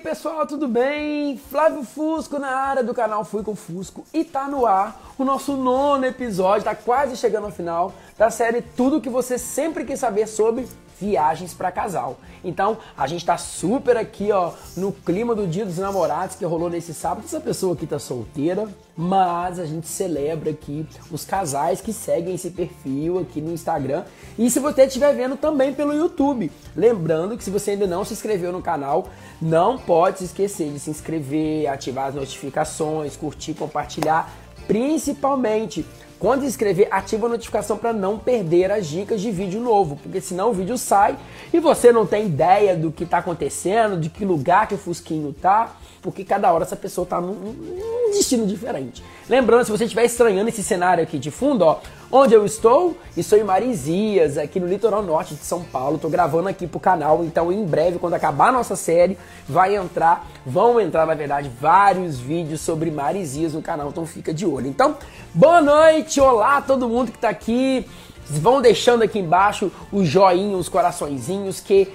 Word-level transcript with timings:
pessoal, 0.00 0.46
tudo 0.46 0.66
bem? 0.66 1.36
Flávio 1.36 1.84
Fusco 1.84 2.38
na 2.38 2.48
área 2.48 2.82
do 2.82 2.94
canal 2.94 3.22
Fui 3.22 3.42
com 3.42 3.54
Fusco 3.54 4.04
e 4.14 4.24
tá 4.24 4.48
no 4.48 4.66
ar 4.66 5.12
o 5.18 5.24
nosso 5.24 5.56
nono 5.56 6.06
episódio, 6.06 6.64
tá 6.64 6.74
quase 6.74 7.16
chegando 7.16 7.44
ao 7.44 7.52
final 7.52 7.92
da 8.16 8.30
série 8.30 8.62
Tudo 8.62 9.00
que 9.00 9.10
você 9.10 9.36
sempre 9.36 9.84
quis 9.84 10.00
saber 10.00 10.26
sobre 10.26 10.66
viagens 11.00 11.54
para 11.54 11.72
casal. 11.72 12.18
Então, 12.44 12.78
a 12.96 13.06
gente 13.06 13.24
tá 13.24 13.38
super 13.38 13.96
aqui, 13.96 14.30
ó, 14.30 14.52
no 14.76 14.92
clima 14.92 15.34
do 15.34 15.46
Dia 15.46 15.64
dos 15.64 15.78
Namorados 15.78 16.36
que 16.36 16.44
rolou 16.44 16.68
nesse 16.68 16.92
sábado. 16.92 17.24
Essa 17.24 17.40
pessoa 17.40 17.74
aqui 17.74 17.86
tá 17.86 17.98
solteira, 17.98 18.68
mas 18.96 19.58
a 19.58 19.64
gente 19.64 19.88
celebra 19.88 20.50
aqui 20.50 20.86
os 21.10 21.24
casais 21.24 21.80
que 21.80 21.92
seguem 21.92 22.34
esse 22.34 22.50
perfil 22.50 23.18
aqui 23.18 23.40
no 23.40 23.52
Instagram. 23.52 24.04
E 24.38 24.50
se 24.50 24.60
você 24.60 24.84
estiver 24.84 25.14
vendo 25.14 25.36
também 25.36 25.72
pelo 25.72 25.94
YouTube, 25.94 26.52
lembrando 26.76 27.36
que 27.36 27.44
se 27.44 27.50
você 27.50 27.72
ainda 27.72 27.86
não 27.86 28.04
se 28.04 28.12
inscreveu 28.12 28.52
no 28.52 28.60
canal, 28.60 29.08
não 29.40 29.78
pode 29.78 30.18
se 30.18 30.24
esquecer 30.24 30.70
de 30.70 30.78
se 30.78 30.90
inscrever, 30.90 31.66
ativar 31.66 32.08
as 32.08 32.14
notificações, 32.14 33.16
curtir, 33.16 33.54
compartilhar, 33.54 34.30
principalmente 34.66 35.84
quando 36.20 36.44
inscrever, 36.44 36.86
ativa 36.90 37.26
a 37.26 37.30
notificação 37.30 37.78
para 37.78 37.94
não 37.94 38.18
perder 38.18 38.70
as 38.70 38.86
dicas 38.86 39.22
de 39.22 39.30
vídeo 39.30 39.58
novo, 39.58 39.98
porque 40.02 40.20
senão 40.20 40.50
o 40.50 40.52
vídeo 40.52 40.76
sai 40.76 41.16
e 41.50 41.58
você 41.58 41.90
não 41.90 42.04
tem 42.06 42.26
ideia 42.26 42.76
do 42.76 42.92
que 42.92 43.04
está 43.04 43.18
acontecendo, 43.18 43.98
de 43.98 44.10
que 44.10 44.22
lugar 44.22 44.68
que 44.68 44.74
o 44.74 44.78
Fusquinho 44.78 45.32
tá, 45.32 45.74
porque 46.02 46.22
cada 46.22 46.52
hora 46.52 46.64
essa 46.64 46.76
pessoa 46.76 47.06
tá 47.06 47.22
num, 47.22 47.32
num 47.32 48.10
destino 48.12 48.46
diferente. 48.46 49.02
Lembrando, 49.30 49.64
se 49.64 49.70
você 49.70 49.84
estiver 49.84 50.04
estranhando 50.04 50.48
esse 50.48 50.60
cenário 50.60 51.04
aqui 51.04 51.16
de 51.16 51.30
fundo, 51.30 51.64
ó, 51.64 51.78
onde 52.10 52.34
eu 52.34 52.44
estou? 52.44 52.98
Estou 53.16 53.38
em 53.38 53.44
Marizias, 53.44 54.36
aqui 54.36 54.58
no 54.58 54.66
litoral 54.66 55.04
norte 55.04 55.36
de 55.36 55.44
São 55.44 55.62
Paulo. 55.62 55.94
Estou 55.94 56.10
gravando 56.10 56.48
aqui 56.48 56.66
pro 56.66 56.80
canal, 56.80 57.22
então 57.22 57.52
em 57.52 57.64
breve, 57.64 58.00
quando 58.00 58.14
acabar 58.14 58.48
a 58.48 58.52
nossa 58.52 58.74
série, 58.74 59.16
vai 59.48 59.76
entrar, 59.76 60.26
vão 60.44 60.80
entrar, 60.80 61.06
na 61.06 61.14
verdade, 61.14 61.48
vários 61.60 62.18
vídeos 62.18 62.60
sobre 62.60 62.90
Marizias 62.90 63.52
no 63.52 63.62
canal, 63.62 63.90
então 63.90 64.04
fica 64.04 64.34
de 64.34 64.44
olho. 64.44 64.66
Então, 64.66 64.96
boa 65.32 65.60
noite, 65.60 66.20
olá 66.20 66.60
todo 66.60 66.88
mundo 66.88 67.12
que 67.12 67.18
está 67.18 67.28
aqui. 67.28 67.86
Vão 68.28 68.60
deixando 68.60 69.04
aqui 69.04 69.20
embaixo 69.20 69.70
os 69.92 70.08
joinhos, 70.08 70.62
os 70.62 70.68
coraçõezinhos, 70.68 71.60
que 71.60 71.86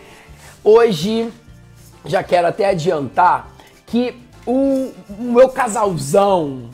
hoje 0.64 1.30
já 2.06 2.24
quero 2.24 2.48
até 2.48 2.70
adiantar 2.70 3.50
que 3.86 4.16
o, 4.46 4.94
o 5.20 5.34
meu 5.34 5.50
casalzão 5.50 6.70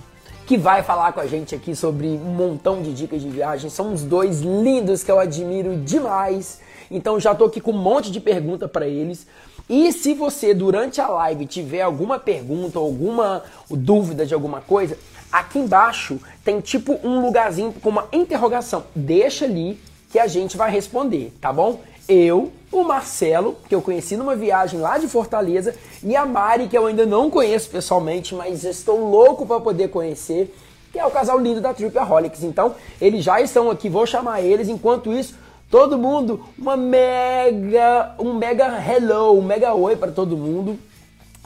que 0.51 0.57
vai 0.57 0.83
falar 0.83 1.13
com 1.13 1.21
a 1.21 1.25
gente 1.25 1.55
aqui 1.55 1.73
sobre 1.73 2.07
um 2.07 2.33
montão 2.35 2.81
de 2.81 2.91
dicas 2.91 3.21
de 3.21 3.29
viagem 3.29 3.69
são 3.69 3.93
os 3.93 4.03
dois 4.03 4.41
lindos 4.41 5.01
que 5.01 5.09
eu 5.09 5.17
admiro 5.17 5.77
demais. 5.77 6.59
Então 6.91 7.17
já 7.17 7.33
tô 7.33 7.45
aqui 7.45 7.61
com 7.61 7.71
um 7.71 7.77
monte 7.77 8.11
de 8.11 8.19
pergunta 8.19 8.67
para 8.67 8.85
eles. 8.85 9.25
E 9.69 9.93
se 9.93 10.13
você 10.13 10.53
durante 10.53 10.99
a 10.99 11.07
live 11.07 11.45
tiver 11.45 11.83
alguma 11.83 12.19
pergunta 12.19 12.77
alguma 12.77 13.43
dúvida 13.69 14.25
de 14.25 14.33
alguma 14.33 14.59
coisa, 14.59 14.97
aqui 15.31 15.57
embaixo 15.57 16.19
tem 16.43 16.59
tipo 16.59 16.99
um 17.01 17.21
lugarzinho 17.21 17.71
com 17.71 17.87
uma 17.87 18.09
interrogação. 18.11 18.83
Deixa 18.93 19.45
ali 19.45 19.79
que 20.11 20.19
a 20.19 20.27
gente 20.27 20.57
vai 20.57 20.69
responder, 20.69 21.31
tá 21.39 21.53
bom? 21.53 21.79
Eu, 22.09 22.51
o 22.71 22.83
Marcelo, 22.83 23.57
que 23.67 23.75
eu 23.75 23.81
conheci 23.81 24.15
numa 24.15 24.35
viagem 24.35 24.79
lá 24.79 24.97
de 24.97 25.07
Fortaleza, 25.07 25.75
e 26.03 26.15
a 26.15 26.25
Mari, 26.25 26.67
que 26.67 26.77
eu 26.77 26.85
ainda 26.85 27.05
não 27.05 27.29
conheço 27.29 27.69
pessoalmente, 27.69 28.33
mas 28.33 28.63
estou 28.63 29.09
louco 29.09 29.45
para 29.45 29.59
poder 29.59 29.89
conhecer, 29.89 30.55
que 30.91 30.97
é 30.97 31.05
o 31.05 31.11
casal 31.11 31.37
lindo 31.37 31.59
da 31.59 31.73
Tripaholics. 31.73 32.43
Então, 32.43 32.75
eles 32.99 33.23
já 33.23 33.41
estão 33.41 33.69
aqui, 33.69 33.89
vou 33.89 34.05
chamar 34.05 34.41
eles. 34.41 34.69
Enquanto 34.69 35.11
isso, 35.11 35.35
todo 35.69 35.97
mundo, 35.97 36.45
uma 36.57 36.77
mega, 36.77 38.15
um 38.17 38.33
mega 38.33 38.81
hello, 38.81 39.37
um 39.37 39.43
mega 39.43 39.73
oi 39.73 39.95
para 39.95 40.11
todo 40.11 40.37
mundo. 40.37 40.79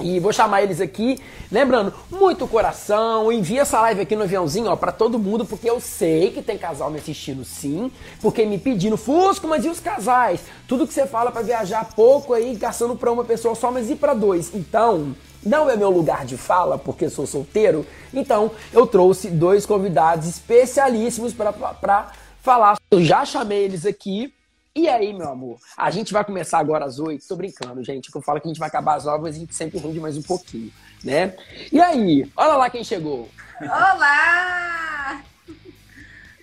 E 0.02 0.20
vou 0.20 0.34
chamar 0.34 0.62
eles 0.62 0.82
aqui, 0.82 1.18
lembrando, 1.50 1.94
muito 2.12 2.46
coração, 2.50 3.32
envia 3.32 3.62
essa 3.62 3.80
live 3.80 4.02
aqui 4.02 4.14
no 4.14 4.24
aviãozinho, 4.24 4.70
ó, 4.70 4.76
para 4.76 4.92
todo 4.92 5.18
mundo, 5.18 5.46
porque 5.46 5.70
eu 5.70 5.80
sei 5.80 6.32
que 6.32 6.42
tem 6.42 6.58
casal 6.58 6.92
me 6.92 7.00
assistindo 7.00 7.46
sim, 7.46 7.90
porque 8.22 8.46
me 8.46 8.58
pedindo, 8.58 8.98
Fusco, 8.98 9.48
mas 9.48 9.64
e 9.64 9.70
os 9.70 9.80
casais? 9.80 10.42
Tudo 10.68 10.86
que 10.86 10.94
você 10.94 11.08
fala 11.08 11.32
para 11.32 11.44
viajar 11.44 11.94
pouco 11.96 12.34
aí, 12.34 12.56
gastando 12.56 12.98
para 12.98 13.10
uma 13.10 13.24
pessoa 13.24 13.56
só, 13.56 13.72
mas 13.72 13.90
e 13.90 13.96
para 13.96 14.14
dois? 14.14 14.54
Então, 14.54 15.16
não 15.42 15.70
é 15.70 15.78
meu 15.78 15.90
lugar 15.90 16.26
de 16.26 16.36
fala, 16.36 16.78
porque 16.78 17.10
sou 17.10 17.26
solteiro, 17.26 17.86
então 18.14 18.52
eu 18.74 18.86
trouxe 18.86 19.30
dois 19.30 19.66
convidados 19.66 20.28
especialíssimos 20.28 21.34
para 21.34 22.12
falar. 22.44 22.76
Eu 22.92 23.02
já 23.02 23.24
chamei 23.24 23.64
eles 23.64 23.86
aqui, 23.86 24.34
e 24.76 24.90
aí, 24.90 25.14
meu 25.14 25.30
amor? 25.30 25.58
A 25.78 25.90
gente 25.90 26.12
vai 26.12 26.26
começar 26.26 26.60
agora 26.60 26.84
às 26.84 27.00
oito. 27.00 27.26
Tô 27.26 27.38
brincando, 27.38 27.82
gente. 27.82 28.12
Que 28.12 28.18
eu 28.18 28.22
falo 28.22 28.42
que 28.42 28.48
a 28.48 28.50
gente 28.50 28.60
vai 28.60 28.68
acabar 28.68 28.96
às 28.96 29.06
nove, 29.06 29.24
mas 29.24 29.36
a 29.38 29.40
gente 29.40 29.56
sempre 29.56 29.80
rende 29.80 30.02
mais 30.02 30.18
um 30.18 30.22
pouquinho, 30.22 30.70
né? 31.02 31.34
E 31.72 31.80
aí? 31.80 32.30
Olha 32.36 32.56
lá 32.56 32.70
quem 32.70 32.84
chegou. 32.84 33.30
Olá! 33.62 35.24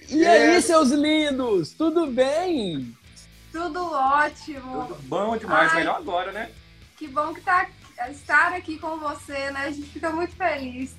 E 0.08 0.26
aí, 0.26 0.62
seus 0.62 0.90
lindos? 0.90 1.72
Tudo 1.72 2.06
bem? 2.06 2.96
Tudo 3.52 3.92
ótimo. 3.92 4.86
Tudo 4.86 5.02
bom 5.02 5.36
demais. 5.36 5.70
Ai, 5.72 5.80
Melhor 5.80 5.96
agora, 5.96 6.32
né? 6.32 6.50
Que 6.96 7.06
bom 7.08 7.34
que 7.34 7.42
tá 7.42 7.68
estar 8.10 8.54
aqui 8.54 8.78
com 8.78 8.98
você, 8.98 9.50
né? 9.50 9.66
A 9.66 9.70
gente 9.70 9.88
fica 9.88 10.08
muito 10.08 10.34
feliz. 10.34 10.96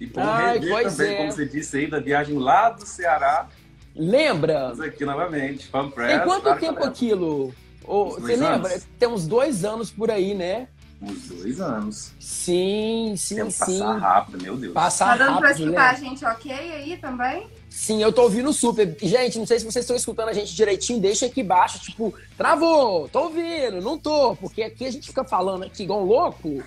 E 0.00 0.06
bom 0.06 0.20
Ai, 0.20 0.58
rever 0.58 0.90
também, 0.90 1.14
é. 1.14 1.16
como 1.16 1.32
você 1.32 1.46
disse 1.46 1.76
aí, 1.76 1.86
da 1.86 2.00
viagem 2.00 2.36
lá 2.36 2.70
do 2.70 2.84
Ceará 2.84 3.48
Lembra? 3.94 4.70
Estamos 4.72 4.80
aqui 4.80 5.04
novamente. 5.04 5.66
Fan 5.66 5.90
Press, 5.90 6.16
Tem 6.16 6.26
quanto 6.26 6.60
tempo 6.60 6.84
aquilo? 6.84 7.54
Oh, 7.84 8.10
você 8.10 8.36
lembra? 8.36 8.72
Anos. 8.72 8.86
Tem 8.98 9.08
uns 9.08 9.26
dois 9.26 9.64
anos 9.64 9.90
por 9.90 10.10
aí, 10.10 10.34
né? 10.34 10.68
Uns 11.00 11.28
dois 11.28 11.60
anos. 11.60 12.12
Sim, 12.20 13.14
sim, 13.16 13.36
Tempo 13.36 13.50
sim. 13.50 13.58
Passar 13.80 13.98
rápido, 13.98 14.42
meu 14.42 14.56
Deus. 14.56 14.72
Passar 14.72 15.06
tá 15.06 15.16
dando 15.16 15.28
rápido, 15.30 15.40
pra 15.40 15.50
escutar 15.50 15.70
né? 15.70 15.88
a 15.88 15.94
gente 15.94 16.24
ok 16.24 16.52
aí 16.52 16.96
também? 16.96 17.46
Sim, 17.68 18.02
eu 18.02 18.12
tô 18.12 18.22
ouvindo 18.22 18.52
super. 18.52 18.96
Gente, 19.02 19.38
não 19.38 19.46
sei 19.46 19.58
se 19.58 19.64
vocês 19.64 19.82
estão 19.82 19.96
escutando 19.96 20.28
a 20.28 20.32
gente 20.32 20.54
direitinho, 20.54 21.00
deixa 21.00 21.26
aqui 21.26 21.40
embaixo, 21.40 21.80
tipo, 21.80 22.14
travou, 22.36 23.08
tô 23.08 23.24
ouvindo, 23.24 23.80
não 23.80 23.98
tô, 23.98 24.36
porque 24.36 24.62
aqui 24.62 24.84
a 24.84 24.92
gente 24.92 25.08
fica 25.08 25.24
falando 25.24 25.64
aqui 25.64 25.82
igual 25.82 26.02
um 26.02 26.06
louco 26.06 26.62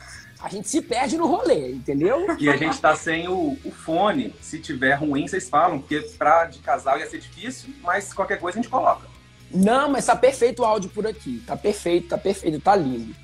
a 0.45 0.47
gente 0.47 0.69
se 0.69 0.79
perde 0.79 1.17
no 1.17 1.25
rolê, 1.25 1.71
entendeu? 1.71 2.27
E 2.37 2.47
a 2.47 2.55
gente 2.55 2.79
tá 2.79 2.95
sem 2.95 3.27
o, 3.27 3.57
o 3.65 3.71
fone. 3.71 4.31
Se 4.39 4.59
tiver 4.59 4.93
ruim, 4.93 5.27
vocês 5.27 5.49
falam, 5.49 5.79
porque 5.79 5.99
pra 6.19 6.45
de 6.45 6.59
casal 6.59 6.99
ia 6.99 7.09
ser 7.09 7.17
difícil, 7.17 7.73
mas 7.81 8.13
qualquer 8.13 8.39
coisa 8.39 8.59
a 8.59 8.61
gente 8.61 8.69
coloca. 8.69 9.07
Não, 9.51 9.89
mas 9.89 10.05
tá 10.05 10.15
perfeito 10.15 10.61
o 10.61 10.65
áudio 10.65 10.91
por 10.91 11.07
aqui. 11.07 11.41
Tá 11.47 11.57
perfeito, 11.57 12.09
tá 12.09 12.17
perfeito, 12.19 12.59
tá 12.61 12.75
lindo. 12.75 13.15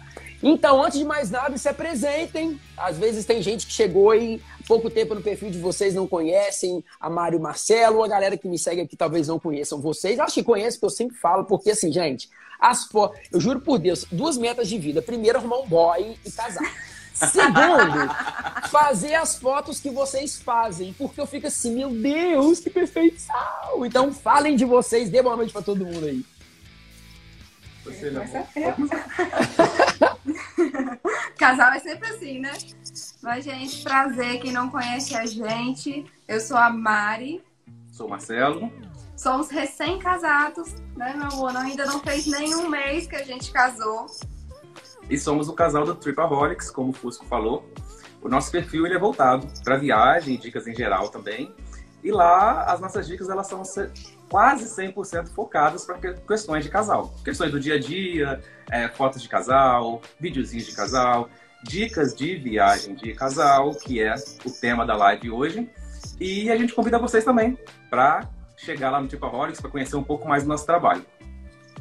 Então, 0.42 0.84
antes 0.84 0.98
de 0.98 1.06
mais 1.06 1.30
nada, 1.30 1.56
se 1.60 1.70
apresentem. 1.70 2.60
Às 2.76 2.98
vezes 2.98 3.24
tem 3.24 3.40
gente 3.40 3.68
que 3.68 3.74
chegou 3.74 4.10
aí 4.10 4.42
pouco 4.68 4.90
tempo 4.90 5.14
no 5.14 5.22
perfil 5.22 5.52
de 5.52 5.60
vocês, 5.60 5.94
não 5.94 6.08
conhecem 6.08 6.84
a 7.00 7.08
Mário 7.08 7.40
Marcelo, 7.40 8.04
a 8.04 8.08
galera 8.08 8.36
que 8.36 8.48
me 8.48 8.58
segue 8.58 8.82
aqui 8.82 8.96
talvez 8.96 9.28
não 9.28 9.38
conheçam 9.38 9.80
vocês. 9.80 10.20
Acho 10.20 10.34
que 10.34 10.44
conhece, 10.44 10.80
porque 10.80 10.92
eu 10.92 10.98
sempre 10.98 11.18
falo, 11.18 11.44
porque 11.44 11.70
assim, 11.70 11.92
gente, 11.92 12.32
as 12.60 12.90
eu 13.32 13.40
juro 13.40 13.62
por 13.62 13.78
Deus, 13.78 14.08
duas 14.12 14.40
metas 14.40 14.68
de 14.68 14.80
vida. 14.80 15.04
Primeiro, 15.04 15.38
arrumar 15.38 15.60
um 15.60 15.68
boy 15.68 16.18
e 16.26 16.32
casar. 16.32 16.92
Segundo, 17.14 18.10
fazer 18.70 19.16
as 19.16 19.38
fotos 19.38 19.80
que 19.80 19.90
vocês 19.90 20.42
fazem, 20.42 20.94
porque 20.94 21.20
eu 21.20 21.28
fico 21.28 21.48
assim, 21.48 21.76
meu 21.76 21.90
Deus, 21.90 22.60
que 22.60 22.70
perfeição! 22.70 23.86
Então 23.86 24.14
falem 24.14 24.56
de 24.56 24.66
vocês, 24.66 25.10
dê 25.10 25.22
boa 25.22 25.36
noite 25.36 25.54
pra 25.54 25.62
todo 25.62 25.86
mundo 25.86 26.06
aí. 26.06 26.26
Você 27.84 28.12
não. 28.12 28.24
Casal 31.38 31.74
é 31.74 31.80
sempre 31.82 32.10
assim, 32.10 32.40
né? 32.40 32.54
Mas, 33.22 33.44
gente, 33.44 33.84
prazer. 33.84 34.40
Quem 34.40 34.52
não 34.52 34.70
conhece 34.70 35.16
a 35.16 35.26
gente, 35.26 36.06
eu 36.28 36.40
sou 36.40 36.58
a 36.58 36.70
Mari. 36.70 37.44
Sou 37.92 38.08
o 38.08 38.10
Marcelo. 38.10 38.72
Somos 39.18 39.50
recém-casados, 39.50 40.74
né, 40.96 41.14
meu 41.16 41.28
amor? 41.28 41.56
Ainda 41.56 41.86
não 41.86 42.00
fez 42.00 42.26
nenhum 42.26 42.70
mês 42.70 43.06
que 43.06 43.16
a 43.16 43.24
gente 43.24 43.52
casou. 43.52 44.08
E 45.10 45.18
somos 45.18 45.50
o 45.50 45.54
casal 45.54 45.86
do 45.86 45.96
Tripaholics, 45.96 46.70
como 46.72 46.92
o 46.92 46.94
Fusco 46.94 47.26
falou. 47.26 47.70
O 48.22 48.30
nosso 48.30 48.52
perfil 48.52 48.86
ele 48.86 48.96
é 48.96 49.00
voltado 49.00 49.48
para 49.64 49.78
viagem, 49.78 50.38
dicas 50.38 50.68
em 50.68 50.76
geral 50.76 51.10
também. 51.10 51.54
E 52.04 52.12
lá 52.12 52.64
as 52.64 52.80
nossas 52.80 53.08
dicas 53.08 53.30
elas 53.30 53.48
são 53.48 53.64
quase 54.30 54.66
100% 54.66 55.30
focadas 55.30 55.86
para 55.86 55.98
questões 56.14 56.64
de 56.64 56.70
casal. 56.70 57.14
Questões 57.24 57.52
do 57.52 57.60
dia 57.60 57.76
a 57.76 57.80
dia, 57.80 58.42
é, 58.72 58.88
fotos 58.88 59.22
de 59.22 59.28
casal, 59.28 60.02
videozinhos 60.20 60.66
de 60.66 60.74
casal, 60.74 61.30
dicas 61.64 62.16
de 62.16 62.36
viagem 62.36 62.96
de 62.96 63.14
casal, 63.14 63.72
que 63.72 64.02
é 64.02 64.16
o 64.46 64.50
tema 64.50 64.86
da 64.86 64.96
live 64.96 65.30
hoje. 65.30 65.70
E 66.20 66.50
a 66.50 66.56
gente 66.56 66.74
convida 66.74 66.98
vocês 66.98 67.24
também 67.24 67.58
para 67.90 68.30
chegar 68.56 68.92
lá 68.92 69.02
no 69.02 69.08
Tripaholics 69.08 69.60
para 69.60 69.70
conhecer 69.70 69.96
um 69.96 70.04
pouco 70.04 70.28
mais 70.28 70.44
do 70.44 70.50
nosso 70.50 70.66
trabalho. 70.66 71.06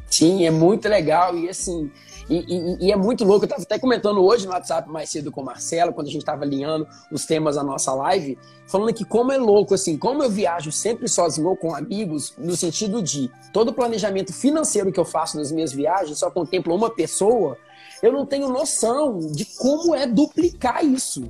Sim, 0.07 0.45
é 0.45 0.51
muito 0.51 0.89
legal. 0.89 1.37
E 1.37 1.49
assim, 1.49 1.91
e, 2.31 2.45
e, 2.49 2.87
e, 2.87 2.93
é 2.93 2.97
muito 2.97 3.25
louco. 3.25 3.45
Eu 3.45 3.47
estava 3.47 3.63
até 3.63 3.77
comentando 3.77 4.25
hoje 4.25 4.47
no 4.47 4.53
WhatsApp 4.53 4.89
mais 4.89 5.11
cedo 5.11 5.33
com 5.33 5.41
o 5.41 5.45
Marcelo, 5.45 5.93
quando 5.93 6.07
a 6.07 6.11
gente 6.11 6.23
estava 6.23 6.45
alinhando 6.45 6.87
os 7.11 7.27
temas 7.27 7.57
da 7.57 7.65
nossa 7.65 7.93
live, 7.93 8.39
falando 8.69 8.95
que 8.95 9.05
como 9.05 9.33
é 9.33 9.37
louco, 9.37 9.75
assim, 9.75 9.99
como 9.99 10.23
eu 10.23 10.31
viajo 10.31 10.71
sempre 10.71 11.09
sozinho 11.09 11.49
ou 11.49 11.57
com 11.57 11.75
amigos, 11.75 12.33
no 12.39 12.55
sentido 12.57 13.03
de 13.03 13.29
todo 13.53 13.71
o 13.71 13.75
planejamento 13.75 14.33
financeiro 14.33 14.93
que 14.93 15.01
eu 15.01 15.05
faço 15.05 15.37
nas 15.37 15.51
minhas 15.51 15.73
viagens 15.73 16.19
só 16.19 16.31
contempla 16.31 16.73
uma 16.73 16.89
pessoa, 16.89 17.59
eu 18.01 18.13
não 18.13 18.25
tenho 18.25 18.49
noção 18.49 19.19
de 19.19 19.45
como 19.45 19.93
é 19.93 20.07
duplicar 20.07 20.85
isso. 20.85 21.25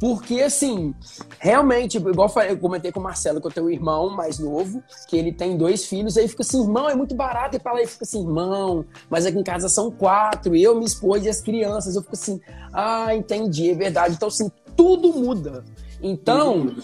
Porque, 0.00 0.40
assim, 0.40 0.94
realmente, 1.38 1.96
igual 1.96 2.32
eu 2.48 2.58
comentei 2.58 2.92
com 2.92 3.00
o 3.00 3.02
Marcelo, 3.02 3.40
que 3.40 3.46
eu 3.46 3.50
tenho 3.50 3.66
um 3.66 3.70
irmão 3.70 4.10
mais 4.10 4.38
novo, 4.38 4.82
que 5.08 5.16
ele 5.16 5.32
tem 5.32 5.56
dois 5.56 5.86
filhos, 5.86 6.16
aí 6.16 6.28
fica 6.28 6.42
assim, 6.42 6.62
irmão, 6.62 6.88
é 6.88 6.94
muito 6.94 7.14
barato. 7.14 7.56
E 7.56 7.60
fala, 7.60 7.78
aí 7.78 7.86
fica 7.86 8.04
assim, 8.04 8.20
irmão, 8.20 8.84
mas 9.10 9.26
aqui 9.26 9.38
em 9.38 9.42
casa 9.42 9.68
são 9.68 9.90
quatro, 9.90 10.54
eu, 10.54 10.74
minha 10.74 10.86
esposa 10.86 11.26
e 11.26 11.28
as 11.28 11.40
crianças. 11.40 11.96
Eu 11.96 12.02
fico 12.02 12.14
assim, 12.14 12.40
ah, 12.72 13.14
entendi, 13.14 13.70
é 13.70 13.74
verdade. 13.74 14.14
Então, 14.14 14.28
assim, 14.28 14.50
tudo 14.76 15.12
muda. 15.12 15.64
Então, 16.00 16.76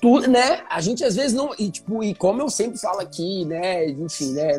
tudo, 0.00 0.28
né? 0.28 0.62
A 0.70 0.80
gente 0.80 1.04
às 1.04 1.14
vezes 1.14 1.32
não. 1.32 1.50
E, 1.58 1.70
tipo, 1.70 2.02
e 2.02 2.14
como 2.14 2.40
eu 2.40 2.48
sempre 2.48 2.78
falo 2.78 3.00
aqui, 3.00 3.44
né? 3.44 3.88
Enfim, 3.90 4.32
né? 4.32 4.52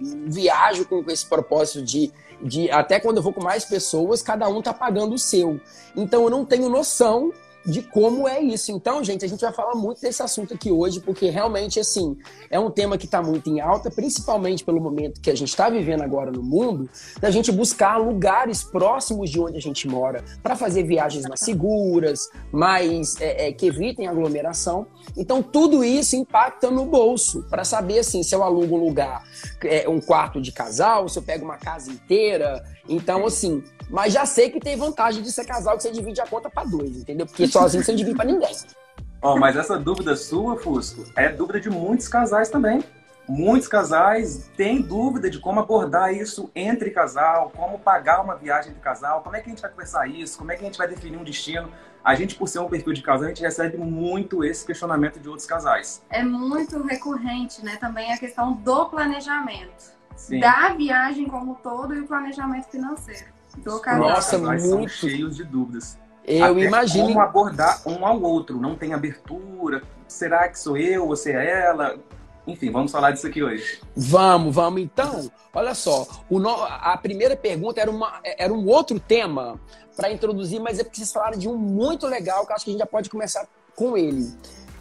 Viajo 0.00 0.84
com 0.86 1.04
esse 1.08 1.26
propósito 1.26 1.82
de 1.82 2.12
de 2.42 2.70
até 2.70 2.98
quando 2.98 3.18
eu 3.18 3.22
vou 3.22 3.32
com 3.32 3.42
mais 3.42 3.64
pessoas, 3.64 4.22
cada 4.22 4.48
um 4.48 4.62
tá 4.62 4.72
pagando 4.72 5.14
o 5.14 5.18
seu. 5.18 5.60
Então 5.94 6.24
eu 6.24 6.30
não 6.30 6.44
tenho 6.44 6.68
noção 6.68 7.32
de 7.64 7.82
como 7.82 8.26
é 8.26 8.40
isso. 8.40 8.72
Então, 8.72 9.02
gente, 9.04 9.24
a 9.24 9.28
gente 9.28 9.40
vai 9.40 9.52
falar 9.52 9.74
muito 9.74 10.00
desse 10.00 10.22
assunto 10.22 10.54
aqui 10.54 10.70
hoje, 10.70 11.00
porque 11.00 11.28
realmente, 11.30 11.78
assim, 11.78 12.16
é 12.50 12.58
um 12.58 12.70
tema 12.70 12.96
que 12.96 13.04
está 13.04 13.22
muito 13.22 13.48
em 13.50 13.60
alta, 13.60 13.90
principalmente 13.90 14.64
pelo 14.64 14.80
momento 14.80 15.20
que 15.20 15.30
a 15.30 15.36
gente 15.36 15.48
está 15.48 15.68
vivendo 15.68 16.02
agora 16.02 16.30
no 16.30 16.42
mundo, 16.42 16.88
da 17.20 17.30
gente 17.30 17.52
buscar 17.52 17.98
lugares 17.98 18.62
próximos 18.62 19.30
de 19.30 19.40
onde 19.40 19.56
a 19.56 19.60
gente 19.60 19.86
mora, 19.86 20.24
para 20.42 20.56
fazer 20.56 20.84
viagens 20.84 21.26
mais 21.26 21.40
seguras, 21.40 22.28
mais 22.52 23.20
é, 23.20 23.48
é, 23.48 23.52
que 23.52 23.66
evitem 23.66 24.06
aglomeração. 24.06 24.86
Então, 25.16 25.42
tudo 25.42 25.84
isso 25.84 26.16
impacta 26.16 26.70
no 26.70 26.86
bolso, 26.86 27.44
para 27.50 27.64
saber, 27.64 28.00
assim, 28.00 28.22
se 28.22 28.34
eu 28.34 28.42
alugo 28.42 28.76
um 28.76 28.84
lugar, 28.84 29.24
é, 29.64 29.88
um 29.88 30.00
quarto 30.00 30.40
de 30.40 30.52
casal, 30.52 31.08
se 31.08 31.18
eu 31.18 31.22
pego 31.22 31.44
uma 31.44 31.56
casa 31.56 31.90
inteira. 31.90 32.64
Então, 32.88 33.26
assim, 33.26 33.62
mas 33.90 34.12
já 34.12 34.24
sei 34.24 34.50
que 34.50 34.60
tem 34.60 34.76
vantagem 34.76 35.22
de 35.22 35.32
ser 35.32 35.44
casal 35.44 35.76
que 35.76 35.82
você 35.82 35.90
divide 35.90 36.20
a 36.20 36.26
conta 36.26 36.48
para 36.48 36.64
dois, 36.64 36.98
entendeu? 36.98 37.26
Porque 37.26 37.46
sozinho 37.46 37.82
você 37.82 37.90
não 37.90 37.98
divide 37.98 38.16
para 38.16 38.26
ninguém. 38.26 38.54
Oh, 39.22 39.36
mas 39.36 39.54
essa 39.54 39.78
dúvida 39.78 40.16
sua, 40.16 40.56
Fusco, 40.56 41.04
é 41.14 41.28
dúvida 41.28 41.60
de 41.60 41.68
muitos 41.68 42.08
casais 42.08 42.48
também. 42.48 42.82
Muitos 43.28 43.68
casais 43.68 44.50
têm 44.56 44.80
dúvida 44.80 45.28
de 45.28 45.38
como 45.38 45.60
abordar 45.60 46.14
isso 46.14 46.50
entre 46.54 46.90
casal, 46.90 47.52
como 47.54 47.78
pagar 47.78 48.22
uma 48.22 48.34
viagem 48.34 48.72
de 48.72 48.80
casal, 48.80 49.20
como 49.20 49.36
é 49.36 49.40
que 49.40 49.46
a 49.46 49.50
gente 49.50 49.60
vai 49.60 49.70
conversar 49.70 50.06
isso, 50.08 50.38
como 50.38 50.50
é 50.50 50.56
que 50.56 50.62
a 50.62 50.64
gente 50.64 50.78
vai 50.78 50.88
definir 50.88 51.18
um 51.18 51.22
destino. 51.22 51.70
A 52.02 52.14
gente, 52.14 52.34
por 52.34 52.48
ser 52.48 52.60
um 52.60 52.68
perfil 52.70 52.94
de 52.94 53.02
casal, 53.02 53.26
a 53.26 53.28
gente 53.28 53.42
recebe 53.42 53.76
muito 53.76 54.42
esse 54.42 54.64
questionamento 54.64 55.20
de 55.20 55.28
outros 55.28 55.46
casais. 55.46 56.02
É 56.08 56.24
muito 56.24 56.82
recorrente, 56.82 57.62
né? 57.62 57.76
Também 57.76 58.14
a 58.14 58.16
questão 58.16 58.54
do 58.54 58.86
planejamento. 58.86 60.00
Sim. 60.16 60.40
Da 60.40 60.70
viagem 60.70 61.28
como 61.28 61.56
todo 61.56 61.94
e 61.94 62.00
o 62.00 62.06
planejamento 62.06 62.70
financeiro 62.70 63.38
do 63.58 63.80
casal. 63.80 64.08
Nossa, 64.08 64.38
muito. 64.38 64.62
São 64.62 64.88
cheios 64.88 65.36
de 65.36 65.44
dúvidas. 65.44 65.98
Eu 66.24 66.44
Até 66.44 66.60
imagino. 66.60 67.08
Como 67.08 67.20
abordar 67.20 67.82
um 67.86 68.04
ao 68.06 68.20
outro, 68.22 68.60
não 68.60 68.76
tem 68.76 68.92
abertura. 68.92 69.82
Será 70.06 70.48
que 70.48 70.58
sou 70.58 70.76
eu, 70.76 71.06
você 71.06 71.32
é 71.32 71.66
ela? 71.66 71.98
Enfim, 72.46 72.70
vamos 72.70 72.90
falar 72.90 73.12
disso 73.12 73.26
aqui 73.26 73.42
hoje. 73.42 73.80
Vamos, 73.96 74.54
vamos. 74.54 74.80
Então, 74.80 75.30
olha 75.52 75.74
só, 75.74 76.06
no... 76.30 76.50
a 76.50 76.96
primeira 76.96 77.36
pergunta 77.36 77.80
era, 77.80 77.90
uma... 77.90 78.20
era 78.24 78.52
um 78.52 78.66
outro 78.66 78.98
tema 78.98 79.60
para 79.96 80.10
introduzir, 80.12 80.60
mas 80.60 80.78
é 80.78 80.84
porque 80.84 80.96
vocês 80.96 81.12
falaram 81.12 81.38
de 81.38 81.48
um 81.48 81.56
muito 81.56 82.06
legal 82.06 82.46
que 82.46 82.52
acho 82.52 82.64
que 82.64 82.70
a 82.70 82.72
gente 82.72 82.80
já 82.80 82.86
pode 82.86 83.10
começar 83.10 83.46
com 83.76 83.96
ele. 83.96 84.32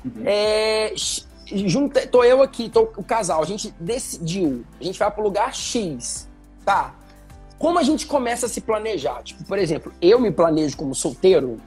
Uhum. 0.06 0.24
É, 0.26 0.94
junta, 1.46 2.08
tô 2.08 2.24
eu 2.24 2.42
aqui, 2.42 2.70
tô 2.70 2.84
o 2.96 3.04
casal, 3.04 3.42
a 3.42 3.46
gente 3.46 3.74
decidiu, 3.80 4.64
a 4.80 4.84
gente 4.84 4.98
vai 4.98 5.12
para 5.12 5.22
o 5.22 5.24
lugar 5.24 5.54
X, 5.54 6.28
tá? 6.64 6.96
Como 7.60 7.78
a 7.78 7.84
gente 7.84 8.08
começa 8.08 8.46
a 8.46 8.50
se 8.50 8.62
planejar? 8.62 9.22
Tipo, 9.22 9.44
por 9.44 9.60
exemplo, 9.60 9.92
eu 10.02 10.18
me 10.18 10.32
planejo 10.32 10.78
como 10.78 10.96
solteiro, 10.96 11.58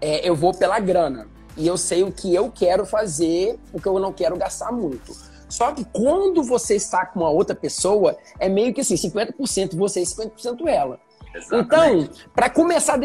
é, 0.00 0.26
eu 0.26 0.34
vou 0.34 0.54
pela 0.54 0.78
grana. 0.78 1.26
E 1.56 1.66
eu 1.66 1.76
sei 1.76 2.04
o 2.04 2.12
que 2.12 2.32
eu 2.32 2.50
quero 2.50 2.86
fazer, 2.86 3.58
porque 3.72 3.88
eu 3.88 3.98
não 3.98 4.12
quero 4.12 4.36
gastar 4.36 4.70
muito. 4.70 5.12
Só 5.48 5.72
que 5.72 5.84
quando 5.84 6.44
você 6.44 6.76
está 6.76 7.04
com 7.04 7.20
uma 7.20 7.28
outra 7.28 7.56
pessoa, 7.56 8.16
é 8.38 8.48
meio 8.48 8.72
que 8.72 8.80
assim, 8.80 8.94
50% 8.94 9.76
você 9.76 10.00
e 10.00 10.04
50% 10.04 10.68
ela. 10.68 11.00
Exatamente. 11.34 12.04
Então, 12.04 12.30
para 12.32 12.48
começar, 12.48 12.98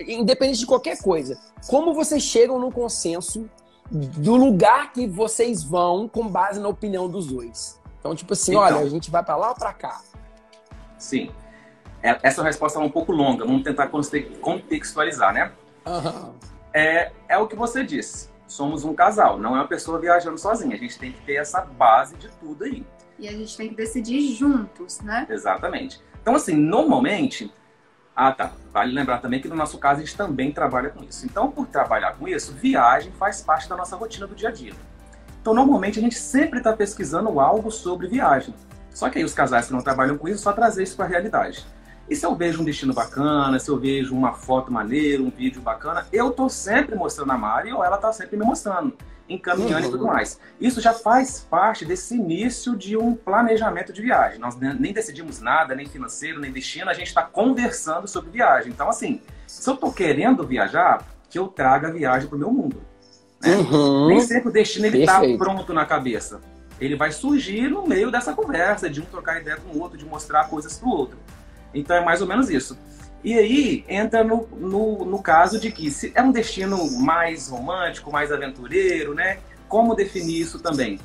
independente 0.00 0.58
de 0.58 0.66
qualquer 0.66 1.00
coisa, 1.00 1.38
como 1.68 1.94
vocês 1.94 2.22
chegam 2.22 2.58
no 2.58 2.72
consenso 2.72 3.48
do 3.88 4.34
lugar 4.34 4.92
que 4.92 5.06
vocês 5.06 5.62
vão 5.62 6.08
com 6.08 6.26
base 6.26 6.58
na 6.58 6.68
opinião 6.68 7.08
dos 7.08 7.28
dois? 7.28 7.80
Então, 8.00 8.14
tipo 8.14 8.32
assim, 8.32 8.52
então, 8.52 8.62
olha, 8.62 8.78
a 8.78 8.88
gente 8.88 9.08
vai 9.08 9.22
para 9.22 9.36
lá 9.36 9.50
ou 9.50 9.54
para 9.54 9.72
cá? 9.72 10.00
Sim. 10.98 11.30
É, 12.06 12.16
essa 12.22 12.40
resposta 12.40 12.78
é 12.78 12.82
um 12.82 12.88
pouco 12.88 13.10
longa, 13.10 13.44
vamos 13.44 13.64
tentar 13.64 13.88
contextualizar, 14.40 15.34
né? 15.34 15.50
Uhum. 15.84 16.34
É, 16.72 17.10
é 17.28 17.36
o 17.36 17.48
que 17.48 17.56
você 17.56 17.82
disse. 17.82 18.30
Somos 18.46 18.84
um 18.84 18.94
casal, 18.94 19.40
não 19.40 19.56
é 19.56 19.58
uma 19.58 19.66
pessoa 19.66 19.98
viajando 19.98 20.38
sozinha. 20.38 20.76
A 20.76 20.78
gente 20.78 20.96
tem 21.00 21.10
que 21.10 21.20
ter 21.22 21.34
essa 21.34 21.62
base 21.62 22.14
de 22.16 22.28
tudo 22.38 22.62
aí. 22.62 22.86
E 23.18 23.26
a 23.26 23.32
gente 23.32 23.56
tem 23.56 23.70
que 23.70 23.74
decidir 23.74 24.20
juntos, 24.34 25.00
né? 25.00 25.26
Exatamente. 25.28 26.00
Então, 26.22 26.36
assim, 26.36 26.54
normalmente. 26.54 27.52
Ah, 28.14 28.30
tá. 28.30 28.52
Vale 28.72 28.92
lembrar 28.92 29.18
também 29.18 29.40
que 29.40 29.48
no 29.48 29.56
nosso 29.56 29.76
caso 29.76 30.00
a 30.00 30.04
gente 30.04 30.16
também 30.16 30.52
trabalha 30.52 30.90
com 30.90 31.02
isso. 31.02 31.26
Então, 31.26 31.50
por 31.50 31.66
trabalhar 31.66 32.16
com 32.16 32.28
isso, 32.28 32.52
viagem 32.52 33.10
faz 33.18 33.42
parte 33.42 33.68
da 33.68 33.76
nossa 33.76 33.96
rotina 33.96 34.28
do 34.28 34.34
dia 34.34 34.50
a 34.50 34.52
dia. 34.52 34.74
Então, 35.40 35.52
normalmente 35.52 35.98
a 35.98 36.02
gente 36.02 36.16
sempre 36.16 36.58
está 36.58 36.72
pesquisando 36.72 37.40
algo 37.40 37.68
sobre 37.72 38.06
viagem. 38.06 38.54
Só 38.90 39.10
que 39.10 39.18
aí 39.18 39.24
os 39.24 39.34
casais 39.34 39.66
que 39.66 39.72
não 39.72 39.80
trabalham 39.80 40.16
com 40.16 40.28
isso 40.28 40.42
só 40.42 40.52
trazer 40.52 40.84
isso 40.84 40.94
para 40.94 41.06
a 41.06 41.08
realidade. 41.08 41.66
E 42.08 42.14
se 42.14 42.24
eu 42.24 42.34
vejo 42.34 42.62
um 42.62 42.64
destino 42.64 42.94
bacana, 42.94 43.58
se 43.58 43.68
eu 43.68 43.78
vejo 43.78 44.14
uma 44.14 44.32
foto 44.32 44.72
maneira, 44.72 45.22
um 45.22 45.30
vídeo 45.30 45.60
bacana, 45.60 46.06
eu 46.12 46.30
tô 46.30 46.48
sempre 46.48 46.94
mostrando 46.94 47.32
a 47.32 47.38
Mari 47.38 47.72
ou 47.72 47.84
ela 47.84 47.96
tá 47.98 48.12
sempre 48.12 48.36
me 48.36 48.44
mostrando, 48.44 48.96
encaminhando 49.28 49.82
uhum. 49.82 49.88
e 49.88 49.90
tudo 49.90 50.04
uhum. 50.04 50.12
mais. 50.12 50.38
Isso 50.60 50.80
já 50.80 50.92
faz 50.92 51.40
parte 51.40 51.84
desse 51.84 52.14
início 52.14 52.76
de 52.76 52.96
um 52.96 53.14
planejamento 53.14 53.92
de 53.92 54.00
viagem. 54.02 54.38
Nós 54.38 54.56
nem 54.56 54.92
decidimos 54.92 55.40
nada, 55.40 55.74
nem 55.74 55.86
financeiro, 55.86 56.40
nem 56.40 56.52
destino, 56.52 56.88
a 56.88 56.94
gente 56.94 57.08
está 57.08 57.22
conversando 57.22 58.06
sobre 58.06 58.30
viagem. 58.30 58.70
Então, 58.70 58.88
assim, 58.88 59.20
se 59.46 59.68
eu 59.68 59.76
tô 59.76 59.90
querendo 59.90 60.46
viajar, 60.46 61.04
que 61.28 61.38
eu 61.38 61.48
traga 61.48 61.88
a 61.88 61.90
viagem 61.90 62.28
pro 62.28 62.38
meu 62.38 62.52
mundo. 62.52 62.80
Né? 63.42 63.56
Uhum. 63.56 64.06
Nem 64.06 64.20
sempre 64.20 64.48
o 64.48 64.52
destino 64.52 64.86
ele 64.86 65.04
tá 65.04 65.20
pronto 65.36 65.74
na 65.74 65.84
cabeça. 65.84 66.40
Ele 66.80 66.94
vai 66.94 67.10
surgir 67.10 67.68
no 67.68 67.86
meio 67.86 68.10
dessa 68.10 68.32
conversa, 68.32 68.88
de 68.88 69.00
um 69.00 69.04
trocar 69.04 69.40
ideia 69.40 69.56
com 69.56 69.76
o 69.76 69.80
outro, 69.80 69.98
de 69.98 70.04
mostrar 70.04 70.48
coisas 70.48 70.78
pro 70.78 70.88
outro. 70.90 71.18
Então 71.74 71.96
é 71.96 72.04
mais 72.04 72.20
ou 72.20 72.28
menos 72.28 72.50
isso. 72.50 72.76
E 73.24 73.34
aí 73.34 73.84
entra 73.88 74.22
no, 74.22 74.46
no, 74.52 75.04
no 75.04 75.22
caso 75.22 75.58
de 75.58 75.72
que 75.72 75.90
se 75.90 76.12
é 76.14 76.22
um 76.22 76.30
destino 76.30 76.98
mais 77.00 77.48
romântico, 77.48 78.12
mais 78.12 78.30
aventureiro, 78.30 79.14
né? 79.14 79.38
Como 79.68 79.94
definir 79.94 80.40
isso 80.40 80.60
também? 80.60 81.00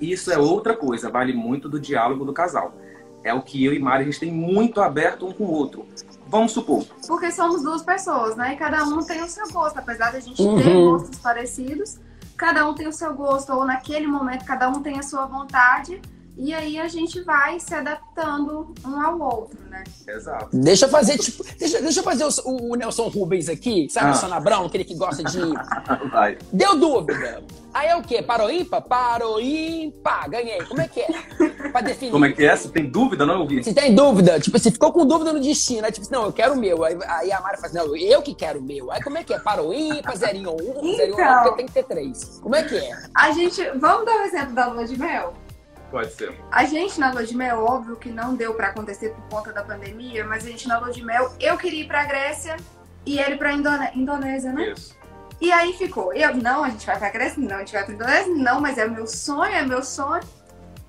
Isso 0.00 0.32
é 0.32 0.38
outra 0.38 0.74
coisa, 0.74 1.10
vale 1.10 1.32
muito 1.32 1.68
do 1.68 1.78
diálogo 1.78 2.24
do 2.24 2.32
casal. 2.32 2.74
É 3.22 3.34
o 3.34 3.42
que 3.42 3.64
eu 3.64 3.74
e 3.74 3.78
Mari 3.78 4.02
a 4.02 4.06
gente 4.06 4.20
tem 4.20 4.32
muito 4.32 4.80
aberto 4.80 5.26
um 5.26 5.32
com 5.32 5.44
o 5.44 5.50
outro. 5.50 5.86
Vamos 6.28 6.52
supor. 6.52 6.86
Porque 7.06 7.30
somos 7.30 7.62
duas 7.62 7.82
pessoas, 7.82 8.36
né? 8.36 8.54
E 8.54 8.56
cada 8.56 8.84
um 8.84 9.02
tem 9.02 9.22
o 9.22 9.28
seu 9.28 9.48
gosto. 9.50 9.78
Apesar 9.78 10.12
da 10.12 10.20
gente 10.20 10.40
uhum. 10.40 10.56
ter 10.56 10.72
gostos 10.72 11.18
parecidos, 11.18 11.98
cada 12.36 12.68
um 12.68 12.74
tem 12.74 12.86
o 12.86 12.92
seu 12.92 13.12
gosto. 13.14 13.52
Ou 13.52 13.64
naquele 13.64 14.06
momento, 14.06 14.44
cada 14.44 14.68
um 14.68 14.80
tem 14.80 14.98
a 14.98 15.02
sua 15.02 15.26
vontade. 15.26 16.00
E 16.36 16.52
aí 16.52 16.78
a 16.78 16.86
gente 16.86 17.22
vai 17.22 17.58
se 17.58 17.74
adaptando 17.74 18.74
um 18.84 19.00
ao 19.00 19.18
outro, 19.18 19.58
né? 19.70 19.82
Exato. 20.06 20.48
Deixa 20.52 20.84
eu 20.84 20.90
fazer, 20.90 21.16
tipo, 21.18 21.42
deixa, 21.58 21.80
deixa 21.80 22.00
eu 22.00 22.04
fazer 22.04 22.24
o, 22.24 22.72
o 22.72 22.74
Nelson 22.74 23.08
Rubens 23.08 23.48
aqui, 23.48 23.88
sabe 23.88 24.08
ah. 24.08 24.12
o 24.12 24.14
Sana 24.14 24.38
Brown, 24.38 24.66
aquele 24.66 24.84
que 24.84 24.94
gosta 24.94 25.24
de. 25.24 25.38
vai. 26.12 26.36
Deu 26.52 26.76
dúvida. 26.76 27.42
Aí 27.72 27.88
é 27.88 27.96
o 27.96 28.02
quê? 28.02 28.22
Parou 28.22 28.50
ímpar? 28.50 28.80
Parou 28.82 29.38
ímpar. 29.38 30.30
Ganhei. 30.30 30.62
Como 30.64 30.80
é 30.80 30.88
que 30.88 31.00
é? 31.00 31.08
Pra 31.70 31.82
definir. 31.82 32.10
Como 32.10 32.24
é 32.24 32.32
que 32.32 32.44
é? 32.44 32.56
Se 32.56 32.70
tem 32.70 32.88
dúvida, 32.88 33.26
não 33.26 33.40
ouvi. 33.40 33.62
Se 33.62 33.74
tem 33.74 33.94
dúvida, 33.94 34.40
tipo, 34.40 34.58
se 34.58 34.70
ficou 34.70 34.92
com 34.92 35.04
dúvida 35.06 35.30
no 35.30 35.40
destino, 35.40 35.84
aí 35.84 35.92
tipo, 35.92 36.06
não, 36.10 36.24
eu 36.24 36.32
quero 36.32 36.54
o 36.54 36.56
meu. 36.56 36.84
Aí, 36.84 36.96
aí 37.06 37.32
a 37.32 37.40
Mari 37.40 37.56
fala 37.56 37.66
assim, 37.66 37.76
não, 37.76 37.94
eu 37.94 38.22
que 38.22 38.34
quero 38.34 38.60
o 38.60 38.62
meu. 38.62 38.90
Aí 38.90 39.02
como 39.02 39.18
é 39.18 39.24
que 39.24 39.34
é? 39.34 39.38
Parou 39.38 39.74
ímpar, 39.74 40.16
zerinho 40.16 40.50
ou 40.50 40.60
um, 40.60 40.70
então, 40.70 40.96
zerinho 40.96 41.18
ou 41.18 41.22
um, 41.22 41.42
porque 41.42 41.56
tem 41.56 41.66
que 41.66 41.72
ter 41.72 41.84
três. 41.84 42.40
Como 42.42 42.56
é 42.56 42.62
que 42.62 42.76
é? 42.76 42.90
A 43.14 43.30
gente, 43.32 43.62
vamos 43.78 44.06
dar 44.06 44.20
um 44.20 44.22
exemplo 44.22 44.54
da 44.54 44.66
lua 44.68 44.86
de 44.86 44.98
mel? 44.98 45.34
Pode 45.90 46.12
ser. 46.12 46.34
A 46.50 46.64
gente 46.64 46.98
na 46.98 47.12
lua 47.12 47.24
de 47.24 47.36
mel, 47.36 47.64
óbvio 47.64 47.96
que 47.96 48.10
não 48.10 48.34
deu 48.34 48.54
para 48.54 48.68
acontecer 48.68 49.10
por 49.10 49.38
conta 49.38 49.52
da 49.52 49.62
pandemia, 49.62 50.24
mas 50.24 50.44
a 50.44 50.50
gente 50.50 50.66
na 50.66 50.78
lua 50.78 50.90
de 50.90 51.02
mel, 51.02 51.32
eu 51.40 51.56
queria 51.56 51.82
ir 51.82 51.86
pra 51.86 52.04
Grécia 52.04 52.56
e 53.04 53.18
ele 53.18 53.36
pra 53.36 53.52
Indone 53.52 53.88
Indonésia, 53.94 54.52
né? 54.52 54.72
Isso. 54.72 54.96
E 55.40 55.52
aí 55.52 55.72
ficou. 55.74 56.12
Eu, 56.12 56.34
não, 56.34 56.64
a 56.64 56.70
gente 56.70 56.86
vai 56.86 56.98
pra 56.98 57.10
Grécia, 57.10 57.42
não, 57.42 57.56
a 57.56 57.58
gente 57.60 57.72
vai 57.72 57.84
pra 57.84 57.94
Indonésia, 57.94 58.34
não, 58.34 58.60
mas 58.60 58.78
é 58.78 58.88
meu 58.88 59.06
sonho, 59.06 59.54
é 59.54 59.62
meu 59.62 59.82
sonho. 59.82 60.22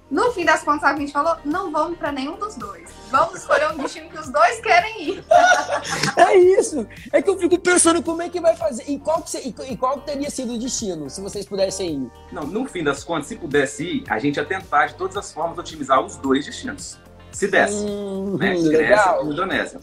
No 0.09 0.31
fim 0.31 0.45
das 0.45 0.63
contas, 0.63 0.83
a 0.85 0.95
gente 0.95 1.11
falou, 1.11 1.35
não 1.43 1.69
vamos 1.69 1.97
para 1.97 2.13
nenhum 2.13 2.37
dos 2.37 2.55
dois. 2.55 2.89
Vamos 3.11 3.41
escolher 3.41 3.71
um 3.71 3.77
destino 3.77 4.09
que 4.09 4.17
os 4.17 4.29
dois 4.29 4.61
querem 4.61 5.09
ir. 5.09 5.25
é 6.15 6.35
isso. 6.37 6.87
É 7.11 7.21
que 7.21 7.29
eu 7.29 7.37
fico 7.37 7.59
pensando 7.59 8.01
como 8.01 8.21
é 8.21 8.29
que 8.29 8.39
vai 8.39 8.55
fazer. 8.55 8.85
E 8.87 8.97
qual, 8.99 9.21
que, 9.21 9.37
e 9.37 9.75
qual 9.75 9.99
teria 9.99 10.29
sido 10.29 10.53
o 10.53 10.59
destino, 10.59 11.09
se 11.09 11.19
vocês 11.19 11.45
pudessem 11.45 12.03
ir? 12.03 12.11
Não, 12.31 12.43
no 12.43 12.65
fim 12.65 12.83
das 12.83 13.03
contas, 13.03 13.27
se 13.27 13.35
pudesse 13.35 13.83
ir, 13.83 14.03
a 14.07 14.17
gente 14.17 14.37
ia 14.37 14.45
tentar 14.45 14.87
de 14.87 14.95
todas 14.95 15.17
as 15.17 15.33
formas 15.33 15.57
otimizar 15.57 15.99
os 15.99 16.15
dois 16.15 16.45
destinos. 16.45 16.97
Se 17.31 17.47
desse. 17.49 17.75
Hum, 17.75 18.37
né? 18.39 18.55
Grécia 18.55 19.19
e 19.21 19.25
Indonésia. 19.25 19.79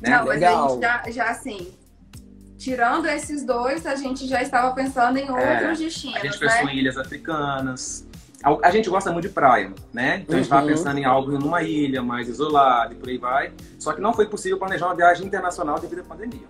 Né? 0.00 0.10
Não, 0.10 0.26
mas 0.26 0.40
legal. 0.40 0.64
a 0.64 0.68
gente 0.68 0.80
já, 0.80 1.10
já 1.10 1.30
assim, 1.30 1.74
tirando 2.56 3.06
esses 3.06 3.44
dois, 3.44 3.84
a 3.86 3.96
gente 3.96 4.28
já 4.28 4.40
estava 4.40 4.72
pensando 4.72 5.18
em 5.18 5.28
outros 5.28 5.46
é, 5.46 5.74
destinos. 5.74 6.16
A 6.16 6.20
gente 6.20 6.38
pensou 6.38 6.64
né? 6.64 6.74
em 6.74 6.78
ilhas 6.78 6.96
africanas. 6.96 8.06
A, 8.42 8.70
gente 8.70 8.90
gosta 8.90 9.12
muito 9.12 9.28
de 9.28 9.32
praia, 9.32 9.72
né? 9.92 10.16
Então 10.22 10.32
uhum. 10.32 10.34
a 10.34 10.36
gente 10.36 10.44
estava 10.44 10.62
uhum. 10.62 10.68
pensando 10.68 10.98
em 10.98 11.04
algo 11.04 11.30
numa 11.32 11.62
ilha 11.62 12.02
mais 12.02 12.28
isolada 12.28 12.92
e 12.92 12.96
por 12.96 13.08
aí 13.08 13.18
vai. 13.18 13.52
Só 13.78 13.92
que 13.92 14.00
não 14.00 14.12
foi 14.12 14.26
possível 14.26 14.58
planejar 14.58 14.86
uma 14.86 14.96
viagem 14.96 15.26
internacional 15.26 15.78
devido 15.78 16.00
à 16.00 16.04
pandemia. 16.04 16.46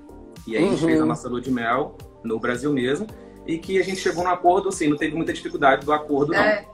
E 0.47 0.57
aí 0.57 0.63
uhum. 0.63 0.69
a 0.69 0.73
gente 0.73 0.85
fez 0.85 0.99
a 0.99 1.03
uhum. 1.03 1.09
nossa 1.09 1.29
lua 1.29 1.41
de 1.41 1.51
mel 1.51 1.97
no 2.25 2.39
Brasil 2.39 2.73
mesmo. 2.73 3.07
E 3.47 3.59
que 3.59 3.81
a 3.81 3.85
gente 3.85 4.01
chegou 4.01 4.25
num 4.25 4.31
acordo, 4.31 4.69
assim, 4.69 4.89
não 4.89 4.97
teve 4.97 5.17
muita 5.17 5.33
dificuldade 5.33 5.85
do 5.85 5.93
acordo, 5.93 6.33
não. 6.33 6.41
É. 6.41 6.67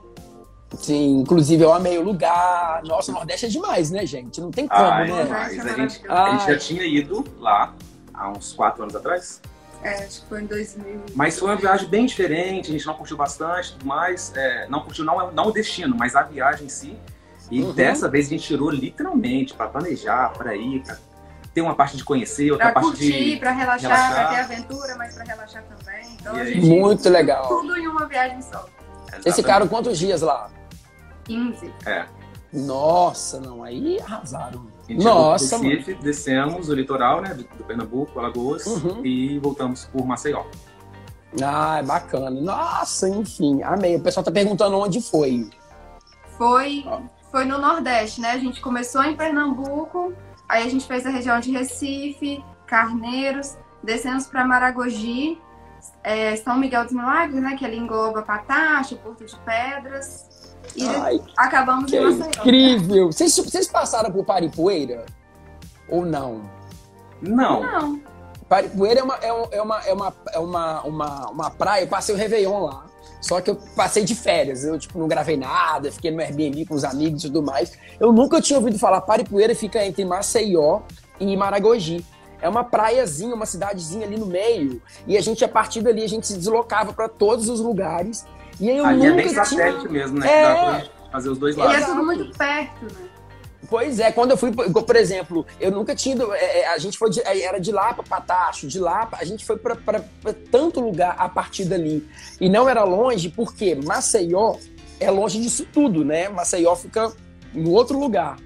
Sim, 0.76 1.20
inclusive 1.20 1.64
eu 1.64 1.72
amei 1.72 1.96
o 1.98 2.02
lugar. 2.02 2.82
Nossa, 2.84 3.10
o 3.10 3.14
Nordeste 3.14 3.46
é 3.46 3.48
demais, 3.48 3.90
né, 3.90 4.04
gente? 4.04 4.40
Não 4.40 4.50
tem 4.50 4.68
como, 4.68 4.82
Ai, 4.82 5.10
né? 5.10 5.24
Mas 5.24 5.66
a 5.66 5.72
gente, 5.74 6.02
a 6.06 6.30
gente 6.30 6.46
já 6.46 6.58
tinha 6.58 6.84
ido 6.84 7.24
lá 7.38 7.74
há 8.12 8.30
uns 8.30 8.52
quatro 8.52 8.82
anos 8.82 8.94
atrás. 8.94 9.40
É, 9.82 10.04
acho 10.04 10.22
que 10.22 10.28
foi 10.28 10.42
em 10.42 10.46
2000. 10.46 11.00
Mas 11.14 11.38
foi 11.38 11.48
uma 11.48 11.56
viagem 11.56 11.88
bem 11.88 12.06
diferente, 12.06 12.70
a 12.70 12.72
gente 12.72 12.86
não 12.86 12.94
curtiu 12.94 13.16
bastante, 13.16 13.72
tudo 13.72 13.86
mais. 13.86 14.32
É, 14.34 14.66
não 14.68 14.80
curtiu 14.80 15.04
não, 15.04 15.30
não 15.32 15.46
o 15.46 15.52
destino, 15.52 15.96
mas 15.96 16.16
a 16.16 16.22
viagem 16.22 16.66
em 16.66 16.68
si. 16.68 16.98
E 17.50 17.62
uhum. 17.62 17.72
dessa 17.72 18.08
vez 18.08 18.26
a 18.26 18.30
gente 18.30 18.46
tirou 18.46 18.70
literalmente 18.70 19.54
para 19.54 19.68
planejar, 19.68 20.32
para 20.32 20.54
ir, 20.54 20.82
para 20.82 20.98
ter 21.54 21.62
uma 21.62 21.74
parte 21.74 21.96
de 21.96 22.04
conhecer, 22.04 22.50
outra 22.50 22.66
pra 22.66 22.74
parte 22.80 22.90
curtir, 22.90 23.30
de. 23.32 23.36
Para 23.38 23.52
relaxar, 23.52 23.90
relaxar. 23.90 24.14
para 24.14 24.28
ter 24.28 24.40
aventura, 24.40 24.96
mas 24.96 25.14
para 25.14 25.24
relaxar 25.24 25.64
também. 25.64 26.16
Então, 26.20 26.36
a 26.36 26.44
gente 26.44 26.66
Muito 26.66 27.08
legal. 27.08 27.48
Tudo 27.48 27.76
em 27.76 27.86
uma 27.86 28.06
viagem 28.06 28.42
só. 28.42 28.68
Exatamente. 29.02 29.28
Esse 29.28 29.42
cara, 29.42 29.66
quantos 29.66 29.98
dias 29.98 30.20
lá? 30.20 30.50
15. 31.24 31.72
É. 31.86 32.04
Nossa, 32.52 33.40
não, 33.40 33.62
aí 33.62 34.00
arrasaram. 34.00 34.66
Nossa, 34.88 35.58
Recife, 35.58 35.92
mano. 35.92 36.02
descemos 36.02 36.68
o 36.68 36.74
litoral, 36.74 37.20
né, 37.20 37.34
do 37.34 37.64
Pernambuco, 37.64 38.18
Alagoas, 38.18 38.66
uhum. 38.66 39.04
e 39.04 39.38
voltamos 39.38 39.84
por 39.86 40.06
Maceió. 40.06 40.44
Ah, 41.42 41.78
é 41.78 41.82
bacana. 41.82 42.30
Nossa, 42.30 43.08
enfim, 43.08 43.62
amei. 43.62 43.96
O 43.96 44.00
pessoal 44.00 44.24
tá 44.24 44.30
perguntando 44.30 44.78
onde 44.78 45.00
foi. 45.00 45.48
Foi, 46.38 46.84
foi 47.30 47.44
no 47.44 47.58
Nordeste, 47.58 48.20
né? 48.20 48.32
A 48.32 48.38
gente 48.38 48.60
começou 48.60 49.02
em 49.02 49.14
Pernambuco, 49.14 50.12
aí 50.48 50.64
a 50.64 50.70
gente 50.70 50.86
fez 50.86 51.04
a 51.04 51.10
região 51.10 51.38
de 51.40 51.50
Recife, 51.50 52.42
Carneiros, 52.66 53.56
descemos 53.82 54.26
para 54.26 54.46
Maragogi, 54.46 55.38
é, 56.02 56.36
São 56.36 56.58
Miguel 56.58 56.84
dos 56.84 56.92
Milagres, 56.92 57.42
né? 57.42 57.56
Que 57.58 57.64
ali 57.64 57.76
engloba 57.76 58.22
Patacho, 58.22 58.96
Porto 58.96 59.24
de 59.24 59.36
Pedras, 59.40 60.27
e 60.76 60.86
Ai, 60.86 61.20
acabamos 61.36 61.92
em 61.92 62.00
Maceió. 62.00 62.28
Incrível! 62.40 63.06
Vocês, 63.12 63.36
vocês 63.36 63.68
passaram 63.68 64.10
por 64.10 64.24
Paripoeira? 64.24 65.04
Ou 65.88 66.04
não? 66.04 66.42
Não. 67.20 67.60
Não. 67.60 68.00
Paripoeira 68.48 69.00
é 69.00 69.02
uma, 69.02 69.14
é, 69.16 69.32
uma, 69.32 69.48
é, 69.52 69.62
uma, 69.92 70.14
é 70.32 70.38
uma, 70.38 70.82
uma, 70.82 71.30
uma 71.30 71.50
praia, 71.50 71.82
eu 71.82 71.88
passei 71.88 72.14
o 72.14 72.18
Réveillon 72.18 72.64
lá. 72.64 72.86
Só 73.20 73.40
que 73.40 73.50
eu 73.50 73.56
passei 73.74 74.04
de 74.04 74.14
férias, 74.14 74.64
eu 74.64 74.78
tipo, 74.78 74.98
não 74.98 75.08
gravei 75.08 75.36
nada, 75.36 75.90
fiquei 75.90 76.10
no 76.10 76.20
Airbnb 76.20 76.64
com 76.66 76.74
os 76.74 76.84
amigos 76.84 77.24
e 77.24 77.26
tudo 77.26 77.42
mais. 77.42 77.72
Eu 77.98 78.12
nunca 78.12 78.40
tinha 78.40 78.58
ouvido 78.58 78.78
falar. 78.78 79.00
Paripoeira 79.00 79.54
fica 79.54 79.84
entre 79.84 80.04
Maceió 80.04 80.80
e 81.18 81.36
Maragogi. 81.36 82.04
É 82.40 82.48
uma 82.48 82.62
praiazinha, 82.62 83.34
uma 83.34 83.46
cidadezinha 83.46 84.06
ali 84.06 84.16
no 84.16 84.26
meio. 84.26 84.80
E 85.06 85.16
a 85.16 85.20
gente, 85.20 85.44
a 85.44 85.48
partir 85.48 85.82
dali, 85.82 86.04
a 86.04 86.08
gente 86.08 86.26
se 86.26 86.36
deslocava 86.36 86.92
para 86.92 87.08
todos 87.08 87.48
os 87.48 87.60
lugares. 87.60 88.24
E 88.60 88.70
aí 88.70 88.78
eu 88.78 88.86
Ali 88.86 88.98
nunca 88.98 89.08
é 89.08 89.16
bem 89.16 89.28
satélite 89.28 89.80
tinha... 89.80 89.92
mesmo, 89.92 90.18
né? 90.18 90.26
É... 90.26 90.32
Que 90.32 90.52
dá 90.52 90.80
pra 90.80 91.10
fazer 91.12 91.28
os 91.28 91.38
dois 91.38 91.56
lados. 91.56 91.74
E 91.74 91.82
é 91.82 91.86
tudo 91.86 92.04
muito 92.04 92.38
perto, 92.38 92.84
né? 92.84 93.08
Pois 93.68 93.98
é, 94.00 94.10
quando 94.10 94.30
eu 94.30 94.36
fui, 94.36 94.50
por 94.50 94.96
exemplo, 94.96 95.44
eu 95.60 95.70
nunca 95.70 95.94
tinha 95.94 96.14
ido, 96.14 96.32
é, 96.32 96.60
é, 96.60 96.68
a 96.68 96.78
gente 96.78 96.96
foi 96.96 97.10
de, 97.10 97.20
é, 97.20 97.42
era 97.42 97.58
de 97.58 97.70
lá 97.70 97.92
para 97.92 98.02
Patacho, 98.02 98.66
de 98.66 98.78
lá, 98.78 99.08
a 99.12 99.24
gente 99.24 99.44
foi 99.44 99.58
para 99.58 99.76
tanto 100.50 100.80
lugar 100.80 101.16
a 101.18 101.28
partir 101.28 101.64
dali. 101.64 102.08
E 102.40 102.48
não 102.48 102.68
era 102.68 102.82
longe, 102.84 103.28
porque 103.28 103.74
Maceió 103.74 104.56
é 104.98 105.10
longe 105.10 105.40
disso 105.40 105.66
tudo, 105.70 106.04
né? 106.04 106.28
Maceió 106.28 106.74
fica 106.76 107.12
em 107.54 107.68
outro 107.68 107.98
lugar. 107.98 108.36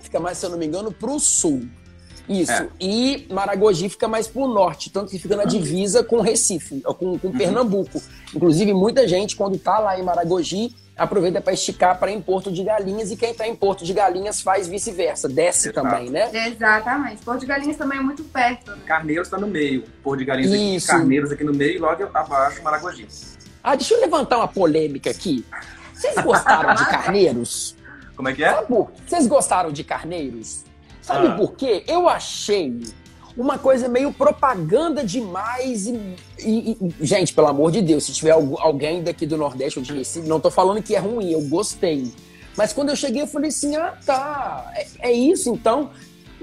Fica 0.00 0.20
mais, 0.20 0.36
se 0.36 0.44
eu 0.44 0.50
não 0.50 0.58
me 0.58 0.66
engano, 0.66 0.92
para 0.92 1.10
o 1.10 1.18
sul. 1.18 1.62
Isso. 2.28 2.52
É. 2.52 2.68
E 2.80 3.26
Maragogi 3.30 3.88
fica 3.88 4.06
mais 4.06 4.28
pro 4.28 4.46
norte, 4.46 4.90
tanto 4.90 5.10
que 5.10 5.18
fica 5.18 5.36
na 5.36 5.44
divisa 5.44 6.04
com 6.04 6.20
Recife, 6.20 6.80
com, 6.82 7.18
com 7.18 7.28
uhum. 7.28 7.32
Inclusive, 8.34 8.72
muita 8.72 9.06
gente, 9.06 9.36
quando 9.36 9.58
tá 9.58 9.78
lá 9.78 9.98
em 9.98 10.02
Maragogi, 10.02 10.74
aproveita 10.96 11.40
para 11.40 11.52
esticar 11.52 11.98
para 11.98 12.10
em 12.10 12.20
Porto 12.20 12.50
de 12.52 12.62
Galinhas 12.62 13.10
e 13.10 13.16
quem 13.16 13.30
está 13.30 13.46
em 13.46 13.54
Porto 13.54 13.84
de 13.84 13.92
Galinhas 13.92 14.40
faz 14.40 14.68
vice-versa, 14.68 15.28
desce 15.28 15.70
Exato. 15.70 15.88
também, 15.88 16.10
né? 16.10 16.30
Exatamente. 16.48 17.22
Porto 17.22 17.40
de 17.40 17.46
Galinhas 17.46 17.76
também 17.76 17.98
é 17.98 18.02
muito 18.02 18.24
perto. 18.24 18.70
Né? 18.70 18.78
Carneiros 18.86 19.26
está 19.28 19.38
no 19.38 19.46
meio. 19.46 19.84
Porto 20.02 20.20
de 20.20 20.24
Galinhas 20.24 20.52
Isso. 20.52 20.90
aqui, 20.90 21.00
Carneiros 21.00 21.32
aqui 21.32 21.44
no 21.44 21.54
meio 21.54 21.76
e 21.76 21.78
logo 21.78 22.08
abaixo 22.14 22.62
Maragogi. 22.62 23.06
Ah, 23.62 23.74
deixa 23.74 23.94
eu 23.94 24.00
levantar 24.00 24.38
uma 24.38 24.48
polêmica 24.48 25.10
aqui. 25.10 25.44
Vocês 25.94 26.14
gostaram 26.16 26.74
de 26.74 26.84
Carneiros? 26.90 27.76
Como 28.16 28.28
é 28.28 28.32
que 28.32 28.44
é? 28.44 28.64
Vocês 29.06 29.26
gostaram 29.26 29.72
de 29.72 29.84
Carneiros? 29.84 30.64
Sabe 31.00 31.28
ah. 31.28 31.32
por 31.32 31.54
quê? 31.54 31.84
Eu 31.86 32.08
achei 32.08 32.80
uma 33.36 33.58
coisa 33.58 33.88
meio 33.88 34.12
propaganda 34.12 35.04
demais. 35.04 35.86
E, 35.86 36.16
e, 36.38 36.76
e, 36.80 36.94
gente, 37.06 37.32
pelo 37.32 37.48
amor 37.48 37.70
de 37.70 37.80
Deus, 37.80 38.04
se 38.04 38.12
tiver 38.12 38.32
alguém 38.32 39.02
daqui 39.02 39.26
do 39.26 39.36
Nordeste 39.36 39.78
ou 39.78 39.84
de 39.84 39.92
Recife, 39.92 40.26
não 40.26 40.40
tô 40.40 40.50
falando 40.50 40.82
que 40.82 40.94
é 40.94 40.98
ruim, 40.98 41.30
eu 41.30 41.42
gostei. 41.42 42.12
Mas 42.56 42.72
quando 42.72 42.90
eu 42.90 42.96
cheguei, 42.96 43.22
eu 43.22 43.26
falei 43.26 43.48
assim: 43.48 43.76
ah, 43.76 43.96
tá, 44.04 44.70
é, 44.74 45.10
é 45.10 45.12
isso 45.12 45.50
então. 45.50 45.90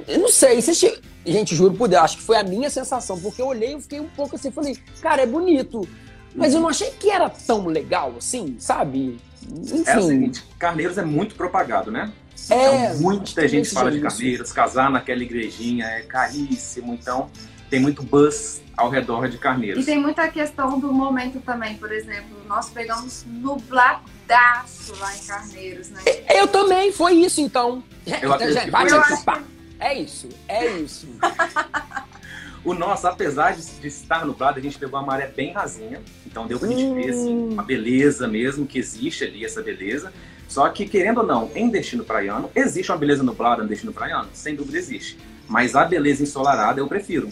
Eu 0.07 0.19
não 0.19 0.29
sei, 0.29 0.61
se 0.61 0.73
che... 0.73 0.99
gente, 1.25 1.55
juro 1.55 1.73
por 1.73 1.87
Deus, 1.87 2.03
acho 2.03 2.17
que 2.17 2.23
foi 2.23 2.37
a 2.37 2.43
minha 2.43 2.69
sensação, 2.69 3.19
porque 3.19 3.41
eu 3.41 3.47
olhei 3.47 3.75
e 3.75 3.81
fiquei 3.81 3.99
um 3.99 4.07
pouco 4.07 4.35
assim, 4.35 4.49
falei, 4.49 4.77
cara, 5.01 5.21
é 5.21 5.25
bonito. 5.25 5.87
Mas 6.33 6.53
eu 6.53 6.61
não 6.61 6.69
achei 6.69 6.91
que 6.91 7.09
era 7.09 7.29
tão 7.29 7.65
legal 7.65 8.13
assim, 8.17 8.55
sabe? 8.59 9.17
Enfim. 9.51 9.83
É 9.85 9.97
o 9.97 10.01
seguinte, 10.01 10.43
Carneiros 10.57 10.97
é 10.97 11.03
muito 11.03 11.35
propagado, 11.35 11.91
né? 11.91 12.11
É, 12.49 12.85
então, 12.85 13.01
muita 13.01 13.47
gente 13.47 13.69
fala 13.69 13.91
de 13.91 13.99
Carneiros, 13.99 14.51
casar 14.51 14.89
naquela 14.89 15.21
igrejinha 15.23 15.85
é 15.85 16.01
caríssimo, 16.01 16.93
então 16.93 17.29
tem 17.69 17.79
muito 17.79 18.01
buzz 18.01 18.61
ao 18.75 18.89
redor 18.89 19.27
de 19.27 19.37
Carneiros. 19.37 19.83
E 19.83 19.85
tem 19.85 19.99
muita 19.99 20.27
questão 20.29 20.79
do 20.79 20.91
momento 20.91 21.39
também, 21.41 21.75
por 21.75 21.91
exemplo, 21.91 22.37
nós 22.47 22.69
pegamos 22.69 23.25
nubladaço 23.27 24.95
lá 24.99 25.15
em 25.15 25.19
Carneiros, 25.19 25.89
né? 25.89 26.01
Eu 26.29 26.47
também, 26.47 26.91
foi 26.91 27.13
isso 27.13 27.41
então. 27.41 27.83
Eu 28.21 28.33
acredito 28.33 28.65
que 28.65 28.71
foi 28.71 28.85
isso. 28.85 29.49
É 29.79 29.93
isso, 29.93 30.29
é 30.47 30.67
isso. 30.77 31.07
o 32.65 32.73
nosso, 32.73 33.07
apesar 33.07 33.55
de, 33.55 33.65
de, 33.65 33.87
estar 33.87 34.25
nublado, 34.25 34.59
a 34.59 34.61
gente 34.61 34.77
pegou 34.77 34.99
uma 34.99 35.05
maré 35.05 35.27
bem 35.27 35.53
rasinha, 35.53 36.01
então 36.25 36.47
deu 36.47 36.59
pra 36.59 36.67
gente 36.67 36.83
hum. 36.83 36.95
ver 36.95 37.09
assim, 37.11 37.53
uma 37.53 37.63
beleza 37.63 38.27
mesmo, 38.27 38.65
que 38.65 38.77
existe 38.77 39.23
ali 39.23 39.45
essa 39.45 39.61
beleza. 39.61 40.11
Só 40.49 40.67
que, 40.69 40.87
querendo 40.87 41.19
ou 41.19 41.27
não, 41.27 41.51
em 41.53 41.69
destino 41.69 42.03
praiano, 42.03 42.49
existe 42.55 42.91
uma 42.91 42.97
beleza 42.97 43.21
nublada 43.21 43.61
no 43.61 43.69
destino 43.69 43.93
praiano? 43.93 44.27
Sem 44.33 44.55
dúvida 44.55 44.79
existe. 44.79 45.15
Mas 45.47 45.75
a 45.75 45.85
beleza 45.85 46.23
ensolarada 46.23 46.81
eu 46.81 46.87
prefiro. 46.87 47.29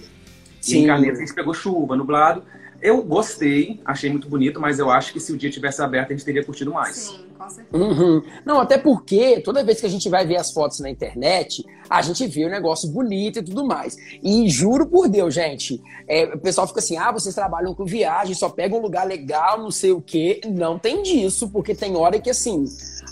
Sim. 0.62 0.76
E 0.76 0.84
em 0.84 0.88
Carneiros 0.88 1.18
a 1.18 1.22
gente 1.22 1.34
pegou 1.34 1.54
chuva, 1.54 1.96
nublado. 1.96 2.44
Eu 2.82 3.02
gostei, 3.04 3.80
achei 3.84 4.10
muito 4.10 4.30
bonito, 4.30 4.60
mas 4.60 4.80
eu 4.80 4.90
acho 4.90 5.12
que 5.12 5.20
se 5.20 5.32
o 5.32 5.38
dia 5.38 5.50
tivesse 5.50 5.82
aberto 5.82 6.12
a 6.12 6.16
gente 6.16 6.26
teria 6.26 6.44
curtido 6.44 6.72
mais. 6.72 6.96
Sim, 6.96 7.26
com 7.38 7.50
certeza. 7.50 7.84
Uhum. 7.84 8.22
Não, 8.46 8.60
até 8.60 8.78
porque 8.78 9.42
toda 9.42 9.64
vez 9.64 9.80
que 9.80 9.86
a 9.86 9.90
gente 9.90 10.08
vai 10.10 10.26
ver 10.26 10.38
as 10.38 10.52
fotos 10.52 10.80
na 10.80 10.90
internet, 10.90 11.66
a 11.90 12.02
gente 12.02 12.28
vê 12.28 12.46
o 12.46 12.50
negócio 12.50 12.88
bonito 12.90 13.40
e 13.40 13.44
tudo 13.44 13.66
mais. 13.66 13.98
E 14.22 14.48
juro 14.50 14.86
por 14.86 15.10
Deus, 15.10 15.34
gente, 15.34 15.82
é, 16.08 16.26
o 16.26 16.40
pessoal 16.40 16.68
fica 16.68 16.80
assim: 16.80 16.98
ah, 16.98 17.12
vocês 17.12 17.34
trabalham 17.34 17.74
com 17.74 17.84
viagem, 17.84 18.36
só 18.36 18.50
pegam 18.50 18.80
um 18.80 18.82
lugar 18.82 19.08
legal, 19.08 19.60
não 19.60 19.72
sei 19.72 19.92
o 19.92 20.02
quê. 20.02 20.42
Não 20.48 20.78
tem 20.78 21.02
disso, 21.02 21.50
porque 21.50 21.74
tem 21.74 21.96
hora 21.96 22.20
que 22.20 22.30
assim 22.30 22.66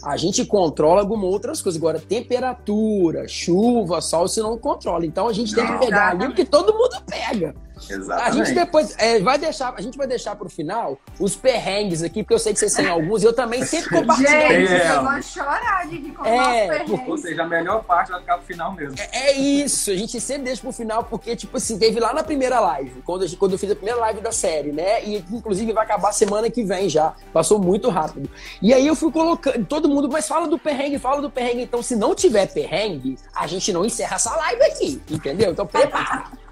a 0.04 0.18
gente 0.18 0.46
controla 0.46 1.02
algumas 1.02 1.26
outras 1.26 1.62
coisas. 1.62 1.82
Agora, 1.82 2.00
temperatura, 2.00 3.28
chuva, 3.28 4.00
sol, 4.02 4.28
você 4.28 4.42
não 4.42 4.58
controla. 4.58 5.06
Então 5.06 5.28
a 5.28 5.34
gente 5.34 5.56
tem 5.56 5.66
que 5.66 5.80
pegar 5.80 6.12
ali 6.12 6.28
o 6.28 6.34
que 6.36 6.46
todo 6.46 6.74
mundo 6.74 7.02
pega. 7.08 7.56
Exatamente. 7.90 8.42
A 8.42 8.44
gente 8.46 8.56
depois 8.56 8.96
é, 8.98 9.20
vai 9.20 9.38
deixar, 9.38 9.74
a 9.76 9.82
gente 9.82 9.98
vai 9.98 10.08
deixar 10.08 10.36
pro 10.36 10.50
final 10.50 10.98
os 11.20 11.36
perrengues 11.36 12.02
aqui, 12.04 12.24
porque 12.24 12.34
eu 12.34 12.40
sei 12.40 12.54
que 12.54 12.60
vocês 12.60 12.74
têm 12.74 12.88
alguns 12.88 13.24
e 13.24 13.26
eu 13.26 13.34
também 13.34 13.64
sempre 13.66 13.90
compartilho. 14.00 14.30
Gente, 14.30 14.74
É. 14.74 14.96
eu 14.96 15.04
vou 15.04 15.22
chorar 15.22 15.88
de 15.88 15.98
com 16.12 16.26
É, 16.26 16.84
o 16.84 16.88
nosso 16.90 17.12
Ou 17.12 17.18
seja, 17.18 17.44
a 17.44 17.48
melhor 17.48 17.84
parte 17.84 18.12
vai 18.12 18.20
ficar 18.22 18.38
pro 18.38 18.46
final 18.46 18.74
mesmo. 18.74 18.96
É 19.12 19.32
isso, 19.34 19.92
a 19.92 19.96
gente 19.96 20.20
sempre 20.20 20.44
deixa 20.44 20.62
pro 20.62 20.72
final, 20.72 21.04
porque, 21.04 21.36
tipo 21.36 21.58
assim, 21.58 21.78
teve 21.78 22.00
lá 22.00 22.14
na 22.14 22.24
primeira 22.24 22.60
live, 22.60 23.02
quando, 23.04 23.24
a 23.24 23.28
gente- 23.28 23.38
quando 23.38 23.52
eu 23.54 23.58
fiz 23.58 23.70
a 23.72 23.76
primeira 23.76 24.00
live 24.00 24.22
da 24.22 24.32
série, 24.32 24.72
né? 24.72 25.04
E 25.04 25.18
inclusive 25.32 25.72
vai 25.74 25.84
acabar 25.86 26.12
semana 26.12 26.50
que 26.50 26.64
vem 26.64 26.90
já. 26.90 27.14
Passou 27.34 27.60
muito 27.60 27.90
rápido. 27.90 28.30
E 28.62 28.74
aí 28.74 28.86
eu 28.88 28.96
fui 28.96 29.12
colocando, 29.12 29.66
todo 29.66 29.88
mundo, 29.90 30.10
mas 30.12 30.28
fala 30.28 30.48
do 30.48 30.58
perrengue, 30.58 30.98
fala 31.00 31.22
do 31.22 31.30
perrengue. 31.30 31.64
Então, 31.64 31.82
se 31.84 31.96
não 31.96 32.16
tiver 32.16 32.48
perrengue, 32.48 33.18
a 33.36 33.46
gente 33.48 33.72
não 33.74 33.86
encerra 33.86 34.16
essa 34.16 34.36
live 34.36 34.62
aqui, 34.64 35.02
entendeu? 35.10 35.52
Então 35.52 35.66
prepara. 35.68 36.26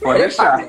Pode 0.00 0.18
deixar. 0.18 0.66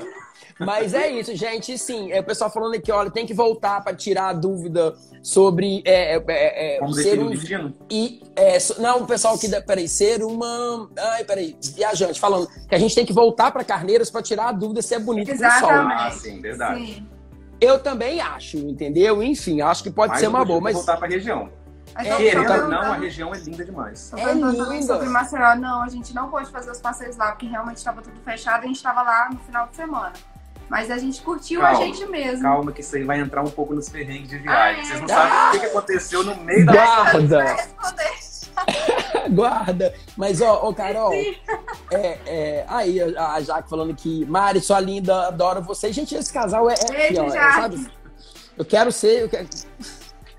Mas 0.58 0.94
é 0.94 1.10
isso, 1.10 1.34
gente. 1.34 1.76
Sim, 1.76 2.12
é 2.12 2.20
o 2.20 2.24
pessoal 2.24 2.48
falando 2.50 2.74
aqui, 2.74 2.92
olha, 2.92 3.10
tem 3.10 3.26
que 3.26 3.34
voltar 3.34 3.82
para 3.82 3.96
tirar 3.96 4.28
a 4.28 4.32
dúvida 4.32 4.94
sobre 5.22 5.82
é, 5.84 6.14
é, 6.16 6.24
é, 6.28 6.76
é, 6.76 6.78
Como 6.78 6.92
ser 6.94 7.18
um 7.18 7.30
destino? 7.30 7.74
e 7.90 8.22
é, 8.36 8.60
so- 8.60 8.80
não, 8.80 9.02
o 9.02 9.06
pessoal 9.06 9.34
aqui, 9.34 9.48
da, 9.48 9.60
peraí, 9.60 9.88
ser 9.88 10.22
uma. 10.22 10.88
Ai, 10.96 11.24
peraí, 11.24 11.56
viajante, 11.74 12.20
falando 12.20 12.46
que 12.68 12.74
a 12.74 12.78
gente 12.78 12.94
tem 12.94 13.04
que 13.04 13.12
voltar 13.12 13.50
para 13.50 13.64
Carneiros 13.64 14.08
para 14.10 14.22
tirar 14.22 14.48
a 14.48 14.52
dúvida 14.52 14.82
se 14.82 14.94
é 14.94 14.98
bonito 15.00 15.28
com 15.28 15.34
o 15.34 15.38
sol. 15.38 15.46
Exatamente. 15.48 16.02
Ah, 16.02 16.10
sim, 16.12 16.40
verdade. 16.40 16.86
Sim. 16.86 17.06
Eu 17.60 17.78
também 17.80 18.20
acho, 18.20 18.56
entendeu? 18.58 19.22
Enfim, 19.22 19.60
acho 19.62 19.82
que 19.82 19.90
pode 19.90 20.10
Mas 20.12 20.20
ser 20.20 20.26
uma 20.28 20.44
boa, 20.44 20.60
mas. 20.60 20.74
voltar 20.74 20.96
pra 20.96 21.08
região. 21.08 21.48
Mas 21.94 22.06
É, 22.06 22.16
Querendo 22.16 22.38
ou 22.40 22.46
perguntando- 22.46 22.70
não, 22.70 22.92
a 22.92 22.96
região 22.96 23.34
é 23.34 23.38
linda 23.38 23.64
demais. 23.64 24.10
Tô 24.10 24.16
É 24.16 24.24
também 24.26 24.50
linda. 24.50 24.86
sobre 24.86 25.08
Maceió. 25.08 25.54
Não, 25.56 25.82
a 25.82 25.88
gente 25.88 26.14
não 26.14 26.30
pôde 26.30 26.50
fazer 26.50 26.70
os 26.70 26.80
passeios 26.80 27.16
lá, 27.16 27.32
porque 27.32 27.46
realmente 27.46 27.76
estava 27.78 28.00
tudo 28.00 28.18
fechado 28.24 28.62
e 28.62 28.64
a 28.64 28.68
gente 28.68 28.76
estava 28.76 29.02
lá 29.02 29.28
no 29.30 29.38
final 29.40 29.66
de 29.68 29.76
semana. 29.76 30.12
Mas 30.70 30.90
a 30.90 30.96
gente 30.96 31.20
curtiu 31.20 31.60
Calma, 31.60 31.78
a 31.78 31.84
gente 31.84 32.06
mesmo. 32.06 32.42
Calma 32.42 32.72
que 32.72 32.80
isso 32.80 32.96
aí 32.96 33.04
vai 33.04 33.20
entrar 33.20 33.42
um 33.42 33.50
pouco 33.50 33.74
nos 33.74 33.90
perrengues 33.90 34.30
de 34.30 34.36
Ah, 34.36 34.40
viagem. 34.72 34.80
é? 34.80 34.84
Vocês 34.86 35.00
não 35.00 35.06
Ah! 35.06 35.28
sabem 35.28 35.58
o 35.58 35.60
que 35.60 35.66
aconteceu 35.66 36.24
no 36.24 36.34
meio 36.36 36.64
da 36.64 36.72
Guarda, 36.72 37.56
guarda. 39.30 39.94
Mas, 40.16 40.40
ó, 40.40 40.68
ô, 40.68 40.74
Carol, 40.74 41.12
é, 41.12 42.18
é, 42.26 42.64
aí 42.68 43.00
a, 43.16 43.32
a 43.34 43.40
Jaque 43.42 43.68
falando 43.68 43.94
que 43.94 44.24
Mari, 44.26 44.60
sua 44.60 44.80
linda, 44.80 45.28
adoro 45.28 45.62
você. 45.62 45.92
Gente, 45.92 46.14
esse 46.14 46.32
casal 46.32 46.68
é, 46.70 46.74
é 46.74 46.76
aqui, 46.76 46.92
Beijo, 46.92 47.22
ó, 47.22 47.26
é, 47.26 47.30
Jaque. 47.30 47.60
sabe? 47.60 47.90
Eu 48.56 48.64
quero 48.64 48.92
ser. 48.92 49.22
eu 49.22 49.28
quero- 49.28 49.48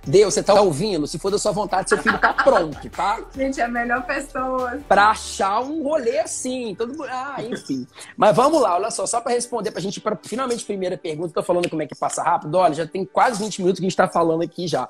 Deus, 0.06 0.34
você 0.34 0.44
tá 0.44 0.54
ouvindo? 0.60 1.08
Se 1.08 1.18
for 1.18 1.32
da 1.32 1.38
sua 1.40 1.54
vontade, 1.54 1.88
seu 1.88 1.98
filho 1.98 2.20
tá 2.20 2.34
pronto, 2.34 2.90
tá? 2.90 3.22
Gente, 3.36 3.62
é 3.62 3.64
a 3.64 3.68
melhor 3.70 4.06
pessoa. 4.06 4.80
pra 4.88 5.12
achar 5.12 5.62
um 5.62 5.82
rolê 5.84 6.20
assim. 6.20 6.76
Todo 6.76 6.90
mundo... 6.90 7.06
Ah, 7.10 7.38
enfim. 7.40 7.88
Mas 8.18 8.36
vamos 8.36 8.62
lá, 8.62 8.76
olha 8.76 8.92
só, 8.92 9.06
só 9.06 9.22
pra 9.22 9.32
responder 9.32 9.72
pra 9.72 9.80
gente, 9.82 10.02
pra 10.02 10.18
finalmente 10.22 10.66
primeira 10.66 10.98
pergunta, 10.98 11.34
tô 11.34 11.42
falando 11.42 11.70
como 11.70 11.82
é 11.82 11.88
que 11.88 11.96
passa 11.96 12.22
rápido. 12.22 12.56
Olha, 12.56 12.74
já 12.74 12.86
tem 12.86 13.06
quase 13.06 13.42
20 13.42 13.60
minutos 13.60 13.80
que 13.80 13.86
a 13.86 13.90
gente 13.90 13.98
tá 13.98 14.08
falando 14.08 14.44
aqui 14.44 14.68
já. 14.68 14.90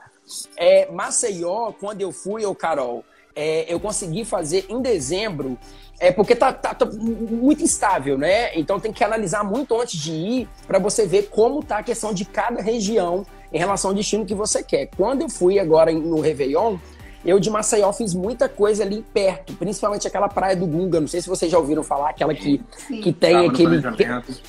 É, 0.58 0.92
Maceió, 0.92 1.72
quando 1.74 2.02
eu 2.02 2.12
fui, 2.12 2.44
ô 2.46 2.56
Carol, 2.56 3.06
é, 3.36 3.72
eu 3.72 3.80
consegui 3.80 4.26
fazer 4.26 4.66
em 4.68 4.82
dezembro, 4.82 5.58
é 6.00 6.12
porque 6.12 6.36
tá, 6.36 6.52
tá- 6.52 6.74
tá 6.74 6.86
muito 6.88 7.64
instável, 7.64 8.18
né? 8.18 8.56
Então 8.58 8.80
tem 8.80 8.92
que 8.92 9.04
analisar 9.04 9.44
muito 9.44 9.80
antes 9.80 10.00
de 10.00 10.12
ir 10.12 10.50
pra 10.66 10.80
você 10.80 11.06
ver 11.06 11.30
como 11.30 11.64
tá 11.64 11.78
a 11.78 11.84
questão 11.84 12.14
de 12.14 12.26
cada 12.26 12.62
região 12.64 13.26
em 13.54 13.58
relação 13.58 13.92
ao 13.92 13.96
destino 13.96 14.26
que 14.26 14.34
você 14.34 14.64
quer. 14.64 14.90
Quando 14.98 15.22
eu 15.22 15.30
fui 15.30 15.60
agora 15.60 15.92
no 15.92 16.20
Réveillon, 16.20 16.78
eu 17.26 17.40
de 17.40 17.50
Maceió 17.50 17.94
fiz 17.94 18.14
muita 18.14 18.50
coisa 18.50 18.84
ali 18.84 19.06
perto, 19.14 19.54
principalmente 19.54 20.06
aquela 20.06 20.28
praia 20.28 20.56
do 20.56 20.68
Gunga. 20.68 21.00
Não 21.00 21.08
sei 21.08 21.22
se 21.22 21.30
vocês 21.30 21.50
já 21.50 21.58
ouviram 21.58 21.82
falar, 21.82 22.10
aquela 22.10 22.34
que, 22.34 22.62
Sim. 22.88 23.00
que 23.00 23.14
tem 23.14 23.48
aquele. 23.48 23.82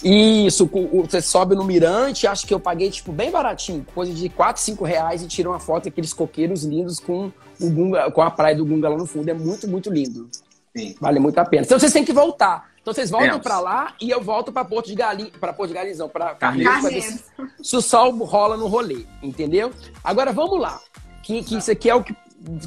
Isso, 0.02 0.68
você 1.06 1.20
sobe 1.20 1.54
no 1.54 1.64
mirante, 1.64 2.26
acho 2.26 2.46
que 2.46 2.52
eu 2.52 2.58
paguei, 2.58 2.90
tipo, 2.90 3.12
bem 3.12 3.30
baratinho, 3.30 3.86
coisa 3.94 4.12
de 4.12 4.28
4, 4.28 4.60
5 4.60 4.84
reais 4.84 5.22
e 5.22 5.28
tira 5.28 5.48
uma 5.48 5.60
foto 5.60 5.84
daqueles 5.84 6.12
coqueiros 6.12 6.64
lindos 6.64 6.98
com 6.98 7.30
o 7.60 7.70
Gunga, 7.70 8.10
com 8.10 8.22
a 8.22 8.30
praia 8.30 8.56
do 8.56 8.66
Gunga 8.66 8.88
lá 8.88 8.96
no 8.96 9.06
fundo. 9.06 9.28
É 9.28 9.34
muito, 9.34 9.68
muito 9.68 9.90
lindo. 9.90 10.28
Sim. 10.76 10.96
Vale 11.00 11.20
muito 11.20 11.38
a 11.38 11.44
pena. 11.44 11.62
Então 11.62 11.78
vocês 11.78 11.92
têm 11.92 12.04
que 12.04 12.12
voltar. 12.12 12.73
Então 12.84 12.92
vocês 12.92 13.08
voltam 13.08 13.40
pra 13.40 13.60
lá 13.60 13.94
e 13.98 14.10
eu 14.10 14.20
volto 14.20 14.52
pra 14.52 14.62
Porto 14.62 14.88
de 14.88 14.94
Galinhas, 14.94 15.32
para 15.40 15.54
Porto 15.54 15.68
de 15.68 15.74
Galinhas, 15.74 15.96
não, 15.96 16.08
pra 16.08 16.34
Carneiros, 16.34 16.82
ver 16.82 16.82
Carneiros. 16.82 17.24
se 17.62 17.76
o 17.76 17.80
sol 17.80 18.14
rola 18.26 18.58
no 18.58 18.66
rolê, 18.66 19.06
entendeu? 19.22 19.72
Agora 20.04 20.34
vamos 20.34 20.60
lá, 20.60 20.78
que, 21.22 21.42
que 21.42 21.56
isso 21.56 21.70
aqui 21.70 21.88
é 21.88 21.94
o 21.94 22.04
que, 22.04 22.14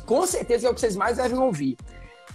com 0.07 0.25
certeza 0.25 0.67
é 0.67 0.71
o 0.71 0.73
que 0.73 0.79
vocês 0.79 0.95
mais 0.95 1.17
devem 1.17 1.37
ouvir. 1.37 1.77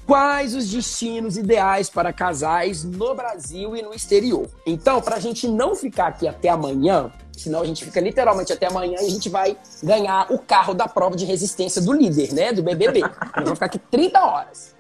Quais 0.07 0.55
os 0.55 0.71
destinos 0.71 1.37
ideais 1.37 1.91
para 1.91 2.13
casais 2.13 2.85
no 2.85 3.17
Brasil 3.17 3.77
e 3.77 3.83
no 3.83 3.93
exterior? 3.93 4.49
Então, 4.65 5.01
para 5.01 5.17
a 5.17 5.21
gente 5.21 5.49
não 5.49 5.75
ficar 5.75 6.07
aqui 6.07 6.29
até 6.29 6.51
amanhã, 6.51 7.11
senão 7.33 7.63
a 7.63 7.67
gente 7.67 7.85
fica 7.85 8.01
literalmente 8.01 8.53
até 8.53 8.67
amanhã 8.67 9.01
e 9.01 9.07
a 9.07 9.11
gente 9.11 9.29
vai 9.29 9.57
ganhar 9.83 10.31
o 10.31 10.39
carro 10.39 10.73
da 10.73 10.87
prova 10.87 11.17
de 11.17 11.25
resistência 11.25 11.83
do 11.83 11.93
líder, 11.93 12.33
né? 12.33 12.53
Do 12.53 12.63
BBB. 12.63 13.01
Nós 13.01 13.11
vamos 13.35 13.55
ficar 13.55 13.67
aqui 13.67 13.79
30 13.79 14.25
horas. 14.25 14.75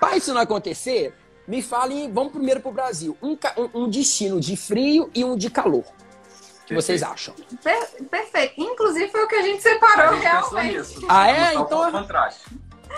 Para 0.00 0.16
isso 0.16 0.34
não 0.34 0.40
acontecer, 0.40 1.14
me 1.46 1.62
falem, 1.62 2.10
vamos 2.12 2.32
primeiro 2.32 2.60
para 2.60 2.70
o 2.70 2.74
Brasil. 2.74 3.16
Um, 3.22 3.36
um- 3.74 3.88
destino 3.90 4.40
de 4.40 4.56
frio 4.56 5.10
e 5.14 5.24
um 5.24 5.36
de 5.36 5.50
calor. 5.50 5.84
O 5.84 6.66
que 6.66 6.74
vocês 6.74 7.02
acham? 7.02 7.34
Per- 7.62 8.04
perfeito. 8.10 8.54
Inclusive 8.56 9.10
foi 9.10 9.24
o 9.24 9.28
que 9.28 9.34
a 9.34 9.42
gente 9.42 9.62
separou 9.62 10.06
A 10.06 10.12
gente 10.14 10.22
realmente. 10.22 10.78
nisso. 10.78 11.06
Ah, 11.08 11.28
é? 11.28 11.52
Vamos 11.52 11.66
Então- 11.66 11.92
contraste. 11.92 12.44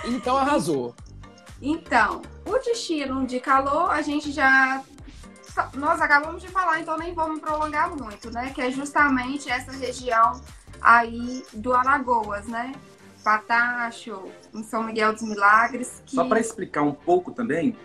Então 0.04 0.36
arrasou. 0.36 0.94
Então, 1.60 2.22
o 2.44 2.58
destino 2.58 3.26
de 3.26 3.40
calor, 3.40 3.90
a 3.90 4.02
gente 4.02 4.30
já. 4.30 4.82
Nós 5.74 6.00
acabamos 6.02 6.42
de 6.42 6.48
falar, 6.48 6.80
então 6.80 6.96
nem 6.98 7.14
me 7.14 7.40
prolongar 7.40 7.90
muito, 7.90 8.30
né? 8.30 8.52
Que 8.54 8.60
é 8.60 8.70
justamente 8.70 9.50
essa 9.50 9.72
região 9.72 10.40
aí 10.82 11.42
do 11.54 11.72
Alagoas, 11.72 12.46
né? 12.46 12.72
Patacho, 13.24 14.28
em 14.54 14.62
São 14.62 14.82
Miguel 14.84 15.12
dos 15.14 15.22
Milagres. 15.22 16.02
Que... 16.06 16.14
Só 16.14 16.24
para 16.28 16.38
explicar 16.38 16.82
um 16.82 16.92
pouco 16.92 17.32
também, 17.32 17.76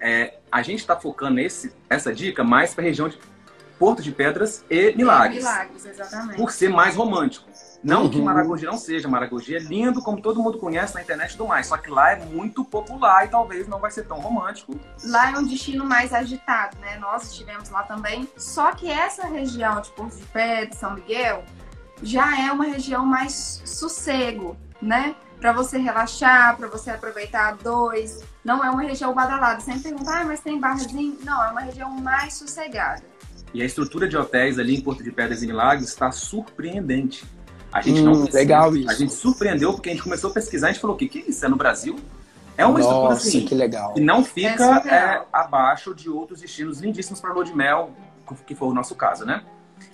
é, 0.00 0.34
a 0.50 0.62
gente 0.62 0.80
está 0.80 0.96
focando 0.96 1.38
esse, 1.40 1.72
essa 1.88 2.12
dica 2.12 2.42
mais 2.42 2.74
para 2.74 2.82
a 2.84 2.86
região 2.86 3.08
de 3.08 3.18
Porto 3.78 4.02
de 4.02 4.12
Pedras 4.12 4.64
e 4.68 4.94
Milagres. 4.94 5.38
Milagres, 5.44 5.86
exatamente. 5.86 6.36
Por 6.36 6.50
ser 6.50 6.68
mais 6.68 6.96
romântico. 6.96 7.48
Não 7.82 8.02
Uhum. 8.02 8.10
que 8.10 8.20
Maragogi 8.20 8.66
não 8.66 8.76
seja. 8.76 9.08
Maragogi 9.08 9.56
é 9.56 9.58
lindo, 9.58 10.02
como 10.02 10.20
todo 10.20 10.42
mundo 10.42 10.58
conhece 10.58 10.94
na 10.94 11.00
internet 11.00 11.30
e 11.32 11.36
tudo 11.36 11.48
mais. 11.48 11.66
Só 11.66 11.78
que 11.78 11.88
lá 11.88 12.12
é 12.12 12.16
muito 12.16 12.62
popular 12.62 13.24
e 13.24 13.28
talvez 13.28 13.66
não 13.66 13.78
vai 13.78 13.90
ser 13.90 14.06
tão 14.06 14.20
romântico. 14.20 14.78
Lá 15.04 15.30
é 15.30 15.38
um 15.38 15.46
destino 15.46 15.86
mais 15.86 16.12
agitado, 16.12 16.76
né? 16.78 16.98
Nós 16.98 17.30
estivemos 17.30 17.70
lá 17.70 17.82
também. 17.84 18.28
Só 18.36 18.72
que 18.72 18.90
essa 18.90 19.26
região 19.26 19.80
de 19.80 19.90
Porto 19.92 20.14
de 20.14 20.26
Pedra, 20.26 20.74
São 20.74 20.92
Miguel, 20.92 21.42
já 22.02 22.38
é 22.38 22.52
uma 22.52 22.64
região 22.64 23.06
mais 23.06 23.62
sossego, 23.64 24.58
né? 24.82 25.14
Para 25.40 25.52
você 25.52 25.78
relaxar, 25.78 26.56
para 26.56 26.68
você 26.68 26.90
aproveitar 26.90 27.48
a 27.48 27.52
dois. 27.52 28.20
Não 28.44 28.62
é 28.64 28.70
uma 28.70 28.82
região 28.82 29.14
badalada. 29.14 29.60
Sempre 29.60 29.82
pergunta, 29.82 30.10
ah, 30.12 30.24
mas 30.24 30.40
tem 30.40 30.60
barzinho? 30.60 31.16
Não, 31.24 31.42
é 31.42 31.48
uma 31.50 31.62
região 31.62 31.90
mais 31.90 32.34
sossegada. 32.34 33.02
E 33.54 33.62
a 33.62 33.64
estrutura 33.64 34.06
de 34.06 34.16
hotéis 34.16 34.58
ali 34.58 34.76
em 34.76 34.80
Porto 34.80 35.02
de 35.02 35.10
Pedras 35.10 35.42
e 35.42 35.46
Milagres 35.46 35.88
está 35.88 36.12
surpreendente. 36.12 37.24
A 37.72 37.80
gente 37.80 38.00
Hum, 38.00 38.04
não 38.04 38.12
precisa- 38.12 38.38
legal 38.38 38.76
isso. 38.76 38.90
A 38.90 38.94
gente 38.94 39.12
surpreendeu 39.14 39.72
porque 39.72 39.88
a 39.88 39.92
gente 39.92 40.02
começou 40.02 40.30
a 40.30 40.32
pesquisar 40.34 40.66
e 40.66 40.70
a 40.70 40.72
gente 40.72 40.80
falou: 40.82 40.94
o 40.96 40.98
que, 40.98 41.08
que 41.08 41.18
é 41.20 41.22
isso? 41.30 41.44
É 41.44 41.48
no 41.48 41.56
Brasil? 41.56 41.98
É 42.56 42.66
uma 42.66 42.78
estrutura 42.78 43.14
Nossa, 43.14 43.26
assim. 43.28 43.44
que 43.46 43.54
legal. 43.54 43.94
E 43.96 44.00
não 44.00 44.20
É 44.20 44.24
fica 44.24 44.58
surreal. 44.80 45.22
é, 45.22 45.24
abaixo 45.32 45.94
de 45.94 46.10
outros 46.10 46.40
destinos 46.40 46.80
lindíssimos 46.80 47.18
para 47.20 47.32
lua 47.32 47.44
de 47.44 47.54
mel, 47.56 47.90
que 48.46 48.54
foi 48.54 48.68
o 48.68 48.74
nosso 48.74 48.94
caso, 48.94 49.24
né? 49.24 49.42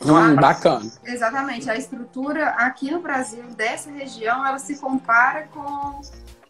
Hum, 0.05 0.17
a- 0.17 0.35
bacana. 0.35 0.91
Exatamente. 1.05 1.71
A 1.71 1.77
estrutura 1.77 2.49
aqui 2.51 2.91
no 2.91 3.01
Brasil, 3.01 3.45
dessa 3.57 3.91
região, 3.91 4.47
ela 4.47 4.59
se 4.59 4.77
compara 4.79 5.49
com 5.53 6.01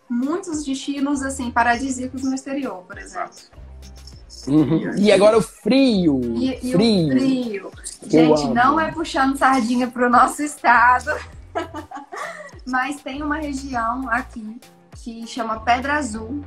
muitos 0.08 0.64
destinos, 0.64 1.22
assim, 1.22 1.50
paradisíacos 1.50 2.22
no 2.22 2.34
exterior, 2.34 2.82
por 2.86 2.98
exemplo. 2.98 3.34
Uhum. 4.48 4.94
E 4.96 5.10
agora 5.10 5.36
o 5.38 5.42
frio. 5.42 6.20
E, 6.36 6.54
e 6.54 6.72
frio. 6.72 7.08
o 7.08 7.18
frio. 7.18 7.70
Gente, 8.06 8.46
não 8.48 8.78
é 8.78 8.92
puxando 8.92 9.36
sardinha 9.36 9.88
pro 9.88 10.08
nosso 10.08 10.42
estado, 10.42 11.10
mas 12.64 13.00
tem 13.00 13.22
uma 13.22 13.36
região 13.36 14.08
aqui 14.08 14.60
que 15.02 15.26
chama 15.26 15.60
Pedra 15.60 15.94
Azul, 15.94 16.44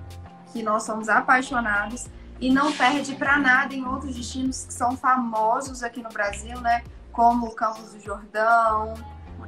que 0.54 0.64
nós 0.64 0.84
somos 0.84 1.10
apaixonados 1.10 2.08
e 2.40 2.52
não 2.52 2.72
perde 2.72 3.16
pra 3.16 3.38
nada 3.38 3.74
em 3.74 3.86
outros 3.86 4.16
destinos 4.16 4.66
que 4.66 4.74
são 4.74 4.96
famosos 4.96 5.84
aqui 5.84 6.02
no 6.02 6.10
Brasil, 6.10 6.60
né? 6.62 6.84
Como 7.12 7.48
o 7.48 7.56
Campos 7.56 7.94
do 7.94 8.00
Jordão, 8.00 8.94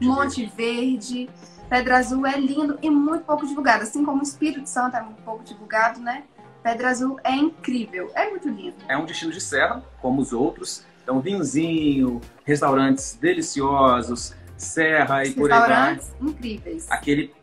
Monte 0.02 0.46
Verde. 0.46 1.30
Pedra 1.70 2.00
Azul 2.00 2.28
é 2.28 2.38
lindo 2.38 2.78
e 2.82 2.90
muito 2.90 3.24
pouco 3.24 3.48
divulgado, 3.48 3.84
assim 3.84 4.04
como 4.04 4.20
o 4.20 4.24
Espírito 4.24 4.68
Santo 4.68 4.98
é 4.98 5.02
muito 5.02 5.22
pouco 5.22 5.44
divulgado, 5.44 6.02
né? 6.02 6.24
Pedra 6.62 6.90
Azul 6.90 7.18
é 7.24 7.32
incrível, 7.32 8.12
é 8.14 8.30
muito 8.30 8.50
lindo. 8.50 8.76
é 8.88 8.98
um 8.98 9.06
destino 9.06 9.32
de 9.32 9.40
serra, 9.40 9.82
como 10.02 10.22
os 10.22 10.34
outros. 10.34 10.84
Então, 11.02 11.20
vinhozinho, 11.20 12.22
restaurantes 12.46 13.18
deliciosos, 13.20 14.36
serra 14.58 15.26
e 15.26 15.32
por 15.32 15.52
aí 15.52 15.60
vai. 15.60 15.70
Restaurantes 15.70 16.12
incríveis. 16.22 16.92
Aquele 16.92 17.34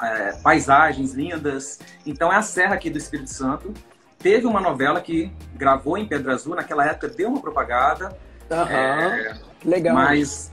é, 0.00 0.32
paisagens 0.42 1.14
lindas. 1.14 1.80
Então, 2.06 2.32
é 2.32 2.36
a 2.36 2.42
serra 2.42 2.74
aqui 2.74 2.90
do 2.90 2.98
Espírito 2.98 3.30
Santo. 3.30 3.72
Teve 4.24 4.46
uma 4.46 4.58
novela 4.58 5.02
que 5.02 5.30
gravou 5.54 5.98
em 5.98 6.08
Pedra 6.08 6.32
Azul, 6.32 6.54
naquela 6.54 6.86
época 6.86 7.08
deu 7.08 7.28
uma 7.28 7.42
propaganda. 7.42 8.16
Aham. 8.50 8.70
É, 8.70 9.34
Legal. 9.62 9.94
Mas 9.94 10.50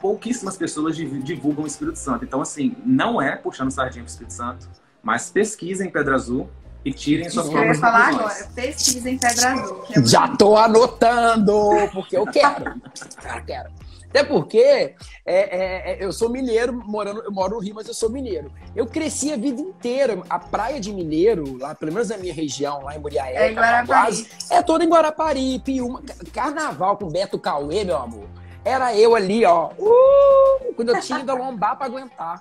pouquíssimas 0.00 0.56
pessoas 0.56 0.96
divulgam 0.96 1.62
o 1.62 1.66
Espírito 1.66 1.96
Santo. 1.96 2.24
Então, 2.24 2.42
assim, 2.42 2.76
não 2.84 3.22
é 3.22 3.36
puxando 3.36 3.70
sardinha 3.70 4.02
pro 4.02 4.10
Espírito 4.10 4.32
Santo, 4.32 4.68
mas 5.00 5.30
pesquisem 5.30 5.90
Pedra 5.90 6.16
Azul 6.16 6.50
e 6.84 6.92
tirem 6.92 7.30
suas 7.30 7.46
Isso 7.46 7.52
próprias 7.54 7.78
conclusões. 7.78 8.04
Eu 8.04 8.10
ia 8.10 8.18
falar 8.18 8.32
agora, 8.32 8.50
pesquisem 8.52 9.16
Pedra 9.16 9.52
Azul. 9.52 9.84
É 9.96 10.04
Já 10.04 10.28
tô 10.36 10.56
anotando, 10.56 11.54
porque 11.92 12.16
eu 12.16 12.26
quero. 12.26 12.64
eu 12.74 13.44
quero. 13.46 13.70
Até 14.14 14.22
porque 14.22 14.60
é, 14.60 14.94
é, 15.26 15.92
é, 15.92 15.96
eu 15.98 16.12
sou 16.12 16.30
mineiro, 16.30 16.72
morando, 16.72 17.24
eu 17.24 17.32
moro 17.32 17.56
no 17.56 17.60
Rio, 17.60 17.74
mas 17.74 17.88
eu 17.88 17.94
sou 17.94 18.08
mineiro. 18.08 18.48
Eu 18.76 18.86
cresci 18.86 19.32
a 19.32 19.36
vida 19.36 19.60
inteira. 19.60 20.22
A 20.30 20.38
praia 20.38 20.78
de 20.78 20.92
Mineiro, 20.92 21.58
lá, 21.58 21.74
pelo 21.74 21.92
menos 21.92 22.10
na 22.10 22.16
minha 22.16 22.32
região, 22.32 22.84
lá 22.84 22.94
em 22.94 23.00
Muriaé, 23.00 23.34
é, 23.34 23.50
em 23.50 23.54
Guarapari. 23.56 24.28
é 24.50 24.62
toda 24.62 24.84
em 24.84 24.88
Guarapari, 24.88 25.58
Piuma. 25.58 26.00
Carnaval 26.32 26.96
com 26.96 27.08
Beto 27.08 27.40
Cauê, 27.40 27.82
meu 27.82 27.96
amor. 27.96 28.28
Era 28.64 28.96
eu 28.96 29.16
ali, 29.16 29.44
ó. 29.44 29.70
Uh, 29.76 30.72
quando 30.76 30.90
eu 30.90 31.00
tinha 31.00 31.18
ido 31.18 31.34
lombar 31.34 31.76
para 31.76 31.86
aguentar. 31.86 32.40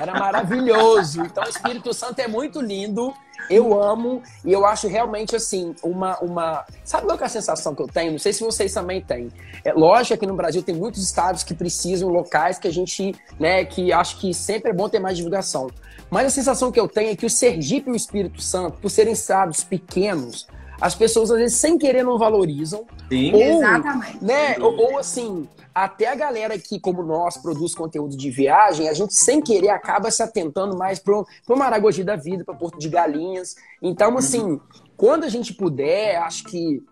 Era 0.00 0.18
maravilhoso. 0.18 1.22
Então, 1.22 1.44
o 1.44 1.48
Espírito 1.48 1.92
Santo 1.92 2.18
é 2.20 2.28
muito 2.28 2.60
lindo. 2.60 3.12
Eu 3.50 3.80
amo 3.80 4.22
e 4.44 4.52
eu 4.52 4.64
acho 4.64 4.86
realmente 4.86 5.34
assim 5.34 5.74
uma 5.82 6.16
uma 6.20 6.64
sabe 6.84 7.06
qual 7.06 7.18
é 7.18 7.24
a 7.24 7.28
sensação 7.28 7.74
que 7.74 7.82
eu 7.82 7.88
tenho? 7.88 8.12
Não 8.12 8.18
sei 8.18 8.32
se 8.32 8.44
vocês 8.44 8.72
também 8.72 9.00
têm. 9.00 9.30
É 9.64 9.72
lógico 9.72 10.20
que 10.20 10.26
no 10.26 10.34
Brasil 10.34 10.62
tem 10.62 10.74
muitos 10.74 11.02
estados 11.02 11.42
que 11.42 11.52
precisam 11.52 12.08
locais 12.08 12.58
que 12.58 12.68
a 12.68 12.72
gente, 12.72 13.14
né, 13.40 13.64
que 13.64 13.92
acho 13.92 14.18
que 14.18 14.32
sempre 14.32 14.70
é 14.70 14.72
bom 14.72 14.88
ter 14.88 15.00
mais 15.00 15.16
divulgação. 15.16 15.68
Mas 16.08 16.26
a 16.26 16.30
sensação 16.30 16.70
que 16.70 16.78
eu 16.78 16.86
tenho 16.86 17.10
é 17.10 17.16
que 17.16 17.26
o 17.26 17.30
Sergipe 17.30 17.90
e 17.90 17.92
o 17.92 17.96
Espírito 17.96 18.40
Santo, 18.40 18.78
por 18.78 18.90
serem 18.90 19.12
estados 19.12 19.64
pequenos, 19.64 20.46
as 20.80 20.94
pessoas 20.94 21.30
às 21.30 21.38
vezes 21.38 21.56
sem 21.56 21.78
querer 21.78 22.02
não 22.02 22.18
valorizam. 22.18 22.84
Sim, 23.08 23.32
ou, 23.34 23.40
exatamente. 23.40 24.24
Né, 24.24 24.56
ou, 24.58 24.76
ou, 24.76 24.98
assim, 24.98 25.48
até 25.74 26.08
a 26.08 26.14
galera 26.14 26.58
que, 26.58 26.78
como 26.78 27.02
nós, 27.02 27.36
produz 27.36 27.74
conteúdo 27.74 28.16
de 28.16 28.30
viagem, 28.30 28.88
a 28.88 28.92
gente 28.92 29.14
sem 29.14 29.40
querer 29.40 29.70
acaba 29.70 30.10
se 30.10 30.22
atentando 30.22 30.76
mais 30.76 30.98
pro, 30.98 31.26
pro 31.46 31.56
Maragogi 31.56 32.04
da 32.04 32.16
vida, 32.16 32.44
para 32.44 32.54
Porto 32.54 32.78
de 32.78 32.88
Galinhas. 32.88 33.54
Então, 33.80 34.16
assim, 34.18 34.42
uhum. 34.42 34.60
quando 34.96 35.24
a 35.24 35.28
gente 35.28 35.54
puder, 35.54 36.16
acho 36.16 36.44
que 36.44 36.82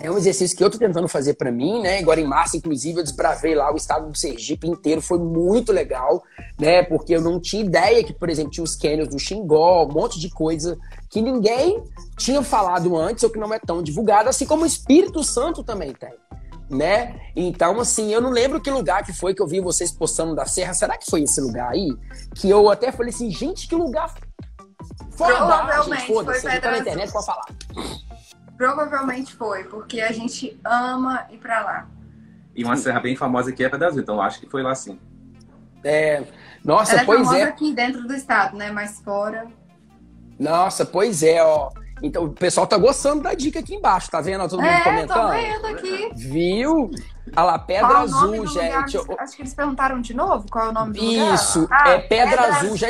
é 0.00 0.10
um 0.10 0.16
exercício 0.16 0.56
que 0.56 0.62
eu 0.62 0.70
tô 0.70 0.78
tentando 0.78 1.08
fazer 1.08 1.34
para 1.34 1.50
mim, 1.50 1.82
né? 1.82 1.98
Agora 1.98 2.20
em 2.20 2.26
março, 2.26 2.56
inclusive, 2.56 3.00
eu 3.00 3.04
desbravei 3.04 3.54
lá 3.54 3.72
o 3.72 3.76
estado 3.76 4.10
do 4.10 4.16
Sergipe 4.16 4.68
inteiro, 4.68 5.02
foi 5.02 5.18
muito 5.18 5.72
legal, 5.72 6.22
né? 6.58 6.82
Porque 6.82 7.14
eu 7.14 7.20
não 7.20 7.40
tinha 7.40 7.62
ideia 7.62 8.02
que, 8.02 8.12
por 8.12 8.28
exemplo, 8.28 8.50
tinha 8.50 8.64
os 8.64 8.76
canyons 8.76 9.08
do 9.08 9.18
Xingó, 9.18 9.84
um 9.84 9.92
monte 9.92 10.18
de 10.18 10.30
coisa 10.30 10.78
que 11.08 11.20
ninguém 11.20 11.82
tinha 12.16 12.42
falado 12.42 12.96
antes 12.96 13.24
ou 13.24 13.30
que 13.30 13.38
não 13.38 13.52
é 13.52 13.58
tão 13.58 13.82
divulgado, 13.82 14.28
assim 14.28 14.46
como 14.46 14.62
o 14.62 14.66
Espírito 14.66 15.22
Santo 15.22 15.62
também 15.62 15.92
tem 15.92 16.12
né? 16.70 17.20
Então, 17.34 17.80
assim, 17.80 18.14
eu 18.14 18.20
não 18.20 18.30
lembro 18.30 18.60
que 18.60 18.70
lugar 18.70 19.04
que 19.04 19.12
foi 19.12 19.34
que 19.34 19.42
eu 19.42 19.46
vi 19.46 19.60
vocês 19.60 19.90
postando 19.90 20.36
da 20.36 20.46
Serra. 20.46 20.72
Será 20.72 20.96
que 20.96 21.10
foi 21.10 21.22
esse 21.22 21.40
lugar 21.40 21.70
aí? 21.72 21.90
Que 22.36 22.48
eu 22.48 22.70
até 22.70 22.92
falei 22.92 23.12
assim, 23.12 23.28
gente, 23.28 23.66
que 23.66 23.74
lugar 23.74 24.14
foda! 25.10 25.34
Provavelmente 25.34 26.06
foda-se, 26.06 26.46
a 26.46 26.50
gente 26.50 26.62
tá 26.62 26.70
na 26.70 26.78
internet 26.78 27.10
pra 27.10 27.22
falar. 27.22 27.46
Provavelmente 28.60 29.34
foi, 29.34 29.64
porque 29.64 30.02
a 30.02 30.12
gente 30.12 30.60
ama 30.62 31.26
ir 31.30 31.38
pra 31.38 31.64
lá. 31.64 31.88
E 32.54 32.62
uma 32.62 32.76
serra 32.76 33.00
bem 33.00 33.16
famosa 33.16 33.48
aqui 33.48 33.64
é 33.64 33.70
Pedra 33.70 33.88
Azul, 33.88 34.02
então 34.02 34.20
acho 34.20 34.38
que 34.38 34.46
foi 34.46 34.62
lá 34.62 34.74
sim. 34.74 35.00
É, 35.82 36.24
nossa, 36.62 36.92
Ela 36.92 37.00
é 37.00 37.04
pois 37.06 37.32
é. 37.32 37.40
é. 37.40 37.42
aqui 37.44 37.72
dentro 37.72 38.06
do 38.06 38.12
estado, 38.12 38.58
né? 38.58 38.70
Mas 38.70 39.00
fora. 39.00 39.46
Nossa, 40.38 40.84
pois 40.84 41.22
é, 41.22 41.42
ó. 41.42 41.70
Então, 42.02 42.24
o 42.24 42.32
pessoal 42.34 42.66
tá 42.66 42.76
gostando 42.76 43.22
da 43.22 43.32
dica 43.32 43.60
aqui 43.60 43.76
embaixo, 43.76 44.10
tá 44.10 44.20
vendo? 44.20 44.46
Todo 44.46 44.60
mundo 44.60 44.70
é, 44.70 44.84
comentando. 44.84 45.30
Tô 45.30 45.38
vendo 45.38 45.66
aqui. 45.66 46.10
Viu? 46.14 46.90
Olha 47.34 47.42
lá, 47.42 47.58
Pedra 47.58 47.88
qual 47.88 48.02
Azul, 48.02 48.46
gente. 48.46 48.98
Lugar? 48.98 49.20
Acho 49.20 49.36
que 49.36 49.40
eles 49.40 49.54
perguntaram 49.54 50.02
de 50.02 50.12
novo 50.12 50.44
qual 50.50 50.66
é 50.66 50.68
o 50.68 50.72
nome 50.72 50.92
do 50.98 51.02
Isso, 51.02 51.60
lugar. 51.60 51.82
Ah, 51.86 51.90
é 51.92 51.98
Pedra, 51.98 52.42
Pedra 52.42 52.56
Azul. 52.56 52.76
Já, 52.76 52.88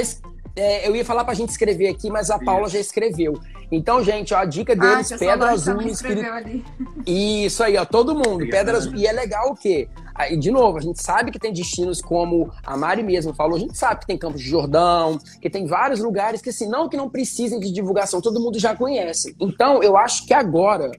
é, 0.56 0.88
eu 0.88 0.96
ia 0.96 1.04
falar 1.04 1.24
pra 1.24 1.34
gente 1.34 1.50
escrever 1.50 1.86
aqui, 1.90 2.10
mas 2.10 2.28
a 2.28 2.40
Paula 2.40 2.68
já 2.68 2.80
escreveu. 2.80 3.40
Então, 3.70 4.02
gente, 4.02 4.34
ó, 4.34 4.38
a 4.38 4.44
dica 4.44 4.74
deles, 4.74 5.12
ah, 5.12 5.18
Pedra 5.18 5.50
Azul 5.50 5.80
Espírito. 5.82 6.26
Ali. 6.26 6.64
Isso 7.06 7.62
aí, 7.62 7.76
ó, 7.76 7.84
todo 7.84 8.14
mundo. 8.14 8.48
Pedra 8.48 8.76
Azul. 8.76 8.94
E 8.96 9.06
é 9.06 9.12
legal 9.12 9.52
o 9.52 9.54
quê? 9.54 9.88
Aí, 10.14 10.36
de 10.36 10.50
novo, 10.50 10.76
a 10.76 10.80
gente 10.80 11.02
sabe 11.02 11.30
que 11.30 11.38
tem 11.38 11.52
destinos 11.52 12.02
como 12.02 12.52
a 12.66 12.76
Mari 12.76 13.02
mesmo 13.02 13.32
falou, 13.32 13.56
a 13.56 13.60
gente 13.60 13.78
sabe 13.78 14.00
que 14.00 14.06
tem 14.06 14.18
Campos 14.18 14.42
de 14.42 14.48
Jordão, 14.48 15.18
que 15.40 15.48
tem 15.48 15.66
vários 15.66 16.00
lugares 16.00 16.42
que, 16.42 16.50
assim, 16.50 16.68
não 16.68 16.88
que 16.88 16.96
não 16.96 17.08
precisem 17.08 17.58
de 17.58 17.72
divulgação, 17.72 18.20
todo 18.20 18.40
mundo 18.40 18.58
já 18.58 18.76
conhece. 18.76 19.34
Então, 19.40 19.82
eu 19.82 19.96
acho 19.96 20.26
que 20.26 20.34
agora, 20.34 20.90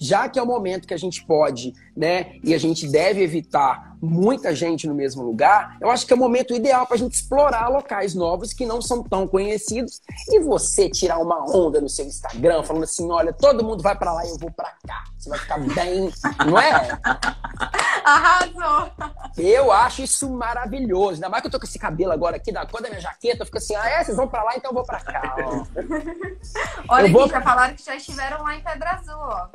já 0.00 0.28
que 0.28 0.38
é 0.38 0.42
o 0.42 0.46
momento 0.46 0.86
que 0.86 0.94
a 0.94 0.98
gente 0.98 1.24
pode, 1.26 1.74
né, 1.96 2.36
e 2.42 2.54
a 2.54 2.58
gente 2.58 2.88
deve 2.88 3.22
evitar 3.22 3.89
muita 4.00 4.54
gente 4.54 4.86
no 4.86 4.94
mesmo 4.94 5.22
lugar, 5.22 5.76
eu 5.80 5.90
acho 5.90 6.06
que 6.06 6.12
é 6.12 6.16
o 6.16 6.18
momento 6.18 6.54
ideal 6.54 6.86
para 6.86 6.96
a 6.96 6.98
gente 6.98 7.14
explorar 7.14 7.68
locais 7.68 8.14
novos 8.14 8.52
que 8.52 8.64
não 8.64 8.80
são 8.80 9.02
tão 9.02 9.26
conhecidos 9.26 10.00
e 10.28 10.40
você 10.40 10.88
tirar 10.88 11.18
uma 11.18 11.44
onda 11.54 11.80
no 11.80 11.88
seu 11.88 12.06
Instagram 12.06 12.62
falando 12.62 12.84
assim, 12.84 13.10
olha, 13.10 13.32
todo 13.32 13.64
mundo 13.64 13.82
vai 13.82 13.96
para 13.96 14.12
lá 14.12 14.24
e 14.24 14.30
eu 14.30 14.38
vou 14.38 14.50
para 14.50 14.72
cá. 14.86 15.04
Você 15.18 15.28
vai 15.28 15.38
ficar 15.38 15.58
bem, 15.58 16.10
não 16.46 16.58
é? 16.58 16.98
Arrasou! 18.04 18.90
Eu 19.36 19.70
acho 19.70 20.02
isso 20.02 20.30
maravilhoso. 20.30 21.14
Ainda 21.14 21.28
mais 21.28 21.42
que 21.42 21.48
eu 21.48 21.52
tô 21.52 21.58
com 21.58 21.66
esse 21.66 21.78
cabelo 21.78 22.12
agora 22.12 22.36
aqui 22.36 22.50
da 22.50 22.64
cor 22.66 22.80
da 22.80 22.88
minha 22.88 23.00
jaqueta, 23.00 23.42
eu 23.42 23.46
fico 23.46 23.58
assim, 23.58 23.74
ah, 23.74 23.88
é, 23.88 24.04
vocês 24.04 24.16
vão 24.16 24.28
para 24.28 24.42
lá, 24.42 24.56
então 24.56 24.70
eu 24.70 24.74
vou 24.74 24.84
para 24.84 25.00
cá. 25.00 25.36
Ó. 25.38 25.64
olha, 26.88 27.06
eu 27.06 27.12
vou... 27.12 27.28
já 27.28 27.42
falaram 27.42 27.74
que 27.74 27.84
já 27.84 27.96
estiveram 27.96 28.42
lá 28.42 28.56
em 28.56 28.62
Pedra 28.62 28.92
Azul, 28.92 29.14
ó. 29.14 29.48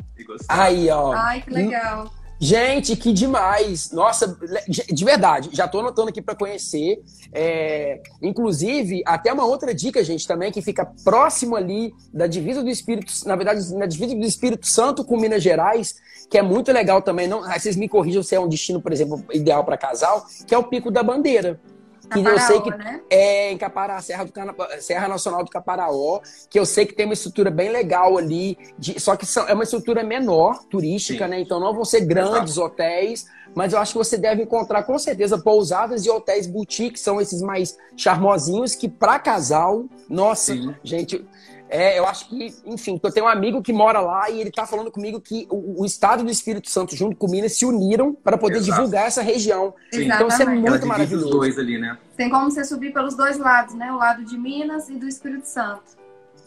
Aí, 0.47 0.89
ó. 0.89 1.13
Ai, 1.13 1.41
que 1.41 1.49
legal. 1.49 2.11
Gente, 2.45 2.95
que 2.95 3.11
demais! 3.11 3.89
Nossa, 3.91 4.37
de 4.67 5.03
verdade, 5.03 5.49
já 5.51 5.67
tô 5.67 5.79
anotando 5.79 6.09
aqui 6.09 6.21
para 6.21 6.35
conhecer. 6.35 7.01
É, 7.33 7.99
inclusive, 8.21 9.01
até 9.03 9.33
uma 9.33 9.43
outra 9.43 9.73
dica, 9.73 10.03
gente, 10.03 10.27
também, 10.27 10.51
que 10.51 10.61
fica 10.61 10.85
próximo 11.03 11.55
ali 11.55 11.91
da 12.13 12.27
divisa 12.27 12.61
do 12.61 12.69
Espírito, 12.69 13.11
na 13.25 13.35
verdade, 13.35 13.73
na 13.73 13.87
divisa 13.87 14.13
do 14.13 14.23
Espírito 14.23 14.67
Santo 14.67 15.03
com 15.03 15.17
Minas 15.17 15.41
Gerais, 15.41 15.95
que 16.29 16.37
é 16.37 16.43
muito 16.43 16.71
legal 16.71 17.01
também. 17.01 17.27
Não, 17.27 17.41
vocês 17.51 17.75
me 17.75 17.89
corrijam 17.89 18.21
se 18.21 18.35
é 18.35 18.39
um 18.39 18.47
destino, 18.47 18.79
por 18.79 18.93
exemplo, 18.93 19.25
ideal 19.33 19.65
para 19.65 19.75
casal, 19.75 20.23
que 20.45 20.53
é 20.53 20.57
o 20.57 20.65
Pico 20.65 20.91
da 20.91 21.01
Bandeira 21.01 21.59
que 22.05 22.23
Caparaó, 22.23 22.33
eu 22.33 22.39
sei 22.39 22.61
que 22.61 22.69
né? 22.69 23.01
é 23.09 23.51
em 23.51 23.57
Caparaó, 23.57 23.99
Serra, 23.99 24.25
do 24.25 24.31
Serra 24.79 25.07
Nacional 25.07 25.43
do 25.43 25.49
Caparaó, 25.49 26.21
que 26.49 26.59
eu 26.59 26.65
sei 26.65 26.85
que 26.85 26.93
tem 26.93 27.05
uma 27.05 27.13
estrutura 27.13 27.49
bem 27.49 27.69
legal 27.69 28.17
ali, 28.17 28.57
de, 28.77 28.99
só 28.99 29.15
que 29.15 29.25
são, 29.25 29.47
é 29.47 29.53
uma 29.53 29.63
estrutura 29.63 30.03
menor, 30.03 30.63
turística, 30.65 31.25
Sim. 31.25 31.31
né? 31.31 31.39
Então 31.39 31.59
não 31.59 31.73
vão 31.73 31.85
ser 31.85 32.01
grandes 32.01 32.53
Exato. 32.53 32.67
hotéis, 32.67 33.25
mas 33.53 33.73
eu 33.73 33.79
acho 33.79 33.93
que 33.93 33.97
você 33.97 34.17
deve 34.17 34.43
encontrar 34.43 34.83
com 34.83 34.97
certeza 34.99 35.37
pousadas 35.37 36.05
e 36.05 36.09
hotéis 36.09 36.45
boutique, 36.45 36.99
são 36.99 37.21
esses 37.21 37.41
mais 37.41 37.77
charmosinhos 37.95 38.75
que 38.75 38.89
para 38.89 39.17
casal, 39.17 39.85
nossa, 40.09 40.53
Sim. 40.53 40.75
gente, 40.83 41.25
é, 41.69 41.97
eu 41.97 42.05
acho 42.05 42.29
que, 42.29 42.53
enfim, 42.65 42.99
eu 43.01 43.11
tenho 43.11 43.25
um 43.25 43.29
amigo 43.29 43.61
que 43.61 43.73
mora 43.73 43.99
lá 43.99 44.29
e 44.29 44.39
ele 44.39 44.51
tá 44.51 44.65
falando 44.65 44.91
comigo 44.91 45.19
que 45.19 45.47
o, 45.49 45.81
o 45.81 45.85
Estado 45.85 46.23
do 46.23 46.29
Espírito 46.29 46.69
Santo, 46.69 46.95
junto 46.95 47.15
com 47.15 47.27
Minas, 47.27 47.57
se 47.57 47.65
uniram 47.65 48.13
para 48.13 48.37
poder 48.37 48.57
Exato. 48.57 48.79
divulgar 48.79 49.07
essa 49.07 49.21
região. 49.21 49.73
Sim. 49.91 50.05
Então 50.05 50.27
isso 50.27 50.41
é 50.41 50.45
muito 50.45 50.85
maravilhoso. 50.85 51.25
Os 51.25 51.31
dois 51.31 51.57
ali, 51.57 51.79
né? 51.79 51.97
Tem 52.15 52.29
como 52.29 52.51
você 52.51 52.63
subir 52.63 52.93
pelos 52.93 53.15
dois 53.15 53.37
lados, 53.37 53.73
né? 53.73 53.91
O 53.91 53.97
lado 53.97 54.23
de 54.23 54.37
Minas 54.37 54.89
e 54.89 54.95
do 54.95 55.07
Espírito 55.07 55.47
Santo. 55.47 55.83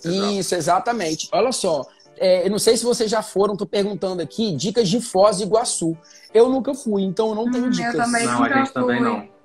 Isso, 0.04 0.54
exatamente. 0.54 1.28
Olha 1.32 1.50
só, 1.50 1.82
é, 2.16 2.46
eu 2.46 2.50
não 2.50 2.58
sei 2.58 2.76
se 2.76 2.84
vocês 2.84 3.10
já 3.10 3.22
foram, 3.22 3.56
tô 3.56 3.66
perguntando 3.66 4.22
aqui, 4.22 4.54
dicas 4.54 4.88
de 4.88 5.00
Foz 5.00 5.38
do 5.38 5.42
Iguaçu. 5.44 5.96
Eu 6.32 6.48
nunca 6.48 6.74
fui, 6.74 7.02
então 7.02 7.30
eu 7.30 7.34
não 7.34 7.50
tenho 7.50 7.66
hum, 7.66 7.70
dicas. 7.70 7.94
Eu 7.94 8.04
também 8.04 8.24
não, 8.24 8.44
a 8.44 8.48
gente 8.48 8.72
fui. 8.72 8.82
também 8.82 9.00
não. 9.00 9.37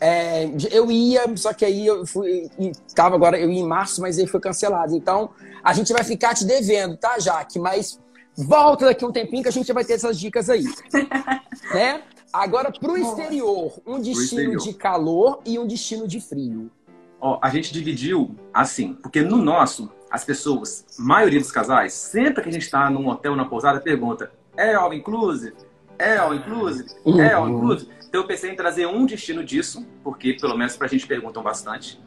É, 0.00 0.50
eu 0.70 0.90
ia, 0.90 1.24
só 1.36 1.52
que 1.52 1.64
aí 1.64 1.86
eu 1.86 2.06
fui, 2.06 2.50
tava 2.94 3.14
agora, 3.14 3.38
eu 3.38 3.50
ia 3.50 3.60
em 3.60 3.66
março, 3.66 4.00
mas 4.02 4.18
aí 4.18 4.26
foi 4.26 4.40
cancelado. 4.40 4.94
Então, 4.94 5.30
a 5.64 5.72
gente 5.72 5.92
vai 5.92 6.04
ficar 6.04 6.34
te 6.34 6.44
devendo, 6.44 6.96
tá, 6.96 7.18
Jaque? 7.18 7.58
Mas 7.58 7.98
volta 8.36 8.86
daqui 8.86 9.04
um 9.04 9.12
tempinho 9.12 9.42
que 9.42 9.48
a 9.48 9.52
gente 9.52 9.72
vai 9.72 9.84
ter 9.84 9.94
essas 9.94 10.18
dicas 10.18 10.50
aí. 10.50 10.64
né? 11.72 12.02
Agora, 12.32 12.70
pro 12.70 12.98
exterior, 12.98 13.72
um 13.86 13.98
destino 13.98 14.52
exterior. 14.52 14.62
de 14.62 14.74
calor 14.74 15.40
e 15.46 15.58
um 15.58 15.66
destino 15.66 16.06
de 16.06 16.20
frio. 16.20 16.70
Ó, 17.18 17.38
a 17.40 17.48
gente 17.48 17.72
dividiu 17.72 18.34
assim, 18.52 18.92
porque 18.92 19.22
no 19.22 19.38
nosso, 19.38 19.90
as 20.10 20.22
pessoas, 20.24 20.84
maioria 20.98 21.40
dos 21.40 21.50
casais, 21.50 21.94
sempre 21.94 22.42
que 22.42 22.48
a 22.50 22.52
gente 22.52 22.62
está 22.62 22.90
num 22.90 23.08
hotel, 23.08 23.34
na 23.34 23.46
pousada, 23.46 23.80
pergunta: 23.80 24.30
é 24.56 24.74
all 24.74 24.92
inclusive? 24.92 25.56
É 25.98 26.18
all 26.18 26.34
inclusive? 26.34 26.90
É 27.18 27.32
all 27.32 27.46
uhum. 27.46 27.56
inclusive? 27.56 27.90
Então 28.08 28.20
eu 28.20 28.26
pensei 28.26 28.50
em 28.50 28.56
trazer 28.56 28.86
um 28.86 29.04
destino 29.04 29.44
disso, 29.44 29.86
porque 30.02 30.34
pelo 30.34 30.56
menos 30.56 30.76
pra 30.76 30.86
gente 30.86 31.06
perguntam 31.06 31.42
bastante. 31.42 32.00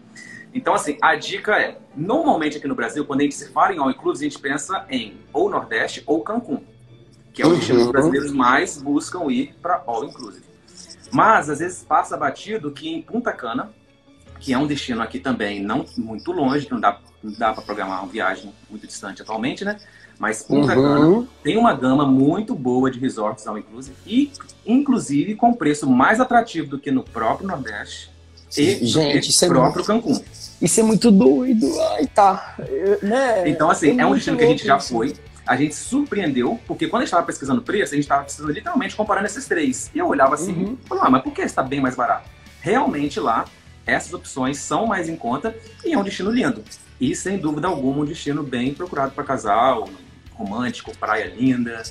Então, 0.54 0.74
assim, 0.74 0.98
a 1.02 1.16
dica 1.16 1.60
é: 1.60 1.78
normalmente 1.96 2.58
aqui 2.58 2.68
no 2.68 2.76
Brasil, 2.76 3.06
quando 3.06 3.22
a 3.22 3.24
gente 3.24 3.36
se 3.36 3.52
fala 3.52 3.74
em 3.74 3.78
all 3.78 3.92
inclusive, 3.92 4.28
a 4.28 4.30
gente 4.30 4.42
pensa 4.42 4.86
em 4.90 5.18
ou 5.32 5.50
Nordeste 5.50 6.04
ou 6.06 6.22
Cancún, 6.24 6.64
que 7.34 7.42
é 7.42 7.46
o 7.46 7.56
destino 7.56 7.80
que 7.80 7.86
os 7.86 7.92
brasileiros 7.92 8.32
mais 8.32 8.82
buscam 8.82 9.30
ir 9.30 9.56
para 9.62 9.84
all 9.86 10.06
inclusive. 10.06 10.46
Mas 11.12 11.50
às 11.50 11.60
vezes 11.60 11.84
passa 11.84 12.16
batido 12.16 12.72
que 12.72 12.90
em 12.90 13.02
Punta 13.02 13.32
Cana 13.32 13.74
que 14.40 14.54
é 14.54 14.58
um 14.58 14.66
destino 14.66 15.02
aqui 15.02 15.20
também 15.20 15.62
não 15.62 15.86
muito 15.98 16.32
longe, 16.32 16.66
que 16.66 16.72
não 16.72 16.80
dá, 16.80 17.00
não 17.24 17.34
dá 17.38 17.54
para 17.54 17.64
programar 17.64 18.04
uma 18.04 18.12
viagem 18.12 18.54
muito 18.70 18.88
distante 18.88 19.22
atualmente, 19.22 19.66
né? 19.66 19.78
Mas 20.18 20.44
Punta 20.44 20.76
uhum. 20.76 20.84
Cana 20.84 21.28
tem 21.42 21.58
uma 21.58 21.74
gama 21.74 22.06
muito 22.06 22.54
boa 22.54 22.92
de 22.92 23.00
resorts 23.00 23.48
ao 23.48 23.58
inclusive 23.58 23.96
e 24.06 24.32
inclusive 24.66 25.36
com 25.36 25.54
preço 25.54 25.90
mais 25.90 26.20
atrativo 26.20 26.68
do 26.68 26.78
que 26.80 26.92
no 26.92 27.04
próprio 27.04 27.48
Nordeste 27.48 28.12
e 28.58 28.86
Gente, 28.86 29.30
no 29.30 29.46
é 29.46 29.48
próprio 29.48 29.84
é 29.84 29.86
Cancún. 29.86 30.22
Isso 30.62 30.80
é 30.80 30.84
muito 30.84 31.12
doido. 31.12 31.68
Ai, 31.92 32.08
tá. 32.08 32.56
Né? 33.02 33.48
Então, 33.48 33.70
assim, 33.70 33.98
é, 33.98 34.02
é 34.02 34.06
um 34.06 34.14
destino 34.14 34.38
que 34.38 34.44
a 34.44 34.48
gente 34.48 34.66
já 34.66 34.80
foi. 34.80 35.16
A 35.46 35.56
gente 35.56 35.76
surpreendeu, 35.76 36.60
porque 36.68 36.88
quando 36.88 37.02
a 37.02 37.06
gente 37.06 37.10
estava 37.10 37.26
pesquisando 37.26 37.62
preço, 37.62 37.94
a 37.94 37.96
gente 37.96 38.06
estava 38.06 38.24
pesquisando 38.24 38.52
literalmente 38.52 38.96
comparando 38.96 39.26
esses 39.26 39.46
três. 39.48 39.90
E 39.94 40.00
eu 40.00 40.08
olhava 40.08 40.36
assim, 40.36 40.52
uhum. 40.52 40.78
falava, 40.88 41.08
ah, 41.08 41.12
mas 41.12 41.24
por 41.24 41.34
que 41.34 41.42
está 41.42 41.64
bem 41.64 41.80
mais 41.80 41.96
barato? 41.96 42.30
Realmente 42.62 43.20
lá, 43.20 43.46
essas 43.86 44.14
opções 44.14 44.58
são 44.58 44.86
mais 44.86 45.08
em 45.08 45.16
conta 45.16 45.56
e 45.84 45.94
é 45.94 45.98
um 45.98 46.04
destino 46.04 46.30
lindo. 46.30 46.64
E 47.00 47.16
sem 47.16 47.38
dúvida 47.38 47.68
alguma, 47.68 48.02
um 48.02 48.06
destino 48.06 48.44
bem 48.44 48.74
procurado 48.74 49.14
para 49.14 49.24
casal, 49.24 49.88
romântico, 50.34 50.96
praia 50.98 51.26
linda. 51.26 51.82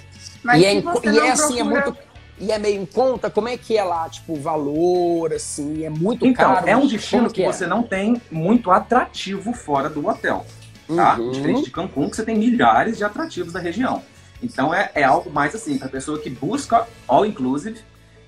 Mas 0.42 0.61
e 0.61 0.66
é, 0.66 0.75
e 0.75 1.18
é 1.18 1.31
assim, 1.31 1.61
é 1.61 1.64
muito. 1.64 1.97
E 2.40 2.53
é 2.53 2.59
meio 2.59 2.81
em 2.81 2.87
conta? 2.87 3.29
Como 3.29 3.49
é 3.49 3.57
que 3.57 3.77
é 3.77 3.83
lá? 3.83 4.09
Tipo, 4.09 4.35
o 4.35 4.40
valor, 4.40 5.33
assim, 5.33 5.85
é 5.85 5.90
muito 5.90 6.25
então, 6.25 6.55
caro? 6.55 6.68
é 6.68 6.77
um 6.77 6.87
destino 6.87 7.27
que, 7.27 7.35
que 7.35 7.42
é? 7.42 7.53
você 7.53 7.66
não 7.66 7.83
tem 7.83 8.21
muito 8.31 8.71
atrativo 8.71 9.53
fora 9.53 9.88
do 9.88 10.07
hotel, 10.07 10.47
tá? 10.87 11.16
Uhum. 11.18 11.33
Diferente 11.33 11.64
de 11.64 11.71
Cancún, 11.71 12.09
que 12.09 12.14
você 12.14 12.25
tem 12.25 12.38
milhares 12.38 12.97
de 12.97 13.03
atrativos 13.03 13.53
da 13.53 13.59
região. 13.59 14.03
Então, 14.40 14.73
é, 14.73 14.90
é 14.94 15.03
algo 15.03 15.31
mais 15.31 15.53
assim, 15.55 15.79
para 15.79 15.88
pessoa 15.88 16.21
que 16.21 16.31
busca 16.31 16.87
all-inclusive 17.09 17.81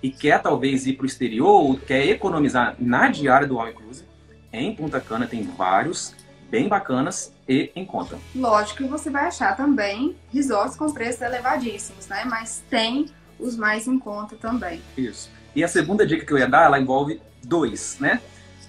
e 0.02 0.10
quer 0.10 0.42
talvez 0.42 0.86
ir 0.86 0.94
para 0.94 1.04
o 1.04 1.06
exterior 1.06 1.48
ou 1.48 1.76
quer 1.76 2.04
economizar 2.08 2.74
na 2.80 3.08
diária 3.08 3.46
do 3.46 3.60
all-inclusive, 3.60 4.08
em 4.52 4.74
Punta 4.74 5.00
Cana 5.00 5.28
tem 5.28 5.44
vários 5.44 6.16
bem 6.50 6.68
bacanas 6.68 7.32
e 7.48 7.70
em 7.74 7.84
conta. 7.84 8.18
Lógico 8.34 8.78
que 8.78 8.88
você 8.88 9.08
vai 9.08 9.26
achar 9.26 9.56
também 9.56 10.16
resorts 10.32 10.76
com 10.76 10.92
preços 10.92 11.22
elevadíssimos, 11.22 12.08
né? 12.08 12.24
Mas 12.26 12.62
tem 12.68 13.06
os 13.38 13.56
mais 13.56 13.86
em 13.86 13.98
conta 13.98 14.36
também. 14.36 14.82
Isso. 14.96 15.30
E 15.54 15.64
a 15.64 15.68
segunda 15.68 16.06
dica 16.06 16.26
que 16.26 16.32
eu 16.32 16.38
ia 16.38 16.48
dar, 16.48 16.64
ela 16.64 16.78
envolve 16.78 17.20
dois, 17.42 17.96
né? 18.00 18.20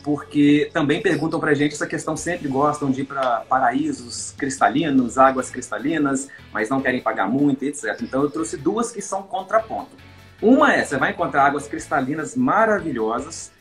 Porque 0.03 0.69
também 0.73 1.01
perguntam 1.01 1.39
pra 1.39 1.53
gente 1.53 1.73
essa 1.73 1.85
questão, 1.85 2.17
sempre 2.17 2.47
gostam 2.47 2.89
de 2.89 3.01
ir 3.01 3.05
para 3.05 3.41
paraísos 3.41 4.33
cristalinos, 4.35 5.17
águas 5.17 5.49
cristalinas, 5.51 6.27
mas 6.51 6.69
não 6.69 6.81
querem 6.81 7.01
pagar 7.01 7.27
muito, 7.27 7.63
etc. 7.63 7.99
Então 8.01 8.23
eu 8.23 8.29
trouxe 8.29 8.57
duas 8.57 8.91
que 8.91 9.01
são 9.01 9.21
contraponto. 9.21 9.95
Uma 10.41 10.73
é, 10.73 10.83
você 10.83 10.97
vai 10.97 11.11
encontrar 11.11 11.45
águas 11.45 11.67
cristalinas 11.67 12.35
maravilhosas, 12.35 13.51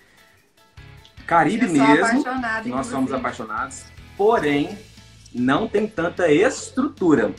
Caribe 1.31 1.69
mesmo, 1.69 2.25
nós 2.67 2.89
somos 2.89 3.13
apaixonados, 3.13 3.85
porém 4.21 4.79
não 5.35 5.67
tem 5.67 5.87
tanta 5.87 6.31
estrutura. 6.31 7.33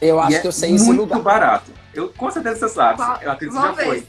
Eu 0.00 0.20
acho 0.20 0.40
que 0.40 0.46
eu 0.46 0.52
sei 0.52 0.72
esse 0.72 0.84
muito 0.84 1.00
lugar. 1.00 1.20
barato. 1.20 1.72
Eu, 1.92 2.10
com 2.10 2.30
certeza 2.30 2.60
você 2.60 2.74
sabe. 2.74 2.98
Qual, 2.98 3.22
eu 3.22 3.32
acredito 3.32 3.60
que 3.60 3.66
já 3.66 3.72
ver. 3.72 3.84
foi. 3.84 4.06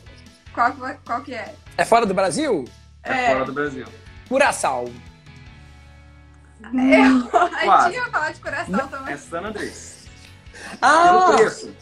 Qual, 0.53 0.73
qual 1.03 1.21
que 1.23 1.33
é? 1.33 1.55
É 1.75 1.83
fora 1.83 2.05
do 2.05 2.13
Brasil? 2.13 2.65
É, 3.03 3.13
é. 3.13 3.31
fora 3.31 3.45
do 3.45 3.51
Brasil. 3.51 3.87
Curaçao. 4.27 4.91
Eu, 6.61 7.71
a 7.71 7.85
gente 7.85 7.95
ia 7.95 8.05
falar 8.11 8.31
de 8.31 8.39
Curaçao 8.41 8.75
não, 8.75 8.87
também. 8.87 9.13
É 9.15 9.17
San 9.17 9.39
Andrés. 9.39 10.05
Ah! 10.79 11.03
Pelo 11.07 11.35
preço. 11.35 11.75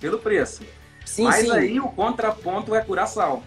Pelo 0.00 0.18
preço. 0.18 0.62
Sim, 1.06 1.24
Mas 1.24 1.46
sim. 1.46 1.50
aí 1.50 1.80
o 1.80 1.88
contraponto 1.88 2.74
é 2.74 2.82
Curaçao. 2.82 3.42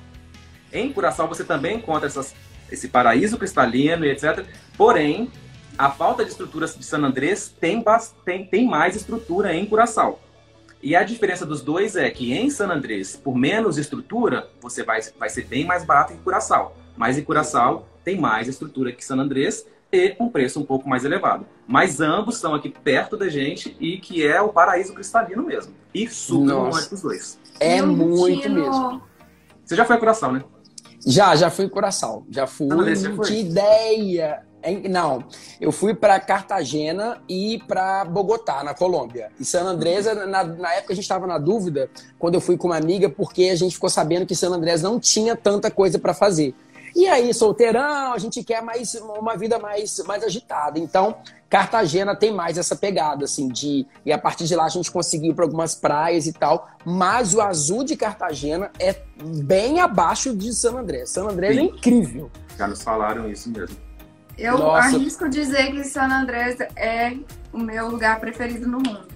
Em 0.74 0.91
Curaçao 0.91 1.28
você 1.28 1.43
também 1.43 1.78
encontra 1.78 2.08
essas, 2.08 2.34
esse 2.72 2.88
paraíso 2.88 3.38
cristalino 3.38 4.04
e 4.04 4.10
etc. 4.10 4.43
Porém, 4.76 5.32
a 5.78 5.92
falta 5.92 6.24
de 6.24 6.32
estruturas 6.32 6.76
de 6.76 6.84
San 6.84 7.04
Andrés 7.04 7.54
tem, 7.60 7.84
tem, 8.26 8.46
tem 8.46 8.66
mais 8.66 8.96
estrutura 8.96 9.54
em 9.54 9.66
Curaçao. 9.66 10.20
E 10.82 10.96
a 10.96 11.04
diferença 11.04 11.46
dos 11.46 11.62
dois 11.62 11.96
é 11.96 12.10
que 12.10 12.34
em 12.34 12.50
San 12.50 12.70
Andrés, 12.70 13.16
por 13.16 13.36
menos 13.36 13.78
estrutura, 13.78 14.50
você 14.62 14.84
vai, 14.84 15.02
vai 15.18 15.30
ser 15.30 15.46
bem 15.46 15.66
mais 15.66 15.84
barato 15.84 16.13
que 16.13 16.20
Curaçao. 16.20 16.76
Mas 16.96 17.18
em 17.18 17.24
Curaçao 17.24 17.88
tem 18.04 18.20
mais 18.20 18.48
estrutura 18.48 18.92
que 18.92 19.04
San 19.04 19.18
Andrés 19.18 19.66
e 19.92 20.16
um 20.20 20.30
preço 20.30 20.60
um 20.60 20.66
pouco 20.66 20.88
mais 20.88 21.06
elevado. 21.06 21.46
Mas 21.68 22.02
ambos 22.02 22.38
são 22.38 22.54
aqui 22.54 22.70
perto 22.70 23.18
da 23.18 23.30
gente 23.30 23.76
e 23.80 23.98
que 23.98 24.26
é 24.26 24.42
o 24.42 24.50
paraíso 24.50 24.94
cristalino 24.94 25.44
mesmo. 25.44 25.74
E 25.94 26.08
super 26.10 26.54
romântico 26.54 26.96
os 26.96 27.02
dois. 27.02 27.40
É 27.60 27.82
muito 27.82 28.50
mesmo. 28.50 29.02
Você 29.63 29.76
já 29.76 29.86
foi 29.86 29.96
a 29.96 30.00
Curaçao, 30.00 30.32
né? 30.32 30.44
Já, 31.06 31.36
já 31.36 31.50
fui 31.50 31.66
em 31.66 31.70
Curaçao. 31.70 32.26
Já 32.30 32.48
fui. 32.48 32.68
Não 32.68 33.22
tinha 33.22 33.40
ideia. 33.40 34.47
Não, 34.89 35.23
eu 35.60 35.71
fui 35.71 35.93
para 35.93 36.19
Cartagena 36.19 37.21
e 37.27 37.62
para 37.67 38.06
Bogotá, 38.06 38.63
na 38.63 38.73
Colômbia. 38.73 39.32
E 39.39 39.45
San 39.45 39.63
Andrés, 39.63 40.06
na, 40.06 40.43
na 40.43 40.73
época 40.73 40.93
a 40.93 40.95
gente 40.95 41.03
estava 41.03 41.25
na 41.25 41.38
dúvida, 41.38 41.89
quando 42.19 42.36
eu 42.36 42.41
fui 42.41 42.58
com 42.58 42.67
uma 42.67 42.77
amiga, 42.77 43.10
porque 43.10 43.45
a 43.45 43.56
gente 43.56 43.75
ficou 43.75 43.89
sabendo 43.89 44.25
que 44.25 44.36
San 44.36 44.49
Andrés 44.49 44.82
não 44.82 44.99
tinha 44.99 45.36
tanta 45.36 45.71
coisa 45.71 45.97
para 45.97 46.13
fazer. 46.13 46.56
E 46.95 47.08
aí, 47.08 47.32
solteirão, 47.32 48.13
a 48.13 48.17
gente 48.17 48.43
quer 48.43 48.62
mais 48.63 48.95
uma 48.95 49.38
vida 49.38 49.60
mais, 49.60 49.99
mais 49.99 50.23
agitada. 50.23 50.80
Então, 50.80 51.17
Cartagena 51.47 52.15
tem 52.15 52.34
mais 52.34 52.58
essa 52.58 52.75
pegada, 52.75 53.25
assim, 53.25 53.47
de. 53.47 53.86
E 54.03 54.12
a 54.12 54.17
partir 54.17 54.45
de 54.45 54.56
lá 54.56 54.65
a 54.65 54.69
gente 54.69 54.91
conseguiu 54.91 55.36
para 55.36 55.45
algumas 55.45 55.75
praias 55.75 56.25
e 56.25 56.34
tal. 56.34 56.67
Mas 56.84 57.36
o 57.36 57.41
azul 57.41 57.84
de 57.84 57.95
Cartagena 57.95 58.71
é 58.80 58.95
bem 59.23 59.80
abaixo 59.80 60.36
de 60.36 60.51
San 60.53 60.80
Andrés. 60.80 61.12
San 61.12 61.27
Andrés 61.27 61.56
Sim. 61.56 61.62
é 61.62 61.63
incrível. 61.65 62.32
Já 62.58 62.67
nos 62.67 62.82
falaram 62.82 63.30
isso 63.30 63.49
mesmo. 63.51 63.87
Eu 64.38 64.58
Nossa. 64.58 64.95
arrisco 64.95 65.28
dizer 65.28 65.71
que 65.71 65.84
San 65.84 66.10
Andrés 66.10 66.60
é 66.76 67.17
o 67.52 67.58
meu 67.58 67.89
lugar 67.89 68.19
preferido 68.19 68.67
no 68.67 68.78
mundo. 68.78 69.08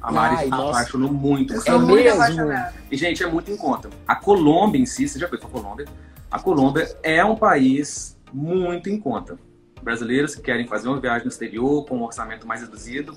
A 0.00 0.12
Mari 0.12 0.36
Ai, 0.36 0.48
apaixonou 0.50 1.12
muito. 1.12 1.54
Eu 1.54 1.60
sou 1.60 1.74
é 1.74 1.78
muito 1.78 2.04
mesmo? 2.04 2.22
apaixonada. 2.22 2.74
E, 2.90 2.96
gente, 2.96 3.22
é 3.22 3.26
muito 3.26 3.50
em 3.50 3.56
conta. 3.56 3.90
A 4.06 4.14
Colômbia 4.16 4.80
em 4.80 4.86
si, 4.86 5.08
você 5.08 5.18
já 5.18 5.28
foi 5.28 5.38
para 5.38 5.48
a 5.48 5.50
Colômbia? 5.50 5.86
A 6.30 6.38
Colômbia 6.38 6.96
é 7.02 7.24
um 7.24 7.36
país 7.36 8.16
muito 8.32 8.90
em 8.90 8.98
conta. 8.98 9.38
Brasileiros 9.82 10.34
que 10.34 10.42
querem 10.42 10.66
fazer 10.66 10.88
uma 10.88 11.00
viagem 11.00 11.24
no 11.24 11.30
exterior 11.30 11.84
com 11.86 11.98
um 11.98 12.02
orçamento 12.02 12.46
mais 12.46 12.62
reduzido, 12.62 13.16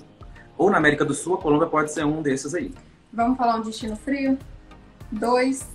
ou 0.56 0.70
na 0.70 0.76
América 0.76 1.04
do 1.04 1.14
Sul, 1.14 1.34
a 1.34 1.38
Colômbia 1.38 1.68
pode 1.68 1.92
ser 1.92 2.04
um 2.04 2.20
desses 2.20 2.54
aí. 2.54 2.74
Vamos 3.12 3.38
falar 3.38 3.56
um 3.56 3.62
destino 3.62 3.96
frio? 3.96 4.38
Dois, 5.10 5.66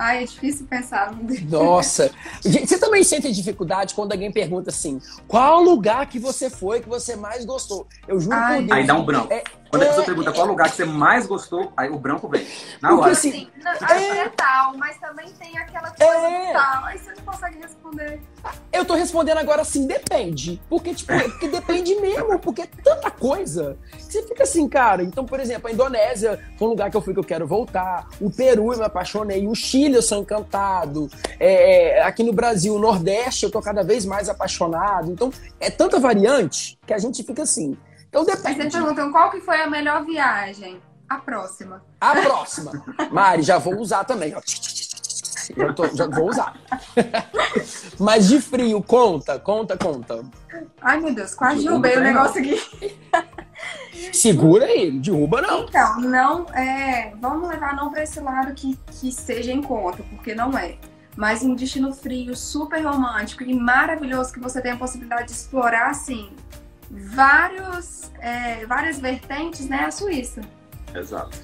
Ai, 0.00 0.22
é 0.22 0.26
difícil 0.26 0.66
pensar. 0.66 1.12
Nossa. 1.46 2.10
Você 2.40 2.78
também 2.78 3.04
sente 3.04 3.30
dificuldade 3.30 3.94
quando 3.94 4.12
alguém 4.12 4.32
pergunta 4.32 4.70
assim: 4.70 4.98
qual 5.28 5.60
lugar 5.62 6.06
que 6.06 6.18
você 6.18 6.48
foi 6.48 6.80
que 6.80 6.88
você 6.88 7.16
mais 7.16 7.44
gostou? 7.44 7.86
Eu 8.08 8.18
juro 8.18 8.34
Ai, 8.34 8.60
por 8.60 8.66
Deus. 8.66 8.78
Aí 8.78 8.86
dá 8.86 8.94
um 8.94 9.04
branco. 9.04 9.30
É, 9.30 9.44
quando 9.68 9.82
a 9.82 9.86
pessoa 9.86 10.02
é, 10.02 10.06
pergunta 10.06 10.32
qual 10.32 10.46
lugar 10.46 10.70
que 10.70 10.76
você 10.76 10.86
mais 10.86 11.26
gostou, 11.26 11.70
aí 11.76 11.90
o 11.90 11.98
branco 11.98 12.26
vem. 12.30 12.46
Na 12.80 12.98
hora. 12.98 13.12
Assim, 13.12 13.50
é, 13.90 14.18
é 14.20 14.28
tal, 14.30 14.74
mas 14.78 14.96
também 14.96 15.30
tem 15.34 15.58
aquela 15.58 15.90
coisa 15.90 16.28
é, 16.28 16.52
tal. 16.54 16.84
Aí 16.86 16.98
você 16.98 17.12
não 17.14 17.24
consegue 17.32 17.58
responder. 17.58 18.22
Eu 18.72 18.84
tô 18.84 18.94
respondendo 18.94 19.38
agora 19.38 19.62
assim, 19.62 19.86
depende. 19.86 20.60
Porque, 20.68 20.94
tipo, 20.94 21.12
porque 21.12 21.48
depende 21.48 21.94
mesmo, 21.96 22.38
porque 22.38 22.62
é 22.62 22.68
tanta 22.82 23.10
coisa. 23.10 23.76
Você 23.98 24.22
fica 24.22 24.44
assim, 24.44 24.68
cara. 24.68 25.02
Então, 25.02 25.24
por 25.24 25.40
exemplo, 25.40 25.68
a 25.68 25.72
Indonésia 25.72 26.38
foi 26.58 26.68
um 26.68 26.70
lugar 26.70 26.90
que 26.90 26.96
eu 26.96 27.00
fui 27.00 27.12
que 27.12 27.20
eu 27.20 27.24
quero 27.24 27.46
voltar. 27.46 28.08
O 28.20 28.30
Peru 28.30 28.72
eu 28.72 28.78
me 28.78 28.84
apaixonei. 28.84 29.46
O 29.46 29.54
Chile 29.54 29.94
eu 29.94 30.02
sou 30.02 30.18
encantado. 30.18 31.08
É, 31.38 32.02
aqui 32.02 32.22
no 32.22 32.32
Brasil, 32.32 32.74
o 32.74 32.78
Nordeste, 32.78 33.44
eu 33.44 33.50
tô 33.50 33.60
cada 33.60 33.82
vez 33.82 34.04
mais 34.04 34.28
apaixonado. 34.28 35.10
Então, 35.10 35.32
é 35.58 35.70
tanta 35.70 35.98
variante 35.98 36.78
que 36.86 36.94
a 36.94 36.98
gente 36.98 37.22
fica 37.22 37.42
assim. 37.42 37.76
Então 38.08 38.24
depende. 38.24 38.58
Mas 38.58 38.72
você 38.72 38.78
perguntam 38.78 39.12
qual 39.12 39.30
que 39.30 39.40
foi 39.40 39.60
a 39.60 39.70
melhor 39.70 40.04
viagem? 40.04 40.80
A 41.08 41.18
próxima. 41.18 41.82
A 42.00 42.14
próxima. 42.16 42.72
Mari, 43.10 43.42
já 43.42 43.58
vou 43.58 43.76
usar 43.78 44.04
também. 44.04 44.34
Já, 45.56 45.72
tô, 45.72 45.86
já 45.88 46.06
vou 46.06 46.28
usar. 46.28 46.54
Mas 47.98 48.28
de 48.28 48.40
frio, 48.40 48.82
conta, 48.82 49.38
conta, 49.38 49.76
conta. 49.76 50.24
Ai, 50.80 51.00
meu 51.00 51.14
Deus, 51.14 51.34
quase 51.34 51.62
derrubei 51.62 51.96
o 51.96 52.00
negócio 52.00 52.40
aqui. 52.40 52.98
Segura 54.12 54.64
aí, 54.64 54.90
derruba 54.90 55.42
não. 55.42 55.64
Então, 55.64 56.00
não 56.00 56.46
é. 56.54 57.12
Vamos 57.20 57.48
levar 57.48 57.76
não 57.76 57.90
para 57.90 58.02
esse 58.02 58.20
lado 58.20 58.54
que, 58.54 58.78
que 58.90 59.12
seja 59.12 59.52
em 59.52 59.62
conta, 59.62 60.02
porque 60.10 60.34
não 60.34 60.56
é. 60.56 60.76
Mas 61.16 61.42
um 61.42 61.54
destino 61.54 61.92
frio, 61.92 62.34
super 62.36 62.82
romântico 62.82 63.42
e 63.42 63.52
maravilhoso 63.54 64.32
que 64.32 64.40
você 64.40 64.60
tem 64.60 64.72
a 64.72 64.76
possibilidade 64.76 65.26
de 65.26 65.32
explorar, 65.32 65.90
assim, 65.90 66.30
vários, 66.90 68.10
é, 68.20 68.64
várias 68.64 68.98
vertentes, 68.98 69.68
né? 69.68 69.84
A 69.84 69.90
Suíça. 69.90 70.40
Exato. 70.94 71.38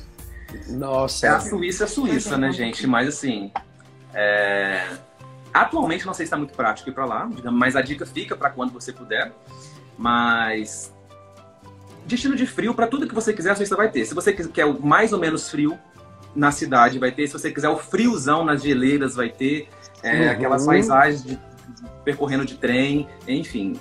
Nossa. 0.68 1.26
É 1.26 1.30
a 1.30 1.40
Suíça 1.40 1.84
é 1.84 1.86
a 1.86 1.88
Suíça, 1.88 2.38
né, 2.38 2.52
gente? 2.52 2.86
Mas 2.86 3.08
assim, 3.08 3.50
é... 4.16 4.96
atualmente 5.52 6.06
não 6.06 6.14
sei 6.14 6.24
se 6.24 6.28
está 6.28 6.36
muito 6.36 6.54
prático 6.54 6.88
ir 6.88 6.92
para 6.92 7.04
lá, 7.04 7.28
digamos, 7.30 7.58
mas 7.58 7.76
a 7.76 7.82
dica 7.82 8.06
fica 8.06 8.34
para 8.34 8.50
quando 8.50 8.72
você 8.72 8.92
puder. 8.92 9.32
Mas 9.98 10.94
destino 12.06 12.36
de 12.36 12.46
frio, 12.46 12.74
para 12.74 12.86
tudo 12.86 13.06
que 13.06 13.14
você 13.14 13.32
quiser, 13.32 13.50
a 13.50 13.56
Suíça 13.56 13.76
vai 13.76 13.90
ter. 13.90 14.04
Se 14.04 14.14
você 14.14 14.32
quer 14.32 14.64
o 14.64 14.80
mais 14.80 15.12
ou 15.12 15.18
menos 15.18 15.50
frio 15.50 15.78
na 16.34 16.50
cidade, 16.50 16.98
vai 16.98 17.10
ter. 17.12 17.26
Se 17.26 17.32
você 17.32 17.50
quiser 17.50 17.68
o 17.68 17.76
friozão 17.76 18.44
nas 18.44 18.62
geleiras, 18.62 19.14
vai 19.14 19.28
ter. 19.28 19.68
É, 20.02 20.26
uhum. 20.26 20.30
Aquelas 20.30 20.66
paisagens 20.66 21.24
de 21.24 21.38
percorrendo 22.04 22.44
de 22.44 22.54
trem, 22.54 23.08
enfim. 23.26 23.78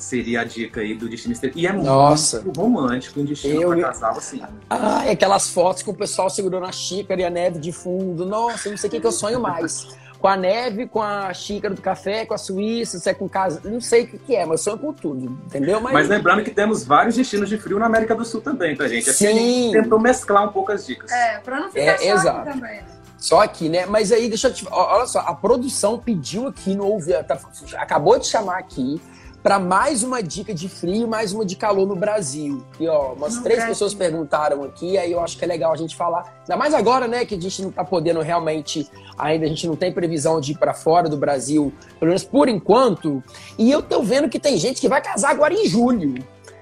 Seria 0.00 0.40
a 0.40 0.44
dica 0.44 0.80
aí 0.80 0.94
do 0.94 1.08
destino 1.08 1.32
exterior. 1.34 1.58
E 1.58 1.66
é 1.66 1.72
Nossa. 1.72 2.40
muito 2.40 2.58
romântico 2.58 3.20
um 3.20 3.24
destino 3.24 3.60
Eu- 3.60 3.68
para 3.68 3.82
casal, 3.82 4.16
assim. 4.16 4.40
Ah, 4.68 5.04
e 5.06 5.10
aquelas 5.10 5.50
fotos 5.50 5.82
com 5.82 5.90
o 5.90 5.94
pessoal 5.94 6.30
segurando 6.30 6.64
a 6.64 6.72
xícara 6.72 7.20
e 7.20 7.24
a 7.24 7.30
neve 7.30 7.58
de 7.58 7.70
fundo. 7.70 8.24
Nossa, 8.24 8.68
eu 8.68 8.70
não 8.72 8.78
sei 8.78 8.88
o 8.88 8.90
que, 8.90 8.98
que 9.00 9.06
eu 9.06 9.12
sonho 9.12 9.38
mais. 9.38 9.88
Com 10.18 10.26
a 10.28 10.36
neve, 10.36 10.86
com 10.86 11.00
a 11.02 11.32
xícara 11.32 11.74
do 11.74 11.80
café, 11.80 12.26
com 12.26 12.34
a 12.34 12.38
Suíça, 12.38 12.98
se 12.98 13.08
é 13.08 13.14
com 13.14 13.28
casa. 13.28 13.60
Não 13.64 13.80
sei 13.80 14.04
o 14.04 14.06
que, 14.08 14.18
que 14.18 14.36
é, 14.36 14.44
mas 14.44 14.60
eu 14.60 14.72
sonho 14.72 14.78
com 14.78 14.92
tudo, 14.92 15.38
entendeu? 15.46 15.80
Mas 15.80 16.08
lembrando 16.08 16.42
que 16.42 16.50
temos 16.50 16.82
vários 16.84 17.16
destinos 17.16 17.48
de 17.48 17.56
frio 17.58 17.78
na 17.78 17.86
América 17.86 18.14
do 18.14 18.24
Sul 18.24 18.40
também, 18.40 18.74
tá, 18.76 18.86
gente? 18.88 19.02
Aqui 19.08 19.26
a 19.26 19.30
Sim. 19.30 19.34
gente 19.72 19.82
tentou 19.82 19.98
mesclar 19.98 20.48
um 20.48 20.52
pouco 20.52 20.72
as 20.72 20.86
dicas. 20.86 21.10
É, 21.10 21.38
pra 21.38 21.60
não 21.60 21.68
ficar 21.68 21.80
É, 21.80 21.96
só 21.98 22.04
exato. 22.04 22.38
aqui 22.48 22.52
também. 22.60 22.80
Só 23.18 23.40
aqui, 23.42 23.68
né? 23.68 23.84
Mas 23.84 24.12
aí, 24.12 24.28
deixa 24.28 24.48
eu 24.48 24.54
te. 24.54 24.66
Olha 24.70 25.06
só, 25.06 25.20
a 25.20 25.34
produção 25.34 25.98
pediu 25.98 26.46
aqui 26.48 26.74
no 26.74 26.86
Ouve. 26.86 27.12
tá- 27.24 27.38
acabou 27.78 28.18
de 28.18 28.26
chamar 28.26 28.58
aqui 28.58 28.98
para 29.42 29.58
mais 29.58 30.02
uma 30.02 30.22
dica 30.22 30.52
de 30.52 30.68
frio 30.68 31.04
e 31.04 31.06
mais 31.06 31.32
uma 31.32 31.44
de 31.44 31.56
calor 31.56 31.86
no 31.86 31.96
Brasil. 31.96 32.62
E 32.78 32.86
ó, 32.86 33.12
umas 33.14 33.36
No 33.36 33.42
três 33.42 33.58
Brasil. 33.58 33.72
pessoas 33.74 33.94
perguntaram 33.94 34.64
aqui, 34.64 34.98
aí 34.98 35.12
eu 35.12 35.20
acho 35.20 35.38
que 35.38 35.44
é 35.44 35.48
legal 35.48 35.72
a 35.72 35.76
gente 35.76 35.96
falar. 35.96 36.34
Ainda 36.40 36.56
mais 36.56 36.74
agora, 36.74 37.08
né, 37.08 37.24
que 37.24 37.34
a 37.34 37.40
gente 37.40 37.62
não 37.62 37.70
tá 37.72 37.82
podendo 37.84 38.20
realmente. 38.20 38.86
Ainda 39.18 39.46
a 39.46 39.48
gente 39.48 39.66
não 39.66 39.76
tem 39.76 39.90
previsão 39.92 40.40
de 40.40 40.52
ir 40.52 40.58
para 40.58 40.74
fora 40.74 41.08
do 41.08 41.16
Brasil, 41.16 41.72
pelo 41.98 42.08
menos 42.10 42.24
por 42.24 42.48
enquanto. 42.48 43.22
E 43.58 43.70
eu 43.70 43.80
tô 43.82 44.02
vendo 44.02 44.28
que 44.28 44.38
tem 44.38 44.56
gente 44.58 44.80
que 44.80 44.88
vai 44.88 45.00
casar 45.00 45.30
agora 45.30 45.54
em 45.54 45.66
julho. 45.66 46.14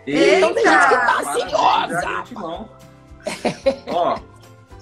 Então 0.07 0.55
tem 0.55 0.65
gente 0.65 0.89
que 0.89 0.95
tá 0.95 1.21
ansiosa. 1.21 2.25
Ó, 3.89 4.19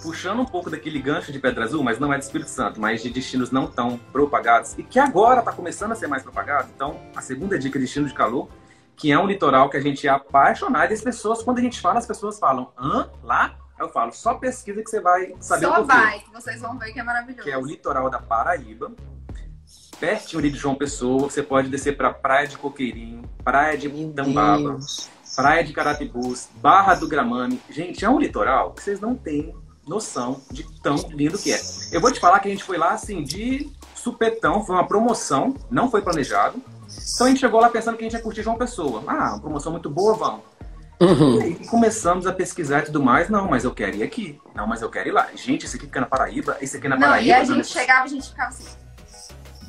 puxando 0.07 0.38
um 0.38 0.45
pouco 0.45 0.71
daquele 0.71 1.01
gancho 1.01 1.33
de 1.33 1.40
Pedra 1.40 1.64
Azul, 1.64 1.83
mas 1.83 1.99
não 1.99 2.12
é 2.12 2.19
de 2.19 2.25
Espírito 2.25 2.49
Santo, 2.49 2.81
mas 2.81 3.03
de 3.03 3.11
destinos 3.11 3.51
não 3.51 3.66
tão 3.66 3.99
propagados 4.12 4.79
e 4.79 4.85
que 4.85 5.01
agora 5.01 5.42
tá 5.42 5.51
começando 5.51 5.90
a 5.90 5.95
ser 5.97 6.07
mais 6.07 6.23
propagado. 6.23 6.69
Então, 6.73 7.01
a 7.16 7.21
segunda 7.21 7.59
dica, 7.59 7.77
destino 7.77 8.07
de 8.07 8.14
calor, 8.14 8.49
que 8.95 9.11
é 9.11 9.19
um 9.19 9.27
litoral 9.27 9.69
que 9.69 9.77
a 9.77 9.81
gente 9.81 10.07
é 10.07 10.11
apaixonado 10.11 10.92
e 10.92 10.95
as 10.95 11.01
pessoas, 11.01 11.42
quando 11.42 11.59
a 11.59 11.61
gente 11.61 11.81
fala, 11.81 11.99
as 11.99 12.07
pessoas 12.07 12.38
falam, 12.38 12.73
hã? 12.79 13.11
Lá? 13.21 13.57
Aí 13.77 13.85
eu 13.85 13.88
falo, 13.88 14.12
só 14.12 14.35
pesquisa 14.35 14.81
que 14.81 14.88
você 14.88 15.01
vai 15.01 15.35
saber 15.40 15.66
Só 15.66 15.73
o 15.73 15.75
porquê. 15.85 15.92
vai, 15.92 16.21
que 16.21 16.33
vocês 16.33 16.61
vão 16.61 16.79
ver 16.79 16.92
que 16.92 17.01
é 17.01 17.03
maravilhoso. 17.03 17.42
Que 17.42 17.51
é 17.51 17.59
o 17.59 17.66
litoral 17.66 18.09
da 18.09 18.21
Paraíba. 18.21 18.92
Pertinho 19.99 20.38
ali 20.38 20.51
de 20.51 20.59
João 20.59 20.77
Pessoa, 20.77 21.23
você 21.29 21.42
pode 21.42 21.69
descer 21.69 21.97
pra 21.97 22.12
Praia 22.12 22.47
de 22.47 22.57
Coqueirinho, 22.57 23.23
Praia 23.42 23.77
de 23.77 23.88
Tambaba, 24.14 24.71
Deus. 24.71 25.11
Praia 25.35 25.64
de 25.64 25.73
Caratibus, 25.73 26.49
Barra 26.57 26.95
do 26.95 27.09
Gramame. 27.09 27.61
Gente, 27.69 28.05
é 28.05 28.09
um 28.09 28.21
litoral 28.21 28.73
que 28.73 28.83
vocês 28.83 29.01
não 29.01 29.14
têm 29.16 29.55
noção 29.87 30.40
de 30.51 30.64
tão 30.83 30.96
lindo 31.11 31.38
que 31.38 31.53
é. 31.53 31.61
Eu 31.92 32.01
vou 32.01 32.12
te 32.12 32.18
falar 32.20 32.40
que 32.40 32.49
a 32.49 32.51
gente 32.51 32.64
foi 32.64 32.77
lá 32.77 32.90
assim 32.90 33.22
de 33.22 33.70
supetão, 33.94 34.64
foi 34.64 34.75
uma 34.77 34.87
promoção, 34.87 35.55
não 35.70 35.90
foi 35.90 36.03
planejado. 36.03 36.61
Então 37.14 37.27
a 37.27 37.31
gente 37.31 37.40
chegou 37.40 37.61
lá 37.61 37.68
pensando 37.68 37.96
que 37.96 38.03
a 38.05 38.07
gente 38.09 38.14
ia 38.14 38.22
curtir 38.22 38.42
João 38.42 38.57
Pessoa. 38.57 39.03
Ah, 39.07 39.31
uma 39.33 39.40
promoção 39.40 39.72
muito 39.72 39.88
boa, 39.90 40.14
vamos. 40.14 40.40
Uhum. 40.99 41.40
E 41.40 41.42
aí 41.42 41.55
começamos 41.66 42.27
a 42.27 42.33
pesquisar 42.33 42.81
e 42.81 42.83
tudo 42.87 43.03
mais. 43.03 43.29
Não, 43.29 43.46
mas 43.49 43.64
eu 43.64 43.70
quero 43.75 43.96
ir 43.96 44.03
aqui. 44.03 44.40
Não, 44.55 44.66
mas 44.66 44.81
eu 44.83 44.88
quero 44.88 45.09
ir 45.09 45.12
lá. 45.12 45.29
Gente, 45.35 45.66
esse 45.66 45.77
aqui 45.77 45.87
fica 45.87 46.01
na 46.01 46.07
Paraíba, 46.07 46.57
esse 46.61 46.77
aqui 46.79 46.87
é 46.87 46.90
na 46.90 46.96
Não, 46.96 47.09
Paraíba. 47.09 47.29
e 47.29 47.33
a 47.33 47.44
gente 47.44 47.66
chegava, 47.68 48.05
a 48.05 48.09
gente 48.09 48.29
ficava 48.31 48.49
assim. 48.49 48.64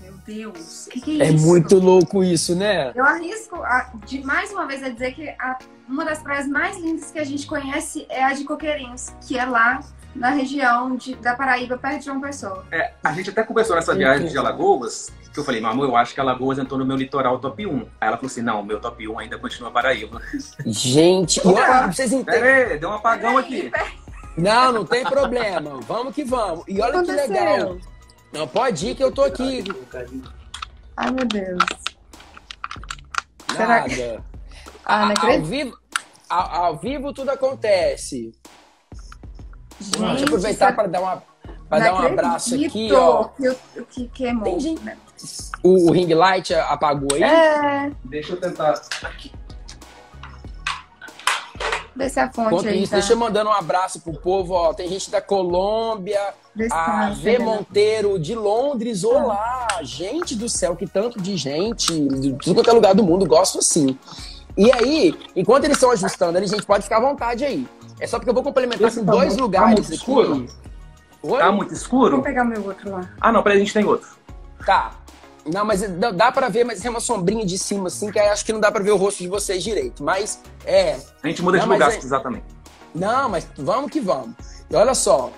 Meu 0.02 0.14
Deus, 0.26 0.86
o 0.88 0.90
que, 0.90 1.02
que 1.02 1.22
é, 1.22 1.26
É 1.28 1.32
isso? 1.32 1.46
muito 1.46 1.78
louco 1.80 2.24
isso, 2.24 2.56
né? 2.56 2.92
Eu 2.96 3.04
arrisco, 3.04 3.58
a- 3.58 3.92
de, 4.06 4.24
mais 4.24 4.52
uma 4.52 4.66
vez, 4.66 4.82
a 4.84 4.90
dizer 4.90 5.14
que 5.14 5.28
a- 5.28 5.58
uma 5.88 6.06
das 6.06 6.20
praias 6.22 6.48
mais 6.48 6.78
lindas 6.78 7.12
que 7.12 7.20
a 7.20 7.24
gente 7.26 7.46
conhece 7.46 8.06
é 8.10 8.24
a 8.24 8.32
de 8.34 8.44
Coqueirinhos, 8.46 9.10
que 9.28 9.38
é 9.38 9.46
lá 9.46 9.82
na 10.18 10.30
região 10.32 10.96
de- 10.96 11.16
da 11.16 11.36
Paraíba, 11.36 11.78
perto 11.78 12.00
de 12.00 12.06
João 12.06 12.20
Pessoa. 12.22 12.66
É, 12.72 12.92
a 13.04 13.14
gente 13.14 13.30
até 13.30 13.44
conversou 13.44 13.76
nessa 13.76 13.94
viagem 13.96 14.28
de 14.28 14.38
Alagoas, 14.38 15.12
que 15.34 15.40
eu 15.40 15.44
falei, 15.44 15.62
mamãe, 15.62 15.88
eu 15.88 15.96
acho 15.96 16.14
que 16.14 16.20
Alagoas 16.20 16.58
entrou 16.58 16.80
no 16.80 16.86
meu 16.86 16.96
litoral 16.98 17.40
top 17.40 17.66
1. 17.66 17.78
Aí 18.02 18.08
ela 18.08 18.18
falou 18.18 18.28
assim, 18.32 18.42
não, 18.42 18.64
meu 18.64 18.80
top 18.80 19.08
1 19.08 19.20
ainda 19.20 19.38
continua 19.38 19.72
Paraíba. 19.72 20.22
Gente, 20.66 21.38
e 21.38 21.48
olha, 21.48 21.56
pra 21.66 21.92
vocês 21.92 22.12
entenderem. 22.12 22.72
Aí, 22.74 22.80
deu 22.80 22.90
um 22.90 22.94
apagão 22.94 23.38
aqui. 23.38 23.72
Não, 24.38 24.72
não 24.72 24.86
tem 24.86 25.04
problema. 25.04 25.80
Vamos 25.88 26.14
que 26.14 26.24
vamos. 26.24 26.64
E 26.68 26.80
olha 26.82 27.04
que 27.04 27.12
legal. 27.12 27.78
Não, 28.32 28.48
pode 28.48 28.88
ir 28.90 28.96
que 28.96 29.04
eu 29.04 29.12
tô 29.12 29.24
aqui. 29.24 29.64
Ai, 30.96 31.12
meu 31.12 31.26
Deus. 31.26 31.64
Será 33.52 33.68
Nada. 33.88 34.24
Ah, 34.86 35.00
não 35.00 35.06
ao, 35.08 35.12
acredito. 35.12 35.46
vivo, 35.46 35.78
ao, 36.30 36.56
ao 36.66 36.78
vivo 36.78 37.14
tudo 37.14 37.30
acontece. 37.32 38.32
Gente, 39.88 40.00
Deixa 40.00 40.20
eu 40.20 40.28
aproveitar 40.28 40.76
para 40.76 40.88
dar, 40.88 41.02
uma, 41.02 41.24
pra 41.70 41.80
não 41.80 41.86
dar 41.86 41.94
um 41.94 42.08
abraço 42.08 42.56
aqui, 42.56 42.92
ó. 42.94 43.26
Que, 43.26 43.56
que 43.90 44.08
queimou. 44.10 44.44
Tem 44.44 44.60
gente- 44.60 44.84
né? 44.84 44.98
O, 45.64 45.90
o 45.90 45.92
ring 45.92 46.14
light 46.14 46.54
apagou 46.54 47.08
aí. 47.16 47.24
É, 47.24 47.92
Deixa 48.06 48.34
eu 48.34 48.40
tentar. 48.40 48.80
Aqui. 49.04 49.32
desce 51.96 52.20
a 52.20 52.32
fonte 52.32 52.68
aí. 52.68 52.84
isso, 52.84 52.92
tá? 52.92 52.98
deixa 52.98 53.14
eu 53.14 53.18
mandando 53.18 53.50
um 53.50 53.54
abraço 53.54 54.00
pro 54.02 54.14
povo, 54.14 54.54
ó. 54.54 54.74
Tem 54.74 54.88
gente 54.88 55.10
da 55.10 55.20
Colômbia, 55.20 56.22
Desce 56.56 56.74
a 56.74 57.08
a 57.08 57.10
V 57.10 57.40
Monteiro 57.40 58.20
de 58.20 58.36
Londres, 58.36 59.04
olá! 59.04 59.68
Gente 59.82 60.36
do 60.36 60.48
céu, 60.48 60.76
que 60.76 60.86
tanto 60.86 61.20
de 61.20 61.36
gente, 61.36 61.92
de 62.20 62.34
tudo 62.34 62.56
quanto 62.56 62.70
é 62.70 62.74
lugar 62.74 62.94
do 62.94 63.04
mundo, 63.04 63.26
gosto 63.26 63.60
assim. 63.60 63.98
E 64.56 64.72
aí, 64.72 65.16
enquanto 65.36 65.66
eles 65.66 65.78
estão 65.78 65.92
ajustando 65.92 66.38
ali, 66.38 66.48
gente, 66.48 66.66
pode 66.66 66.84
ficar 66.84 66.98
à 66.98 67.02
vontade 67.02 67.44
aí. 67.46 67.68
É 68.00 68.08
só 68.08 68.18
porque 68.20 68.30
eu 68.30 68.34
vou 68.34 68.44
complementar 68.44 68.88
Esse 68.88 69.00
com 69.00 69.06
tá 69.06 69.12
dois 69.12 69.26
muito- 69.30 69.38
tá 69.38 69.44
lugares 69.44 69.74
muito 69.74 69.86
aqui. 69.88 69.96
escuro? 69.96 70.46
Oi? 71.24 71.40
Tá 71.40 71.52
muito 71.52 71.70
Vou 71.70 71.78
escuro? 71.78 72.22
pegar 72.22 72.44
meu 72.44 72.64
outro 72.66 72.92
lá. 72.92 73.10
Ah, 73.20 73.32
não, 73.32 73.42
peraí, 73.44 73.58
a 73.58 73.60
gente 73.60 73.74
tem 73.74 73.84
outro. 73.86 74.08
Tá. 74.66 74.92
Não, 75.46 75.64
mas 75.66 75.82
dá, 75.82 76.12
dá 76.12 76.32
pra 76.32 76.50
ver, 76.50 76.64
mas 76.66 76.80
tem 76.82 76.92
uma 76.92 77.00
sombrinha 77.00 77.46
de 77.46 77.58
cima, 77.58 77.88
assim, 77.88 78.12
que 78.12 78.20
aí 78.20 78.28
acho 78.30 78.46
que 78.46 78.52
não 78.54 78.60
dá 78.60 78.72
pra 78.72 78.84
ver 78.84 78.92
o 78.92 78.98
rosto 78.98 79.20
de 79.24 79.28
vocês 79.30 79.64
direito. 79.64 80.04
Mas, 80.04 80.42
é, 80.66 81.00
A 81.24 81.28
gente 81.28 81.42
muda 81.42 81.58
Não, 81.58 81.66
de 81.66 81.72
lugar 81.72 81.88
é- 81.88 81.92
se 81.92 81.98
precisar 81.98 82.20
também. 82.20 82.44
Não, 82.94 83.30
mas 83.30 83.48
vamos 83.58 83.90
que 83.92 84.00
vamos. 84.00 84.36
E 84.70 84.76
olha 84.76 84.94
só, 84.94 85.32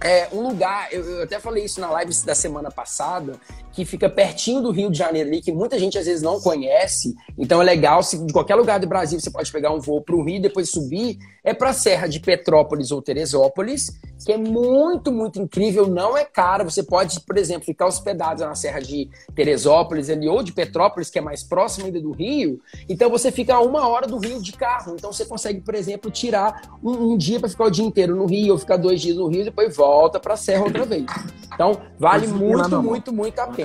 é 0.00 0.28
um 0.32 0.40
lugar, 0.48 0.88
eu, 0.92 1.04
eu 1.04 1.22
até 1.24 1.38
falei 1.38 1.64
isso 1.64 1.80
na 1.80 1.90
live 1.90 2.12
da 2.24 2.34
semana 2.34 2.70
passada, 2.70 3.34
que 3.72 3.84
fica 3.84 4.08
pertinho 4.08 4.60
do 4.60 4.70
Rio 4.70 4.90
de 4.90 4.98
Janeiro 4.98 5.28
ali, 5.28 5.40
que 5.40 5.50
muita 5.50 5.78
gente 5.78 5.98
às 5.98 6.06
vezes 6.06 6.22
não 6.22 6.40
conhece. 6.40 7.14
Então 7.38 7.60
é 7.60 7.64
legal, 7.64 8.02
se 8.02 8.18
de 8.24 8.32
qualquer 8.32 8.54
lugar 8.54 8.78
do 8.78 8.86
Brasil 8.86 9.18
você 9.18 9.30
pode 9.30 9.50
pegar 9.50 9.72
um 9.72 9.80
voo 9.80 10.02
para 10.02 10.14
o 10.14 10.22
Rio 10.22 10.36
e 10.36 10.40
depois 10.40 10.70
subir, 10.70 11.18
é 11.42 11.52
para 11.52 11.70
a 11.70 11.72
Serra 11.72 12.06
de 12.06 12.20
Petrópolis 12.20 12.90
ou 12.90 13.02
Teresópolis, 13.02 13.98
que 14.24 14.32
é 14.32 14.38
muito, 14.38 15.10
muito 15.10 15.40
incrível, 15.40 15.88
não 15.88 16.16
é 16.16 16.24
caro. 16.24 16.70
Você 16.70 16.82
pode, 16.82 17.18
por 17.20 17.36
exemplo, 17.36 17.64
ficar 17.64 17.86
hospedado 17.86 18.44
na 18.44 18.54
Serra 18.54 18.80
de 18.80 19.08
Teresópolis 19.34 20.08
ali, 20.08 20.28
ou 20.28 20.42
de 20.42 20.52
Petrópolis, 20.52 21.10
que 21.10 21.18
é 21.18 21.22
mais 21.22 21.42
próximo 21.42 21.86
ainda 21.86 22.00
do 22.00 22.12
Rio. 22.12 22.60
Então 22.88 23.10
você 23.10 23.32
fica 23.32 23.54
a 23.54 23.60
uma 23.60 23.88
hora 23.88 24.06
do 24.06 24.18
Rio 24.18 24.40
de 24.40 24.52
carro. 24.52 24.94
Então 24.94 25.12
você 25.12 25.24
consegue, 25.24 25.60
por 25.60 25.74
exemplo, 25.74 26.10
tirar 26.10 26.78
um, 26.82 27.12
um 27.12 27.16
dia 27.16 27.40
para 27.40 27.48
ficar 27.48 27.64
o 27.64 27.70
dia 27.70 27.84
inteiro 27.84 28.14
no 28.14 28.26
Rio, 28.26 28.52
ou 28.52 28.58
ficar 28.58 28.76
dois 28.76 29.00
dias 29.00 29.16
no 29.16 29.26
Rio 29.28 29.40
e 29.40 29.44
depois 29.44 29.74
volta 29.74 30.20
para 30.20 30.34
a 30.34 30.36
Serra 30.36 30.64
outra 30.64 30.84
vez. 30.84 31.06
Então 31.52 31.80
vale 31.98 32.26
muito, 32.26 32.74
amor. 32.74 32.82
muito, 32.82 33.12
muito 33.12 33.38
a 33.40 33.46
pena. 33.46 33.61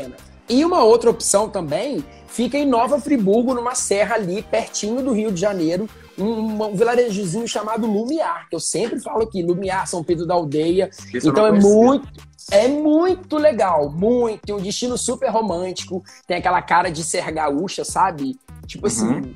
E 0.50 0.64
uma 0.64 0.84
outra 0.84 1.10
opção 1.10 1.50
também 1.50 2.04
fica 2.28 2.58
em 2.58 2.66
Nova 2.66 3.00
Friburgo, 3.00 3.54
numa 3.54 3.76
serra 3.76 4.16
ali, 4.16 4.42
pertinho 4.42 5.02
do 5.02 5.12
Rio 5.12 5.32
de 5.32 5.42
Janeiro, 5.42 5.90
um, 6.18 6.64
um 6.64 6.76
vilarejozinho 6.76 7.48
chamado 7.48 7.86
Lumiar, 7.86 8.48
que 8.50 8.56
eu 8.56 8.60
sempre 8.60 9.00
falo 9.00 9.24
aqui, 9.24 9.44
Lumiar, 9.44 9.88
São 9.88 10.04
Pedro 10.04 10.26
da 10.26 10.34
Aldeia. 10.34 10.90
Eu 11.14 11.20
Então 11.30 11.46
é 11.46 11.50
conhecia. 11.50 11.70
muito, 11.70 12.08
é 12.52 12.68
muito 12.68 13.38
legal, 13.38 13.90
muito. 13.92 14.42
Tem 14.46 14.56
um 14.56 14.60
destino 14.62 14.98
super 14.98 15.30
romântico, 15.30 16.04
tem 16.26 16.38
aquela 16.38 16.62
cara 16.62 16.90
de 16.90 17.04
ser 17.04 17.30
gaúcha, 17.32 17.84
sabe? 17.84 18.40
Tipo 18.66 18.88
assim, 18.88 19.34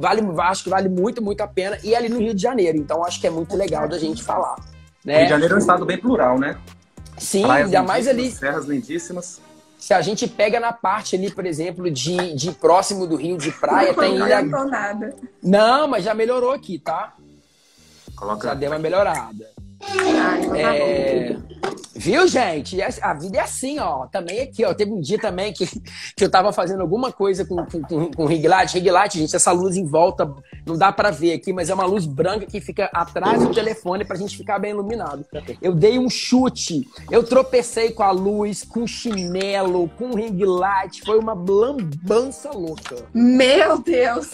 vale, 0.00 0.22
acho 0.40 0.64
que 0.64 0.70
vale 0.70 0.88
muito, 0.88 1.22
muito 1.22 1.40
a 1.42 1.46
pena. 1.46 1.78
E 1.84 1.94
é 1.94 1.96
ali 1.98 2.08
no 2.08 2.18
Rio 2.18 2.34
de 2.34 2.42
Janeiro, 2.42 2.78
então 2.78 3.04
acho 3.04 3.20
que 3.20 3.26
é 3.26 3.30
muito 3.30 3.56
legal 3.56 3.88
da 3.88 3.98
gente 3.98 4.22
falar. 4.22 4.56
Rio 4.56 4.64
Né? 5.04 5.24
de 5.24 5.30
Janeiro 5.30 5.54
é 5.54 5.56
um 5.56 5.60
estado 5.60 5.84
bem 5.84 5.98
plural, 5.98 6.38
né? 6.38 6.56
Sim, 7.18 7.42
Praias 7.42 7.66
ainda 7.66 7.82
mais 7.82 8.06
ali, 8.08 8.30
Serras 8.30 8.66
lindíssimas. 8.66 9.40
Se 9.78 9.92
a 9.94 10.00
gente 10.00 10.26
pega 10.26 10.58
na 10.58 10.72
parte 10.72 11.16
ali, 11.16 11.30
por 11.30 11.44
exemplo, 11.46 11.90
de, 11.90 12.34
de 12.34 12.52
próximo 12.52 13.06
do 13.06 13.16
Rio 13.16 13.38
de 13.38 13.52
Praia, 13.52 13.94
tem 13.94 14.18
não 14.18 14.26
ilha. 14.26 14.38
adiantou 14.38 14.66
nada. 14.66 15.14
Não, 15.42 15.86
mas 15.88 16.04
já 16.04 16.14
melhorou 16.14 16.52
aqui, 16.52 16.78
tá? 16.78 17.14
Já 18.08 18.16
Coloca. 18.16 18.54
deu 18.54 18.70
uma 18.70 18.78
melhorada. 18.78 19.48
Ah, 19.82 20.38
então 20.38 20.50
tá 20.52 20.58
É. 20.58 21.36
Viu, 21.94 22.26
gente? 22.28 22.80
A 22.82 22.88
a 23.02 23.14
vida 23.14 23.38
é 23.38 23.40
assim, 23.40 23.78
ó. 23.78 24.06
Também 24.06 24.40
aqui, 24.40 24.64
ó. 24.64 24.74
Teve 24.74 24.92
um 24.92 25.00
dia 25.00 25.18
também 25.18 25.52
que, 25.52 25.66
que 26.16 26.24
eu 26.24 26.30
tava 26.30 26.52
fazendo 26.52 26.80
alguma 26.80 27.12
coisa 27.12 27.44
com, 27.44 27.56
com, 27.64 27.82
com, 27.82 28.10
com 28.10 28.26
ring 28.26 28.46
light. 28.46 28.78
Ring 28.78 28.90
light, 28.90 29.18
gente, 29.18 29.34
essa 29.34 29.52
luz 29.52 29.76
em 29.76 29.84
volta 29.84 30.30
não 30.66 30.76
dá 30.76 30.90
pra 30.90 31.12
ver 31.12 31.32
aqui, 31.32 31.52
mas 31.52 31.70
é 31.70 31.74
uma 31.74 31.86
luz 31.86 32.04
branca 32.04 32.44
que 32.44 32.60
fica 32.60 32.90
atrás 32.92 33.40
do 33.40 33.54
telefone 33.54 34.04
pra 34.04 34.16
gente 34.16 34.36
ficar 34.36 34.58
bem 34.58 34.72
iluminado. 34.72 35.24
Eu 35.62 35.72
dei 35.72 35.98
um 35.98 36.10
chute, 36.10 36.88
eu 37.10 37.22
tropecei 37.22 37.92
com 37.92 38.02
a 38.02 38.10
luz, 38.10 38.64
com 38.64 38.84
chinelo, 38.86 39.88
com 39.96 40.14
ring 40.14 40.44
light. 40.44 41.02
Foi 41.04 41.18
uma 41.18 41.34
lambança 41.34 42.50
louca. 42.50 43.06
Meu 43.14 43.78
Deus! 43.78 44.30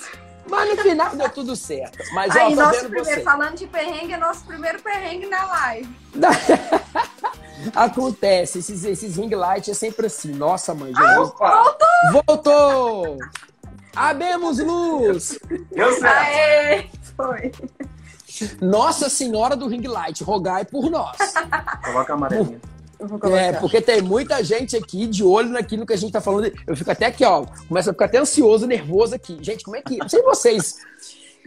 Mas 0.48 0.70
no 0.70 0.82
final 0.82 1.14
deu 1.14 1.30
tudo 1.30 1.54
certo. 1.54 1.98
Mas, 2.12 2.34
ó, 2.34 2.38
Aí, 2.38 2.54
tô 2.54 2.62
nosso 2.62 2.80
primeiro, 2.80 3.04
você. 3.04 3.20
falando 3.20 3.56
de 3.56 3.66
perrengue, 3.66 4.12
é 4.14 4.16
nosso 4.16 4.44
primeiro 4.44 4.82
perrengue 4.82 5.26
na 5.26 5.44
live. 5.46 5.88
Acontece, 7.76 8.58
esses, 8.58 8.84
esses 8.84 9.16
ring 9.16 9.32
light 9.34 9.70
é 9.70 9.74
sempre 9.74 10.06
assim. 10.06 10.32
Nossa, 10.32 10.74
mãe, 10.74 10.92
Jesus. 10.92 11.32
Voltou! 11.38 12.22
Voltou! 12.26 13.18
Abemos 13.94 14.58
luz! 14.58 15.38
Deu 15.70 15.92
certo. 15.92 16.04
Aê! 16.06 16.86
Foi. 17.16 17.52
Nossa 18.60 19.08
Senhora 19.08 19.54
do 19.54 19.66
Ring 19.68 19.86
Light, 19.86 20.24
rogai 20.24 20.64
por 20.64 20.90
nós. 20.90 21.16
Coloca 21.84 22.12
a 22.12 22.16
amarelinha. 22.16 22.60
É, 23.36 23.52
porque 23.54 23.80
tem 23.80 24.00
muita 24.00 24.42
gente 24.44 24.76
aqui 24.76 25.06
de 25.06 25.24
olho 25.24 25.48
naquilo 25.50 25.84
que 25.84 25.92
a 25.92 25.96
gente 25.96 26.12
tá 26.12 26.20
falando. 26.20 26.50
Eu 26.66 26.76
fico 26.76 26.90
até 26.90 27.06
aqui, 27.06 27.24
ó. 27.24 27.44
Começa 27.68 27.90
a 27.90 27.92
ficar 27.92 28.04
até 28.06 28.18
ansioso, 28.18 28.66
nervoso 28.66 29.14
aqui. 29.14 29.36
Gente, 29.40 29.64
como 29.64 29.76
é 29.76 29.82
que. 29.82 29.96
Não 29.98 30.08
sei 30.08 30.22
vocês. 30.22 30.76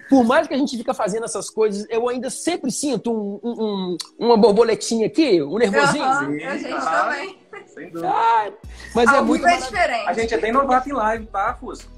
Por 0.09 0.23
mais 0.23 0.47
que 0.47 0.53
a 0.53 0.57
gente 0.57 0.77
fica 0.77 0.93
fazendo 0.93 1.23
essas 1.23 1.49
coisas, 1.49 1.87
eu 1.89 2.07
ainda 2.09 2.29
sempre 2.29 2.69
sinto 2.71 3.11
um, 3.11 3.39
um- 3.41 3.63
um- 3.63 3.97
uma 4.19 4.37
borboletinha 4.37 5.07
aqui, 5.07 5.41
um 5.41 5.57
nervosinho. 5.57 6.03
Sim, 6.03 6.43
a 6.43 6.57
gente 6.57 6.85
também. 6.85 7.39
Sem 7.67 7.89
dúvida. 7.89 8.11
Ai, 8.13 8.53
mas 8.93 9.13
é 9.13 9.21
muito. 9.21 9.47
é 9.47 9.57
diferente. 9.57 10.09
A 10.09 10.13
gente 10.13 10.33
é 10.33 10.37
bem 10.37 10.51
novato 10.51 10.89
em 10.89 10.93
live, 10.93 11.25
tá, 11.27 11.53
Fusco? 11.59 11.91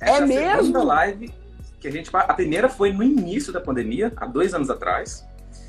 É 0.00 0.16
a 0.16 0.20
mesmo? 0.20 0.56
segunda 0.62 0.82
live 0.82 1.32
que 1.80 1.88
a 1.88 1.92
gente 1.92 2.10
A 2.12 2.32
primeira 2.34 2.68
foi 2.68 2.92
no 2.92 3.02
início 3.02 3.52
da 3.52 3.60
pandemia, 3.60 4.12
há 4.16 4.26
dois 4.26 4.54
anos 4.54 4.70
atrás. 4.70 5.24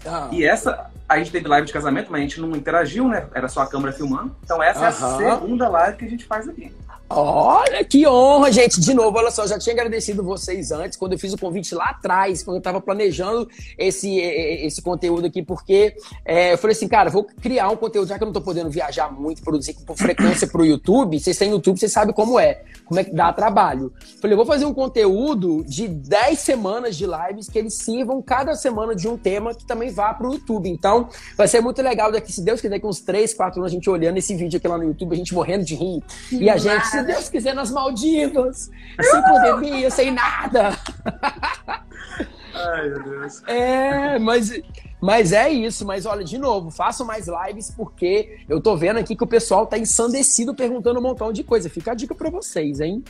Ah, 0.06 0.30
E 0.32 0.46
essa, 0.46 0.89
a 1.10 1.18
gente 1.18 1.32
teve 1.32 1.48
live 1.48 1.68
de 1.68 1.74
casamento, 1.74 2.12
mas 2.12 2.20
a 2.20 2.22
gente 2.22 2.39
não 2.39 2.56
interagiu, 2.56 3.08
né? 3.08 3.28
Era 3.34 3.48
só 3.48 3.62
a 3.62 3.68
câmera 3.68 3.91
filmando. 3.91 4.36
Então 4.43 4.62
essa 4.62 4.86
é 4.86 4.88
a 4.88 4.91
segunda 4.91 5.68
live 5.68 5.98
que 5.98 6.06
a 6.06 6.10
gente 6.10 6.26
faz 6.26 6.48
aqui. 6.48 6.74
Olha 7.08 7.84
que 7.84 8.08
honra, 8.08 8.51
gente. 8.51 8.82
De 8.82 8.93
novo, 8.93 9.18
olha 9.18 9.30
só, 9.30 9.45
já 9.45 9.60
tinha 9.60 9.74
agradecido 9.74 10.24
vocês 10.24 10.72
antes, 10.72 10.97
quando 10.97 11.14
eu 11.14 11.20
fiz 11.20 11.34
o 11.34 11.38
convite 11.38 11.76
lá 11.76 11.86
atrás, 11.86 12.41
quando 12.41 12.58
eu 12.58 12.62
tava 12.62 12.82
planejando 12.82 13.47
esse, 13.78 14.18
esse 14.18 14.82
conteúdo 14.82 15.28
aqui, 15.28 15.43
porque 15.43 15.95
eh, 16.26 16.53
eu 16.53 16.58
falei 16.58 16.76
assim, 16.76 16.88
cara, 16.88 17.12
vou 17.12 17.24
criar 17.24 17.70
um 17.70 17.76
conteúdo, 17.76 18.08
já 18.08 18.18
que 18.18 18.24
eu 18.24 18.26
não 18.26 18.34
tô 18.34 18.41
podendo 18.41 18.72
viajar 18.72 19.12
muito, 19.12 19.43
produzir 19.43 19.76
com 19.86 19.95
frequência 19.95 20.47
pro 20.47 20.66
YouTube. 20.66 21.20
Vocês 21.20 21.38
têm 21.38 21.51
YouTube, 21.51 21.80
vocês 21.80 21.91
sabem 21.91 22.14
como 22.14 22.39
é, 22.39 22.64
como 22.86 22.99
é 22.99 23.03
que 23.03 23.14
dá 23.14 23.32
trabalho. 23.32 23.93
Falei, 24.20 24.34
eu 24.34 24.38
vou 24.38 24.45
fazer 24.45 24.66
um 24.66 24.74
conteúdo 24.74 25.64
de 25.64 25.88
10 25.88 26.39
semanas 26.39 26.95
de 26.95 27.06
lives 27.06 27.47
que 27.47 27.60
eles 27.60 27.76
sirvam 27.76 28.20
cada 28.20 28.56
semana 28.56 28.95
de 28.95 29.08
um 29.08 29.16
tema 29.16 29.53
que 29.53 29.66
também 29.66 29.91
vá 29.91 30.12
pro 30.12 30.34
YouTube. 30.34 30.68
Então, 30.68 31.08
vai 31.38 31.47
ser 31.47 31.62
muito 31.62 31.80
legal 31.84 32.12
daqui, 32.12 32.34
se 32.34 32.41
Deus 32.41 32.60
quiser, 32.60 32.76
daqui 32.76 32.88
uns 32.88 32.99
3, 32.99 33.32
4 33.32 33.60
anos 33.60 33.72
a 33.72 33.76
gente 33.76 33.88
olhando 33.89 34.18
esse 34.18 34.36
vídeo 34.36 34.58
aqui 34.58 34.68
lá 34.68 34.78
no 34.78 34.86
YouTube, 34.86 35.14
a 35.14 35.18
gente 35.18 35.36
morrendo 35.36 35.64
de 35.64 35.76
rir. 35.76 36.03
E 36.32 36.49
a 36.49 36.58
gente, 36.58 36.95
se 37.00 37.04
Deus 37.04 37.30
quiser, 37.30 37.54
nas 37.54 37.72
Maldivas, 37.72 38.70
sem 39.02 39.22
pandemia, 39.22 39.89
sem 39.89 40.12
nada. 40.12 40.78
Ai, 42.54 42.89
meu 42.89 43.04
Deus. 43.04 43.43
É, 43.48 44.18
mas, 44.20 44.52
mas 45.02 45.32
é 45.34 45.50
isso. 45.50 45.86
Mas 45.86 46.06
olha, 46.06 46.24
de 46.24 46.38
novo, 46.38 46.72
façam 46.72 47.06
mais 47.06 47.28
lives, 47.28 47.72
porque 47.72 48.39
eu 48.48 48.62
tô 48.62 48.78
vendo 48.78 48.98
aqui 48.98 49.16
que 49.16 49.24
o 49.24 49.28
pessoal 49.28 49.68
tá 49.68 49.78
ensandecido 49.78 50.54
perguntando 50.56 51.00
um 51.00 51.04
montão 51.04 51.32
de 51.34 51.43
coisa. 51.43 51.70
Fica 51.70 51.91
a 51.91 51.96
dica 51.96 52.16
pra 52.16 52.30
vocês, 52.30 52.80
hein? 52.80 53.04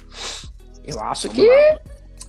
Eu 0.86 1.00
acho 1.00 1.30
que. 1.30 1.48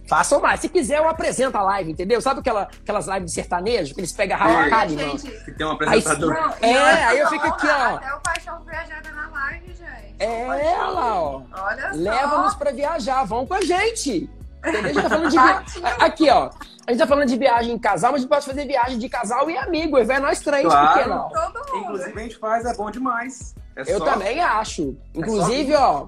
Façam 0.08 0.40
mais. 0.40 0.60
Se 0.60 0.68
quiser, 0.68 0.98
eu 0.98 1.08
apresento 1.08 1.56
a 1.58 1.62
live, 1.62 1.90
entendeu? 1.90 2.20
Sabe 2.20 2.38
aquela, 2.38 2.62
aquelas 2.62 3.08
lives 3.08 3.24
de 3.24 3.30
sertanejo 3.32 3.92
que 3.92 4.00
eles 4.00 4.12
pegam 4.12 4.36
a 4.36 4.40
Rafa 4.40 4.70
Kalimann? 4.70 5.16
tem 5.18 5.66
um 5.66 5.70
Aí, 5.70 5.74
apresentador. 5.74 6.32
Não, 6.32 6.54
É, 6.60 6.72
e 6.72 6.76
aí 6.76 7.18
eu 7.18 7.28
fico 7.28 7.46
aqui, 7.46 7.66
ó. 7.66 7.96
Até 7.96 8.14
o 8.14 8.20
Paixão 8.20 8.60
Viajada 8.64 9.10
na 9.10 9.28
live, 9.28 9.66
gente. 9.74 10.05
É, 10.18 10.76
lá, 10.78 11.20
ó. 11.20 11.42
Olha 11.52 11.92
só. 11.92 11.98
Leva-nos 11.98 12.54
pra 12.54 12.70
viajar, 12.72 13.24
vão 13.24 13.46
com 13.46 13.54
a 13.54 13.60
gente. 13.60 14.28
Entendeu? 14.66 14.80
A 14.82 14.88
gente 14.88 15.02
tá 15.02 15.08
falando 15.10 15.30
de. 15.30 15.38
Aqui, 16.04 16.30
ó. 16.30 16.50
A 16.86 16.90
gente 16.92 17.00
tá 17.00 17.06
falando 17.06 17.28
de 17.28 17.36
viagem 17.36 17.72
em 17.72 17.78
casal, 17.78 18.12
mas 18.12 18.20
a 18.20 18.22
gente 18.22 18.28
pode 18.30 18.46
fazer 18.46 18.64
viagem 18.66 18.98
de 18.98 19.08
casal 19.08 19.50
e 19.50 19.56
amigo. 19.58 20.02
Vai 20.04 20.20
nós 20.20 20.40
três, 20.40 20.64
Claro. 20.64 20.92
por 20.92 21.02
que 21.02 21.08
não? 21.08 21.28
Todo 21.28 21.66
mundo. 21.74 21.82
Inclusive 21.84 22.18
a 22.18 22.22
gente 22.22 22.38
faz, 22.38 22.64
é 22.64 22.74
bom 22.74 22.90
demais. 22.90 23.54
É 23.76 23.82
Eu 23.92 23.98
só- 23.98 24.04
também 24.04 24.40
acho. 24.40 24.96
Inclusive, 25.14 25.74
ó, 25.74 26.06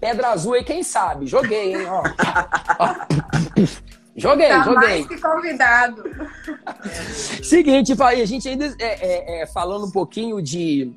Pedra 0.00 0.28
Azul 0.28 0.54
aí, 0.54 0.64
quem 0.64 0.82
sabe? 0.82 1.26
Joguei, 1.26 1.76
hein? 1.76 1.86
Ó. 1.88 2.02
Ó. 2.78 2.94
Joguei, 4.18 4.48
Tá 4.48 4.62
joguei. 4.62 4.88
mais 4.88 5.06
que 5.08 5.20
convidado. 5.20 6.04
Seguinte, 7.42 7.94
Faí, 7.94 8.20
a 8.22 8.26
gente 8.26 8.48
ainda 8.48 8.66
é, 8.78 9.40
é, 9.40 9.42
é, 9.42 9.46
falando 9.46 9.86
um 9.86 9.90
pouquinho 9.90 10.40
de, 10.42 10.92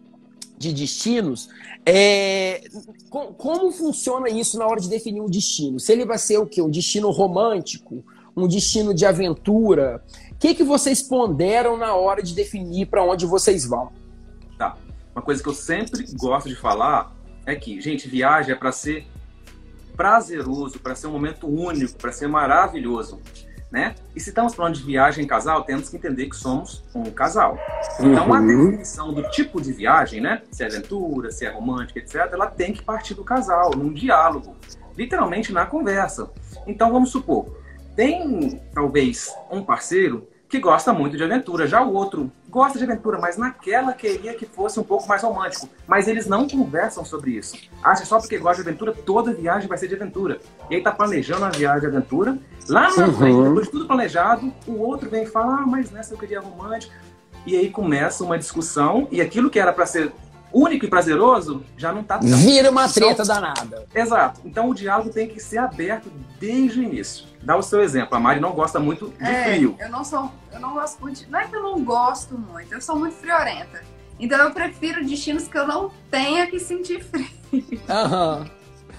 de 0.57 0.74
destinos, 0.74 1.49
é, 1.89 2.63
co- 3.09 3.33
como 3.33 3.71
funciona 3.71 4.29
isso 4.29 4.57
na 4.57 4.65
hora 4.65 4.79
de 4.79 4.89
definir 4.89 5.21
um 5.21 5.29
destino? 5.29 5.79
Se 5.79 5.91
ele 5.91 6.05
vai 6.05 6.17
ser 6.17 6.37
o 6.37 6.45
quê? 6.45 6.61
Um 6.61 6.69
destino 6.69 7.09
romântico? 7.11 8.03
Um 8.35 8.47
destino 8.47 8.93
de 8.93 9.05
aventura? 9.05 10.03
O 10.31 10.35
que, 10.35 10.53
que 10.55 10.63
vocês 10.63 11.01
ponderam 11.01 11.75
na 11.77 11.93
hora 11.95 12.23
de 12.23 12.33
definir 12.33 12.85
para 12.87 13.03
onde 13.03 13.25
vocês 13.25 13.65
vão? 13.65 13.91
Tá. 14.57 14.77
Uma 15.13 15.21
coisa 15.21 15.43
que 15.43 15.49
eu 15.49 15.53
sempre 15.53 16.05
gosto 16.17 16.47
de 16.47 16.55
falar 16.55 17.13
é 17.45 17.55
que, 17.55 17.81
gente, 17.81 18.07
viagem 18.07 18.53
é 18.53 18.55
para 18.55 18.71
ser 18.71 19.05
prazeroso, 19.95 20.79
para 20.79 20.95
ser 20.95 21.07
um 21.07 21.11
momento 21.11 21.47
único, 21.47 21.97
para 21.97 22.11
ser 22.11 22.27
maravilhoso, 22.27 23.19
né? 23.72 23.95
E 24.15 24.20
se 24.20 24.30
estamos 24.30 24.55
falando 24.55 24.76
de 24.76 24.84
viagem 24.84 25.24
em 25.24 25.28
casal, 25.28 25.63
temos 25.63 25.89
que 25.89 25.97
entender 25.97 26.28
que 26.28 26.36
somos 26.36 26.84
um 26.93 27.03
casal. 27.05 27.57
Então, 27.99 28.34
a 28.34 28.39
definição 28.39 29.13
do 29.13 29.24
tipo 29.30 29.61
de 29.61 29.72
viagem, 29.72 30.20
né? 30.22 30.41
Se 30.51 30.63
é 30.63 30.67
aventura, 30.67 31.32
se 31.32 31.45
é 31.45 31.49
romântica, 31.49 31.99
etc., 31.99 32.15
ela 32.32 32.47
tem 32.47 32.74
que 32.74 32.84
partir 32.84 33.13
do 33.13 33.24
casal, 33.24 33.72
num 33.76 33.93
diálogo, 33.93 34.55
literalmente 34.97 35.53
na 35.53 35.65
conversa. 35.65 36.32
Então, 36.65 36.91
vamos 36.91 37.11
supor, 37.11 37.59
tem 37.95 38.61
talvez 38.74 39.34
um 39.51 39.63
parceiro 39.63 40.28
que 40.50 40.60
gosta 40.60 40.91
muito 40.91 41.16
de 41.16 41.24
aventura, 41.24 41.68
já 41.68 41.80
o 41.84 41.93
outro 41.93 42.32
gosta 42.50 42.80
de 42.80 42.84
aventura, 42.84 43.20
mas 43.20 43.38
naquela 43.38 43.93
queria 43.93 44.34
que 44.34 44.47
fosse 44.47 44.80
um 44.80 44.84
pouco 44.84 45.08
mais 45.08 45.22
romântico. 45.22 45.70
Mas 45.88 46.08
eles 46.08 46.26
não 46.26 46.47
conversam 46.47 47.06
sobre 47.06 47.32
isso. 47.32 47.56
Acha 47.84 48.04
só 48.04 48.18
porque 48.20 48.38
gosta 48.39 48.64
de 48.64 48.68
aventura, 48.68 48.91
toda 48.91 49.32
viagem 49.32 49.70
vai 49.70 49.78
ser 49.78 49.88
de 49.88 49.93
aventura. 49.95 50.39
E 50.68 50.76
aí 50.76 50.82
tá 50.82 50.91
planejando 50.91 51.45
a 51.45 51.50
viagem 51.50 51.82
de 51.82 51.86
aventura, 51.95 52.36
lá 52.68 52.89
na 52.95 53.06
Uhum. 53.06 53.14
frente, 53.14 53.43
depois 53.43 53.66
de 53.68 53.72
tudo 53.72 53.86
planejado, 53.86 54.52
o 54.68 54.80
outro 54.80 55.08
vem 55.08 55.24
e 55.24 55.28
fala, 55.28 55.60
ah, 55.62 55.66
mas 55.68 55.91
nessa 55.91 56.16
eu 56.16 56.18
queria 56.18 56.39
romântico. 56.41 56.93
E 57.45 57.56
aí 57.56 57.70
começa 57.70 58.24
uma 58.24 58.38
discussão, 58.38 59.08
e 59.12 59.22
aquilo 59.22 59.50
que 59.52 59.60
era 59.60 59.72
para 59.72 59.86
ser 59.86 60.12
único 60.54 60.86
e 60.86 60.89
prazeroso, 60.89 61.64
já 61.78 61.91
não 61.91 62.04
tá 62.04 62.18
tão. 62.20 62.28
Vira 62.28 62.70
uma 62.72 62.88
treta 62.89 63.24
danada. 63.24 63.86
Exato. 63.93 64.41
Então 64.45 64.70
o 64.70 64.74
diálogo 64.74 65.10
tem 65.10 65.28
que 65.28 65.39
ser 65.39 65.58
aberto 65.60 66.12
desde 66.39 66.80
o 66.80 66.84
início. 66.84 67.26
Dá 67.41 67.56
o 67.56 67.62
seu 67.62 67.82
exemplo. 67.82 68.16
A 68.16 68.20
Mari 68.20 68.39
não 68.39 68.52
gosta 68.52 68.80
muito 68.80 69.10
de 69.18 69.24
É, 69.24 69.43
frio. 69.56 69.76
eu 69.80 69.89
não 69.89 70.04
sou, 70.04 70.32
eu 70.52 70.60
não 70.60 70.74
gosto 70.74 71.00
muito. 71.02 71.22
de- 71.24 71.30
Não 71.30 71.39
é 71.39 71.47
que 71.47 71.56
eu 71.56 71.64
não 71.64 71.84
gosto 71.84 72.38
muito, 72.38 72.74
eu 72.74 72.82
sou 72.82 72.95
muito 72.97 73.16
friorenta. 73.16 73.82
Então 74.20 74.38
eu 74.39 74.52
prefiro 74.52 75.06
destinos 75.06 75.47
que 75.47 75.58
eu 75.58 75.66
não 75.66 75.91
tenha 76.12 76.47
que 76.47 76.60
sentir 76.60 77.02
frio. 77.04 77.80
Aham. 77.89 78.45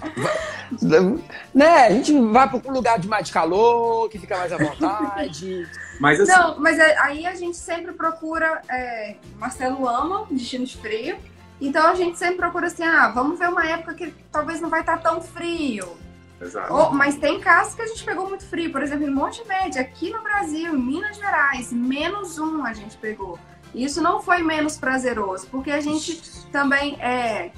né? 1.53 1.85
A 1.87 1.91
gente 1.91 2.17
vai 2.31 2.49
para 2.49 2.71
um 2.71 2.73
lugar 2.73 2.99
de 2.99 3.07
mais 3.07 3.27
de 3.27 3.33
calor, 3.33 4.09
que 4.09 4.17
fica 4.17 4.37
mais 4.37 4.51
à 4.51 4.57
vontade. 4.57 5.67
Mas 5.99 6.19
assim, 6.19 6.31
Não, 6.31 6.59
mas 6.59 6.79
é- 6.79 6.97
aí 6.99 7.25
a 7.25 7.35
gente 7.35 7.55
sempre 7.57 7.91
procura. 7.93 8.61
é, 8.69 9.15
Marcelo 9.37 9.87
ama 9.87 10.25
destino 10.31 10.65
de 10.65 10.77
frio. 10.77 11.17
Então 11.61 11.85
a 11.87 11.93
gente 11.95 12.17
sempre 12.17 12.37
procura 12.37 12.67
assim, 12.67 12.83
ah, 12.83 13.09
vamos 13.09 13.37
ver 13.39 13.47
uma 13.47 13.65
época 13.65 13.93
que 13.93 14.11
talvez 14.31 14.59
não 14.59 14.69
vai 14.69 14.79
estar 14.81 14.97
tão 14.97 15.21
frio. 15.21 15.95
exato. 16.41 16.73
Ou- 16.73 16.91
mas 16.91 17.15
tem 17.17 17.39
casos 17.39 17.75
que 17.75 17.83
a 17.83 17.85
gente 17.87 18.03
pegou 18.03 18.27
muito 18.27 18.43
frio, 18.45 18.71
por 18.71 18.81
exemplo, 18.81 19.07
em 19.07 19.11
Monte 19.11 19.43
Verde, 19.47 19.77
aqui 19.77 20.09
no 20.11 20.23
Brasil, 20.23 20.73
em 20.73 20.81
Minas 20.81 21.15
Gerais, 21.15 21.71
menos 21.71 22.39
um 22.39 22.65
a 22.65 22.73
gente 22.73 22.97
pegou. 22.97 23.37
Isso 23.75 24.01
não 24.01 24.21
foi 24.21 24.41
menos 24.41 24.75
prazeroso, 24.75 25.47
porque 25.51 25.69
a 25.71 25.79
gente 25.79 26.19
também 26.51 26.99
é 26.99 27.51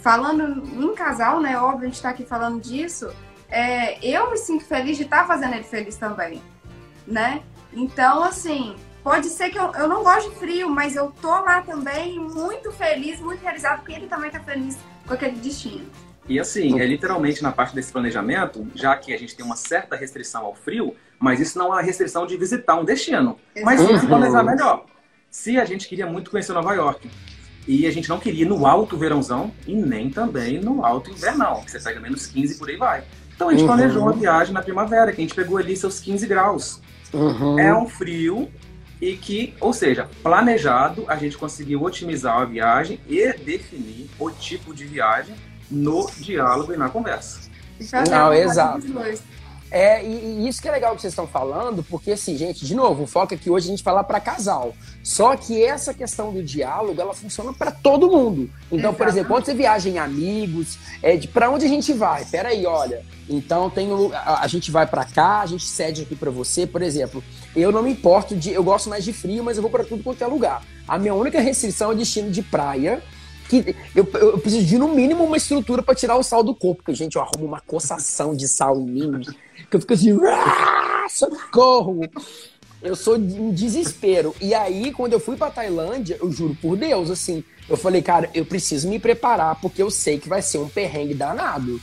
falando 0.00 0.64
em 0.82 0.94
casal, 0.94 1.40
né? 1.40 1.56
Óbvio, 1.58 1.86
a 1.86 1.90
gente 1.90 2.02
tá 2.02 2.08
aqui 2.08 2.24
falando 2.24 2.60
disso. 2.60 3.12
é, 3.48 3.98
eu 4.04 4.30
me 4.30 4.36
sinto 4.38 4.64
feliz 4.64 4.96
de 4.96 5.02
estar 5.02 5.26
fazendo 5.26 5.54
ele 5.54 5.62
feliz 5.62 5.96
também, 5.96 6.42
né? 7.06 7.42
Então, 7.74 8.24
assim, 8.24 8.74
pode 9.02 9.28
ser 9.28 9.50
que 9.50 9.58
eu, 9.58 9.72
eu 9.74 9.88
não 9.88 10.02
goste 10.02 10.30
de 10.30 10.36
frio, 10.36 10.68
mas 10.70 10.96
eu 10.96 11.12
tô 11.20 11.28
lá 11.28 11.62
também 11.62 12.18
muito 12.18 12.70
feliz, 12.72 13.20
muito 13.20 13.40
realizado, 13.42 13.78
porque 13.80 13.92
ele 13.92 14.06
também 14.06 14.30
tá 14.30 14.40
feliz 14.40 14.76
com 15.06 15.14
aquele 15.14 15.36
destino. 15.36 15.86
E 16.28 16.38
assim, 16.38 16.78
é 16.80 16.86
literalmente 16.86 17.42
na 17.42 17.50
parte 17.50 17.74
desse 17.74 17.90
planejamento, 17.92 18.66
já 18.74 18.96
que 18.96 19.12
a 19.12 19.18
gente 19.18 19.34
tem 19.34 19.44
uma 19.44 19.56
certa 19.56 19.96
restrição 19.96 20.44
ao 20.44 20.54
frio, 20.54 20.94
mas 21.18 21.40
isso 21.40 21.58
não 21.58 21.66
é 21.66 21.70
uma 21.70 21.82
restrição 21.82 22.26
de 22.26 22.36
visitar 22.36 22.76
um 22.76 22.84
destino, 22.84 23.38
mas 23.64 23.80
sim 23.80 23.86
se 23.98 24.02
Uhum. 24.04 24.08
planejar 24.08 24.42
melhor. 24.44 24.84
Se 25.30 25.58
a 25.58 25.64
gente 25.64 25.88
queria 25.88 26.06
muito 26.06 26.30
conhecer 26.30 26.52
Nova 26.52 26.72
York, 26.74 27.10
e 27.66 27.86
a 27.86 27.90
gente 27.92 28.08
não 28.08 28.18
queria 28.18 28.42
ir 28.42 28.48
no 28.48 28.66
alto 28.66 28.96
verãozão 28.96 29.52
e 29.66 29.74
nem 29.74 30.10
também 30.10 30.60
no 30.60 30.84
alto 30.84 31.10
invernal, 31.10 31.62
que 31.64 31.70
você 31.70 31.78
pega 31.80 32.00
menos 32.00 32.26
15 32.26 32.54
e 32.54 32.58
por 32.58 32.68
aí 32.68 32.76
vai. 32.76 33.04
Então 33.34 33.48
a 33.48 33.52
gente 33.52 33.60
Uhum. 33.62 33.66
planejou 33.68 34.02
uma 34.02 34.12
viagem 34.12 34.52
na 34.52 34.62
primavera, 34.62 35.12
que 35.12 35.20
a 35.20 35.24
gente 35.24 35.34
pegou 35.34 35.58
ali 35.58 35.76
seus 35.76 35.98
15 36.00 36.26
graus. 36.26 36.80
Uhum. 37.12 37.58
É 37.58 37.72
um 37.76 37.88
frio 37.88 38.50
e 39.02 39.16
que, 39.16 39.52
ou 39.58 39.72
seja, 39.72 40.08
planejado, 40.22 41.04
a 41.08 41.16
gente 41.16 41.36
conseguiu 41.36 41.82
otimizar 41.82 42.38
a 42.38 42.44
viagem 42.44 43.00
e 43.08 43.32
definir 43.32 44.08
o 44.16 44.30
tipo 44.30 44.72
de 44.72 44.84
viagem 44.84 45.34
no 45.68 46.08
diálogo 46.18 46.72
e 46.72 46.76
na 46.76 46.88
conversa. 46.88 47.50
Não, 48.08 48.32
exato. 48.32 48.86
É, 49.74 50.04
e, 50.04 50.42
e, 50.42 50.48
isso 50.48 50.60
que 50.60 50.68
é 50.68 50.70
legal 50.70 50.94
que 50.94 51.00
vocês 51.00 51.14
estão 51.14 51.26
falando, 51.26 51.82
porque 51.82 52.12
assim, 52.12 52.36
gente, 52.36 52.66
de 52.66 52.74
novo, 52.74 53.04
o 53.04 53.06
foco 53.06 53.32
aqui 53.32 53.48
hoje 53.48 53.68
a 53.68 53.70
gente 53.70 53.82
falar 53.82 54.04
para 54.04 54.20
casal. 54.20 54.74
Só 55.02 55.34
que 55.34 55.64
essa 55.64 55.94
questão 55.94 56.30
do 56.30 56.42
diálogo, 56.42 57.00
ela 57.00 57.14
funciona 57.14 57.54
para 57.54 57.70
todo 57.70 58.10
mundo. 58.10 58.50
Então, 58.70 58.92
por 58.92 59.08
exemplo, 59.08 59.30
quando 59.30 59.46
você 59.46 59.54
viaja 59.54 59.88
em 59.88 59.98
amigos, 59.98 60.78
é 61.02 61.16
de 61.16 61.26
para 61.26 61.48
onde 61.48 61.64
a 61.64 61.68
gente 61.68 61.90
vai? 61.94 62.22
Peraí, 62.26 62.66
olha. 62.66 63.02
Então 63.26 63.70
tem 63.70 63.88
a, 64.12 64.42
a 64.42 64.46
gente 64.46 64.70
vai 64.70 64.86
para 64.86 65.06
cá, 65.06 65.40
a 65.40 65.46
gente 65.46 65.64
cede 65.64 66.02
aqui 66.02 66.14
para 66.14 66.30
você, 66.30 66.66
por 66.66 66.82
exemplo. 66.82 67.24
Eu 67.56 67.72
não 67.72 67.82
me 67.82 67.92
importo 67.92 68.36
de, 68.36 68.50
eu 68.52 68.62
gosto 68.62 68.90
mais 68.90 69.02
de 69.02 69.12
frio, 69.14 69.42
mas 69.42 69.56
eu 69.56 69.62
vou 69.62 69.70
para 69.70 69.84
tudo 69.84 70.04
quanto 70.04 70.22
é 70.22 70.26
lugar. 70.26 70.62
A 70.86 70.98
minha 70.98 71.14
única 71.14 71.40
restrição 71.40 71.90
é 71.90 71.94
o 71.94 71.96
destino 71.96 72.30
de 72.30 72.42
praia 72.42 73.02
que 73.48 73.76
eu, 73.94 74.08
eu 74.14 74.38
preciso 74.38 74.64
de, 74.64 74.78
no 74.78 74.88
mínimo, 74.88 75.24
uma 75.24 75.36
estrutura 75.36 75.82
para 75.82 75.94
tirar 75.94 76.16
o 76.16 76.22
sal 76.22 76.42
do 76.42 76.54
corpo. 76.54 76.82
Porque, 76.82 76.94
gente, 76.94 77.16
eu 77.16 77.22
arrumo 77.22 77.46
uma 77.46 77.60
coçação 77.60 78.34
de 78.34 78.48
sal 78.48 78.80
em 78.80 78.84
mim, 78.84 79.20
que 79.70 79.76
eu 79.76 79.80
fico 79.80 79.92
assim, 79.92 80.18
socorro! 81.10 82.00
Eu 82.82 82.96
sou 82.96 83.16
em 83.16 83.52
desespero. 83.52 84.34
E 84.40 84.52
aí, 84.54 84.90
quando 84.90 85.12
eu 85.12 85.20
fui 85.20 85.36
pra 85.36 85.50
Tailândia, 85.50 86.18
eu 86.20 86.32
juro 86.32 86.56
por 86.60 86.76
Deus, 86.76 87.10
assim, 87.10 87.44
eu 87.68 87.76
falei, 87.76 88.02
cara, 88.02 88.28
eu 88.34 88.44
preciso 88.44 88.88
me 88.88 88.98
preparar, 88.98 89.60
porque 89.60 89.80
eu 89.80 89.88
sei 89.88 90.18
que 90.18 90.28
vai 90.28 90.42
ser 90.42 90.58
um 90.58 90.68
perrengue 90.68 91.14
danado. 91.14 91.80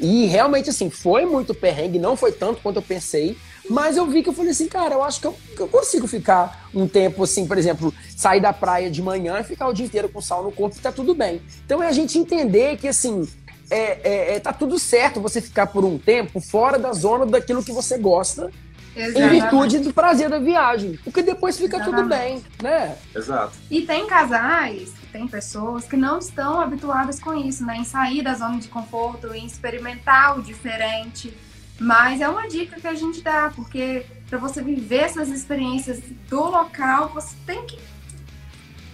E 0.00 0.26
realmente, 0.26 0.70
assim, 0.70 0.88
foi 0.88 1.26
muito 1.26 1.52
perrengue, 1.52 1.98
não 1.98 2.16
foi 2.16 2.32
tanto 2.32 2.62
quanto 2.62 2.76
eu 2.76 2.82
pensei, 2.82 3.36
mas 3.68 3.96
eu 3.96 4.06
vi 4.06 4.22
que 4.22 4.28
eu 4.28 4.32
falei 4.32 4.52
assim, 4.52 4.66
cara, 4.66 4.94
eu 4.94 5.02
acho 5.02 5.20
que 5.20 5.26
eu, 5.26 5.36
que 5.54 5.60
eu, 5.60 5.68
consigo 5.68 6.06
ficar 6.06 6.68
um 6.74 6.88
tempo 6.88 7.22
assim, 7.22 7.46
por 7.46 7.58
exemplo, 7.58 7.92
sair 8.16 8.40
da 8.40 8.52
praia 8.52 8.90
de 8.90 9.02
manhã 9.02 9.38
e 9.40 9.44
ficar 9.44 9.68
o 9.68 9.72
dia 9.72 9.84
inteiro 9.84 10.08
com 10.08 10.20
sal 10.20 10.42
no 10.42 10.52
corpo 10.52 10.76
e 10.76 10.80
tá 10.80 10.90
tudo 10.90 11.14
bem. 11.14 11.42
Então 11.64 11.82
é 11.82 11.88
a 11.88 11.92
gente 11.92 12.18
entender 12.18 12.76
que 12.78 12.88
assim, 12.88 13.28
é, 13.70 13.76
é, 13.76 14.36
é, 14.36 14.40
tá 14.40 14.52
tudo 14.52 14.78
certo 14.78 15.20
você 15.20 15.40
ficar 15.40 15.66
por 15.66 15.84
um 15.84 15.98
tempo 15.98 16.40
fora 16.40 16.78
da 16.78 16.92
zona 16.92 17.26
daquilo 17.26 17.62
que 17.62 17.72
você 17.72 17.98
gosta. 17.98 18.50
Exatamente. 18.96 19.36
Em 19.36 19.40
virtude 19.40 19.78
do 19.78 19.92
prazer 19.92 20.28
da 20.28 20.40
viagem. 20.40 20.98
Porque 21.04 21.22
depois 21.22 21.56
fica 21.56 21.76
Exatamente. 21.76 22.02
tudo 22.02 22.08
bem, 22.08 22.42
né? 22.60 22.96
Exato. 23.14 23.52
E 23.70 23.82
tem 23.82 24.06
casais, 24.08 24.92
tem 25.12 25.28
pessoas 25.28 25.84
que 25.84 25.96
não 25.96 26.18
estão 26.18 26.60
habituadas 26.60 27.20
com 27.20 27.32
isso, 27.32 27.64
né? 27.64 27.76
Em 27.76 27.84
sair 27.84 28.22
da 28.22 28.34
zona 28.34 28.58
de 28.58 28.66
conforto, 28.66 29.32
em 29.32 29.46
experimentar 29.46 30.36
o 30.36 30.42
diferente 30.42 31.32
mas 31.78 32.20
é 32.20 32.28
uma 32.28 32.48
dica 32.48 32.80
que 32.80 32.86
a 32.86 32.94
gente 32.94 33.20
dá, 33.22 33.52
porque 33.54 34.04
para 34.28 34.38
você 34.38 34.62
viver 34.62 35.02
essas 35.02 35.28
experiências 35.28 36.00
do 36.28 36.44
local, 36.44 37.10
você 37.10 37.34
tem 37.46 37.64
que 37.66 37.78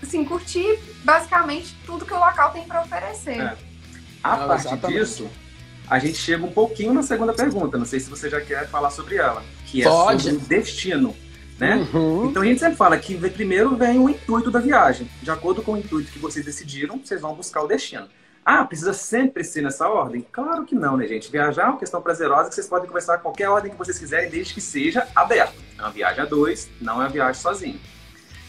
assim, 0.02 0.24
curtir 0.24 0.78
basicamente 1.02 1.74
tudo 1.84 2.04
que 2.04 2.12
o 2.12 2.18
local 2.18 2.52
tem 2.52 2.64
para 2.64 2.82
oferecer. 2.82 3.40
É. 3.40 3.56
A 4.22 4.36
Não, 4.36 4.48
partir 4.48 4.68
exatamente. 4.68 4.98
disso, 4.98 5.28
a 5.88 5.98
gente 5.98 6.16
chega 6.16 6.44
um 6.44 6.52
pouquinho 6.52 6.94
na 6.94 7.02
segunda 7.02 7.32
pergunta. 7.32 7.76
Não 7.76 7.84
sei 7.84 8.00
se 8.00 8.08
você 8.08 8.30
já 8.30 8.40
quer 8.40 8.68
falar 8.68 8.90
sobre 8.90 9.16
ela, 9.16 9.42
que 9.66 9.82
é 9.82 9.84
Pode. 9.84 10.22
sobre 10.22 10.36
o 10.36 10.40
destino. 10.40 11.14
Né? 11.58 11.86
Uhum. 11.92 12.26
Então 12.30 12.42
a 12.42 12.46
gente 12.46 12.58
sempre 12.58 12.76
fala 12.76 12.98
que 12.98 13.16
primeiro 13.30 13.76
vem 13.76 13.98
o 13.98 14.08
intuito 14.08 14.50
da 14.50 14.58
viagem. 14.58 15.08
De 15.22 15.30
acordo 15.30 15.62
com 15.62 15.72
o 15.72 15.78
intuito 15.78 16.10
que 16.10 16.18
vocês 16.18 16.44
decidiram, 16.44 16.98
vocês 16.98 17.20
vão 17.20 17.34
buscar 17.34 17.62
o 17.62 17.68
destino. 17.68 18.08
Ah, 18.44 18.62
precisa 18.62 18.92
sempre 18.92 19.42
ser 19.42 19.62
nessa 19.62 19.88
ordem? 19.88 20.26
Claro 20.30 20.66
que 20.66 20.74
não, 20.74 20.98
né, 20.98 21.08
gente? 21.08 21.32
Viajar 21.32 21.62
é 21.62 21.66
uma 21.70 21.78
questão 21.78 22.02
prazerosa 22.02 22.50
que 22.50 22.54
vocês 22.54 22.68
podem 22.68 22.86
conversar 22.86 23.16
qualquer 23.18 23.48
ordem 23.48 23.72
que 23.72 23.78
vocês 23.78 23.98
quiserem, 23.98 24.28
desde 24.28 24.52
que 24.52 24.60
seja 24.60 25.08
aberto. 25.16 25.54
É 25.78 25.80
uma 25.80 25.90
viagem 25.90 26.20
a 26.20 26.26
dois, 26.26 26.68
não 26.78 27.00
é 27.00 27.06
uma 27.06 27.08
viagem 27.08 27.40
sozinho. 27.40 27.80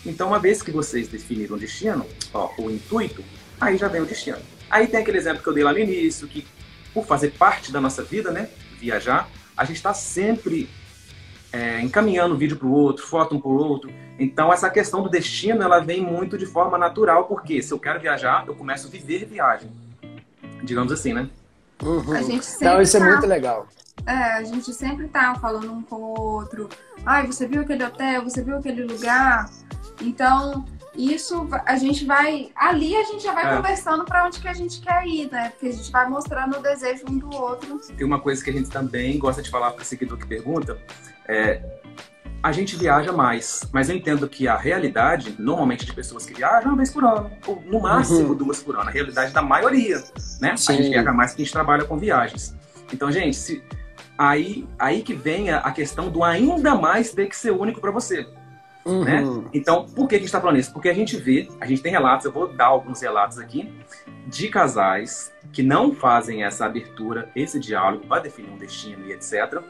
Então, 0.05 0.27
uma 0.27 0.39
vez 0.39 0.61
que 0.61 0.69
vocês 0.69 1.07
definiram 1.07 1.55
o 1.55 1.59
destino, 1.59 2.05
ó, 2.33 2.51
o 2.57 2.69
intuito, 2.69 3.23
aí 3.59 3.77
já 3.77 3.87
vem 3.87 4.01
o 4.01 4.05
destino. 4.05 4.37
Aí 4.69 4.85
tem 4.85 4.99
aquele 4.99 5.17
exemplo 5.17 5.41
que 5.41 5.47
eu 5.47 5.53
dei 5.53 5.63
lá 5.63 5.71
no 5.71 5.79
início, 5.79 6.27
que 6.27 6.45
por 6.93 7.05
fazer 7.05 7.31
parte 7.31 7.71
da 7.71 7.79
nossa 7.79 8.03
vida, 8.03 8.31
né, 8.31 8.49
viajar, 8.77 9.29
a 9.55 9.63
gente 9.63 9.77
está 9.77 9.93
sempre 9.93 10.69
é, 11.53 11.79
encaminhando 11.79 12.35
um 12.35 12.37
vídeo 12.37 12.57
para 12.57 12.67
o 12.67 12.73
outro, 12.73 13.05
foto 13.05 13.33
um 13.33 13.39
para 13.39 13.49
o 13.49 13.55
outro. 13.55 13.89
Então, 14.19 14.51
essa 14.51 14.69
questão 14.69 15.01
do 15.01 15.09
destino, 15.09 15.63
ela 15.63 15.79
vem 15.79 16.01
muito 16.01 16.37
de 16.37 16.45
forma 16.45 16.77
natural, 16.77 17.27
porque 17.27 17.61
se 17.61 17.73
eu 17.73 17.79
quero 17.79 18.01
viajar, 18.01 18.43
eu 18.45 18.55
começo 18.55 18.87
a 18.87 18.89
viver 18.89 19.25
viagem 19.25 19.84
digamos 20.63 20.91
assim, 20.91 21.13
né? 21.13 21.29
Uhum. 21.83 22.13
A 22.13 22.21
gente 22.21 22.45
sempre 22.45 22.65
Não, 22.65 22.81
isso 22.81 22.97
é 22.97 22.99
tá, 22.99 23.05
é 23.05 23.09
muito 23.11 23.27
legal. 23.27 23.67
É, 24.05 24.13
a 24.33 24.43
gente 24.43 24.73
sempre 24.73 25.07
tá 25.07 25.35
falando 25.35 25.71
um 25.71 25.81
com 25.81 25.95
o 25.95 26.19
outro. 26.19 26.69
Ai, 27.05 27.27
você 27.27 27.47
viu 27.47 27.61
aquele 27.61 27.83
hotel? 27.83 28.23
Você 28.23 28.43
viu 28.43 28.57
aquele 28.57 28.83
lugar? 28.83 29.49
Então, 30.01 30.65
isso 30.95 31.47
a 31.65 31.77
gente 31.77 32.05
vai. 32.05 32.51
Ali 32.55 32.95
a 32.95 33.03
gente 33.03 33.23
já 33.23 33.33
vai 33.33 33.51
é. 33.51 33.55
conversando 33.55 34.05
para 34.05 34.25
onde 34.25 34.39
que 34.39 34.47
a 34.47 34.53
gente 34.53 34.79
quer 34.81 35.05
ir, 35.05 35.31
né? 35.31 35.49
Porque 35.49 35.67
a 35.67 35.71
gente 35.71 35.91
vai 35.91 36.09
mostrando 36.09 36.57
o 36.57 36.61
desejo 36.61 37.03
um 37.09 37.17
do 37.17 37.33
outro. 37.35 37.79
Tem 37.79 38.05
uma 38.05 38.19
coisa 38.19 38.43
que 38.43 38.49
a 38.49 38.53
gente 38.53 38.69
também 38.69 39.17
gosta 39.17 39.41
de 39.41 39.49
falar 39.49 39.71
para 39.71 39.81
o 39.81 39.85
seguidor 39.85 40.17
que 40.17 40.27
pergunta. 40.27 40.77
É, 41.27 41.61
a 42.45 42.51
gente 42.51 42.75
viaja 42.75 43.11
mais. 43.11 43.67
Mas 43.73 43.89
eu 43.89 43.95
entendo 43.95 44.29
que 44.29 44.47
a 44.47 44.55
realidade, 44.55 45.35
normalmente, 45.39 45.83
de 45.83 45.91
pessoas 45.91 46.27
que 46.27 46.33
viajam 46.35 46.69
uma 46.69 46.77
vez 46.77 46.91
por 46.91 47.03
ano, 47.03 47.31
ou 47.47 47.59
no 47.65 47.79
máximo 47.79 48.29
uhum. 48.29 48.35
duas 48.35 48.61
por 48.61 48.75
ano. 48.75 48.87
A 48.87 48.91
realidade 48.91 49.33
da 49.33 49.41
maioria, 49.41 50.03
né? 50.39 50.55
Sim. 50.55 50.73
A 50.73 50.75
gente 50.75 50.89
viaja 50.89 51.11
mais 51.11 51.31
porque 51.31 51.41
a 51.41 51.45
gente 51.45 51.53
trabalha 51.53 51.85
com 51.85 51.97
viagens. 51.97 52.55
Então, 52.93 53.11
gente, 53.11 53.35
se, 53.35 53.63
aí, 54.15 54.67
aí 54.77 55.01
que 55.01 55.15
vem 55.15 55.49
a, 55.49 55.57
a 55.57 55.71
questão 55.71 56.11
do 56.11 56.23
ainda 56.23 56.75
mais 56.75 57.11
ter 57.11 57.25
que 57.25 57.35
ser 57.35 57.49
único 57.49 57.81
para 57.81 57.89
você. 57.89 58.27
Uhum. 58.85 59.03
Né? 59.03 59.23
Então, 59.51 59.87
por 59.87 60.07
que 60.07 60.13
a 60.13 60.19
gente 60.19 60.27
está 60.27 60.39
falando 60.39 60.59
isso? 60.59 60.71
Porque 60.71 60.89
a 60.89 60.93
gente 60.93 61.17
vê, 61.17 61.49
a 61.59 61.65
gente 61.65 61.81
tem 61.81 61.91
relatos, 61.91 62.27
eu 62.27 62.31
vou 62.31 62.47
dar 62.47 62.67
alguns 62.67 63.01
relatos 63.01 63.39
aqui, 63.39 63.73
de 64.27 64.49
casais 64.49 65.33
que 65.51 65.63
não 65.63 65.95
fazem 65.95 66.43
essa 66.43 66.67
abertura, 66.67 67.27
esse 67.35 67.59
diálogo 67.59 68.05
para 68.05 68.21
definir 68.21 68.51
um 68.51 68.57
destino 68.57 69.03
e 69.07 69.13
etc 69.13 69.63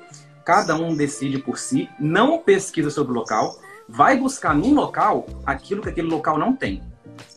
cada 0.46 0.76
um 0.76 0.96
decide 0.96 1.40
por 1.40 1.58
si, 1.58 1.90
não 2.00 2.38
pesquisa 2.38 2.92
sobre 2.92 3.12
o 3.12 3.16
local, 3.16 3.58
vai 3.90 4.16
buscar 4.16 4.56
no 4.56 4.74
local 4.74 5.26
aquilo 5.46 5.82
que 5.82 5.90
aquele 5.90 6.08
local 6.08 6.38
não 6.38 6.54
tem. 6.54 6.84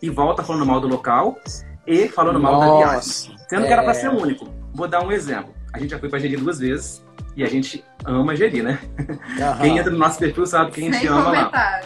E 0.03 0.11
volta 0.11 0.43
falando 0.43 0.67
mal 0.67 0.81
do 0.81 0.87
local 0.87 1.39
e 1.87 2.09
falando 2.09 2.39
Nossa, 2.39 2.57
mal 2.57 2.81
da 2.81 2.87
viagem. 2.87 3.37
Sendo 3.49 3.65
é... 3.65 3.67
que 3.67 3.73
era 3.73 3.83
para 3.83 3.95
ser 3.95 4.11
único. 4.11 4.47
Vou 4.75 4.87
dar 4.87 5.03
um 5.03 5.11
exemplo. 5.11 5.55
A 5.73 5.79
gente 5.79 5.91
já 5.91 5.99
foi 5.99 6.09
para 6.09 6.19
Jeri 6.19 6.37
duas 6.37 6.59
vezes 6.59 7.05
e 7.35 7.43
a 7.43 7.49
gente 7.49 7.85
ama 8.05 8.37
Jeri, 8.37 8.63
né? 8.63 8.79
Uhum. 8.99 9.59
Quem 9.61 9.79
entra 9.79 9.91
no 9.91 9.99
nosso 9.99 10.19
perfil 10.19 10.47
sabe 10.47 10.71
que 10.71 10.81
a 10.81 10.85
gente 10.85 10.99
Sem 10.99 11.09
ama 11.09 11.31
lá. 11.31 11.81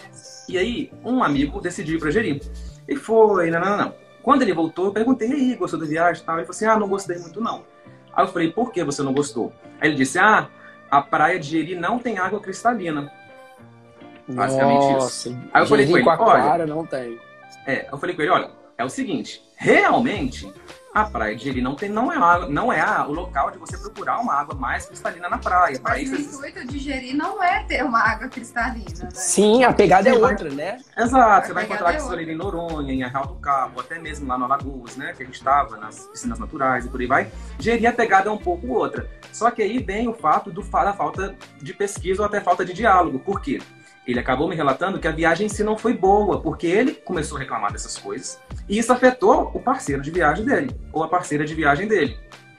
E 0.49 0.59
aí, 0.59 0.93
um 1.05 1.23
amigo 1.23 1.61
decidiu 1.61 1.97
ir 1.97 2.01
para 2.01 2.11
Jeri. 2.11 2.43
E 2.89 2.97
foi, 2.97 3.51
não, 3.51 3.61
não, 3.61 3.77
não. 3.77 3.95
Quando 4.23 4.43
ele 4.43 4.53
voltou, 4.53 4.87
eu 4.87 4.93
perguntei, 4.93 5.29
e 5.29 5.33
aí, 5.33 5.57
gostou 5.57 5.79
da 5.79 5.87
viagem 5.87 6.23
e 6.23 6.27
tal? 6.27 6.37
Ele 6.37 6.47
falou 6.47 6.57
assim, 6.57 6.67
ah, 6.67 6.79
não 6.79 6.89
gostei 6.89 7.19
muito 7.19 7.41
não. 7.41 7.65
Aí 8.13 8.25
eu 8.25 8.29
falei, 8.29 8.51
por 8.51 8.73
que 8.73 8.83
você 8.85 9.03
não 9.03 9.13
gostou? 9.13 9.53
Aí 9.81 9.89
ele 9.89 9.97
disse, 9.97 10.19
ah, 10.19 10.49
a 10.93 11.01
praia 11.01 11.39
de 11.41 11.49
Jeri 11.49 11.75
não 11.75 11.99
tem 11.99 12.19
água 12.19 12.39
cristalina. 12.39 13.11
Basicamente 14.29 14.93
Nossa, 14.93 15.31
isso. 15.31 15.41
Aí 15.51 15.63
eu 15.63 15.67
falei 15.67 15.87
com 15.87 15.97
ele, 15.97 16.07
olha, 16.07 16.67
não 16.67 16.85
tem. 16.85 17.19
É, 17.67 17.89
eu 17.91 17.97
falei 17.97 18.15
com 18.15 18.21
ele, 18.21 18.31
olha, 18.31 18.51
é 18.77 18.85
o 18.85 18.91
seguinte, 18.91 19.43
realmente 19.57 20.53
a 20.95 21.05
praia 21.05 21.35
de 21.35 21.45
Jeri 21.45 21.63
não 21.63 21.75
tem, 21.75 21.89
não 21.89 22.13
é, 22.13 22.17
água, 22.19 22.47
não 22.47 22.71
é 22.71 22.79
a, 22.79 23.07
o 23.07 23.13
local 23.13 23.51
de 23.51 23.57
você 23.57 23.79
procurar 23.79 24.21
uma 24.21 24.35
água 24.35 24.55
mais 24.55 24.85
cristalina 24.85 25.31
na 25.31 25.39
praia. 25.39 25.81
Mas 25.83 26.13
o 26.13 26.15
intuito 26.15 26.67
de 26.67 26.79
Jeri 26.79 27.15
não 27.15 27.43
é 27.43 27.65
ter 27.65 27.83
uma 27.83 28.01
água 28.01 28.29
cristalina, 28.29 29.05
né? 29.05 29.11
Sim, 29.13 29.65
a 29.65 29.73
pegada 29.73 30.11
é 30.11 30.13
outra, 30.13 30.51
né? 30.51 30.79
Exato, 30.95 31.47
você 31.47 31.53
vai 31.55 31.65
encontrar 31.65 31.89
é 31.89 31.97
cristalina 31.97 32.33
em 32.33 32.37
Noronha, 32.37 32.93
em 32.93 33.03
Arraial 33.03 33.29
do 33.29 33.37
Cabo, 33.37 33.81
até 33.81 33.99
mesmo 33.99 34.29
lá 34.29 34.37
no 34.37 34.45
Alagoas, 34.45 34.95
né? 34.97 35.15
Que 35.17 35.23
a 35.23 35.27
gente 35.27 35.37
estava 35.37 35.79
nas 35.79 36.07
piscinas 36.09 36.39
naturais 36.39 36.85
e 36.85 36.91
por 36.91 37.01
aí 37.01 37.07
vai. 37.07 37.33
Jeri 37.59 37.87
a 37.87 37.93
pegada 37.95 38.29
é 38.29 38.33
um 38.33 38.37
pouco 38.37 38.69
outra. 38.69 39.09
Só 39.33 39.51
que 39.51 39.63
aí 39.63 39.79
vem 39.79 40.09
o 40.09 40.15
fato 40.15 40.51
do, 40.51 40.63
da 40.63 40.93
falta 40.93 41.35
de 41.61 41.73
pesquisa 41.75 42.23
ou 42.23 42.27
até 42.27 42.41
falta 42.41 42.65
de 42.65 42.73
diálogo. 42.73 43.19
Por 43.19 43.41
quê? 43.41 43.61
Ele 44.07 44.19
acabou 44.19 44.49
me 44.49 44.57
relatando 44.57 44.99
que 44.99 45.07
a 45.07 45.13
viagem 45.13 45.47
em 45.47 45.49
si 45.49 45.63
não 45.63 45.79
foi 45.79 45.95
boa, 45.95 46.41
porque 46.41 46.67
ele 46.67 46.93
começou 46.93 47.37
a 47.37 47.41
reclamar 47.41 47.73
dessas 47.73 47.97
coisas 47.97 48.41
e 48.69 48.79
isso 48.79 48.93
afetou 48.93 49.51
o 49.55 49.61
parceiro 49.61 50.03
de 50.03 50.11
viagem 50.11 50.45
dele, 50.45 50.75
ou 50.93 51.03
a 51.03 51.09
parceira 51.09 51.45
de 51.45 51.55
viagem 51.55 51.87
dele. 51.87 52.19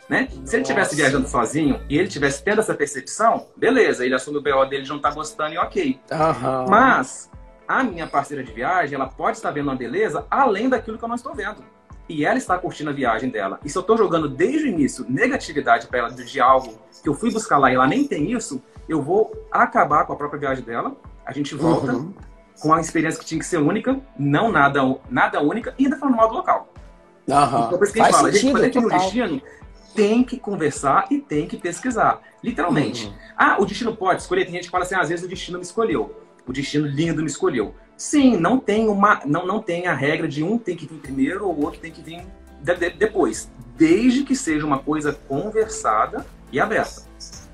Né? 0.10 0.28
Se 0.46 0.56
ele 0.56 0.64
estivesse 0.64 0.96
viajando 0.96 1.28
sozinho 1.28 1.82
e 1.90 1.98
ele 1.98 2.08
tivesse 2.08 2.44
tendo 2.44 2.60
essa 2.60 2.74
percepção, 2.74 3.48
beleza, 3.56 4.06
ele 4.06 4.14
assume 4.14 4.38
o 4.38 4.42
BO 4.42 4.66
dele 4.66 4.84
de 4.84 4.90
não 4.90 4.98
estar 4.98 5.10
tá 5.10 5.16
gostando 5.16 5.54
e 5.54 5.58
ok. 5.58 6.00
Uhum. 6.12 6.70
Mas 6.70 7.30
a 7.68 7.84
minha 7.84 8.06
parceira 8.06 8.44
de 8.44 8.52
viagem, 8.52 8.96
ela 8.96 9.08
pode 9.08 9.38
estar 9.38 9.52
vendo 9.52 9.68
uma 9.70 9.76
beleza 9.76 10.26
além 10.30 10.70
daquilo 10.70 10.98
que 10.98 11.04
eu 11.04 11.10
não 11.10 11.16
estou 11.16 11.34
vendo. 11.34 11.64
E 12.08 12.26
ela 12.26 12.38
está 12.38 12.58
curtindo 12.58 12.90
a 12.90 12.94
viagem 12.94 13.30
dela. 13.30 13.60
E 13.64 13.70
se 13.70 13.78
eu 13.78 13.82
estou 13.82 13.98
jogando 13.98 14.28
desde 14.28 14.66
o 14.66 14.68
início 14.68 15.06
negatividade 15.08 15.88
para 15.88 16.00
ela 16.00 16.12
de 16.12 16.40
algo 16.40 16.78
que 17.02 17.08
eu 17.08 17.14
fui 17.14 17.32
buscar 17.32 17.58
lá 17.58 17.72
e 17.72 17.76
ela 17.76 17.88
nem 17.88 18.06
tem 18.06 18.32
isso, 18.32 18.62
eu 18.88 19.02
vou 19.02 19.32
acabar 19.52 20.06
com 20.06 20.14
a 20.14 20.16
própria 20.16 20.40
viagem 20.40 20.64
dela 20.64 20.96
a 21.26 21.32
gente 21.32 21.56
volta 21.56 21.94
uhum. 21.94 22.14
com 22.60 22.74
a 22.74 22.82
experiência 22.82 23.20
que 23.20 23.26
tinha 23.26 23.40
que 23.40 23.46
ser 23.46 23.58
única, 23.58 24.00
não 24.18 24.52
nada, 24.52 24.82
nada 25.10 25.42
única, 25.42 25.74
e 25.78 25.86
ainda 25.86 25.98
falando 25.98 26.16
mal 26.16 26.28
do 26.28 26.36
local. 26.36 26.74
Uhum. 27.28 27.36
Então, 27.36 27.78
por 27.78 27.84
isso 27.84 27.94
que 27.94 28.02
a 28.02 28.04
gente 28.04 28.12
Faz 28.12 28.16
fala, 28.18 28.32
sentido, 28.32 28.58
a 28.58 28.64
gente, 28.64 28.78
é 28.78 28.82
no 28.82 28.90
destino, 28.90 29.42
tem 29.96 30.24
que 30.24 30.38
conversar 30.38 31.08
e 31.10 31.20
tem 31.20 31.48
que 31.48 31.58
pesquisar. 31.58 32.22
Literalmente. 32.44 33.08
Uhum. 33.08 33.14
Ah, 33.38 33.58
o 33.60 33.66
destino 33.66 33.96
pode 33.96 34.22
escolher. 34.22 34.44
Tem 34.44 34.54
gente 34.56 34.66
que 34.66 34.70
fala 34.70 34.84
assim, 34.84 34.96
ah, 34.96 35.02
às 35.02 35.10
vezes 35.10 35.26
o 35.26 35.30
destino 35.30 35.58
me 35.58 35.64
escolheu. 35.64 36.14
O 36.46 36.52
destino 36.52 36.86
lindo 36.86 37.22
me 37.22 37.28
escolheu. 37.28 37.74
Sim, 38.04 38.36
não 38.36 38.60
tem 38.60 38.90
uma, 38.90 39.22
não, 39.26 39.48
não 39.48 39.62
tem 39.62 39.88
a 39.88 39.94
regra 39.94 40.28
de 40.28 40.44
um 40.44 40.58
tem 40.58 40.76
que 40.76 40.86
vir 40.86 40.98
primeiro 40.98 41.48
ou 41.48 41.56
o 41.56 41.64
outro 41.64 41.80
tem 41.80 41.90
que 41.90 42.02
vir 42.02 42.22
de, 42.62 42.76
de, 42.76 42.90
depois. 42.90 43.50
Desde 43.78 44.26
que 44.26 44.36
seja 44.36 44.66
uma 44.66 44.78
coisa 44.78 45.18
conversada 45.30 46.26
e 46.52 46.60
aberta. 46.60 47.04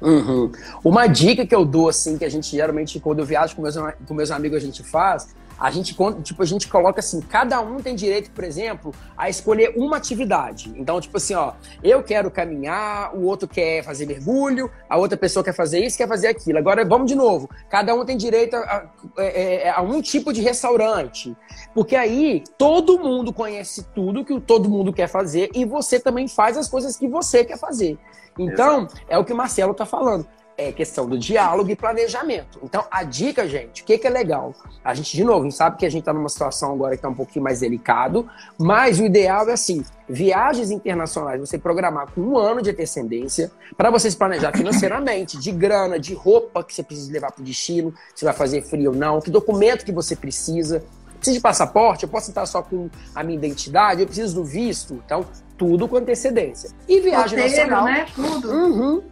Uhum. 0.02 0.52
Uma 0.84 1.06
dica 1.06 1.46
que 1.46 1.54
eu 1.54 1.64
dou, 1.64 1.88
assim, 1.88 2.18
que 2.18 2.26
a 2.26 2.30
gente 2.30 2.50
geralmente, 2.50 3.00
quando 3.00 3.20
eu 3.20 3.26
viajo 3.26 3.56
com 3.56 3.62
meus, 3.62 3.76
com 4.08 4.14
meus 4.16 4.32
amigos, 4.32 4.58
a 4.58 4.66
gente 4.66 4.82
faz, 4.82 5.36
a 5.60 5.70
gente, 5.70 5.96
tipo, 6.24 6.42
a 6.42 6.46
gente 6.46 6.68
coloca 6.70 7.02
assim, 7.02 7.20
cada 7.20 7.60
um 7.60 7.78
tem 7.82 7.94
direito, 7.94 8.32
por 8.32 8.44
exemplo, 8.44 8.94
a 9.18 9.30
escolher 9.30 9.74
uma 9.76 9.98
atividade. 9.98 10.74
Então, 10.78 11.02
tipo 11.02 11.18
assim, 11.18 11.34
ó, 11.34 11.54
eu 11.84 12.02
quero 12.02 12.32
caminhar, 12.32 13.14
o 13.14 13.26
outro 13.26 13.48
quer 13.48 13.84
fazer 13.84 14.06
mergulho, 14.06 14.72
a 14.90 14.98
outra 14.98 15.18
pessoa 15.18 15.44
quer 15.44 15.54
fazer 15.54 15.84
isso, 15.86 15.98
quer 15.98 16.08
fazer 16.08 16.28
aquilo. 16.28 16.58
Agora, 16.58 16.86
vamos 16.86 17.08
de 17.08 17.16
novo. 17.16 17.50
Cada 17.70 17.94
um 17.94 18.06
tem 18.06 18.16
direito 18.16 18.56
a, 18.56 18.60
a, 18.60 18.78
a, 19.18 19.24
é, 19.24 19.68
é, 19.68 19.70
a 19.70 19.82
um 19.82 20.02
tipo 20.02 20.32
de 20.32 20.42
restaurante. 20.42 21.36
Porque 21.74 21.96
aí, 21.96 22.42
todo 22.58 22.98
mundo 22.98 23.34
conhece 23.34 23.84
tudo 23.94 24.24
que 24.24 24.40
todo 24.40 24.70
mundo 24.70 24.94
quer 24.94 25.08
fazer 25.08 25.50
e 25.54 25.66
você 25.66 26.00
também 26.00 26.28
faz 26.28 26.58
as 26.58 26.70
coisas 26.70 26.96
que 26.96 27.08
você 27.08 27.44
quer 27.44 27.58
fazer. 27.58 27.98
Então, 28.38 28.86
Exato. 28.86 29.02
é 29.10 29.18
o 29.18 29.26
que 29.26 29.34
o 29.34 29.36
Marcelo 29.36 29.74
tá 29.74 29.86
falando 29.86 30.26
é 30.60 30.74
questão 30.74 31.08
do 31.08 31.18
diálogo 31.18 31.72
e 31.72 31.76
planejamento. 31.76 32.60
Então, 32.62 32.84
a 32.92 33.04
dica, 33.04 33.48
gente, 33.48 33.82
o 33.82 33.86
que, 33.86 33.98
que 33.98 34.06
é 34.06 34.10
legal? 34.10 34.54
A 34.84 34.94
gente, 34.94 35.16
de 35.16 35.24
novo, 35.24 35.50
sabe 35.52 35.78
que 35.78 35.86
a 35.86 35.90
gente 35.90 36.02
está 36.02 36.12
numa 36.12 36.28
situação 36.28 36.74
agora 36.74 36.92
que 36.92 36.98
está 36.98 37.08
um 37.08 37.14
pouquinho 37.14 37.46
mais 37.46 37.62
delicado, 37.62 38.30
mas 38.58 39.00
o 39.00 39.06
ideal 39.06 39.48
é 39.48 39.54
assim: 39.54 39.86
viagens 40.08 40.70
internacionais, 40.70 41.40
você 41.40 41.58
programar 41.58 42.12
com 42.12 42.20
um 42.20 42.38
ano 42.38 42.62
de 42.62 42.72
antecedência 42.72 43.50
para 43.78 43.90
você 43.90 44.12
se 44.12 44.18
planejar 44.18 44.52
financeiramente, 44.52 45.40
de 45.40 45.50
grana, 45.50 45.98
de 45.98 46.14
roupa 46.14 46.62
que 46.62 46.74
você 46.74 46.84
precisa 46.84 47.10
levar 47.10 47.32
para 47.32 47.42
o 47.42 47.46
destino, 47.46 47.94
se 48.14 48.26
vai 48.26 48.34
fazer 48.34 48.62
frio 48.62 48.92
ou 48.92 48.98
não, 48.98 49.22
que 49.22 49.32
documento 49.32 49.86
que 49.86 49.94
você 49.94 50.14
precisa. 50.14 50.84
Precisa 51.16 51.36
de 51.36 51.42
passaporte? 51.42 52.04
Eu 52.04 52.10
posso 52.10 52.32
estar 52.32 52.46
só 52.46 52.62
com 52.62 52.90
a 53.14 53.24
minha 53.24 53.38
identidade? 53.38 54.00
Eu 54.00 54.08
preciso 54.08 54.36
do 54.36 54.44
visto? 54.46 55.02
Então, 55.06 55.26
tudo 55.58 55.86
com 55.86 55.98
antecedência. 55.98 56.70
E 56.88 57.02
viagem 57.02 57.38
Roteiro, 57.38 57.70
nacional. 57.70 57.84
né? 57.84 58.06
Tudo. 58.16 58.50
Uhum. 58.50 59.04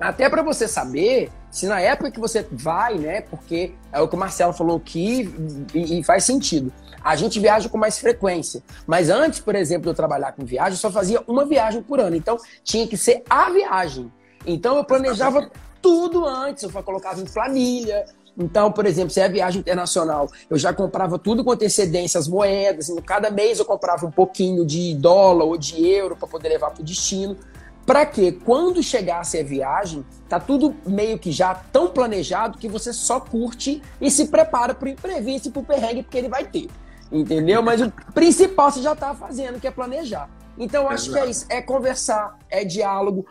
Até 0.00 0.28
para 0.28 0.42
você 0.42 0.66
saber 0.66 1.30
se 1.50 1.66
na 1.66 1.80
época 1.80 2.10
que 2.10 2.18
você 2.18 2.46
vai, 2.50 2.98
né? 2.98 3.20
Porque 3.20 3.74
é 3.92 4.00
o 4.00 4.08
que 4.08 4.14
o 4.14 4.18
Marcelo 4.18 4.52
falou 4.52 4.78
aqui 4.78 5.32
e, 5.74 5.98
e, 5.98 6.02
faz 6.02 6.24
sentido. 6.24 6.72
A 7.04 7.14
gente 7.14 7.38
viaja 7.38 7.68
com 7.68 7.76
mais 7.76 7.98
frequência. 7.98 8.62
Mas 8.86 9.10
antes, 9.10 9.38
por 9.40 9.54
exemplo, 9.54 9.82
de 9.82 9.88
eu 9.90 9.94
trabalhar 9.94 10.32
com 10.32 10.44
viagem, 10.44 10.72
eu 10.72 10.78
só 10.78 10.90
fazia 10.90 11.22
uma 11.26 11.44
viagem 11.44 11.82
por 11.82 12.00
ano. 12.00 12.16
Então 12.16 12.38
tinha 12.64 12.86
que 12.86 12.96
ser 12.96 13.22
a 13.28 13.50
viagem. 13.50 14.10
Então 14.46 14.76
eu 14.76 14.84
planejava 14.84 15.50
tudo 15.80 16.24
antes, 16.24 16.62
eu 16.62 16.82
colocava 16.82 17.20
em 17.20 17.24
planilha. 17.24 18.06
Então, 18.36 18.72
por 18.72 18.86
exemplo, 18.86 19.10
se 19.10 19.20
é 19.20 19.28
viagem 19.28 19.60
internacional, 19.60 20.30
eu 20.48 20.58
já 20.58 20.72
comprava 20.72 21.18
tudo 21.18 21.44
com 21.44 21.50
antecedência, 21.50 22.18
as 22.18 22.26
moedas. 22.26 22.90
Cada 23.04 23.30
mês 23.30 23.58
eu 23.58 23.64
comprava 23.64 24.06
um 24.06 24.10
pouquinho 24.10 24.64
de 24.64 24.94
dólar 24.94 25.44
ou 25.44 25.58
de 25.58 25.86
euro 25.86 26.16
para 26.16 26.26
poder 26.26 26.48
levar 26.48 26.70
para 26.70 26.80
o 26.80 26.84
destino. 26.84 27.36
Para 27.84 28.06
que 28.06 28.32
quando 28.32 28.82
chegasse 28.82 29.38
a 29.38 29.42
viagem, 29.42 30.04
tá 30.28 30.38
tudo 30.38 30.74
meio 30.86 31.18
que 31.18 31.32
já 31.32 31.54
tão 31.54 31.88
planejado 31.88 32.58
que 32.58 32.68
você 32.68 32.92
só 32.92 33.18
curte 33.18 33.82
e 34.00 34.10
se 34.10 34.28
prepara 34.28 34.72
para 34.72 34.86
o 34.86 34.90
imprevisto 34.90 35.48
e 35.48 35.52
para 35.52 35.60
o 35.60 35.64
perrengue 35.64 36.02
porque 36.02 36.18
ele 36.18 36.28
vai 36.28 36.44
ter. 36.44 36.68
Entendeu? 37.10 37.62
Mas 37.62 37.80
o 37.80 37.90
principal 38.14 38.70
você 38.70 38.80
já 38.80 38.92
está 38.92 39.14
fazendo, 39.14 39.60
que 39.60 39.66
é 39.66 39.70
planejar. 39.70 40.30
Então, 40.56 40.84
eu 40.84 40.88
acho 40.88 41.10
Exato. 41.10 41.22
que 41.22 41.28
é 41.28 41.30
isso: 41.30 41.46
é 41.48 41.60
conversar, 41.60 42.38
é 42.48 42.64
diálogo, 42.64 43.26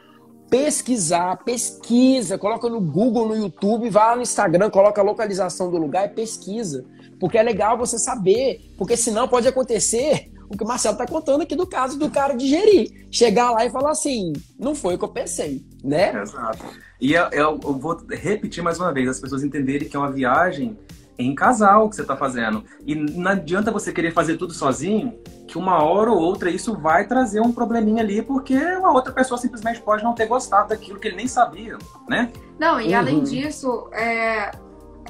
pesquisar, 0.50 1.38
pesquisa, 1.44 2.38
coloca 2.38 2.70
no 2.70 2.82
Google, 2.82 3.30
no 3.30 3.36
YouTube, 3.36 3.90
vai 3.90 4.06
lá 4.10 4.16
no 4.18 4.22
Instagram, 4.22 4.70
coloca 4.70 5.00
a 5.00 5.04
localização 5.04 5.72
do 5.72 5.78
lugar 5.78 6.06
e 6.06 6.10
pesquisa. 6.10 6.86
Porque 7.20 7.38
é 7.38 7.44
legal 7.44 7.78
você 7.78 7.98
saber, 7.98 8.74
porque 8.78 8.98
senão 8.98 9.28
pode 9.28 9.48
acontecer 9.48 10.30
o 10.52 10.58
que 10.58 10.64
o 10.64 10.68
Marcelo 10.68 10.94
está 10.94 11.08
contando 11.08 11.42
aqui 11.42 11.56
do 11.56 11.66
caso 11.66 11.98
do 11.98 12.10
cara 12.10 12.36
digerir. 12.36 13.08
Chegar 13.10 13.52
lá 13.52 13.66
e 13.66 13.70
falar 13.70 13.92
assim, 13.92 14.34
não 14.60 14.76
foi 14.76 14.96
o 14.96 14.98
que 14.98 15.06
eu 15.06 15.10
pensei, 15.10 15.66
né? 15.84 16.22
Exato. 16.22 16.66
E 17.00 17.14
eu, 17.14 17.24
eu, 17.32 17.60
eu 17.64 17.74
vou 17.80 17.98
repetir 18.10 18.62
mais 18.62 18.80
uma 18.80 18.94
vez, 18.94 19.08
as 19.08 19.20
pessoas 19.20 19.44
entenderem 19.44 19.88
que 19.88 19.96
é 19.96 20.00
uma 20.00 20.12
viagem 20.12 20.78
em 21.18 21.34
casal 21.34 21.90
que 21.90 21.96
você 21.96 22.02
está 22.02 22.18
fazendo. 22.18 22.64
E 22.86 22.96
não 22.96 23.32
adianta 23.32 23.72
você 23.72 23.94
querer 23.94 24.12
fazer 24.12 24.38
tudo 24.38 24.54
sozinho, 24.54 25.18
que 25.48 25.58
uma 25.58 25.84
hora 25.84 26.12
ou 26.12 26.20
outra 26.20 26.50
isso 26.50 26.76
vai 26.76 27.08
trazer 27.08 27.40
um 27.40 27.52
probleminha 27.52 28.04
ali, 28.04 28.22
porque 28.22 28.56
uma 28.56 28.92
outra 28.92 29.14
pessoa 29.14 29.38
simplesmente 29.38 29.82
pode 29.82 30.04
não 30.04 30.14
ter 30.14 30.26
gostado 30.26 30.70
daquilo 30.70 31.00
que 31.00 31.08
ele 31.08 31.18
nem 31.18 31.28
sabia, 31.28 31.78
né? 32.10 32.32
Não, 32.60 32.80
e 32.80 32.90
uhum. 32.90 32.98
além 32.98 33.24
disso, 33.24 33.90
é, 33.94 34.52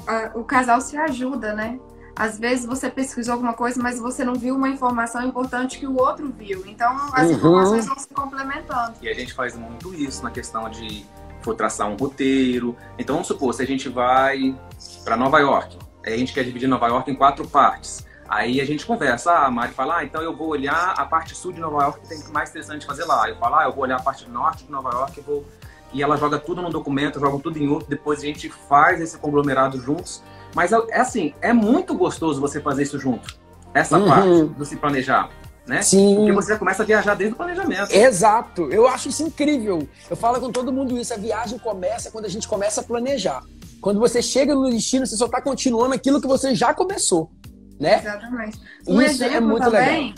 a, 0.06 0.32
o 0.34 0.44
casal 0.44 0.80
se 0.80 0.96
ajuda, 0.96 1.54
né? 1.54 1.78
Às 2.22 2.38
vezes 2.38 2.64
você 2.64 2.88
pesquisou 2.88 3.32
alguma 3.32 3.52
coisa, 3.52 3.82
mas 3.82 3.98
você 3.98 4.24
não 4.24 4.36
viu 4.36 4.54
uma 4.54 4.68
informação 4.68 5.26
importante 5.26 5.76
que 5.76 5.88
o 5.88 6.00
outro 6.00 6.30
viu. 6.30 6.62
Então 6.68 6.96
as 7.12 7.26
uhum. 7.26 7.34
informações 7.34 7.86
vão 7.86 7.98
se 7.98 8.06
complementando. 8.14 8.94
E 9.02 9.08
a 9.08 9.12
gente 9.12 9.32
faz 9.34 9.56
muito 9.56 9.92
isso 9.92 10.22
na 10.22 10.30
questão 10.30 10.70
de 10.70 11.04
for 11.40 11.56
traçar 11.56 11.88
um 11.88 11.96
roteiro. 11.96 12.76
Então 12.96 13.16
vamos 13.16 13.26
supor, 13.26 13.52
se 13.52 13.60
a 13.60 13.66
gente 13.66 13.88
vai 13.88 14.56
para 15.02 15.16
Nova 15.16 15.40
York, 15.40 15.76
a 16.06 16.10
gente 16.10 16.32
quer 16.32 16.44
dividir 16.44 16.68
Nova 16.68 16.86
York 16.86 17.10
em 17.10 17.16
quatro 17.16 17.44
partes. 17.48 18.06
Aí 18.28 18.60
a 18.60 18.64
gente 18.64 18.86
conversa, 18.86 19.32
ah, 19.32 19.46
a 19.46 19.50
Mari 19.50 19.72
fala, 19.72 19.96
ah, 19.96 20.04
então 20.04 20.22
eu 20.22 20.36
vou 20.36 20.46
olhar 20.46 20.94
a 20.96 21.04
parte 21.04 21.34
sul 21.34 21.52
de 21.52 21.58
Nova 21.58 21.82
York 21.82 22.02
que 22.02 22.08
tem 22.08 22.22
mais 22.32 22.50
interessante 22.50 22.86
fazer 22.86 23.04
lá. 23.04 23.28
Eu 23.28 23.34
falo, 23.34 23.56
ah, 23.56 23.64
eu 23.64 23.72
vou 23.72 23.82
olhar 23.82 23.96
a 23.96 24.02
parte 24.02 24.28
norte 24.30 24.62
de 24.62 24.70
Nova 24.70 24.90
York 24.90 25.18
e 25.18 25.22
vou 25.22 25.44
e 25.92 26.02
ela 26.02 26.16
joga 26.16 26.38
tudo 26.38 26.62
no 26.62 26.70
documento, 26.70 27.20
joga 27.20 27.38
tudo 27.42 27.58
em 27.58 27.68
outro, 27.68 27.86
depois 27.88 28.20
a 28.20 28.22
gente 28.22 28.48
faz 28.48 29.00
esse 29.00 29.18
conglomerado 29.18 29.78
juntos 29.78 30.22
mas 30.54 30.72
é, 30.72 30.76
é 30.90 31.00
assim, 31.00 31.34
é 31.40 31.52
muito 31.52 31.94
gostoso 31.94 32.40
você 32.40 32.60
fazer 32.60 32.82
isso 32.82 32.98
junto. 32.98 33.36
Essa 33.74 33.98
uhum. 33.98 34.08
parte 34.08 34.44
do 34.44 34.64
se 34.64 34.76
planejar. 34.76 35.30
Né? 35.66 35.80
Sim. 35.80 36.16
Porque 36.16 36.32
você 36.32 36.52
já 36.52 36.58
começa 36.58 36.82
a 36.82 36.86
viajar 36.86 37.14
desde 37.14 37.34
o 37.34 37.36
planejamento. 37.36 37.92
Exato. 37.92 38.70
Eu 38.72 38.86
acho 38.88 39.08
isso 39.08 39.22
incrível. 39.22 39.88
Eu 40.10 40.16
falo 40.16 40.40
com 40.40 40.50
todo 40.50 40.72
mundo 40.72 40.98
isso. 40.98 41.14
A 41.14 41.16
viagem 41.16 41.58
começa 41.58 42.10
quando 42.10 42.24
a 42.24 42.28
gente 42.28 42.48
começa 42.48 42.80
a 42.80 42.84
planejar. 42.84 43.42
Quando 43.80 44.00
você 44.00 44.20
chega 44.20 44.54
no 44.54 44.68
destino, 44.70 45.06
você 45.06 45.16
só 45.16 45.26
está 45.26 45.40
continuando 45.40 45.94
aquilo 45.94 46.20
que 46.20 46.26
você 46.26 46.54
já 46.54 46.74
começou. 46.74 47.30
Né? 47.78 47.98
Exatamente. 47.98 48.60
Um 48.86 49.00
isso 49.00 49.22
é 49.22 49.26
exemplo 49.26 49.36
é 49.36 49.40
muito 49.40 49.64
também 49.64 50.08
legal. 50.08 50.14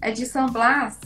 é 0.00 0.10
de 0.10 0.26
São 0.26 0.46
Blas, 0.48 0.98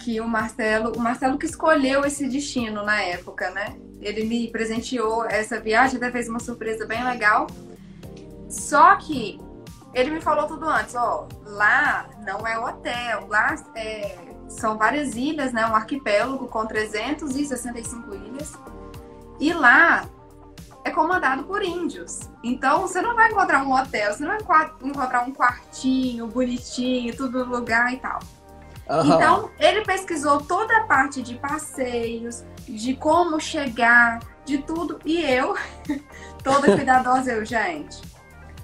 que 0.00 0.20
o 0.20 0.26
Marcelo, 0.26 0.92
o 0.96 1.00
Marcelo 1.00 1.38
que 1.38 1.46
escolheu 1.46 2.04
esse 2.04 2.28
destino 2.28 2.82
na 2.82 3.00
época, 3.02 3.50
né? 3.50 3.76
Ele 4.00 4.24
me 4.24 4.48
presenteou 4.48 5.24
essa 5.24 5.60
viagem, 5.60 5.96
até 5.96 6.10
fez 6.10 6.28
uma 6.28 6.40
surpresa 6.40 6.84
bem 6.86 7.04
legal. 7.04 7.46
Só 8.52 8.96
que 8.96 9.40
ele 9.94 10.10
me 10.10 10.20
falou 10.20 10.46
tudo 10.46 10.68
antes, 10.68 10.94
ó, 10.94 11.26
lá 11.42 12.06
não 12.20 12.46
é 12.46 12.58
hotel, 12.58 13.26
lá 13.26 13.54
é, 13.74 14.18
são 14.46 14.76
várias 14.76 15.16
ilhas, 15.16 15.54
né, 15.54 15.66
um 15.66 15.74
arquipélago 15.74 16.46
com 16.48 16.66
365 16.66 18.14
ilhas. 18.14 18.52
E 19.40 19.54
lá 19.54 20.04
é 20.84 20.90
comandado 20.90 21.44
por 21.44 21.62
índios. 21.62 22.20
Então 22.44 22.82
você 22.82 23.00
não 23.00 23.14
vai 23.14 23.30
encontrar 23.30 23.62
um 23.64 23.72
hotel, 23.72 24.12
você 24.12 24.22
não 24.22 24.38
vai 24.38 24.70
encontrar 24.82 25.22
um 25.26 25.32
quartinho 25.32 26.26
bonitinho, 26.26 27.16
tudo 27.16 27.46
no 27.46 27.56
lugar 27.56 27.90
e 27.90 27.96
tal. 27.96 28.20
Uhum. 28.90 29.14
Então 29.14 29.50
ele 29.58 29.80
pesquisou 29.82 30.42
toda 30.42 30.76
a 30.76 30.84
parte 30.84 31.22
de 31.22 31.36
passeios, 31.36 32.44
de 32.68 32.94
como 32.96 33.40
chegar, 33.40 34.20
de 34.44 34.58
tudo. 34.58 34.98
E 35.06 35.22
eu, 35.22 35.56
toda 36.44 36.76
cuidadosa, 36.76 37.32
eu, 37.32 37.46
gente 37.46 38.11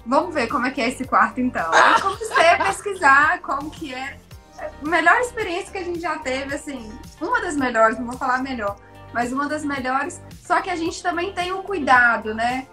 Vamos 0.05 0.33
ver 0.33 0.47
como 0.47 0.65
é 0.65 0.71
que 0.71 0.81
é 0.81 0.89
esse 0.89 1.05
quarto 1.05 1.39
então. 1.39 1.71
Eu 1.73 2.01
comecei 2.01 2.49
a 2.49 2.65
pesquisar 2.65 3.39
como 3.41 3.69
que 3.69 3.93
é. 3.93 4.17
Melhor 4.81 5.19
experiência 5.21 5.71
que 5.71 5.77
a 5.77 5.83
gente 5.83 5.99
já 5.99 6.17
teve, 6.19 6.55
assim, 6.55 6.91
uma 7.21 7.41
das 7.41 7.55
melhores, 7.55 7.97
não 7.97 8.07
vou 8.07 8.17
falar 8.17 8.39
melhor, 8.39 8.75
mas 9.13 9.31
uma 9.31 9.47
das 9.47 9.63
melhores. 9.63 10.21
Só 10.43 10.61
que 10.61 10.69
a 10.69 10.75
gente 10.75 11.01
também 11.01 11.31
tem 11.33 11.53
um 11.53 11.61
cuidado, 11.61 12.33
né? 12.33 12.67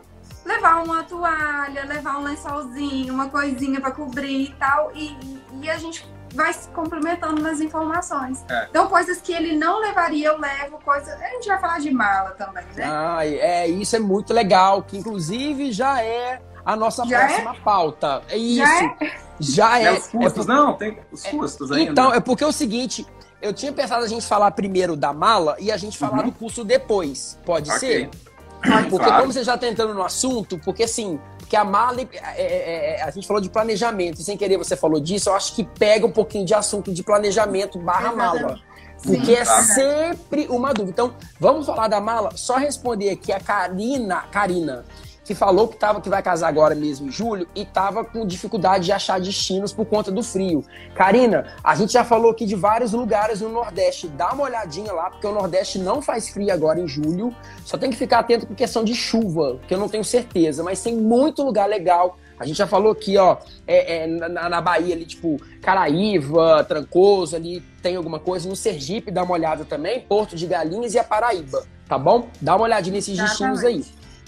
Levar 0.45 0.83
uma 0.83 1.03
toalha, 1.03 1.85
levar 1.85 2.19
um 2.19 2.23
lençolzinho, 2.23 3.13
uma 3.13 3.29
coisinha 3.29 3.81
para 3.81 3.91
cobrir 3.91 4.51
e 4.51 4.55
tal. 4.55 4.93
E, 4.95 5.17
e 5.61 5.71
a 5.71 5.77
gente 5.77 6.09
vai 6.35 6.53
se 6.53 6.69
complementando 6.69 7.43
nas 7.43 7.61
informações. 7.61 8.45
É. 8.49 8.67
Então, 8.71 8.87
coisas 8.87 9.21
que 9.21 9.33
ele 9.33 9.57
não 9.57 9.81
levaria, 9.81 10.29
eu 10.29 10.39
levo, 10.39 10.79
coisas. 10.85 11.09
A 11.21 11.29
gente 11.29 11.49
vai 11.49 11.59
falar 11.59 11.81
de 11.81 11.91
mala 11.91 12.31
também, 12.33 12.65
né? 12.75 12.85
Ah, 12.87 13.27
é, 13.27 13.67
isso 13.69 13.97
é 13.97 13.99
muito 13.99 14.33
legal, 14.33 14.83
que 14.83 14.97
inclusive 14.97 15.73
já 15.73 16.03
é 16.03 16.41
a 16.67 16.75
nossa 16.75 17.07
Já 17.07 17.21
próxima 17.21 17.53
é? 17.53 17.61
pauta. 17.61 18.23
É 18.29 18.37
isso. 18.37 18.59
Já 18.59 18.85
é. 18.85 19.17
Já 19.39 19.79
é. 19.79 19.93
os 19.93 20.09
custos, 20.09 20.45
é 20.45 20.49
não, 20.49 20.75
tem 20.75 20.99
os 21.13 21.23
custos 21.25 21.71
ainda. 21.71 21.93
Então, 21.93 22.13
é 22.13 22.19
porque 22.19 22.43
é 22.43 22.47
o 22.47 22.53
seguinte, 22.53 23.07
eu 23.41 23.53
tinha 23.53 23.73
pensado 23.73 24.05
a 24.05 24.09
gente 24.09 24.27
falar 24.27 24.51
primeiro 24.51 24.97
da 24.97 25.13
mala 25.13 25.57
e 25.61 25.71
a 25.71 25.77
gente 25.77 25.97
falar 25.97 26.19
uhum. 26.19 26.31
do 26.31 26.33
custo 26.33 26.65
depois. 26.65 27.39
Pode 27.47 27.71
okay. 27.71 27.79
ser? 27.79 28.11
Porque 28.91 29.05
claro. 29.05 29.21
como 29.21 29.33
você 29.33 29.45
já 29.45 29.55
está 29.55 29.69
entrando 29.69 29.95
no 29.95 30.03
assunto, 30.03 30.59
porque 30.65 30.83
assim, 30.83 31.21
porque 31.39 31.55
a 31.55 31.63
mala, 31.63 32.01
é, 32.01 32.09
é, 32.37 32.97
é, 32.97 33.03
a 33.03 33.11
gente 33.11 33.27
falou 33.27 33.41
de 33.41 33.49
planejamento, 33.49 34.21
e 34.21 34.25
sem 34.25 34.37
querer 34.37 34.57
você 34.57 34.75
falou 34.77 34.99
disso, 34.99 35.29
eu 35.29 35.35
acho 35.35 35.55
que 35.55 35.63
pega 35.63 36.05
um 36.05 36.11
pouquinho 36.11 36.45
de 36.45 36.55
assunto 36.55 36.93
de 36.93 37.05
planejamento 37.05 37.79
barra 37.79 38.13
mala. 38.13 38.59
Porque 39.05 39.27
Sim, 39.27 39.35
é 39.35 39.45
sempre 39.45 40.47
uma 40.49 40.73
dúvida. 40.73 40.91
Então, 40.91 41.15
vamos 41.39 41.67
falar 41.67 41.87
da 41.87 42.01
mala? 42.01 42.31
Só 42.35 42.57
responder 42.57 43.11
aqui 43.11 43.31
a 43.31 43.39
Karina, 43.39 44.23
Karina 44.33 44.85
que 45.27 45.35
falou 45.35 45.67
que, 45.67 45.77
tava, 45.77 46.01
que 46.01 46.09
vai 46.09 46.23
casar 46.23 46.47
agora 46.47 46.75
mesmo 46.75 47.09
em 47.09 47.11
julho 47.11 47.49
e 47.55 47.65
tava 47.65 48.05
com 48.05 48.25
dificuldade 48.25 48.85
de 48.85 48.93
achar 48.93 49.21
destinos 49.21 49.73
por 49.73 49.85
conta 49.85 50.13
do 50.13 50.23
frio. 50.23 50.65
Karina, 50.95 51.53
a 51.65 51.75
gente 51.75 51.93
já 51.93 52.05
falou 52.05 52.31
aqui 52.31 52.47
de 52.47 52.55
vários 52.55 52.93
lugares 52.93 53.41
no 53.41 53.49
Nordeste. 53.49 54.07
Dá 54.07 54.33
uma 54.33 54.45
olhadinha 54.45 54.93
lá, 54.93 55.11
porque 55.11 55.27
o 55.27 55.33
Nordeste 55.33 55.81
não 55.81 56.01
faz 56.01 56.29
frio 56.29 56.53
agora 56.53 56.79
em 56.79 56.87
julho. 56.87 57.35
Só 57.65 57.77
tem 57.77 57.91
que 57.91 57.97
ficar 57.97 58.21
atento 58.21 58.47
com 58.47 58.55
questão 58.55 58.85
de 58.85 58.95
chuva, 58.95 59.59
que 59.67 59.75
eu 59.75 59.79
não 59.79 59.89
tenho 59.89 60.05
certeza, 60.05 60.63
mas 60.63 60.81
tem 60.81 60.95
muito 60.95 61.43
lugar 61.43 61.69
legal. 61.69 62.17
A 62.39 62.47
gente 62.47 62.59
já 62.59 62.67
falou 62.67 62.93
aqui, 62.93 63.17
ó, 63.17 63.39
é, 63.67 64.05
é, 64.05 64.07
na, 64.07 64.49
na, 64.49 64.61
Bahia 64.61 64.95
ali, 64.95 65.07
tipo, 65.07 65.41
Caraíva, 65.61 66.63
Trancoso, 66.65 67.35
ali 67.35 67.61
tem 67.83 67.97
alguma 67.97 68.21
coisa. 68.21 68.49
No 68.49 68.55
Sergipe, 68.55 69.11
dá 69.11 69.25
uma 69.25 69.33
olhada 69.33 69.65
também, 69.65 70.01
Porto 70.01 70.37
de 70.37 70.47
Galinhas 70.47 70.95
e 70.95 70.99
a 70.99 71.05
Paraíba, 71.05 71.65
tá 71.89 71.99
bom? 71.99 72.29
Dá 72.41 72.55
uma 72.55 72.65
olhadinha 72.67 72.95
nesses 72.95 73.19
destinos 73.19 73.65
aí 73.65 73.83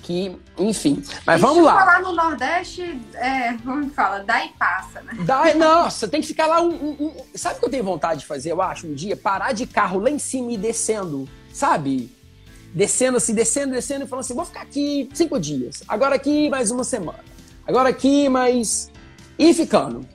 que, 0.08 0.34
enfim. 0.58 1.02
Mas 1.26 1.38
e 1.38 1.42
vamos 1.42 1.62
lá. 1.62 1.80
falar 1.80 2.00
no 2.00 2.12
Nordeste, 2.14 2.98
é, 3.12 3.52
vamos 3.58 3.94
falar, 3.94 4.20
dá 4.20 4.42
e 4.42 4.48
passa, 4.58 5.02
né? 5.02 5.12
Dá, 5.20 5.54
nossa, 5.54 6.08
tem 6.08 6.22
que 6.22 6.26
ficar 6.26 6.46
lá 6.46 6.62
um, 6.62 6.70
um, 6.70 7.06
um, 7.08 7.16
Sabe 7.34 7.56
o 7.56 7.58
que 7.58 7.66
eu 7.66 7.70
tenho 7.70 7.84
vontade 7.84 8.20
de 8.20 8.26
fazer, 8.26 8.52
eu 8.52 8.62
acho, 8.62 8.86
um 8.86 8.94
dia? 8.94 9.14
Parar 9.14 9.52
de 9.52 9.66
carro 9.66 10.00
lá 10.00 10.08
em 10.08 10.18
cima 10.18 10.50
e 10.52 10.56
descendo, 10.56 11.28
sabe? 11.52 12.10
Descendo 12.72 13.18
assim, 13.18 13.34
descendo, 13.34 13.74
descendo 13.74 14.06
e 14.06 14.08
falando 14.08 14.24
assim: 14.24 14.34
vou 14.34 14.46
ficar 14.46 14.62
aqui 14.62 15.10
cinco 15.12 15.38
dias. 15.38 15.82
Agora 15.86 16.14
aqui 16.14 16.48
mais 16.48 16.70
uma 16.70 16.84
semana. 16.84 17.18
Agora 17.66 17.90
aqui 17.90 18.30
mais. 18.30 18.90
E 19.38 19.52
ficando. 19.52 20.08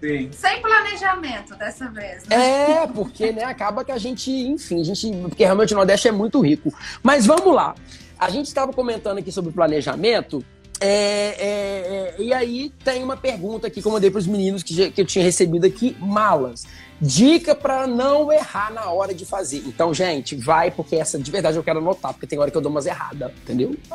Sim. 0.00 0.28
Sem 0.32 0.60
planejamento 0.60 1.54
dessa 1.54 1.88
vez, 1.88 2.26
né? 2.26 2.82
É, 2.82 2.86
porque 2.88 3.30
né, 3.30 3.44
acaba 3.44 3.84
que 3.84 3.92
a 3.92 3.98
gente, 3.98 4.30
enfim, 4.30 4.80
a 4.80 4.84
gente. 4.84 5.08
Porque 5.28 5.44
realmente 5.44 5.72
o 5.72 5.76
Nordeste 5.76 6.08
é 6.08 6.12
muito 6.12 6.40
rico. 6.40 6.74
Mas 7.00 7.26
vamos 7.26 7.54
lá. 7.54 7.76
A 8.20 8.28
gente 8.28 8.46
estava 8.48 8.70
comentando 8.70 9.16
aqui 9.16 9.32
sobre 9.32 9.50
planejamento. 9.50 10.44
É, 10.78 10.86
é, 10.86 12.14
é, 12.18 12.22
e 12.22 12.34
aí 12.34 12.70
tem 12.84 13.02
uma 13.02 13.16
pergunta 13.16 13.66
aqui 13.66 13.80
que 13.80 13.88
eu 13.88 13.92
mandei 13.92 14.10
para 14.10 14.18
os 14.18 14.26
meninos 14.26 14.62
que, 14.62 14.90
que 14.90 15.00
eu 15.00 15.06
tinha 15.06 15.24
recebido 15.24 15.64
aqui: 15.66 15.96
malas. 15.98 16.66
Dica 17.00 17.54
para 17.54 17.86
não 17.86 18.30
errar 18.30 18.70
na 18.70 18.90
hora 18.90 19.14
de 19.14 19.24
fazer. 19.24 19.62
Então, 19.66 19.94
gente, 19.94 20.36
vai, 20.36 20.70
porque 20.70 20.96
essa 20.96 21.18
de 21.18 21.30
verdade 21.30 21.56
eu 21.56 21.64
quero 21.64 21.78
anotar, 21.78 22.12
porque 22.12 22.26
tem 22.26 22.38
hora 22.38 22.50
que 22.50 22.56
eu 22.58 22.60
dou 22.60 22.70
umas 22.70 22.84
erradas, 22.84 23.32
entendeu? 23.42 23.74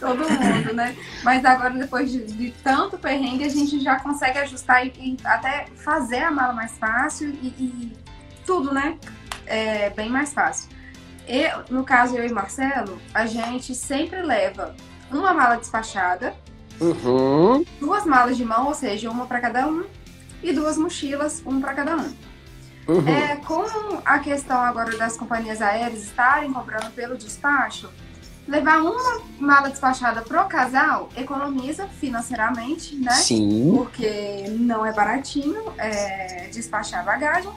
Todo 0.00 0.28
mundo, 0.28 0.74
né? 0.74 0.96
Mas 1.22 1.44
agora, 1.44 1.70
depois 1.70 2.10
de, 2.10 2.24
de, 2.24 2.50
tanto 2.64 2.98
perrengue, 2.98 3.44
a 3.44 3.48
gente 3.48 3.78
já 3.78 4.00
consegue 4.00 4.38
ajustar 4.38 4.84
e, 4.84 4.92
e 4.98 5.16
até 5.22 5.66
fazer 5.76 6.24
a 6.24 6.32
mala 6.32 6.52
mais 6.52 6.72
fácil 6.72 7.28
e, 7.40 7.46
e 7.46 7.92
tudo, 8.44 8.74
né? 8.74 8.98
É 9.46 9.90
bem 9.90 10.10
mais 10.10 10.32
fácil. 10.32 10.68
Eu, 11.26 11.64
no 11.70 11.84
caso, 11.84 12.16
eu 12.16 12.26
e 12.26 12.32
Marcelo, 12.32 12.98
a 13.12 13.26
gente 13.26 13.74
sempre 13.74 14.22
leva 14.22 14.74
uma 15.10 15.32
mala 15.32 15.56
despachada, 15.56 16.34
uhum. 16.80 17.64
duas 17.80 18.04
malas 18.04 18.36
de 18.36 18.44
mão, 18.44 18.66
ou 18.66 18.74
seja, 18.74 19.10
uma 19.10 19.26
para 19.26 19.40
cada 19.40 19.66
um, 19.66 19.84
e 20.42 20.52
duas 20.52 20.76
mochilas, 20.76 21.42
uma 21.44 21.60
para 21.60 21.74
cada 21.74 21.96
um. 21.96 22.14
Uhum. 22.86 23.08
É, 23.08 23.36
com 23.36 23.64
a 24.04 24.18
questão 24.18 24.60
agora 24.60 24.96
das 24.98 25.16
companhias 25.16 25.62
aéreas 25.62 26.02
estarem 26.02 26.52
comprando 26.52 26.92
pelo 26.94 27.16
despacho, 27.16 27.88
levar 28.46 28.82
uma 28.82 29.22
mala 29.38 29.70
despachada 29.70 30.20
pro 30.20 30.44
casal 30.44 31.08
economiza 31.16 31.88
financeiramente, 31.88 32.94
né? 32.96 33.12
Sim. 33.12 33.72
Porque 33.74 34.44
não 34.50 34.84
é 34.84 34.92
baratinho 34.92 35.72
é, 35.78 36.48
despachar 36.52 37.04
bagagem. 37.04 37.50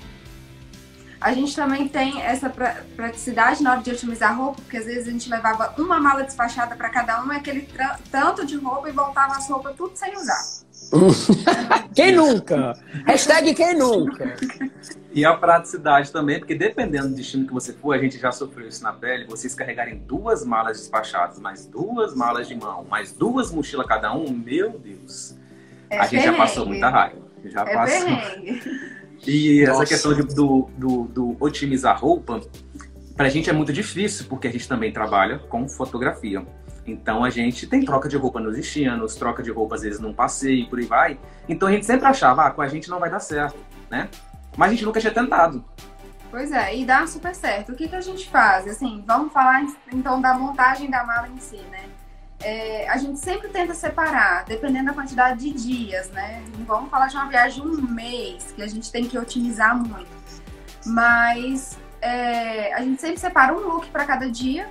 A 1.20 1.34
gente 1.34 1.55
também 1.55 1.88
tem 1.88 2.22
essa 2.22 2.49
praticidade 2.95 3.63
na 3.63 3.72
hora 3.72 3.82
de 3.82 3.91
otimizar 3.91 4.38
roupa, 4.38 4.61
porque 4.61 4.78
às 4.78 4.86
vezes 4.86 5.07
a 5.07 5.11
gente 5.11 5.30
levava 5.30 5.74
uma 5.78 5.99
mala 5.99 6.24
despachada 6.24 6.76
para 6.76 6.89
cada 6.89 7.24
um, 7.24 7.32
aquele 7.32 7.68
tanto 8.11 8.45
de 8.45 8.55
roupa 8.55 8.89
e 8.89 8.91
voltava 8.91 9.34
as 9.36 9.49
roupas 9.49 9.76
tudo 9.76 9.91
sem 9.95 10.15
usar. 10.15 10.43
quem 11.95 12.15
nunca? 12.15 12.74
Hashtag 13.05 13.53
quem 13.55 13.76
nunca? 13.76 14.36
E 15.11 15.26
a 15.26 15.36
praticidade 15.36 16.11
também, 16.11 16.38
porque 16.38 16.53
dependendo 16.53 17.09
do 17.09 17.15
destino 17.15 17.47
que 17.47 17.53
você 17.53 17.74
for, 17.74 17.93
a 17.93 17.97
gente 17.97 18.20
já 18.20 18.32
sofreu 18.32 18.68
isso 18.68 18.84
na 18.84 18.93
pele, 18.93 19.26
vocês 19.26 19.55
carregarem 19.55 19.97
duas 19.97 20.45
malas 20.45 20.78
despachadas, 20.78 21.39
mais 21.39 21.65
duas 21.65 22.13
malas 22.13 22.47
de 22.47 22.55
mão, 22.55 22.86
mais 22.88 23.11
duas 23.11 23.51
mochilas 23.51 23.88
cada 23.88 24.13
um, 24.13 24.30
meu 24.32 24.78
Deus. 24.78 25.36
É 25.89 25.97
a 25.97 26.05
gente 26.05 26.24
já 26.24 26.34
passou 26.34 26.68
muita 26.68 26.89
raiva. 26.89 27.26
Já 27.45 27.61
é 27.61 27.74
passou. 27.74 28.07
E 29.26 29.65
Nossa. 29.65 29.84
essa 29.84 29.86
questão 29.86 30.13
de, 30.13 30.24
do, 30.24 30.70
do, 30.78 31.03
do 31.05 31.38
otimizar 31.39 31.99
roupa, 31.99 32.41
pra 33.15 33.30
gente 33.30 33.49
é 33.49 33.53
muito 33.53 33.74
difícil, 33.74 34.26
porque 34.28 34.47
a 34.47 34.51
gente 34.51 34.68
também 34.68 34.91
trabalha 34.91 35.39
com 35.39 35.68
fotografia. 35.68 36.45
Então 36.86 37.24
a 37.24 37.30
gente 37.30 37.68
tem 37.68 37.84
troca 37.84 38.07
de 38.07 38.15
roupa 38.15 38.39
nos 38.39 38.55
destinos, 38.55 39.15
troca 39.15 39.43
de 39.43 39.51
roupa 39.51 39.76
às 39.76 39.82
vezes 39.82 39.99
num 39.99 40.13
passeio, 40.13 40.70
por 40.70 40.80
aí 40.80 40.86
vai. 40.86 41.20
Então 41.49 41.68
a 41.68 41.72
gente 41.72 41.86
sempre 41.86 42.05
achava, 42.05 42.45
ah, 42.45 42.51
com 42.51 42.61
a 42.61 42.68
gente 42.68 42.89
não 42.89 42.99
vai 42.99 43.09
dar 43.09 43.20
certo, 43.20 43.57
né? 43.89 44.07
Mas 44.55 44.70
a 44.70 44.72
gente 44.74 44.86
nunca 44.86 44.99
tinha 44.99 45.13
tentado. 45.13 45.63
Pois 46.32 46.51
é, 46.51 46.78
e 46.78 46.86
dá 46.86 47.05
super 47.05 47.34
certo. 47.36 47.72
O 47.72 47.76
que, 47.76 47.88
que 47.88 47.95
a 47.95 48.01
gente 48.01 48.30
faz? 48.30 48.68
Assim, 48.68 49.03
vamos 49.05 49.34
falar 49.34 49.65
então 49.91 50.22
da 50.22 50.34
montagem 50.34 50.89
da 50.89 51.03
mala 51.03 51.28
em 51.28 51.38
si, 51.39 51.57
né? 51.72 51.89
É, 52.39 52.88
a 52.89 52.97
gente 52.97 53.19
sempre 53.19 53.49
tenta 53.49 53.73
separar, 53.73 54.45
dependendo 54.45 54.85
da 54.85 54.93
quantidade 54.93 55.39
de 55.39 55.51
dias, 55.51 56.09
né? 56.11 56.43
Não 56.57 56.65
vamos 56.65 56.89
falar 56.89 57.07
de 57.07 57.15
uma 57.15 57.27
viagem 57.27 57.63
de 57.63 57.67
um 57.67 57.81
mês, 57.81 58.51
que 58.55 58.61
a 58.61 58.67
gente 58.67 58.91
tem 58.91 59.07
que 59.07 59.17
otimizar 59.17 59.75
muito. 59.75 60.15
Mas 60.85 61.77
é, 62.01 62.73
a 62.73 62.81
gente 62.81 63.01
sempre 63.01 63.19
separa 63.19 63.53
um 63.53 63.59
look 63.59 63.89
para 63.89 64.05
cada 64.05 64.29
dia. 64.29 64.69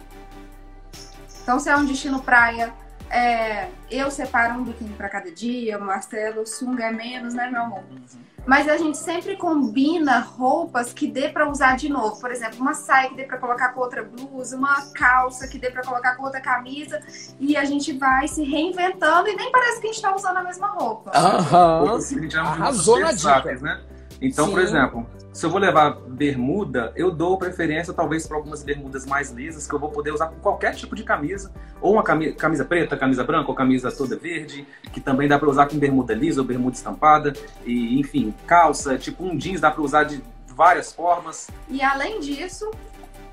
Então, 1.43 1.59
se 1.59 1.69
é 1.69 1.77
um 1.77 1.85
destino 1.85 2.23
praia, 2.23 2.73
é, 3.11 3.69
eu 3.91 4.11
separo 4.11 4.55
um 4.55 4.64
biquíni 4.64 4.95
para 4.95 5.09
cada 5.09 5.31
dia, 5.31 5.79
o 5.79 5.85
Marcelo, 5.85 6.47
sunga 6.47 6.85
é 6.85 6.93
menos, 6.93 7.35
né, 7.35 7.51
meu 7.51 7.62
amor? 7.62 7.85
Uhum. 7.91 8.05
Mas 8.47 8.69
a 8.69 8.77
gente 8.77 8.97
sempre 8.97 9.37
combina 9.37 10.21
roupas 10.21 10.93
que 10.93 11.09
dê 11.09 11.29
para 11.29 11.51
usar 11.51 11.77
de 11.77 11.89
novo. 11.89 12.21
Por 12.21 12.31
exemplo, 12.31 12.61
uma 12.61 12.75
saia 12.75 13.09
que 13.09 13.17
dê 13.17 13.25
para 13.25 13.39
colocar 13.39 13.71
com 13.71 13.81
outra 13.81 14.05
blusa, 14.05 14.57
uma 14.57 14.83
calça 14.95 15.49
que 15.49 15.59
dê 15.59 15.71
para 15.71 15.83
colocar 15.83 16.15
com 16.15 16.23
outra 16.23 16.41
camisa. 16.41 17.01
E 17.41 17.57
a 17.57 17.65
gente 17.65 17.93
vai 17.93 18.29
se 18.29 18.45
reinventando 18.45 19.29
e 19.29 19.35
nem 19.35 19.51
parece 19.51 19.81
que 19.81 19.89
a 19.89 19.93
gente 19.93 20.03
tá 20.03 20.15
usando 20.15 20.37
a 20.37 20.45
mesma 20.45 20.69
roupa. 20.69 21.11
Aham. 21.13 21.99
Arrasou 22.39 23.01
na 23.01 23.13
dica. 23.13 23.55
Né? 23.57 23.81
Então, 24.21 24.47
Sim. 24.47 24.53
por 24.53 24.61
exemplo, 24.61 25.07
se 25.33 25.45
eu 25.45 25.51
vou 25.51 25.61
levar 25.61 25.91
bermuda, 26.09 26.93
eu 26.97 27.11
dou 27.11 27.37
preferência 27.37 27.93
talvez 27.93 28.27
para 28.27 28.37
algumas 28.37 28.62
bermudas 28.62 29.05
mais 29.05 29.31
lisas 29.31 29.67
que 29.67 29.75
eu 29.75 29.79
vou 29.79 29.91
poder 29.91 30.12
usar 30.12 30.29
com 30.29 30.37
qualquer 30.37 30.75
tipo 30.75 30.97
de 30.97 31.03
camisa, 31.03 31.53
ou 31.81 31.93
uma 31.93 32.03
camisa, 32.03 32.35
camisa 32.35 32.64
preta, 32.64 32.97
camisa 32.97 33.23
branca, 33.23 33.49
ou 33.51 33.55
camisa 33.55 33.93
toda 33.93 34.17
verde, 34.17 34.67
que 34.93 35.01
também 35.01 35.29
dá 35.29 35.39
para 35.39 35.49
usar 35.49 35.67
com 35.67 35.79
bermuda 35.79 36.14
lisa 36.14 36.41
ou 36.41 36.47
bermuda 36.47 36.75
estampada, 36.75 37.35
e 37.64 38.01
enfim, 38.01 38.35
calça, 38.47 38.97
tipo 38.97 39.25
um 39.25 39.37
jeans 39.37 39.61
dá 39.61 39.71
para 39.71 39.83
usar 39.83 40.05
de 40.05 40.23
várias 40.47 40.93
formas. 40.93 41.51
E 41.69 41.83
além 41.83 42.19
disso, 42.19 42.71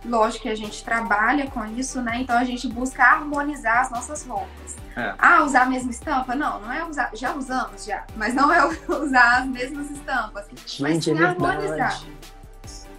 lógico 0.05 0.43
que 0.43 0.49
a 0.49 0.55
gente 0.55 0.83
trabalha 0.83 1.49
com 1.49 1.65
isso, 1.65 2.01
né? 2.01 2.21
Então 2.21 2.37
a 2.37 2.43
gente 2.43 2.67
busca 2.67 3.03
harmonizar 3.03 3.81
as 3.81 3.91
nossas 3.91 4.25
roupas. 4.25 4.75
É. 4.95 5.13
Ah, 5.17 5.43
usar 5.43 5.63
a 5.63 5.65
mesma 5.65 5.91
estampa? 5.91 6.35
Não, 6.35 6.59
não 6.61 6.71
é 6.71 6.83
usar. 6.85 7.09
Já 7.13 7.33
usamos, 7.33 7.85
já. 7.85 8.05
Mas 8.15 8.33
não 8.33 8.51
é 8.51 8.65
usar 8.89 9.39
as 9.39 9.47
mesmas 9.47 9.89
estampas. 9.89 10.45
Gente, 10.49 10.81
mas 10.81 11.03
sim 11.03 11.17
é 11.17 11.23
harmonizar. 11.23 12.01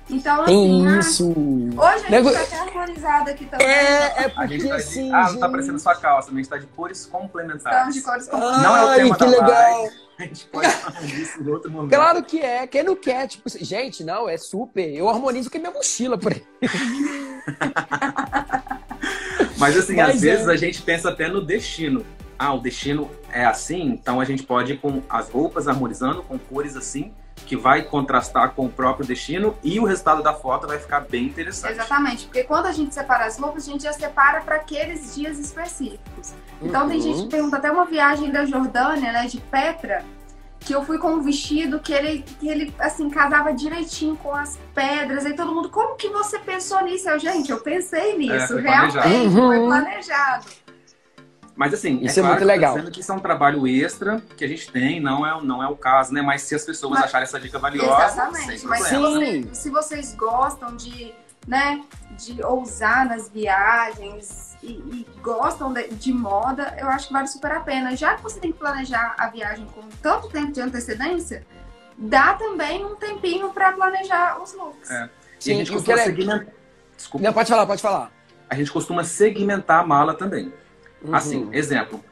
Então, 0.08 0.42
assim, 0.42 0.86
ah, 0.86 0.98
isso. 0.98 1.30
hoje 1.30 1.78
a 1.82 1.98
gente 1.98 2.10
Nego... 2.10 2.30
tá 2.30 2.42
até 2.42 2.58
harmonizado 2.58 3.30
aqui 3.30 3.46
também. 3.46 3.66
É, 3.66 4.24
é 4.24 4.28
porque 4.28 4.68
tá 4.68 4.74
assim. 4.74 5.10
Ah, 5.12 5.32
não 5.32 5.40
tá 5.40 5.48
parecendo 5.48 5.78
sua 5.78 5.94
calça, 5.94 6.30
mas 6.30 6.46
tá 6.46 6.58
de 6.58 6.66
cores 6.66 7.06
complementares. 7.06 7.64
Estamos 7.64 7.94
de 7.94 8.02
cores 8.02 8.28
complementares. 8.28 8.62
Não 8.62 8.76
é 8.76 8.84
o 8.84 8.96
tema 8.96 9.14
que 9.14 9.20
da 9.20 9.30
legal. 9.30 9.48
Live. 9.48 10.04
A 10.16 10.22
gente 10.22 10.46
pode 10.46 10.70
falar 10.70 11.00
disso 11.00 11.42
em 11.42 11.48
outro 11.48 11.70
momento. 11.70 11.94
Claro 11.94 12.22
que 12.22 12.40
é. 12.40 12.66
Quem 12.66 12.82
não 12.82 12.94
quer, 12.94 13.26
tipo, 13.26 13.48
gente, 13.48 14.04
não, 14.04 14.28
é 14.28 14.36
super. 14.36 14.94
Eu 14.94 15.08
harmonizo 15.08 15.50
com 15.50 15.56
a 15.56 15.60
minha 15.60 15.72
mochila 15.72 16.18
por 16.18 16.32
aí. 16.32 16.44
Mas 19.56 19.76
assim, 19.76 19.96
Mas 19.96 20.16
às 20.16 20.22
é. 20.22 20.30
vezes 20.30 20.48
a 20.48 20.56
gente 20.56 20.82
pensa 20.82 21.08
até 21.08 21.28
no 21.28 21.40
destino. 21.40 22.04
Ah, 22.38 22.52
o 22.52 22.60
destino 22.60 23.10
é 23.32 23.44
assim, 23.44 23.90
então 23.90 24.20
a 24.20 24.24
gente 24.24 24.42
pode 24.42 24.72
ir 24.72 24.78
com 24.78 25.02
as 25.08 25.30
roupas 25.30 25.68
harmonizando, 25.68 26.22
com 26.22 26.38
cores 26.38 26.76
assim, 26.76 27.12
que 27.46 27.56
vai 27.56 27.82
contrastar 27.82 28.52
com 28.52 28.66
o 28.66 28.68
próprio 28.68 29.06
destino 29.06 29.56
e 29.62 29.78
o 29.78 29.84
resultado 29.84 30.22
da 30.22 30.32
foto 30.32 30.66
vai 30.66 30.78
ficar 30.78 31.00
bem 31.00 31.24
interessante. 31.24 31.74
Exatamente, 31.74 32.24
porque 32.24 32.44
quando 32.44 32.66
a 32.66 32.72
gente 32.72 32.94
separa 32.94 33.26
as 33.26 33.38
roupas, 33.38 33.68
a 33.68 33.72
gente 33.72 33.84
já 33.84 33.92
separa 33.92 34.40
para 34.40 34.56
aqueles 34.56 35.14
dias 35.14 35.38
específicos. 35.38 36.34
Então 36.62 36.82
uhum. 36.82 36.88
tem 36.88 37.00
gente 37.00 37.22
que 37.22 37.28
pergunta 37.28 37.56
até 37.56 37.70
uma 37.70 37.84
viagem 37.84 38.30
da 38.30 38.44
Jordânia, 38.46 39.12
né, 39.12 39.26
de 39.26 39.40
Petra, 39.40 40.04
que 40.60 40.74
eu 40.74 40.82
fui 40.82 40.98
com 40.98 41.08
um 41.08 41.22
vestido 41.22 41.78
que 41.78 41.92
ele, 41.92 42.24
que 42.40 42.48
ele 42.48 42.74
assim, 42.78 43.10
casava 43.10 43.52
direitinho 43.52 44.16
com 44.16 44.34
as 44.34 44.58
pedras. 44.74 45.26
E 45.26 45.34
todo 45.34 45.54
mundo, 45.54 45.68
como 45.68 45.94
que 45.96 46.08
você 46.08 46.38
pensou 46.38 46.82
nisso? 46.82 47.08
Eu, 47.08 47.18
gente, 47.18 47.50
eu 47.50 47.60
pensei 47.60 48.16
nisso, 48.16 48.58
é, 48.58 48.62
realmente, 48.62 49.26
uhum. 49.26 49.48
foi 49.48 49.58
planejado. 49.58 50.46
Mas 51.56 51.72
assim, 51.72 52.00
isso 52.02 52.18
é, 52.18 52.22
é 52.22 52.26
claro 52.26 52.28
muito 52.28 52.46
legal. 52.46 52.90
que 52.90 53.00
isso 53.00 53.12
é 53.12 53.14
um 53.14 53.20
trabalho 53.20 53.66
extra 53.66 54.20
que 54.36 54.44
a 54.44 54.48
gente 54.48 54.70
tem, 54.72 55.00
não 55.00 55.24
é, 55.24 55.40
não 55.42 55.62
é 55.62 55.68
o 55.68 55.76
caso, 55.76 56.12
né? 56.12 56.20
Mas 56.20 56.42
se 56.42 56.54
as 56.54 56.64
pessoas 56.64 56.94
Mas, 56.94 57.04
acharem 57.04 57.24
essa 57.24 57.38
dica 57.38 57.58
valiosa, 57.58 58.06
exatamente. 58.06 58.66
Mas 58.66 58.86
se, 58.86 58.96
você, 58.96 59.48
se 59.52 59.70
vocês 59.70 60.14
gostam 60.16 60.74
de, 60.74 61.14
né, 61.46 61.80
de 62.18 62.42
ousar 62.42 63.06
nas 63.06 63.28
viagens 63.28 64.56
e, 64.62 64.72
e 64.72 65.06
gostam 65.22 65.72
de, 65.72 65.88
de, 65.90 66.12
moda, 66.12 66.74
eu 66.76 66.88
acho 66.88 67.06
que 67.06 67.12
vale 67.12 67.28
super 67.28 67.52
a 67.52 67.60
pena. 67.60 67.96
Já 67.96 68.16
que 68.16 68.22
você 68.22 68.40
tem 68.40 68.50
que 68.50 68.58
planejar 68.58 69.14
a 69.16 69.28
viagem 69.28 69.66
com 69.66 69.82
tanto 70.02 70.28
tempo 70.30 70.50
de 70.50 70.60
antecedência, 70.60 71.46
dá 71.96 72.34
também 72.34 72.84
um 72.84 72.96
tempinho 72.96 73.50
para 73.50 73.70
planejar 73.72 74.42
os 74.42 74.52
looks. 74.54 74.90
É. 74.90 75.08
Sim, 75.38 75.50
e 75.50 75.54
a 75.54 75.56
gente 75.58 75.72
costuma 75.72 76.00
é... 76.00 76.04
segmentar. 76.04 76.46
Desculpa. 76.96 77.24
Não, 77.24 77.32
pode 77.32 77.48
falar, 77.48 77.66
pode 77.66 77.82
falar. 77.82 78.10
A 78.50 78.54
gente 78.56 78.72
costuma 78.72 79.04
segmentar 79.04 79.80
a 79.82 79.86
mala 79.86 80.14
também. 80.14 80.52
Uhum. 81.04 81.14
Assim, 81.14 81.48
exemplo. 81.52 82.02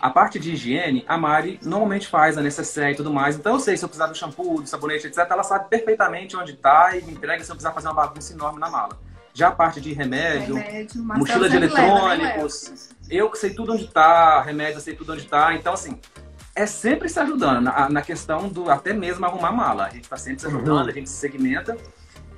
A 0.00 0.10
parte 0.10 0.38
de 0.38 0.52
higiene, 0.52 1.04
a 1.06 1.16
Mari 1.16 1.60
normalmente 1.62 2.08
faz 2.08 2.36
a 2.36 2.42
necessaire 2.42 2.92
e 2.92 2.96
tudo 2.96 3.12
mais. 3.12 3.36
Então 3.36 3.54
eu 3.54 3.60
sei 3.60 3.76
se 3.76 3.84
eu 3.84 3.88
precisar 3.88 4.06
do 4.06 4.16
shampoo, 4.16 4.60
do 4.60 4.66
sabonete, 4.66 5.06
etc. 5.06 5.18
Ela 5.30 5.42
sabe 5.42 5.68
perfeitamente 5.68 6.36
onde 6.36 6.52
está 6.52 6.96
e 6.96 7.02
me 7.02 7.12
entrega 7.12 7.44
se 7.44 7.50
eu 7.50 7.54
precisar 7.54 7.72
fazer 7.72 7.88
uma 7.88 7.94
bagunça 7.94 8.32
enorme 8.32 8.58
na 8.58 8.70
mala. 8.70 8.98
Já 9.34 9.48
a 9.48 9.52
parte 9.52 9.80
de 9.80 9.92
remédio, 9.92 10.56
remédio 10.56 11.02
mochila 11.02 11.48
de 11.48 11.56
eletrônicos, 11.56 12.68
leva, 12.68 12.80
eu 13.10 13.30
que 13.30 13.38
sei 13.38 13.54
tudo 13.54 13.72
onde 13.72 13.84
está, 13.84 14.42
remédio 14.42 14.74
eu 14.74 14.80
sei 14.80 14.94
tudo 14.94 15.12
onde 15.12 15.22
está. 15.22 15.54
Então, 15.54 15.72
assim, 15.72 15.98
é 16.54 16.66
sempre 16.66 17.08
se 17.08 17.18
ajudando 17.18 17.62
na, 17.62 17.88
na, 17.88 18.02
questão 18.02 18.48
do 18.48 18.70
até 18.70 18.92
mesmo 18.92 19.24
arrumar 19.24 19.52
mala. 19.52 19.86
A 19.86 19.90
gente 19.90 20.04
está 20.04 20.18
sempre 20.18 20.40
se 20.40 20.46
ajudando, 20.46 20.84
uhum. 20.84 20.90
a 20.90 20.92
gente 20.92 21.08
se 21.08 21.16
segmenta. 21.16 21.78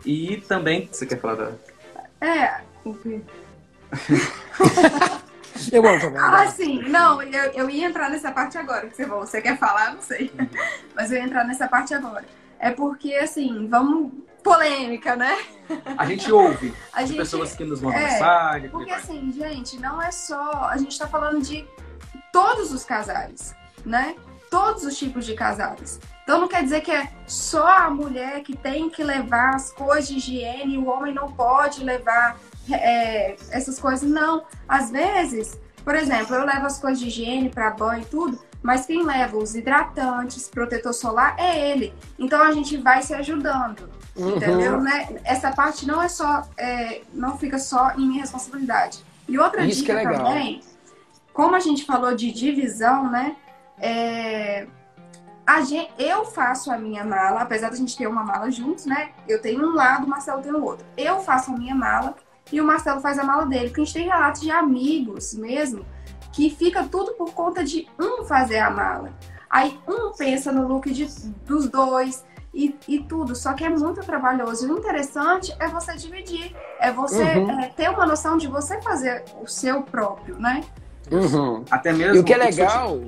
E 0.04 0.36
também. 0.46 0.88
Você 0.90 1.06
quer 1.06 1.20
falar 1.20 1.34
da. 1.34 1.52
É. 2.20 2.60
eu 5.72 5.86
amo 5.86 6.00
também. 6.00 6.20
Ah, 6.20 6.46
sim. 6.48 6.82
Não, 6.88 7.22
eu, 7.22 7.52
eu 7.52 7.70
ia 7.70 7.86
entrar 7.86 8.10
nessa 8.10 8.30
parte 8.32 8.58
agora. 8.58 8.88
Que 8.88 8.96
você, 8.96 9.06
você 9.06 9.42
quer 9.42 9.58
falar? 9.58 9.94
Não 9.94 10.02
sei. 10.02 10.32
Uhum. 10.38 10.48
Mas 10.94 11.10
eu 11.10 11.18
ia 11.18 11.24
entrar 11.24 11.44
nessa 11.44 11.68
parte 11.68 11.94
agora. 11.94 12.24
É 12.58 12.70
porque, 12.70 13.14
assim, 13.14 13.68
vamos 13.68 14.12
polêmica, 14.44 15.16
né? 15.16 15.36
A 15.96 16.04
gente 16.04 16.30
ouve 16.30 16.74
a 16.92 17.04
gente, 17.04 17.16
pessoas 17.16 17.56
que 17.56 17.64
nos 17.64 17.80
mandam 17.80 17.98
é, 17.98 18.12
mensagem. 18.12 18.68
Porque 18.68 18.92
assim, 18.92 19.32
gente, 19.32 19.80
não 19.80 20.00
é 20.00 20.12
só. 20.12 20.66
A 20.66 20.76
gente 20.76 20.96
tá 20.98 21.08
falando 21.08 21.42
de 21.42 21.66
todos 22.30 22.70
os 22.70 22.84
casais, 22.84 23.56
né? 23.84 24.14
Todos 24.50 24.84
os 24.84 24.96
tipos 24.96 25.24
de 25.24 25.34
casais. 25.34 25.98
Então 26.22 26.40
não 26.40 26.46
quer 26.48 26.62
dizer 26.62 26.82
que 26.82 26.92
é 26.92 27.10
só 27.26 27.66
a 27.66 27.90
mulher 27.90 28.42
que 28.42 28.56
tem 28.56 28.88
que 28.88 29.02
levar 29.02 29.54
as 29.54 29.72
coisas 29.72 30.06
de 30.06 30.16
higiene 30.16 30.74
e 30.74 30.78
o 30.78 30.86
homem 30.86 31.12
não 31.12 31.32
pode 31.32 31.82
levar 31.82 32.38
é, 32.72 33.36
essas 33.50 33.78
coisas. 33.78 34.08
Não. 34.08 34.44
Às 34.68 34.90
vezes, 34.90 35.58
por 35.84 35.94
exemplo, 35.94 36.34
eu 36.34 36.44
levo 36.44 36.66
as 36.66 36.78
coisas 36.78 36.98
de 36.98 37.08
higiene 37.08 37.50
para 37.50 37.70
banho 37.70 38.02
e 38.02 38.06
tudo, 38.06 38.38
mas 38.62 38.86
quem 38.86 39.04
leva 39.04 39.36
os 39.36 39.54
hidratantes, 39.54 40.48
protetor 40.48 40.94
solar 40.94 41.36
é 41.38 41.70
ele. 41.70 41.94
Então 42.18 42.42
a 42.42 42.52
gente 42.52 42.76
vai 42.76 43.02
se 43.02 43.12
ajudando. 43.14 43.90
Uhum. 44.16 44.36
Entendeu? 44.36 44.80
Né? 44.80 45.20
Essa 45.24 45.50
parte 45.52 45.86
não 45.86 46.00
é 46.00 46.08
só, 46.08 46.48
é, 46.56 47.02
não 47.12 47.36
fica 47.36 47.58
só 47.58 47.92
em 47.92 48.06
minha 48.06 48.20
responsabilidade. 48.22 49.04
E 49.28 49.38
outra 49.38 49.64
Isso 49.64 49.80
dica 49.80 50.00
é 50.00 50.08
também, 50.08 50.62
como 51.32 51.54
a 51.54 51.60
gente 51.60 51.84
falou 51.84 52.14
de 52.14 52.30
divisão, 52.30 53.10
né? 53.10 53.36
É, 53.78 54.66
a 55.46 55.60
gente, 55.62 55.90
eu 55.98 56.24
faço 56.24 56.70
a 56.70 56.78
minha 56.78 57.04
mala, 57.04 57.42
apesar 57.42 57.70
da 57.70 57.76
gente 57.76 57.96
ter 57.96 58.06
uma 58.06 58.22
mala 58.22 58.50
juntos, 58.50 58.86
né? 58.86 59.10
Eu 59.28 59.42
tenho 59.42 59.62
um 59.62 59.74
lado, 59.74 60.06
o 60.06 60.08
Marcelo 60.08 60.42
tem 60.42 60.52
o 60.52 60.62
outro. 60.62 60.86
Eu 60.96 61.20
faço 61.20 61.50
a 61.50 61.56
minha 61.56 61.74
mala 61.74 62.14
e 62.52 62.60
o 62.60 62.64
Marcelo 62.64 63.00
faz 63.00 63.18
a 63.18 63.24
mala 63.24 63.46
dele. 63.46 63.68
Porque 63.68 63.80
a 63.80 63.84
gente 63.84 63.94
tem 63.94 64.06
relatos 64.06 64.40
de 64.40 64.50
amigos 64.50 65.34
mesmo 65.34 65.84
que 66.32 66.50
fica 66.50 66.84
tudo 66.84 67.12
por 67.14 67.32
conta 67.32 67.62
de 67.62 67.88
um 67.98 68.24
fazer 68.24 68.58
a 68.58 68.70
mala. 68.70 69.12
Aí 69.48 69.78
um 69.86 70.12
pensa 70.12 70.50
no 70.50 70.66
look 70.66 70.90
de, 70.90 71.06
dos 71.46 71.68
dois, 71.68 72.24
e, 72.54 72.74
e 72.86 73.00
tudo. 73.00 73.34
Só 73.34 73.52
que 73.52 73.64
é 73.64 73.68
muito 73.68 74.00
trabalhoso. 74.02 74.72
O 74.72 74.78
interessante 74.78 75.54
é 75.58 75.68
você 75.68 75.94
dividir, 75.96 76.54
é 76.80 76.92
você 76.92 77.22
uhum. 77.22 77.60
é, 77.60 77.68
ter 77.68 77.90
uma 77.90 78.06
noção 78.06 78.36
de 78.36 78.46
você 78.46 78.80
fazer 78.80 79.24
o 79.42 79.46
seu 79.46 79.82
próprio, 79.82 80.38
né? 80.38 80.62
Uhum. 81.10 81.64
Até 81.70 81.92
mesmo. 81.92 82.16
E 82.16 82.18
o 82.20 82.24
que 82.24 82.32
é 82.32 82.36
legal. 82.36 83.00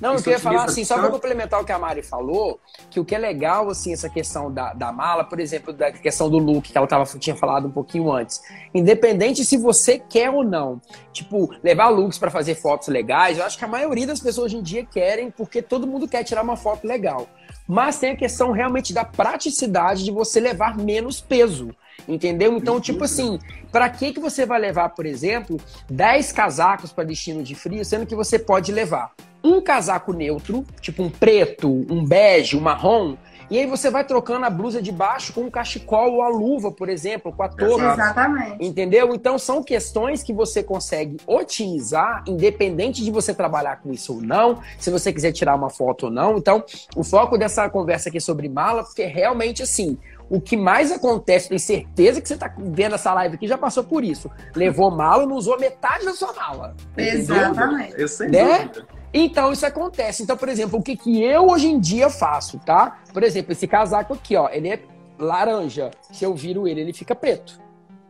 Não, 0.00 0.14
eu 0.14 0.22
queria 0.22 0.38
falar 0.38 0.64
assim, 0.64 0.84
só 0.84 0.98
para 0.98 1.08
complementar 1.08 1.60
o 1.60 1.64
que 1.64 1.72
a 1.72 1.78
Mari 1.78 2.02
falou, 2.02 2.60
que 2.90 3.00
o 3.00 3.04
que 3.04 3.14
é 3.14 3.18
legal, 3.18 3.70
assim, 3.70 3.92
essa 3.92 4.08
questão 4.08 4.52
da, 4.52 4.74
da 4.74 4.92
mala, 4.92 5.24
por 5.24 5.40
exemplo, 5.40 5.72
da 5.72 5.90
questão 5.90 6.28
do 6.28 6.38
look, 6.38 6.70
que 6.70 6.76
ela 6.76 6.86
tava, 6.86 7.04
tinha 7.18 7.34
falado 7.34 7.68
um 7.68 7.70
pouquinho 7.70 8.12
antes. 8.12 8.42
Independente 8.74 9.44
se 9.44 9.56
você 9.56 9.98
quer 9.98 10.30
ou 10.30 10.44
não, 10.44 10.80
tipo, 11.12 11.50
levar 11.62 11.88
looks 11.88 12.18
para 12.18 12.30
fazer 12.30 12.54
fotos 12.56 12.88
legais, 12.88 13.38
eu 13.38 13.44
acho 13.44 13.58
que 13.58 13.64
a 13.64 13.68
maioria 13.68 14.06
das 14.06 14.20
pessoas 14.20 14.46
hoje 14.46 14.58
em 14.58 14.62
dia 14.62 14.84
querem, 14.84 15.30
porque 15.30 15.62
todo 15.62 15.86
mundo 15.86 16.06
quer 16.06 16.22
tirar 16.24 16.42
uma 16.42 16.56
foto 16.56 16.86
legal. 16.86 17.26
Mas 17.66 17.98
tem 17.98 18.10
a 18.10 18.16
questão 18.16 18.52
realmente 18.52 18.92
da 18.92 19.04
praticidade 19.04 20.04
de 20.04 20.10
você 20.10 20.40
levar 20.40 20.76
menos 20.76 21.20
peso. 21.20 21.70
Entendeu? 22.06 22.56
Então, 22.56 22.80
tipo 22.80 23.02
assim, 23.02 23.38
para 23.72 23.88
que 23.88 24.12
que 24.12 24.20
você 24.20 24.46
vai 24.46 24.60
levar, 24.60 24.90
por 24.90 25.06
exemplo, 25.06 25.58
10 25.90 26.30
casacos 26.30 26.92
para 26.92 27.02
destino 27.02 27.42
de 27.42 27.54
frio, 27.54 27.84
sendo 27.84 28.06
que 28.06 28.14
você 28.14 28.38
pode 28.38 28.70
levar 28.70 29.12
um 29.46 29.60
casaco 29.60 30.12
neutro, 30.12 30.64
tipo 30.80 31.02
um 31.02 31.10
preto, 31.10 31.68
um 31.90 32.04
bege, 32.04 32.56
um 32.56 32.60
marrom, 32.60 33.16
e 33.48 33.58
aí 33.58 33.66
você 33.66 33.90
vai 33.90 34.04
trocando 34.04 34.44
a 34.44 34.50
blusa 34.50 34.82
de 34.82 34.90
baixo 34.90 35.32
com 35.32 35.42
um 35.42 35.50
cachecol 35.50 36.14
ou 36.14 36.22
a 36.22 36.28
luva, 36.28 36.72
por 36.72 36.88
exemplo, 36.88 37.32
com 37.32 37.42
a 37.44 37.48
touca. 37.48 37.92
Exatamente. 37.92 38.64
Entendeu? 38.64 39.14
Então 39.14 39.38
são 39.38 39.62
questões 39.62 40.22
que 40.22 40.32
você 40.32 40.64
consegue 40.64 41.16
otimizar, 41.26 42.24
independente 42.26 43.04
de 43.04 43.10
você 43.10 43.32
trabalhar 43.32 43.76
com 43.76 43.92
isso 43.92 44.14
ou 44.14 44.20
não, 44.20 44.60
se 44.78 44.90
você 44.90 45.12
quiser 45.12 45.30
tirar 45.30 45.54
uma 45.54 45.70
foto 45.70 46.06
ou 46.06 46.12
não. 46.12 46.36
Então, 46.36 46.64
o 46.96 47.04
foco 47.04 47.38
dessa 47.38 47.68
conversa 47.70 48.08
aqui 48.08 48.18
é 48.18 48.20
sobre 48.20 48.48
mala, 48.48 48.82
porque 48.82 49.04
realmente 49.04 49.62
assim, 49.62 49.96
o 50.28 50.40
que 50.40 50.56
mais 50.56 50.90
acontece, 50.90 51.48
tenho 51.48 51.60
certeza 51.60 52.20
que 52.20 52.26
você 52.26 52.34
está 52.34 52.52
vendo 52.58 52.96
essa 52.96 53.14
live 53.14 53.36
aqui 53.36 53.46
já 53.46 53.56
passou 53.56 53.84
por 53.84 54.02
isso. 54.02 54.28
Levou 54.56 54.90
mala 54.90 55.22
e 55.22 55.26
não 55.26 55.36
usou 55.36 55.58
metade 55.58 56.04
da 56.04 56.14
sua 56.14 56.32
mala. 56.32 56.74
Exatamente. 56.96 57.94
Eu 57.96 58.08
sei 58.08 58.28
né? 58.28 58.70
Então 59.12 59.52
isso 59.52 59.64
acontece. 59.64 60.22
Então, 60.22 60.36
por 60.36 60.48
exemplo, 60.48 60.78
o 60.78 60.82
que, 60.82 60.96
que 60.96 61.22
eu 61.22 61.48
hoje 61.48 61.68
em 61.68 61.78
dia 61.78 62.10
faço, 62.10 62.58
tá? 62.58 62.98
Por 63.12 63.22
exemplo, 63.22 63.52
esse 63.52 63.66
casaco 63.66 64.14
aqui, 64.14 64.36
ó, 64.36 64.48
ele 64.50 64.68
é 64.68 64.80
laranja. 65.18 65.90
Se 66.12 66.24
eu 66.24 66.34
viro 66.34 66.66
ele, 66.66 66.80
ele 66.80 66.92
fica 66.92 67.14
preto. 67.14 67.60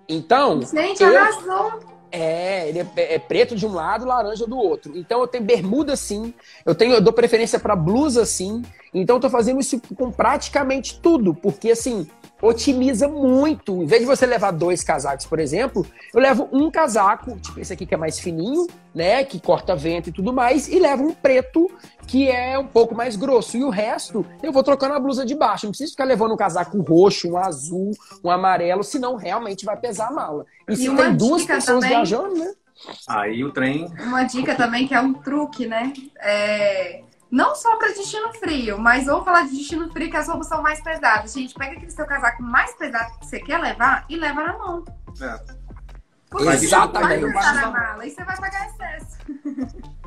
Então. 0.08 0.62
Gente, 0.62 1.02
eu... 1.02 1.16
arrasou! 1.16 1.96
É, 2.10 2.68
ele 2.68 2.78
é, 2.78 3.14
é, 3.14 3.18
preto 3.18 3.56
de 3.56 3.66
um 3.66 3.72
lado, 3.72 4.06
laranja 4.06 4.46
do 4.46 4.56
outro. 4.56 4.96
Então 4.96 5.20
eu 5.20 5.26
tenho 5.26 5.44
bermuda 5.44 5.92
assim, 5.92 6.32
eu 6.64 6.74
tenho, 6.74 6.94
eu 6.94 7.00
dou 7.00 7.12
preferência 7.12 7.58
para 7.58 7.74
blusa 7.74 8.22
assim. 8.22 8.62
Então 8.94 9.16
eu 9.16 9.20
tô 9.20 9.28
fazendo 9.28 9.60
isso 9.60 9.80
com 9.94 10.10
praticamente 10.10 11.00
tudo, 11.00 11.34
porque 11.34 11.72
assim, 11.72 12.08
otimiza 12.40 13.08
muito. 13.08 13.82
Em 13.82 13.86
vez 13.86 14.02
de 14.02 14.06
você 14.06 14.26
levar 14.26 14.50
dois 14.50 14.82
casacos, 14.82 15.26
por 15.26 15.38
exemplo, 15.38 15.86
eu 16.12 16.20
levo 16.20 16.48
um 16.52 16.70
casaco, 16.70 17.38
tipo 17.38 17.58
esse 17.60 17.72
aqui 17.72 17.86
que 17.86 17.94
é 17.94 17.96
mais 17.96 18.18
fininho, 18.18 18.66
né, 18.94 19.24
que 19.24 19.40
corta 19.40 19.74
vento 19.74 20.08
e 20.08 20.12
tudo 20.12 20.32
mais, 20.32 20.68
e 20.68 20.78
levo 20.78 21.04
um 21.04 21.14
preto 21.14 21.70
que 22.06 22.30
é 22.30 22.58
um 22.58 22.66
pouco 22.66 22.94
mais 22.94 23.16
grosso. 23.16 23.56
E 23.56 23.64
o 23.64 23.70
resto, 23.70 24.24
eu 24.42 24.52
vou 24.52 24.62
trocando 24.62 24.94
a 24.94 25.00
blusa 25.00 25.24
de 25.24 25.34
baixo. 25.34 25.66
Não 25.66 25.70
preciso 25.70 25.92
ficar 25.92 26.04
levando 26.04 26.34
um 26.34 26.36
casaco 26.36 26.80
roxo, 26.80 27.30
um 27.30 27.36
azul, 27.36 27.92
um 28.22 28.30
amarelo, 28.30 28.84
senão 28.84 29.16
realmente 29.16 29.64
vai 29.64 29.76
pesar 29.76 30.08
a 30.08 30.12
mala. 30.12 30.46
E, 30.68 30.72
e 30.72 30.76
se 30.76 30.94
tem 30.94 31.16
duas 31.16 31.44
pessoas 31.44 31.80
também... 31.80 31.90
viajando, 31.90 32.34
né? 32.34 32.52
Aí 33.08 33.42
o 33.42 33.50
trem. 33.52 33.90
Uma 34.00 34.24
dica 34.24 34.54
também 34.54 34.86
que 34.86 34.94
é 34.94 35.00
um 35.00 35.14
truque, 35.14 35.66
né? 35.66 35.92
É 36.18 37.02
não 37.36 37.54
só 37.54 37.76
para 37.76 37.88
destino 37.88 38.32
frio, 38.32 38.78
mas 38.78 39.04
vamos 39.04 39.26
falar 39.26 39.42
de 39.42 39.54
destino 39.54 39.92
frio 39.92 40.10
que 40.10 40.16
as 40.16 40.26
roupas 40.26 40.48
são 40.48 40.62
mais 40.62 40.80
pesadas. 40.80 41.34
Gente, 41.34 41.52
pega 41.52 41.76
aquele 41.76 41.90
seu 41.90 42.06
casaco 42.06 42.42
mais 42.42 42.72
pesado 42.76 43.12
que 43.18 43.26
você 43.26 43.38
quer 43.40 43.58
levar 43.58 44.06
e 44.08 44.16
leva 44.16 44.42
na 44.42 44.56
mão. 44.56 44.82
É. 45.20 45.54
Porque 46.30 46.48
Exatamente. 46.48 47.20
Você 47.20 47.32
vai 47.34 47.54
na 47.54 47.70
mala 47.70 48.06
e 48.06 48.10
você 48.10 48.24
vai 48.24 48.36
pagar 48.38 48.68
excesso. 48.68 49.18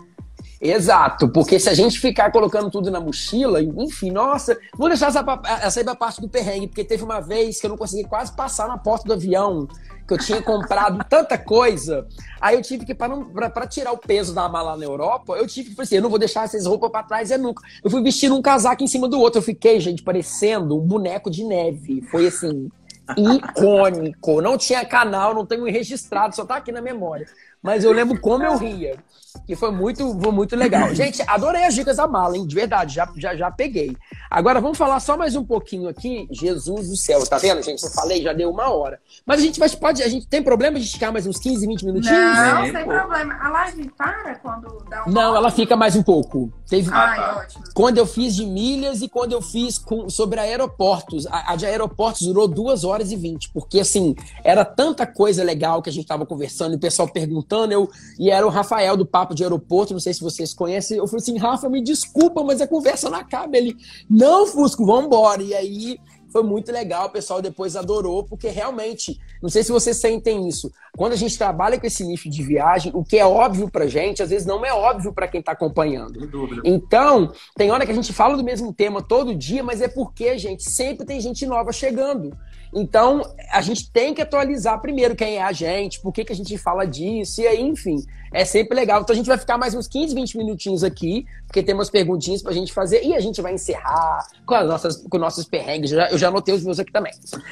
Exato, 0.62 1.30
porque 1.30 1.58
se 1.58 1.70
a 1.70 1.74
gente 1.74 1.98
ficar 2.00 2.32
colocando 2.32 2.70
tudo 2.70 2.92
na 2.92 3.00
mochila, 3.00 3.62
enfim, 3.62 4.12
nossa, 4.12 4.58
vou 4.78 4.90
deixar 4.90 5.08
essa, 5.08 5.24
essa 5.62 5.80
aí 5.80 5.86
pra 5.86 5.96
parte 5.96 6.20
do 6.20 6.28
perrengue, 6.28 6.68
porque 6.68 6.84
teve 6.84 7.02
uma 7.02 7.22
vez 7.22 7.62
que 7.62 7.66
eu 7.66 7.70
não 7.70 7.78
consegui 7.78 8.04
quase 8.04 8.34
passar 8.34 8.68
na 8.68 8.78
porta 8.78 9.08
do 9.08 9.14
avião, 9.14 9.70
que 10.06 10.14
eu 10.14 10.18
tinha 10.18 10.42
comprado 10.42 11.02
tanta 11.08 11.38
coisa, 11.38 12.06
aí 12.42 12.56
eu 12.56 12.62
tive 12.62 12.86
que, 12.86 12.94
para 12.94 13.68
tirar 13.68 13.94
o 13.94 13.98
peso 13.98 14.34
da 14.34 14.50
mala 14.50 14.76
na 14.76 14.84
Europa, 14.84 15.38
eu 15.38 15.48
tive 15.48 15.74
que, 15.74 15.82
assim, 15.82 15.96
eu 15.96 16.02
não 16.02 16.10
vou 16.10 16.20
deixar 16.20 16.44
essas 16.44 16.66
roupas 16.66 16.92
para 16.92 17.04
trás 17.04 17.32
é 17.32 17.38
nunca. 17.38 17.64
Eu 17.82 17.90
fui 17.90 18.04
vestindo 18.04 18.36
um 18.36 18.42
casaco 18.42 18.84
em 18.84 18.88
cima 18.88 19.08
do 19.08 19.18
outro, 19.18 19.40
eu 19.40 19.44
fiquei, 19.44 19.80
gente, 19.80 20.04
parecendo 20.04 20.78
um 20.78 20.86
boneco 20.86 21.32
de 21.32 21.46
neve, 21.46 22.02
foi 22.12 22.28
assim, 22.28 22.70
icônico, 23.18 24.42
não 24.42 24.58
tinha 24.58 24.86
canal, 24.86 25.34
não 25.34 25.46
tenho 25.46 25.64
registrado, 25.66 26.36
só 26.36 26.44
tá 26.44 26.58
aqui 26.58 26.72
na 26.72 26.82
memória, 26.82 27.28
mas 27.62 27.84
eu 27.84 27.92
lembro 27.92 28.20
como 28.20 28.44
eu 28.44 28.58
ria. 28.58 28.98
que 29.46 29.56
foi 29.56 29.72
muito, 29.72 30.20
foi 30.20 30.32
muito 30.32 30.56
legal. 30.56 30.90
Gente, 30.96 31.22
adorei 31.28 31.64
as 31.66 31.74
dicas 31.76 31.98
da 31.98 32.08
mala, 32.08 32.36
hein? 32.38 32.46
De 32.48 32.56
verdade, 32.56 32.96
já, 32.96 33.08
já, 33.16 33.36
já 33.36 33.52
peguei. 33.52 33.96
Agora 34.30 34.60
vamos 34.62 34.78
falar 34.78 35.00
só 35.00 35.18
mais 35.18 35.36
um 35.36 35.44
pouquinho 35.44 35.88
aqui. 35.90 36.28
Jesus 36.32 36.90
do 36.90 36.96
céu, 36.96 37.26
tá 37.26 37.38
vendo, 37.38 37.62
gente? 37.64 37.84
Eu 37.84 37.90
falei, 37.92 38.22
já 38.22 38.32
deu 38.34 38.50
uma 38.52 38.70
hora. 38.70 39.00
Mas 39.26 39.40
a 39.40 39.44
gente 39.44 39.60
vai, 39.60 39.70
pode, 39.70 40.04
a 40.04 40.08
gente 40.08 40.28
tem 40.28 40.42
problema 40.44 40.80
de 40.80 40.86
esticar 40.86 41.12
mais 41.12 41.26
uns 41.28 41.38
15, 41.40 41.66
20 41.66 41.86
minutinhos? 41.86 42.18
Não, 42.20 42.58
É, 42.66 42.72
sem 42.72 42.84
pô. 42.86 42.92
problema. 42.92 43.34
A 43.42 43.50
live 43.50 43.90
para 43.98 44.36
quando 44.36 44.86
dá 44.90 45.06
um. 45.08 45.12
Não, 45.12 45.36
ela 45.36 45.50
fica 45.52 45.76
mais 45.76 45.96
um 45.96 46.04
pouco. 46.04 46.52
Teve, 46.68 46.90
Ai, 46.94 47.18
tá. 47.18 47.38
ótimo. 47.40 47.64
quando 47.74 47.98
eu 47.98 48.06
fiz 48.06 48.36
de 48.36 48.46
milhas 48.46 49.02
e 49.02 49.10
quando 49.10 49.34
eu 49.34 49.42
fiz 49.42 49.80
com- 49.80 50.08
sobre 50.10 50.40
aeroportos. 50.40 51.26
A, 51.28 51.54
a 51.54 51.56
de 51.56 51.66
aeroportos 51.66 52.22
durou 52.28 52.48
duas 52.48 52.84
horas 52.84 53.12
e 53.12 53.16
vinte, 53.16 53.50
porque 53.52 53.80
assim, 53.80 54.16
era 54.44 54.64
tanta 54.64 55.08
coisa 55.08 55.44
legal 55.44 55.82
que 55.82 55.90
a 55.90 55.94
gente 55.94 56.06
tava 56.06 56.26
conversando 56.26 56.74
e 56.74 56.76
o 56.76 56.80
pessoal 56.80 57.08
perguntando, 57.08 57.49
eu, 57.72 57.90
e 58.18 58.30
era 58.30 58.46
o 58.46 58.50
Rafael 58.50 58.96
do 58.96 59.06
Papo 59.06 59.34
de 59.34 59.44
Aeroporto, 59.44 59.94
não 59.94 60.00
sei 60.00 60.14
se 60.14 60.22
vocês 60.22 60.54
conhecem. 60.54 60.98
Eu 60.98 61.08
falei 61.08 61.22
assim, 61.22 61.38
Rafa, 61.38 61.70
me 61.70 61.84
desculpa, 61.84 62.44
mas 62.44 62.62
a 62.62 62.68
conversa 62.68 63.10
não 63.10 63.20
acaba. 63.20 63.58
Ele, 63.58 63.76
não, 64.10 64.46
Fusco, 64.46 64.86
vambora. 64.86 65.42
E 65.42 65.54
aí 65.54 66.00
foi 66.32 66.44
muito 66.44 66.72
legal, 66.72 67.08
o 67.08 67.12
pessoal 67.12 67.42
depois 67.42 67.76
adorou, 67.76 68.24
porque 68.24 68.50
realmente, 68.50 69.20
não 69.42 69.50
sei 69.50 69.64
se 69.64 69.72
vocês 69.72 69.98
sentem 69.98 70.48
isso, 70.48 70.72
quando 70.98 71.14
a 71.14 71.16
gente 71.16 71.38
trabalha 71.38 71.80
com 71.80 71.88
esse 71.88 72.04
nicho 72.04 72.30
de 72.30 72.44
viagem, 72.44 72.92
o 72.96 73.04
que 73.04 73.18
é 73.18 73.26
óbvio 73.26 73.70
pra 73.70 73.88
gente, 73.88 74.22
às 74.22 74.30
vezes 74.30 74.46
não 74.46 74.66
é 74.66 74.74
óbvio 74.74 75.14
pra 75.14 75.28
quem 75.28 75.42
tá 75.42 75.52
acompanhando. 75.54 76.30
Então, 76.64 77.32
tem 77.56 77.72
hora 77.72 77.86
que 77.86 77.92
a 77.92 77.96
gente 77.96 78.14
fala 78.14 78.38
do 78.38 78.44
mesmo 78.44 78.74
tema 78.74 79.02
todo 79.02 79.36
dia, 79.36 79.64
mas 79.64 79.82
é 79.82 79.88
porque, 79.88 80.38
gente, 80.38 80.70
sempre 80.70 81.06
tem 81.06 81.20
gente 81.20 81.46
nova 81.46 81.72
chegando. 81.72 82.38
Então, 82.74 83.24
a 83.52 83.62
gente 83.62 83.92
tem 83.92 84.14
que 84.14 84.22
atualizar 84.22 84.80
primeiro 84.80 85.16
quem 85.16 85.38
é 85.38 85.44
a 85.44 85.52
gente, 85.52 86.00
por 86.00 86.14
que, 86.14 86.24
que 86.24 86.34
a 86.34 86.36
gente 86.36 86.58
fala 86.58 86.86
disso, 86.86 87.42
e 87.42 87.48
aí, 87.48 87.62
enfim, 87.62 88.04
é 88.32 88.46
sempre 88.46 88.76
legal. 88.76 89.02
Então, 89.02 89.14
a 89.14 89.18
gente 89.18 89.28
vai 89.28 89.38
ficar 89.38 89.58
mais 89.58 89.74
uns 89.74 89.88
15, 89.88 90.14
20 90.16 90.38
minutinhos 90.38 90.84
aqui, 90.84 91.26
porque 91.48 91.64
tem 91.64 91.74
umas 91.74 91.90
perguntinhas 91.90 92.42
pra 92.42 92.52
gente 92.54 92.72
fazer, 92.72 93.04
e 93.04 93.16
a 93.16 93.20
gente 93.20 93.42
vai 93.42 93.54
encerrar 93.54 94.28
com, 94.46 94.54
as 94.56 94.68
nossas, 94.68 94.98
com 95.10 95.18
nossos 95.18 95.46
perrengues. 95.46 95.92
Eu 95.92 95.98
já, 95.98 96.10
eu 96.12 96.18
já 96.18 96.28
anotei 96.28 96.54
os 96.56 96.64
meus 96.64 96.80
aqui 96.80 96.92
também. 96.92 97.12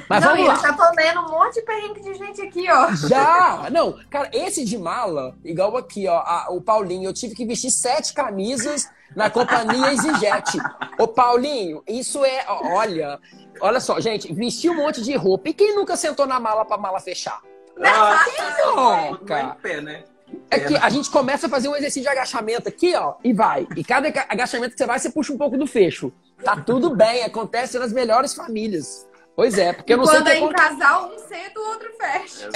Mas 0.10 0.24
não, 0.24 0.32
vamos 0.36 0.48
lá. 0.48 0.74
tô 0.74 0.84
lendo 0.96 1.20
um 1.22 1.30
monte 1.32 1.56
de 1.56 1.62
perrengue 1.62 2.02
de 2.02 2.14
gente 2.14 2.42
aqui, 2.42 2.66
ó. 2.72 2.92
Já! 3.08 3.70
Não, 3.72 3.98
cara, 4.10 4.30
esse 4.34 4.64
de 4.66 4.78
mala, 4.78 5.36
igual 5.44 5.76
aqui, 5.78 6.08
ó, 6.08 6.18
a- 6.18 6.48
o 6.52 6.62
Paulinho, 6.62 7.10
eu 7.10 7.14
tive 7.14 7.34
que 7.36 7.46
vestir 7.46 7.72
sete 7.72 8.14
camisas 8.14 8.88
na 9.16 9.30
companhia 9.30 9.88
EasyJet. 9.94 10.58
Ô, 11.00 11.08
Paulinho, 11.08 11.82
isso 11.88 12.24
é, 12.26 12.46
ó, 12.48 12.76
olha, 12.76 13.20
olha 13.62 13.80
só, 13.80 14.00
gente, 14.00 14.32
vestir 14.34 14.70
um 14.70 14.76
monte 14.76 15.02
de 15.02 15.16
roupa. 15.16 15.50
E 15.50 15.54
quem 15.54 15.76
nunca 15.76 15.96
sentou 15.96 16.28
na 16.28 16.40
mala 16.40 16.66
pra 16.66 16.78
mala 16.78 17.00
fechar? 17.00 17.40
Ah, 17.84 18.26
Não, 18.66 18.76
não 18.76 18.94
é 18.94 19.10
em 19.12 19.16
cara. 19.26 19.56
pé, 19.62 19.82
né? 19.82 20.04
É 20.50 20.60
que 20.60 20.76
a 20.76 20.90
gente 20.90 21.10
começa 21.10 21.48
a 21.48 21.50
fazer 21.50 21.68
um 21.68 21.76
exercício 21.76 22.04
de 22.04 22.08
agachamento 22.10 22.68
aqui, 22.70 22.96
ó, 22.96 23.16
e 23.24 23.34
vai. 23.34 23.68
E 23.76 23.84
cada 23.84 24.12
ca- 24.12 24.26
agachamento 24.30 24.72
que 24.74 24.78
você 24.78 24.86
vai, 24.86 24.98
você 25.00 25.10
puxa 25.10 25.34
um 25.34 25.38
pouco 25.38 25.58
do 25.58 25.68
fecho. 25.68 26.12
Tá 26.44 26.56
tudo 26.56 26.96
bem, 26.96 27.24
acontece 27.24 27.78
nas 27.80 27.92
melhores 27.92 28.34
famílias. 28.34 29.08
Pois 29.36 29.58
é, 29.58 29.72
porque 29.74 29.94
eu 29.94 29.98
não 29.98 30.06
sei 30.06 30.16
o 30.16 30.18
Quando 30.20 30.26
que 30.26 30.32
é 30.32 30.40
em 30.40 30.44
acontece. 30.46 30.68
casal, 30.80 31.12
um 31.14 31.20
senta, 31.20 31.60
o 31.60 31.68
outro 31.70 31.90
fecha. 32.00 32.50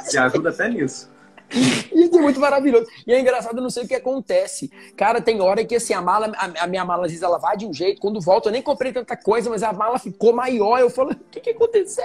Se 0.04 0.18
ajuda 0.18 0.50
até 0.50 0.68
nisso. 0.68 1.10
Isso 1.92 2.16
é 2.18 2.20
muito 2.20 2.40
maravilhoso. 2.40 2.86
E 3.06 3.12
é 3.12 3.20
engraçado, 3.20 3.56
eu 3.56 3.62
não 3.62 3.70
sei 3.70 3.84
o 3.84 3.88
que 3.88 3.94
acontece. 3.94 4.70
Cara, 4.96 5.20
tem 5.20 5.40
hora 5.40 5.64
que 5.64 5.76
assim, 5.76 5.94
a 5.94 6.02
mala, 6.02 6.32
a, 6.36 6.64
a 6.64 6.66
minha 6.66 6.84
mala, 6.84 7.04
às 7.04 7.10
vezes, 7.10 7.22
ela 7.22 7.38
vai 7.38 7.56
de 7.56 7.66
um 7.66 7.72
jeito. 7.72 8.00
Quando 8.00 8.20
volta, 8.20 8.48
eu 8.48 8.52
nem 8.52 8.62
comprei 8.62 8.92
tanta 8.92 9.16
coisa, 9.16 9.48
mas 9.48 9.62
a 9.62 9.72
mala 9.72 9.98
ficou 9.98 10.32
maior. 10.32 10.78
Eu 10.78 10.90
falo, 10.90 11.12
o 11.12 11.16
que, 11.30 11.40
que 11.40 11.50
aconteceu? 11.50 12.04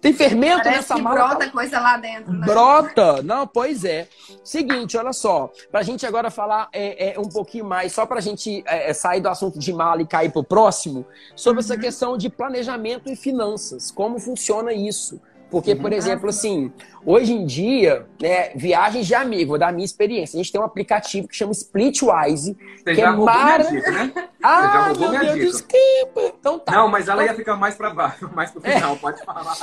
Tem 0.00 0.12
fermento 0.12 0.62
Parece 0.62 0.76
nessa 0.76 0.94
que 0.94 1.02
mala? 1.02 1.28
brota 1.28 1.50
coisa 1.50 1.80
lá 1.80 1.96
dentro, 1.96 2.32
né? 2.32 2.46
Brota! 2.46 3.22
Não, 3.22 3.46
pois 3.46 3.84
é. 3.84 4.08
Seguinte, 4.44 4.96
olha 4.96 5.12
só. 5.12 5.50
Pra 5.70 5.82
gente 5.82 6.06
agora 6.06 6.30
falar 6.30 6.68
é, 6.72 7.14
é, 7.14 7.18
um 7.18 7.28
pouquinho 7.28 7.64
mais, 7.64 7.92
só 7.92 8.06
pra 8.06 8.20
gente 8.20 8.62
é, 8.66 8.90
é, 8.90 8.92
sair 8.92 9.20
do 9.20 9.28
assunto 9.28 9.58
de 9.58 9.72
mala 9.72 10.02
e 10.02 10.06
cair 10.06 10.30
pro 10.30 10.44
próximo, 10.44 11.06
sobre 11.34 11.60
essa 11.60 11.76
questão 11.76 12.16
de 12.16 12.28
planejamento 12.28 13.10
e 13.10 13.16
finanças. 13.16 13.90
Como 13.90 14.18
funciona 14.18 14.72
isso? 14.72 15.20
Porque, 15.50 15.74
por 15.74 15.92
exemplo, 15.92 16.28
assim, 16.28 16.72
hoje 17.04 17.32
em 17.32 17.44
dia, 17.44 18.06
né, 18.22 18.50
viagens 18.54 19.06
de 19.06 19.14
amigo, 19.14 19.50
vou 19.50 19.58
dar 19.58 19.68
a 19.68 19.72
minha 19.72 19.84
experiência. 19.84 20.36
A 20.38 20.42
gente 20.42 20.52
tem 20.52 20.60
um 20.60 20.64
aplicativo 20.64 21.26
que 21.26 21.34
chama 21.36 21.52
Splitwise. 21.52 22.56
Você 22.78 22.94
Que 22.94 23.00
é 23.00 23.06
roubou 23.08 23.26
mara- 23.26 23.68
minha 23.68 23.80
dica, 23.82 23.90
né? 23.90 24.12
Ah, 24.42 24.92
meu 24.96 25.10
Deus, 25.10 25.22
dica. 25.34 25.36
desculpa. 25.46 26.34
Então 26.38 26.58
tá. 26.58 26.72
Não, 26.72 26.88
mas 26.88 27.08
ela 27.08 27.24
ia 27.24 27.34
ficar 27.34 27.56
mais 27.56 27.74
pra 27.74 27.90
baixo, 27.92 28.30
mais 28.34 28.50
pro 28.50 28.60
final, 28.60 28.96
pode 28.96 29.22
falar. 29.24 29.56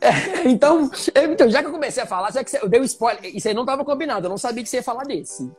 Então, 0.46 0.90
eu- 1.14 1.30
então, 1.32 1.50
já 1.50 1.60
que 1.60 1.68
eu 1.68 1.72
comecei 1.72 2.02
a 2.02 2.06
falar, 2.06 2.32
já 2.32 2.42
que 2.42 2.50
você, 2.50 2.58
eu 2.62 2.68
dei 2.70 2.80
um 2.80 2.84
spoiler, 2.84 3.20
isso 3.36 3.46
aí 3.46 3.52
não 3.52 3.64
estava 3.64 3.84
combinado, 3.84 4.24
eu 4.26 4.30
não 4.30 4.38
sabia 4.38 4.62
que 4.62 4.68
você 4.70 4.78
ia 4.78 4.82
falar 4.82 5.04
desse. 5.04 5.50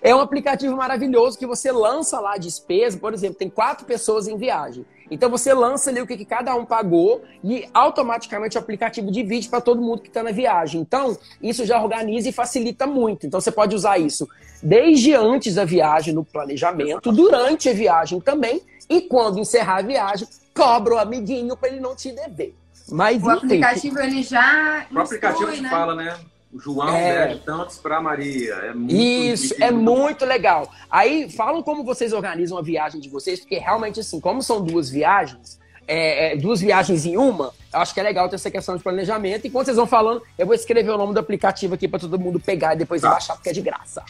É 0.00 0.14
um 0.14 0.20
aplicativo 0.20 0.76
maravilhoso 0.76 1.38
que 1.38 1.46
você 1.46 1.70
lança 1.70 2.18
lá 2.20 2.34
a 2.34 2.38
despesa, 2.38 2.98
por 2.98 3.12
exemplo, 3.12 3.36
tem 3.36 3.50
quatro 3.50 3.84
pessoas 3.86 4.26
em 4.26 4.36
viagem. 4.36 4.84
Então 5.10 5.28
você 5.30 5.52
lança 5.52 5.90
ali 5.90 6.00
o 6.00 6.06
que, 6.06 6.16
que 6.16 6.24
cada 6.24 6.54
um 6.54 6.64
pagou 6.64 7.22
e 7.42 7.68
automaticamente 7.72 8.56
o 8.56 8.60
aplicativo 8.60 9.10
divide 9.10 9.48
para 9.48 9.60
todo 9.60 9.80
mundo 9.80 10.02
que 10.02 10.08
está 10.08 10.22
na 10.22 10.32
viagem. 10.32 10.80
Então, 10.80 11.16
isso 11.42 11.64
já 11.66 11.82
organiza 11.82 12.28
e 12.28 12.32
facilita 12.32 12.86
muito. 12.86 13.26
Então 13.26 13.40
você 13.40 13.52
pode 13.52 13.74
usar 13.74 13.98
isso 13.98 14.28
desde 14.62 15.14
antes 15.14 15.56
da 15.56 15.64
viagem 15.64 16.14
no 16.14 16.24
planejamento, 16.24 17.10
durante 17.10 17.68
a 17.68 17.72
viagem 17.72 18.20
também, 18.20 18.62
e 18.88 19.00
quando 19.02 19.40
encerrar 19.40 19.78
a 19.78 19.82
viagem, 19.82 20.28
cobra 20.54 20.94
o 20.94 20.98
amiguinho 20.98 21.56
para 21.56 21.70
ele 21.70 21.80
não 21.80 21.96
te 21.96 22.12
dever. 22.12 22.54
Mas 22.88 23.22
O 23.22 23.30
enfim, 23.32 23.46
aplicativo, 23.46 23.98
ele 24.00 24.22
já 24.22 24.86
O 24.92 24.98
aplicativo 24.98 25.42
instrui, 25.44 25.56
te 25.56 25.62
né? 25.62 25.70
fala, 25.70 25.94
né? 25.94 26.16
O 26.52 26.58
João 26.60 26.94
É. 26.94 27.28
deve 27.28 27.40
tantos 27.40 27.78
pra 27.78 28.00
Maria. 28.00 28.52
É 28.56 28.74
muito 28.74 28.94
Isso, 28.94 29.54
é 29.58 29.70
muito 29.70 30.24
legal. 30.26 30.70
Aí 30.90 31.30
falam 31.30 31.62
como 31.62 31.82
vocês 31.82 32.12
organizam 32.12 32.58
a 32.58 32.62
viagem 32.62 33.00
de 33.00 33.08
vocês, 33.08 33.40
porque 33.40 33.56
realmente, 33.58 34.00
assim, 34.00 34.20
como 34.20 34.42
são 34.42 34.62
duas 34.62 34.90
viagens, 34.90 35.58
é, 35.88 36.32
é, 36.32 36.36
duas 36.36 36.60
viagens 36.60 37.06
em 37.06 37.16
uma, 37.16 37.52
eu 37.72 37.80
acho 37.80 37.94
que 37.94 38.00
é 38.00 38.02
legal 38.02 38.28
ter 38.28 38.34
essa 38.36 38.50
questão 38.50 38.76
de 38.76 38.82
planejamento. 38.82 39.46
E 39.46 39.50
quando 39.50 39.64
vocês 39.64 39.76
vão 39.78 39.86
falando, 39.86 40.22
eu 40.38 40.44
vou 40.44 40.54
escrever 40.54 40.90
o 40.90 40.98
nome 40.98 41.14
do 41.14 41.20
aplicativo 41.20 41.74
aqui 41.74 41.88
para 41.88 41.98
todo 42.00 42.18
mundo 42.18 42.38
pegar 42.38 42.74
e 42.74 42.78
depois 42.78 43.00
Tá. 43.00 43.10
baixar, 43.10 43.34
porque 43.34 43.48
é 43.48 43.52
de 43.52 43.62
graça. 43.62 44.02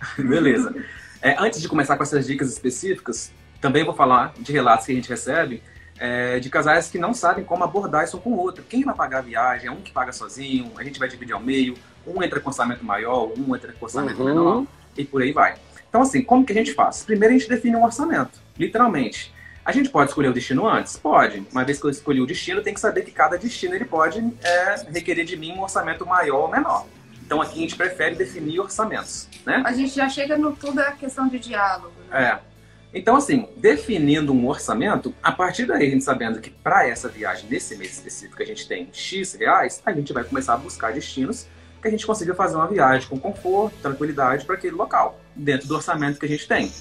Beleza. 0.18 0.74
É, 1.22 1.36
antes 1.42 1.60
de 1.60 1.68
começar 1.68 1.96
com 1.96 2.02
essas 2.02 2.26
dicas 2.26 2.52
específicas, 2.52 3.32
também 3.60 3.84
vou 3.84 3.94
falar 3.94 4.34
de 4.38 4.52
relatos 4.52 4.86
que 4.86 4.92
a 4.92 4.94
gente 4.94 5.08
recebe 5.08 5.62
é, 5.98 6.38
de 6.38 6.48
casais 6.50 6.88
que 6.88 6.98
não 6.98 7.12
sabem 7.14 7.44
como 7.44 7.64
abordar 7.64 8.04
isso 8.04 8.16
um 8.16 8.20
com 8.20 8.30
o 8.30 8.38
outro. 8.38 8.64
Quem 8.68 8.84
vai 8.84 8.94
pagar 8.94 9.18
a 9.18 9.22
viagem? 9.22 9.68
É 9.68 9.70
um 9.70 9.80
que 9.80 9.90
paga 9.92 10.12
sozinho, 10.12 10.72
a 10.76 10.84
gente 10.84 10.98
vai 10.98 11.08
dividir 11.08 11.32
ao 11.34 11.40
meio, 11.40 11.74
um 12.06 12.22
entra 12.22 12.40
com 12.40 12.48
orçamento 12.48 12.84
maior, 12.84 13.30
um 13.36 13.54
entra 13.54 13.72
com 13.72 13.84
orçamento 13.84 14.18
Uhum. 14.20 14.26
menor, 14.26 14.64
e 14.96 15.04
por 15.04 15.22
aí 15.22 15.32
vai. 15.32 15.56
Então, 15.88 16.02
assim, 16.02 16.22
como 16.22 16.44
que 16.44 16.52
a 16.52 16.56
gente 16.56 16.74
faz? 16.74 17.02
Primeiro 17.02 17.34
a 17.34 17.38
gente 17.38 17.48
define 17.48 17.76
um 17.76 17.84
orçamento, 17.84 18.38
literalmente. 18.58 19.32
A 19.64 19.72
gente 19.72 19.90
pode 19.90 20.10
escolher 20.10 20.28
o 20.28 20.32
destino 20.32 20.66
antes? 20.66 20.96
Pode. 20.96 21.46
Uma 21.52 21.62
vez 21.64 21.78
que 21.78 21.84
eu 21.86 21.90
escolhi 21.90 22.20
o 22.20 22.26
destino, 22.26 22.62
tem 22.62 22.72
que 22.72 22.80
saber 22.80 23.02
que 23.02 23.10
cada 23.10 23.36
destino 23.36 23.74
ele 23.74 23.84
pode 23.84 24.18
é, 24.42 24.76
requerer 24.92 25.26
de 25.26 25.36
mim 25.36 25.52
um 25.52 25.60
orçamento 25.62 26.06
maior 26.06 26.42
ou 26.42 26.48
menor. 26.48 26.86
Então 27.24 27.42
aqui 27.42 27.58
a 27.58 27.60
gente 27.60 27.76
prefere 27.76 28.14
definir 28.14 28.58
orçamentos, 28.60 29.28
né? 29.44 29.62
A 29.66 29.72
gente 29.72 29.94
já 29.94 30.08
chega 30.08 30.38
no 30.38 30.52
tudo 30.56 30.80
a 30.80 30.92
questão 30.92 31.28
de 31.28 31.38
diálogo. 31.38 31.92
Né? 32.08 32.24
É. 32.24 32.47
Então, 32.92 33.16
assim, 33.16 33.46
definindo 33.56 34.32
um 34.32 34.48
orçamento, 34.48 35.14
a 35.22 35.30
partir 35.30 35.66
daí, 35.66 35.86
a 35.86 35.90
gente 35.90 36.02
sabendo 36.04 36.40
que 36.40 36.50
para 36.50 36.88
essa 36.88 37.08
viagem, 37.08 37.48
nesse 37.50 37.76
mês 37.76 37.92
específico, 37.92 38.42
a 38.42 38.46
gente 38.46 38.66
tem 38.66 38.88
X 38.92 39.34
reais, 39.34 39.82
a 39.84 39.92
gente 39.92 40.12
vai 40.12 40.24
começar 40.24 40.54
a 40.54 40.56
buscar 40.56 40.92
destinos 40.92 41.46
que 41.82 41.86
a 41.86 41.90
gente 41.90 42.06
consiga 42.06 42.34
fazer 42.34 42.56
uma 42.56 42.66
viagem 42.66 43.08
com 43.08 43.20
conforto, 43.20 43.76
tranquilidade 43.82 44.44
para 44.44 44.56
aquele 44.56 44.74
local, 44.74 45.20
dentro 45.36 45.68
do 45.68 45.74
orçamento 45.76 46.18
que 46.18 46.26
a 46.26 46.28
gente 46.28 46.48
tem. 46.48 46.72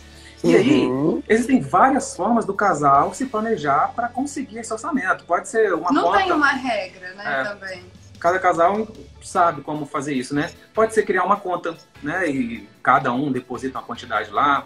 E 0.43 0.55
aí, 0.55 0.85
Uhum. 0.87 1.21
existem 1.27 1.59
várias 1.59 2.15
formas 2.15 2.45
do 2.45 2.53
casal 2.53 3.13
se 3.13 3.25
planejar 3.25 3.91
para 3.95 4.07
conseguir 4.07 4.59
esse 4.59 4.71
orçamento. 4.71 5.23
Pode 5.25 5.49
ser 5.49 5.73
uma 5.73 5.91
Não 5.91 6.03
conta. 6.03 6.17
tem 6.19 6.31
uma 6.31 6.51
regra, 6.51 7.13
né, 7.15 7.41
É. 7.41 7.43
também. 7.43 7.83
Cada 8.19 8.39
casal 8.39 8.87
sabe 9.21 9.61
como 9.61 9.85
fazer 9.85 10.13
isso, 10.13 10.33
né? 10.33 10.49
Pode 10.73 10.93
ser 10.93 11.03
criar 11.03 11.23
uma 11.23 11.37
conta, 11.37 11.75
né? 12.01 12.27
E 12.29 12.67
cada 12.81 13.11
um 13.13 13.31
deposita 13.31 13.77
uma 13.77 13.83
quantidade 13.85 14.31
lá. 14.31 14.65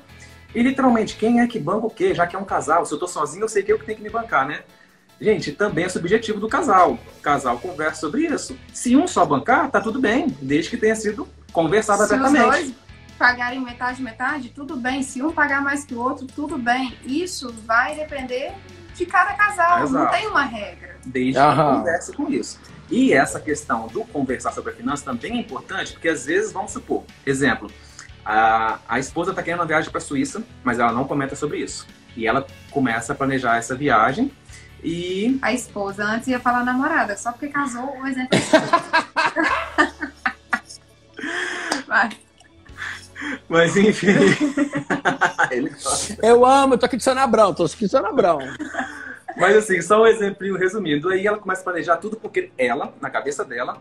E 0.54 0.62
literalmente, 0.62 1.16
quem 1.16 1.40
é 1.40 1.48
que 1.48 1.60
banca 1.60 1.88
o 1.88 1.90
quê? 1.90 2.14
Já 2.14 2.28
que 2.28 2.36
é 2.36 2.40
um 2.40 2.46
casal, 2.46 2.86
se 2.86 2.94
eu 2.94 3.00
tô 3.00 3.08
sozinho, 3.08 3.44
eu 3.44 3.50
sei 3.50 3.64
que 3.64 3.72
eu 3.72 3.80
que 3.80 3.86
tenho 3.86 3.98
que 3.98 4.04
me 4.04 4.10
bancar, 4.10 4.48
né? 4.48 4.62
Gente, 5.20 5.52
também 5.52 5.86
é 5.86 5.90
subjetivo 5.90 6.40
do 6.40 6.50
casal. 6.50 6.94
O 6.94 7.22
casal 7.22 7.60
conversa 7.60 8.02
sobre 8.02 8.26
isso. 8.26 8.58
Se 8.74 8.96
um 8.96 9.08
só 9.08 9.24
bancar, 9.26 9.70
tá 9.70 9.80
tudo 9.80 10.00
bem, 10.00 10.36
desde 10.42 10.70
que 10.72 10.78
tenha 10.78 10.96
sido 10.96 11.28
conversado 11.54 12.06
Se 12.08 12.16
os 12.16 12.32
dois 12.32 12.74
pagarem 13.20 13.60
metade, 13.62 14.02
metade, 14.02 14.50
tudo 14.50 14.76
bem. 14.76 15.04
Se 15.04 15.22
um 15.22 15.32
pagar 15.32 15.62
mais 15.62 15.86
que 15.86 15.94
o 15.94 16.00
outro, 16.00 16.26
tudo 16.26 16.58
bem. 16.58 16.98
Isso 17.06 17.54
vai 17.68 17.94
depender 17.96 18.52
de 18.96 19.06
cada 19.06 19.34
casal. 19.34 19.80
Não 19.80 19.86
Exato. 19.86 20.12
tem 20.18 20.28
uma 20.28 20.44
regra. 20.44 20.98
desde 21.06 21.34
que 21.34 21.38
Aham. 21.40 21.78
converse 21.78 22.14
com 22.14 22.30
isso. 22.30 22.60
E 22.90 23.14
essa 23.14 23.40
questão 23.40 23.88
do 23.88 24.04
conversar 24.06 24.52
sobre 24.52 24.74
a 24.74 24.76
finança 24.76 25.06
também 25.06 25.34
é 25.34 25.40
importante, 25.40 25.94
porque 25.94 26.10
às 26.10 26.26
vezes, 26.26 26.52
vamos 26.52 26.72
supor, 26.72 27.04
exemplo, 27.26 27.72
a, 28.26 28.80
a 28.88 29.00
esposa 29.00 29.32
está 29.32 29.42
querendo 29.42 29.62
uma 29.62 29.66
viagem 29.66 29.90
para 29.90 30.00
a 30.00 30.02
Suíça, 30.02 30.44
mas 30.64 30.78
ela 30.80 30.92
não 30.92 31.06
comenta 31.06 31.36
sobre 31.36 31.60
isso. 31.60 31.88
E 32.16 32.28
ela 32.28 32.46
começa 32.70 33.14
a 33.14 33.16
planejar 33.16 33.58
essa 33.58 33.76
viagem 33.76 34.32
e 34.84 35.40
A 35.42 35.54
esposa, 35.54 36.04
antes 36.04 36.28
ia 36.28 36.40
falar 36.40 36.64
namorada, 36.64 37.16
só 37.16 37.32
porque 37.32 37.50
casou, 37.50 38.00
o 38.00 38.08
exemplo 38.08 38.36
é. 38.36 38.42
Mas 43.48 43.78
enfim. 43.78 44.08
eu 46.24 46.46
amo, 46.46 46.74
eu 46.74 46.78
tô 46.78 46.86
aqui 46.86 46.98
de 46.98 47.04
Sana 47.04 47.22
Abrão, 47.22 47.54
tô 47.54 47.66
aqui 47.66 47.86
de 47.86 47.90
Sana 47.90 48.10
Abrão. 48.10 48.40
Mas 49.38 49.56
assim, 49.56 49.82
só 49.82 50.02
um 50.02 50.08
exemplinho 50.08 50.58
resumindo. 50.58 51.10
Aí 51.10 51.28
ela 51.28 51.38
começa 51.38 51.62
a 51.62 51.66
planejar 51.66 51.98
tudo 51.98 52.18
porque 52.18 52.52
ela, 52.58 52.94
na 53.00 53.10
cabeça 53.10 53.46
dela, 53.46 53.78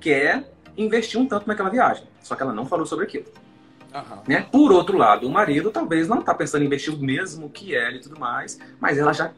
quer 0.00 0.44
investir 0.76 1.18
um 1.18 1.26
tanto 1.26 1.46
naquela 1.46 1.70
viagem. 1.70 2.06
Só 2.20 2.34
que 2.34 2.42
ela 2.42 2.52
não 2.52 2.66
falou 2.66 2.84
sobre 2.84 3.06
aquilo. 3.06 3.24
Uhum. 3.94 4.22
Né? 4.26 4.46
Por 4.50 4.72
outro 4.72 4.96
lado, 4.96 5.26
o 5.26 5.30
marido 5.30 5.70
talvez 5.70 6.08
não 6.08 6.20
está 6.20 6.34
pensando 6.34 6.62
em 6.62 6.66
investir 6.66 6.94
o 6.94 6.98
mesmo 6.98 7.50
que 7.50 7.74
ela 7.74 7.96
e 7.96 8.00
tudo 8.00 8.18
mais, 8.18 8.58
mas 8.80 8.98
ela 8.98 9.12
já 9.12 9.32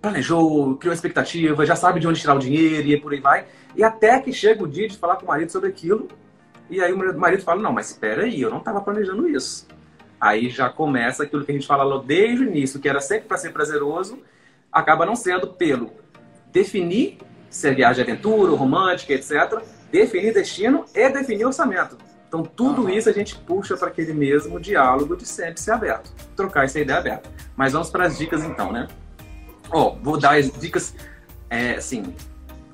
planejou, 0.00 0.76
criou 0.76 0.94
expectativa, 0.94 1.66
já 1.66 1.76
sabe 1.76 2.00
de 2.00 2.08
onde 2.08 2.20
tirar 2.20 2.34
o 2.34 2.38
dinheiro 2.38 2.88
e 2.88 3.00
por 3.00 3.12
aí 3.12 3.20
vai. 3.20 3.46
E 3.74 3.84
até 3.84 4.18
que 4.20 4.32
chega 4.32 4.62
o 4.62 4.68
dia 4.68 4.88
de 4.88 4.96
falar 4.96 5.16
com 5.16 5.24
o 5.24 5.28
marido 5.28 5.50
sobre 5.50 5.68
aquilo, 5.68 6.08
e 6.70 6.80
aí 6.80 6.92
o 6.92 7.18
marido 7.18 7.42
fala: 7.42 7.60
Não, 7.60 7.72
mas 7.72 7.90
espera 7.90 8.22
aí, 8.22 8.40
eu 8.40 8.50
não 8.50 8.58
estava 8.58 8.80
planejando 8.80 9.28
isso. 9.28 9.66
Aí 10.20 10.48
já 10.48 10.70
começa 10.70 11.24
aquilo 11.24 11.44
que 11.44 11.52
a 11.52 11.54
gente 11.54 11.66
falou 11.66 12.02
desde 12.02 12.44
o 12.44 12.48
início, 12.48 12.80
que 12.80 12.88
era 12.88 13.00
sempre 13.00 13.28
para 13.28 13.36
ser 13.36 13.52
prazeroso, 13.52 14.18
acaba 14.72 15.04
não 15.04 15.14
sendo 15.14 15.48
pelo 15.48 15.92
definir 16.50 17.18
se 17.50 17.68
é 17.68 17.72
viagem 17.72 18.04
de 18.04 18.10
aventura, 18.10 18.52
romântica, 18.52 19.12
etc., 19.12 19.62
definir 19.90 20.32
destino 20.32 20.84
e 20.94 21.08
definir 21.08 21.44
orçamento. 21.44 21.96
Então, 22.36 22.44
tudo 22.44 22.82
uhum. 22.82 22.90
isso 22.90 23.08
a 23.08 23.12
gente 23.12 23.34
puxa 23.34 23.76
para 23.76 23.88
aquele 23.88 24.12
mesmo 24.12 24.60
diálogo 24.60 25.16
de 25.16 25.26
sempre 25.26 25.60
ser 25.60 25.70
aberto, 25.70 26.12
trocar 26.34 26.64
essa 26.64 26.78
ideia 26.78 26.98
aberta. 26.98 27.30
Mas 27.56 27.72
vamos 27.72 27.88
para 27.88 28.04
as 28.04 28.18
dicas 28.18 28.44
então, 28.44 28.70
né? 28.70 28.86
Ó, 29.70 29.88
oh, 29.88 29.96
vou 30.02 30.18
dar 30.18 30.38
as 30.38 30.50
dicas, 30.50 30.94
é, 31.48 31.76
assim, 31.76 32.14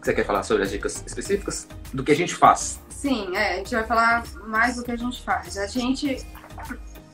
você 0.03 0.13
quer 0.13 0.27
falar 0.27 0.43
sobre 0.43 0.65
as 0.65 0.71
dicas 0.71 1.03
específicas 1.07 1.69
do 1.93 2.03
que 2.03 2.11
a 2.11 2.17
gente 2.17 2.35
faz? 2.35 2.81
Sim, 2.89 3.37
é, 3.37 3.55
a 3.55 3.57
gente 3.59 3.75
vai 3.75 3.85
falar 3.85 4.25
mais 4.47 4.77
do 4.77 4.83
que 4.83 4.91
a 4.91 4.97
gente 4.97 5.23
faz. 5.23 5.57
A 5.57 5.67
gente, 5.67 6.27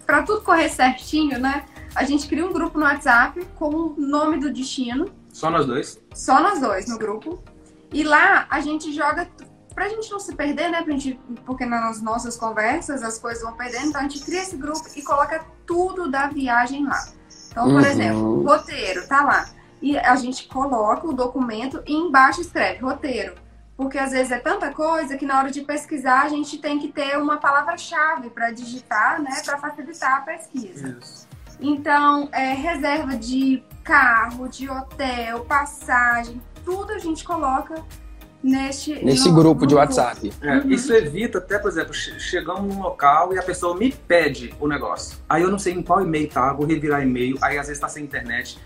para 0.07 0.23
tudo 0.23 0.41
correr 0.41 0.71
certinho, 0.71 1.39
né? 1.39 1.67
A 1.95 2.05
gente 2.05 2.27
cria 2.27 2.47
um 2.47 2.53
grupo 2.53 2.79
no 2.79 2.85
WhatsApp 2.85 3.45
com 3.57 3.69
o 3.69 3.95
nome 3.99 4.39
do 4.41 4.51
destino. 4.51 5.11
Só 5.33 5.51
nós 5.51 5.67
dois? 5.67 6.01
Só 6.15 6.41
nós 6.41 6.61
dois 6.61 6.89
no 6.89 6.99
grupo. 6.99 7.43
E 7.93 8.03
lá 8.03 8.47
a 8.51 8.61
gente 8.61 8.93
joga 8.93 9.29
pra 9.75 9.89
gente 9.89 10.11
não 10.11 10.19
se 10.19 10.35
perder, 10.35 10.71
né? 10.71 10.83
Pra 10.83 10.93
gente, 10.93 11.21
porque 11.45 11.65
nas 11.65 12.01
nossas 12.01 12.37
conversas 12.37 13.03
as 13.03 13.19
coisas 13.19 13.43
vão 13.43 13.55
perdendo, 13.55 13.89
então 13.89 14.01
a 14.01 14.05
gente 14.05 14.25
cria 14.25 14.43
esse 14.43 14.57
grupo 14.57 14.83
e 14.95 15.03
coloca 15.03 15.45
tudo 15.67 16.11
da 16.11 16.27
viagem 16.27 16.87
lá. 16.87 17.09
Então, 17.51 17.65
por 17.65 17.75
uhum. 17.75 17.81
exemplo, 17.81 18.43
roteiro 18.45 19.07
tá 19.07 19.25
lá. 19.25 19.51
E 19.81 19.97
a 19.99 20.17
gente 20.17 20.49
coloca 20.49 21.07
o 21.07 21.13
documento 21.13 21.83
e 21.87 21.95
embaixo 21.95 22.41
escreve 22.41 22.81
roteiro. 22.81 23.35
Porque 23.77 23.97
às 23.97 24.11
vezes 24.11 24.33
é 24.33 24.39
tanta 24.41 24.73
coisa 24.73 25.17
que 25.17 25.25
na 25.25 25.39
hora 25.39 25.53
de 25.53 25.61
pesquisar 25.61 26.23
a 26.23 26.29
gente 26.29 26.59
tem 26.59 26.81
que 26.81 26.89
ter 26.89 27.17
uma 27.17 27.37
palavra-chave 27.37 28.29
para 28.29 28.51
digitar, 28.51 29.23
né? 29.23 29.41
Para 29.45 29.57
facilitar 29.57 30.17
a 30.17 30.21
pesquisa. 30.23 30.99
Isso. 31.01 31.29
Então, 31.61 32.29
é, 32.33 32.53
reserva 32.55 33.17
de 33.17 33.63
carro, 33.85 34.49
de 34.49 34.69
hotel, 34.69 35.45
passagem, 35.45 36.43
tudo 36.65 36.93
a 36.93 36.99
gente 36.99 37.25
coloca 37.25 37.85
neste 38.43 39.05
nesse 39.05 39.29
no, 39.29 39.35
grupo 39.35 39.67
de 39.67 39.75
WhatsApp. 39.75 40.33
É, 40.41 40.59
uhum. 40.59 40.71
Isso 40.71 40.93
evita 40.93 41.39
até, 41.39 41.59
por 41.59 41.71
exemplo, 41.71 41.93
chegamos 41.93 42.75
num 42.75 42.83
local 42.83 43.33
e 43.35 43.39
a 43.39 43.43
pessoa 43.43 43.77
me 43.77 43.93
pede 43.93 44.55
o 44.61 44.69
negócio. 44.69 45.19
Aí 45.29 45.43
eu 45.43 45.51
não 45.51 45.59
sei 45.59 45.75
em 45.75 45.83
qual 45.83 46.01
e-mail 46.01 46.29
tá, 46.29 46.53
vou 46.53 46.67
revirar 46.67 47.03
e-mail, 47.03 47.37
aí 47.41 47.59
às 47.59 47.67
vezes 47.67 47.81
tá 47.81 47.89
sem 47.89 48.05
internet. 48.05 48.59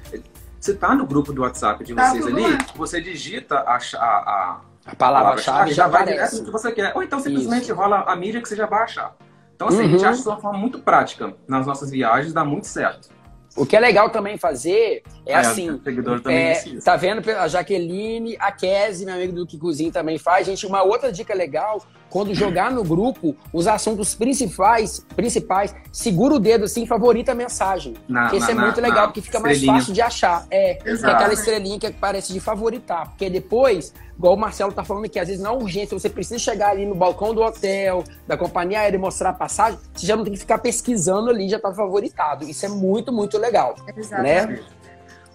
Você 0.61 0.75
tá 0.75 0.95
no 0.95 1.07
grupo 1.07 1.33
do 1.33 1.43
WhatsApp 1.43 1.83
de 1.83 1.95
tá 1.95 2.11
vocês 2.11 2.27
ali, 2.27 2.59
você 2.77 3.01
digita 3.01 3.59
a, 3.59 3.79
a, 3.97 4.61
a 4.87 4.97
palavra-chave 4.97 5.73
já 5.73 5.89
vai 5.89 6.05
direto 6.05 6.37
no 6.37 6.45
que 6.45 6.51
você 6.51 6.71
quer. 6.73 6.93
Ou 6.95 7.03
então 7.03 7.19
simplesmente 7.19 7.65
Isso. 7.65 7.75
rola 7.75 8.05
a 8.07 8.15
mídia 8.15 8.41
que 8.41 8.49
você 8.49 8.57
já 8.57 8.67
vai 8.67 8.83
achar. 8.83 9.17
Então, 9.55 9.69
assim, 9.69 9.79
uhum. 9.79 9.85
a 9.85 9.89
gente 9.89 10.03
uhum. 10.03 10.09
acha 10.09 10.21
isso 10.21 10.29
uma 10.29 10.41
forma 10.41 10.59
muito 10.59 10.79
prática 10.81 11.35
nas 11.47 11.67
nossas 11.67 11.91
viagens, 11.91 12.33
dá 12.33 12.45
muito 12.45 12.67
certo. 12.67 13.09
O 13.55 13.67
que 13.67 13.77
é 13.77 13.81
legal 13.81 14.09
também 14.11 14.39
fazer 14.39 15.03
é 15.27 15.35
ah, 15.35 15.41
assim. 15.41 15.81
É, 16.27 16.81
tá 16.83 16.97
vendo 16.97 17.29
a 17.31 17.47
Jaqueline, 17.49 18.37
a 18.39 18.51
Kese, 18.51 19.05
meu 19.05 19.15
amigo 19.15 19.33
do 19.33 19.47
que 19.47 19.59
cozinha 19.59 19.93
também 19.93 20.19
faz. 20.19 20.47
Gente, 20.47 20.67
uma 20.67 20.83
outra 20.83 21.13
dica 21.13 21.35
legal, 21.35 21.85
quando 22.13 22.35
jogar 22.35 22.71
no 22.71 22.85
grupo, 22.85 23.35
os 23.55 23.67
assuntos 23.67 24.15
principais, 24.15 25.01
principais, 25.17 25.75
segura 25.91 26.35
o 26.35 26.39
dedo 26.39 26.67
assim, 26.67 26.87
favorita 26.87 27.33
a 27.33 27.35
mensagem. 27.35 27.95
Na, 28.07 28.25
porque 28.25 28.37
isso 28.37 28.51
é 28.51 28.55
muito 28.55 28.79
legal, 28.83 29.07
porque 29.07 29.23
fica 29.23 29.41
mais 29.41 29.65
fácil 29.65 29.95
de 29.95 30.03
achar. 30.03 30.47
É, 30.51 30.79
é 30.87 30.93
aquela 30.93 31.33
estrelinha 31.33 31.79
que 31.79 31.91
parece 31.93 32.35
de 32.35 32.39
favoritar. 32.39 33.09
Porque 33.09 33.31
depois 33.31 33.95
igual 34.15 34.35
o 34.35 34.37
Marcelo 34.39 34.73
tá 34.73 34.85
falando 34.85 35.09
que 35.09 35.19
às 35.19 35.27
vezes 35.27 35.43
não 35.43 35.53
é 35.53 35.57
urgência, 35.57 35.99
você 35.99 36.11
precisa 36.11 36.39
chegar 36.39 36.69
ali 36.69 36.85
no 36.85 36.95
balcão 36.95 37.35
do 37.35 37.41
hotel, 37.41 38.05
da 38.27 38.37
companhia 38.37 38.81
aérea 38.81 38.99
e 38.99 39.01
mostrar 39.01 39.31
a 39.31 39.33
passagem, 39.33 39.79
você 39.95 40.07
já 40.07 40.15
não 40.15 40.23
tem 40.23 40.35
que 40.35 40.39
ficar 40.39 40.59
pesquisando 40.59 41.31
ali, 41.31 41.49
já 41.49 41.59
tá 41.59 41.73
favoritado. 41.73 42.45
Isso 42.45 42.67
é 42.67 42.69
muito, 42.69 43.11
muito 43.11 43.39
legal. 43.39 43.75
Né? 43.87 43.95
Exatamente. 43.97 44.61
Né? 44.61 44.67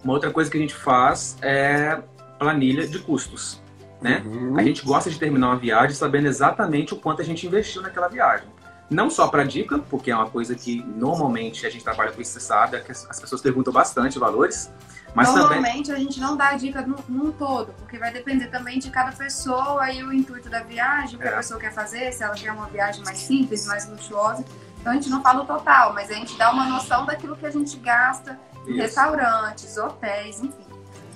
Uma 0.04 0.12
outra 0.12 0.30
coisa 0.30 0.48
que 0.48 0.56
a 0.56 0.60
gente 0.60 0.74
faz 0.74 1.36
é 1.42 2.00
planilha 2.38 2.86
de 2.86 3.00
custos. 3.00 3.60
Né? 4.00 4.22
Uhum. 4.24 4.58
A 4.58 4.62
gente 4.62 4.84
gosta 4.84 5.10
de 5.10 5.18
terminar 5.18 5.48
uma 5.48 5.56
viagem 5.56 5.94
sabendo 5.94 6.28
exatamente 6.28 6.94
o 6.94 6.96
quanto 6.96 7.20
a 7.20 7.24
gente 7.24 7.46
investiu 7.46 7.82
naquela 7.82 8.08
viagem. 8.08 8.46
Não 8.90 9.10
só 9.10 9.28
para 9.28 9.44
dica, 9.44 9.78
porque 9.78 10.10
é 10.10 10.14
uma 10.14 10.30
coisa 10.30 10.54
que 10.54 10.82
normalmente 10.82 11.66
a 11.66 11.70
gente 11.70 11.84
trabalha 11.84 12.10
com 12.10 12.22
isso, 12.22 12.32
você 12.32 12.40
sabe, 12.40 12.76
é 12.76 12.80
que 12.80 12.90
as 12.90 13.20
pessoas 13.20 13.42
perguntam 13.42 13.72
bastante 13.72 14.18
valores, 14.18 14.70
mas 15.14 15.34
Normalmente 15.34 15.86
também... 15.86 16.02
a 16.02 16.04
gente 16.04 16.20
não 16.20 16.36
dá 16.36 16.52
dica 16.52 16.82
num, 16.82 16.96
num, 17.08 17.32
todo, 17.32 17.72
porque 17.74 17.98
vai 17.98 18.12
depender 18.12 18.48
também 18.48 18.78
de 18.78 18.90
cada 18.90 19.12
pessoa 19.12 19.90
e 19.90 20.02
o 20.02 20.12
intuito 20.12 20.48
da 20.48 20.60
viagem, 20.60 21.16
o 21.16 21.18
que 21.18 21.26
é. 21.26 21.32
a 21.32 21.36
pessoa 21.36 21.58
quer 21.58 21.72
fazer, 21.72 22.12
se 22.12 22.22
ela 22.22 22.34
quer 22.34 22.52
uma 22.52 22.66
viagem 22.66 23.02
mais 23.04 23.18
simples, 23.18 23.66
mais 23.66 23.88
luxuosa. 23.88 24.44
Então 24.80 24.92
a 24.92 24.94
gente 24.94 25.08
não 25.08 25.22
fala 25.22 25.42
o 25.42 25.46
total, 25.46 25.92
mas 25.92 26.10
a 26.10 26.14
gente 26.14 26.36
dá 26.36 26.52
uma 26.52 26.66
noção 26.66 27.04
daquilo 27.04 27.36
que 27.36 27.46
a 27.46 27.50
gente 27.50 27.76
gasta 27.78 28.38
em 28.66 28.72
isso. 28.72 28.80
restaurantes, 28.80 29.76
hotéis, 29.76 30.40
enfim. 30.40 30.67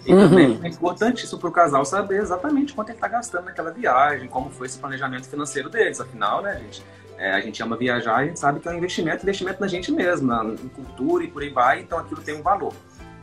E 0.05 0.13
uhum. 0.13 0.29
também 0.29 0.61
é 0.63 0.69
importantíssimo 0.69 1.39
para 1.39 1.49
o 1.49 1.53
casal 1.53 1.85
saber 1.85 2.21
exatamente 2.21 2.73
quanto 2.73 2.89
ele 2.89 2.97
está 2.97 3.09
gastando 3.09 3.45
naquela 3.45 3.71
viagem, 3.71 4.29
como 4.29 4.51
foi 4.51 4.67
esse 4.67 4.79
planejamento 4.79 5.29
financeiro 5.29 5.69
deles. 5.69 6.01
Afinal, 6.01 6.43
né, 6.43 6.59
gente? 6.59 6.83
É, 7.19 7.33
a 7.33 7.41
gente 7.41 7.63
ama 7.63 7.77
viajar, 7.77 8.17
a 8.17 8.25
gente 8.25 8.39
sabe 8.39 8.59
que 8.59 8.69
é 8.69 8.73
um 8.73 8.75
investimento, 8.75 9.23
investimento 9.23 9.61
na 9.61 9.69
gente 9.69 9.93
mesmo, 9.93 10.27
na, 10.27 10.45
em 10.45 10.69
cultura 10.69 11.23
e 11.23 11.29
por 11.29 11.43
aí 11.43 11.51
vai, 11.51 11.81
então 11.81 11.99
aquilo 11.99 12.21
tem 12.21 12.35
um 12.35 12.43
valor. 12.43 12.75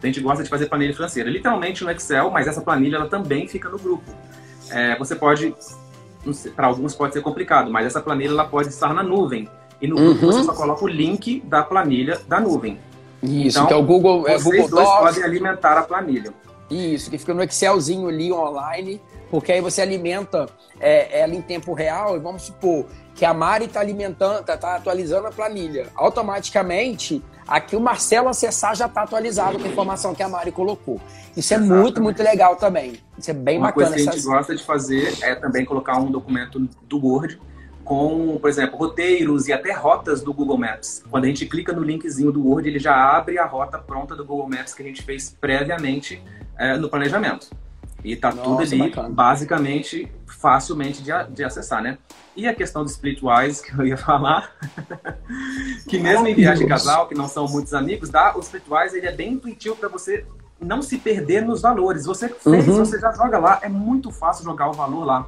A 0.02 0.06
gente 0.06 0.22
gosta 0.22 0.42
de 0.42 0.50
fazer 0.50 0.68
planilha 0.68 0.94
financeira, 0.94 1.30
literalmente 1.30 1.84
no 1.84 1.92
Excel, 1.92 2.32
mas 2.32 2.48
essa 2.48 2.62
planilha 2.62 2.96
ela 2.96 3.10
também 3.10 3.46
fica 3.48 3.68
no 3.68 3.78
grupo. 3.78 4.10
É, 4.70 4.98
você 4.98 5.16
pode, 5.16 5.54
para 6.56 6.68
alguns 6.68 6.96
pode 6.96 7.14
ser 7.14 7.22
complicado, 7.22 7.70
mas 7.70 7.86
essa 7.88 8.00
planilha 8.00 8.30
ela 8.30 8.46
pode 8.46 8.70
estar 8.70 8.94
na 8.94 9.04
nuvem. 9.04 9.50
E 9.82 9.88
no 9.88 9.98
grupo 9.98 10.26
uhum. 10.26 10.32
você 10.32 10.44
só 10.44 10.54
coloca 10.54 10.86
o 10.86 10.88
link 10.88 11.42
da 11.42 11.62
planilha 11.64 12.22
da 12.28 12.40
nuvem. 12.40 12.80
Isso, 13.22 13.60
então, 13.60 13.78
é 13.78 13.82
o 13.82 13.84
Google, 13.84 14.26
é 14.28 14.40
vocês 14.40 14.44
Google 14.44 14.70
dois 14.70 14.88
Docs. 14.88 15.00
podem 15.00 15.24
alimentar 15.24 15.78
a 15.78 15.84
planilha. 15.84 16.34
Isso, 16.70 17.10
que 17.10 17.18
fica 17.18 17.34
no 17.34 17.42
Excelzinho 17.42 18.08
ali 18.08 18.32
online, 18.32 19.02
porque 19.30 19.52
aí 19.52 19.62
você 19.62 19.82
alimenta 19.82 20.48
é, 20.80 21.22
ela 21.22 21.34
em 21.34 21.42
tempo 21.42 21.74
real, 21.74 22.16
e 22.16 22.20
vamos 22.20 22.44
supor 22.44 22.86
que 23.16 23.26
a 23.26 23.34
Mari 23.34 23.66
está 23.66 23.80
alimentando, 23.80 24.40
está 24.40 24.56
tá 24.56 24.76
atualizando 24.76 25.28
a 25.28 25.32
planilha. 25.32 25.88
Automaticamente, 25.96 27.22
aqui 27.48 27.76
o 27.76 27.80
Marcelo 27.82 28.30
acessar 28.30 28.76
já 28.76 28.86
está 28.86 29.02
atualizado 29.02 29.60
com 29.60 29.66
a 29.66 29.68
informação 29.68 30.16
que 30.16 30.24
a 30.24 30.30
Mari 30.30 30.52
colocou. 30.52 31.02
Isso 31.36 31.54
é 31.54 31.58
Exatamente. 31.58 31.82
muito, 31.82 32.02
muito 32.02 32.24
legal 32.24 32.56
também. 32.56 33.00
Isso 33.18 33.30
é 33.30 33.34
bem 33.34 33.58
Uma 33.58 33.68
bacana. 33.68 33.88
Uma 33.88 33.94
coisa 33.94 34.04
que 34.04 34.10
a 34.10 34.20
gente 34.20 34.26
gosta 34.26 34.56
de 34.56 34.64
fazer 34.64 35.18
é 35.22 35.36
também 35.36 35.66
colocar 35.66 35.98
um 35.98 36.10
documento 36.10 36.60
do 36.84 37.06
Word 37.06 37.40
com, 37.90 38.38
por 38.40 38.48
exemplo, 38.48 38.78
roteiros 38.78 39.48
e 39.48 39.52
até 39.52 39.74
rotas 39.74 40.22
do 40.22 40.32
Google 40.32 40.60
Maps. 40.60 41.04
Quando 41.10 41.24
a 41.24 41.28
gente 41.28 41.48
clica 41.48 41.74
no 41.74 41.82
linkzinho 41.82 42.32
do 42.32 42.46
Word, 42.46 42.70
ele 42.70 42.78
já 42.78 42.94
abre 42.94 43.40
a 43.40 43.48
rota 43.48 43.80
pronta 43.80 44.16
do 44.16 44.24
Google 44.24 44.48
Maps 44.48 44.76
que 44.76 44.84
a 44.84 44.86
gente 44.86 45.02
fez 45.02 45.36
previamente 45.42 46.22
é, 46.56 46.78
no 46.78 46.88
planejamento. 46.88 47.50
E 48.04 48.16
tá 48.16 48.30
Nossa, 48.30 48.44
tudo 48.44 48.62
ali, 48.62 48.78
bacana. 48.78 49.10
basicamente, 49.10 50.12
facilmente 50.28 51.02
de, 51.02 51.10
de, 51.32 51.44
acessar, 51.44 51.82
né? 51.82 51.98
E 52.36 52.48
a 52.48 52.54
questão 52.54 52.84
do 52.84 52.92
Splitwise, 52.92 53.64
que 53.66 53.74
eu 53.74 53.88
ia 53.88 53.98
falar, 53.98 54.56
que 55.90 55.98
mesmo 55.98 56.28
em 56.28 56.36
viagem 56.36 56.68
de 56.68 56.70
casal, 56.70 57.08
que 57.08 57.16
não 57.16 57.28
são 57.28 57.48
muitos 57.48 57.74
amigos, 57.74 58.08
dá, 58.10 58.38
o 58.38 58.40
Splitwise 58.40 58.98
ele 59.00 59.08
é 59.08 59.12
bem 59.12 59.34
intuitivo 59.34 59.76
para 59.76 59.90
você 59.90 60.28
não 60.62 60.84
se 60.84 61.00
perder 61.00 61.44
nos 61.44 61.64
valores. 61.64 62.06
Você 62.06 62.30
fez, 62.30 62.68
uhum. 62.68 62.86
você 62.86 63.00
já 63.00 63.12
joga 63.14 63.40
lá, 63.40 63.60
é 63.64 63.68
muito 63.68 64.12
fácil 64.12 64.44
jogar 64.44 64.70
o 64.70 64.74
valor 64.74 65.06
lá. 65.06 65.28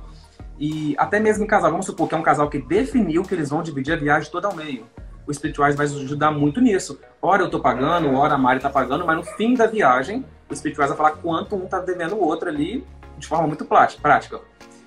E 0.62 0.94
até 0.96 1.20
mesmo 1.20 1.44
em 1.44 1.48
casal, 1.48 1.72
vamos 1.72 1.88
supor 1.88 2.08
que 2.08 2.14
é 2.14 2.18
um 2.20 2.22
casal 2.22 2.48
que 2.48 2.60
definiu 2.60 3.24
que 3.24 3.34
eles 3.34 3.50
vão 3.50 3.64
dividir 3.64 3.96
a 3.96 3.98
viagem 3.98 4.30
toda 4.30 4.48
ao 4.48 4.56
meio. 4.56 4.86
O 5.26 5.32
Splitwise 5.32 5.76
vai 5.76 5.88
ajudar 5.88 6.30
muito 6.30 6.62
nisso. 6.62 7.00
Hora 7.20 7.42
eu 7.42 7.50
tô 7.50 7.60
pagando, 7.60 8.14
hora 8.14 8.36
a 8.36 8.38
Mari 8.38 8.60
tá 8.60 8.70
pagando, 8.70 9.04
mas 9.04 9.18
no 9.18 9.24
fim 9.24 9.56
da 9.56 9.66
viagem 9.66 10.24
o 10.48 10.54
Splitwise 10.54 10.90
vai 10.90 10.98
falar 10.98 11.12
quanto 11.14 11.56
um 11.56 11.64
está 11.64 11.80
devendo 11.80 12.14
o 12.14 12.22
outro 12.22 12.48
ali 12.48 12.86
de 13.18 13.26
forma 13.26 13.48
muito 13.48 13.66
prática. 13.66 14.40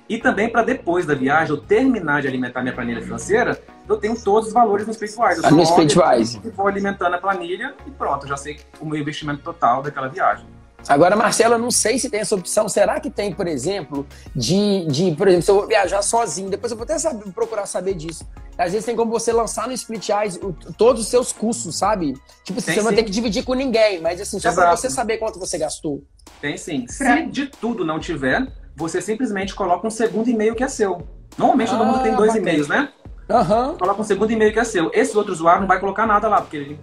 E 0.09 0.17
também 0.19 0.49
para 0.49 0.63
depois 0.63 1.07
da 1.07 1.15
viagem, 1.15 1.57
eu 1.57 1.61
terminar 1.61 2.23
de 2.23 2.29
alimentar 2.29 2.63
minha 2.63 2.75
planilha 2.75 3.03
financeira, 3.03 3.61
eu 3.89 3.97
tenho 3.97 4.15
todos 4.23 4.51
os 4.51 4.55
valores 4.55 4.87
no 4.87 4.93
Splitwise. 4.93 5.43
Eu 5.43 5.51
no 5.51 5.63
Splitwise. 5.63 6.39
Vou 6.55 6.69
alimentando 6.69 7.15
a 7.15 7.19
planilha 7.19 7.75
e 7.85 7.91
pronto, 7.91 8.29
já 8.29 8.37
sei 8.37 8.61
o 8.81 8.87
meu 8.87 9.01
investimento 9.01 9.43
total 9.43 9.83
daquela 9.83 10.07
viagem. 10.07 10.47
Agora, 10.89 11.17
Marcela, 11.17 11.57
não 11.57 11.71
sei 11.71 11.99
se 11.99 12.11
tem 12.11 12.21
essa 12.21 12.35
opção. 12.35 12.69
Será 12.69 13.01
que 13.01 13.11
tem, 13.11 13.33
por 13.33 13.47
exemplo, 13.47 14.07
de, 14.35 14.87
de 14.87 15.15
por 15.17 15.29
exemplo, 15.29 15.45
se 15.45 15.51
eu 15.51 15.55
vou 15.57 15.67
viajar 15.67 16.03
sozinho, 16.03 16.51
depois 16.51 16.71
eu 16.71 16.77
vou 16.77 16.85
até 16.85 16.99
saber, 16.99 17.31
procurar 17.33 17.67
saber 17.67 17.95
disso. 17.95 18.27
Às 18.57 18.73
vezes 18.73 18.87
tem 18.87 18.95
como 18.95 19.11
você 19.11 19.33
lançar 19.33 19.67
no 19.67 19.73
Split 19.73 20.09
Eyes 20.11 20.37
o, 20.37 20.53
todos 20.77 21.03
os 21.03 21.09
seus 21.09 21.33
custos, 21.33 21.77
sabe? 21.77 22.15
Tipo, 22.45 22.59
assim, 22.59 22.67
tem, 22.67 22.75
você 22.75 22.81
não 22.81 22.85
vai 22.85 22.95
ter 22.95 23.03
que 23.03 23.11
dividir 23.11 23.45
com 23.45 23.55
ninguém, 23.55 24.01
mas 24.01 24.21
assim, 24.21 24.39
só 24.39 24.53
para 24.53 24.77
você 24.77 24.89
saber 24.89 25.19
quanto 25.19 25.39
você 25.39 25.59
gastou. 25.59 26.05
Tem 26.41 26.57
sim. 26.57 26.87
Se 26.89 27.27
de 27.27 27.47
tudo 27.47 27.85
não 27.85 27.99
tiver, 27.99 28.47
você 28.77 29.01
simplesmente 29.01 29.55
coloca 29.55 29.87
um 29.87 29.91
segundo 29.91 30.29
e-mail 30.29 30.55
que 30.55 30.63
é 30.63 30.69
seu. 30.69 31.03
Normalmente 31.37 31.73
ah, 31.75 31.79
todo 31.79 31.87
mundo 31.87 32.03
tem 32.03 32.13
ah, 32.13 32.17
dois 32.17 32.35
e-mails, 32.35 32.69
né? 32.69 32.91
Aham. 33.29 33.71
Uhum. 33.71 33.79
Coloca 33.79 34.01
um 34.01 34.05
segundo 34.05 34.31
e-mail 34.31 34.53
que 34.53 34.59
é 34.59 34.65
seu. 34.65 34.91
Esse 34.93 35.17
outro 35.17 35.33
usuário 35.33 35.63
não 35.63 35.69
vai 35.69 35.81
colocar 35.81 36.07
nada 36.07 36.29
lá, 36.29 36.41
porque 36.41 36.57
ele 36.57 36.81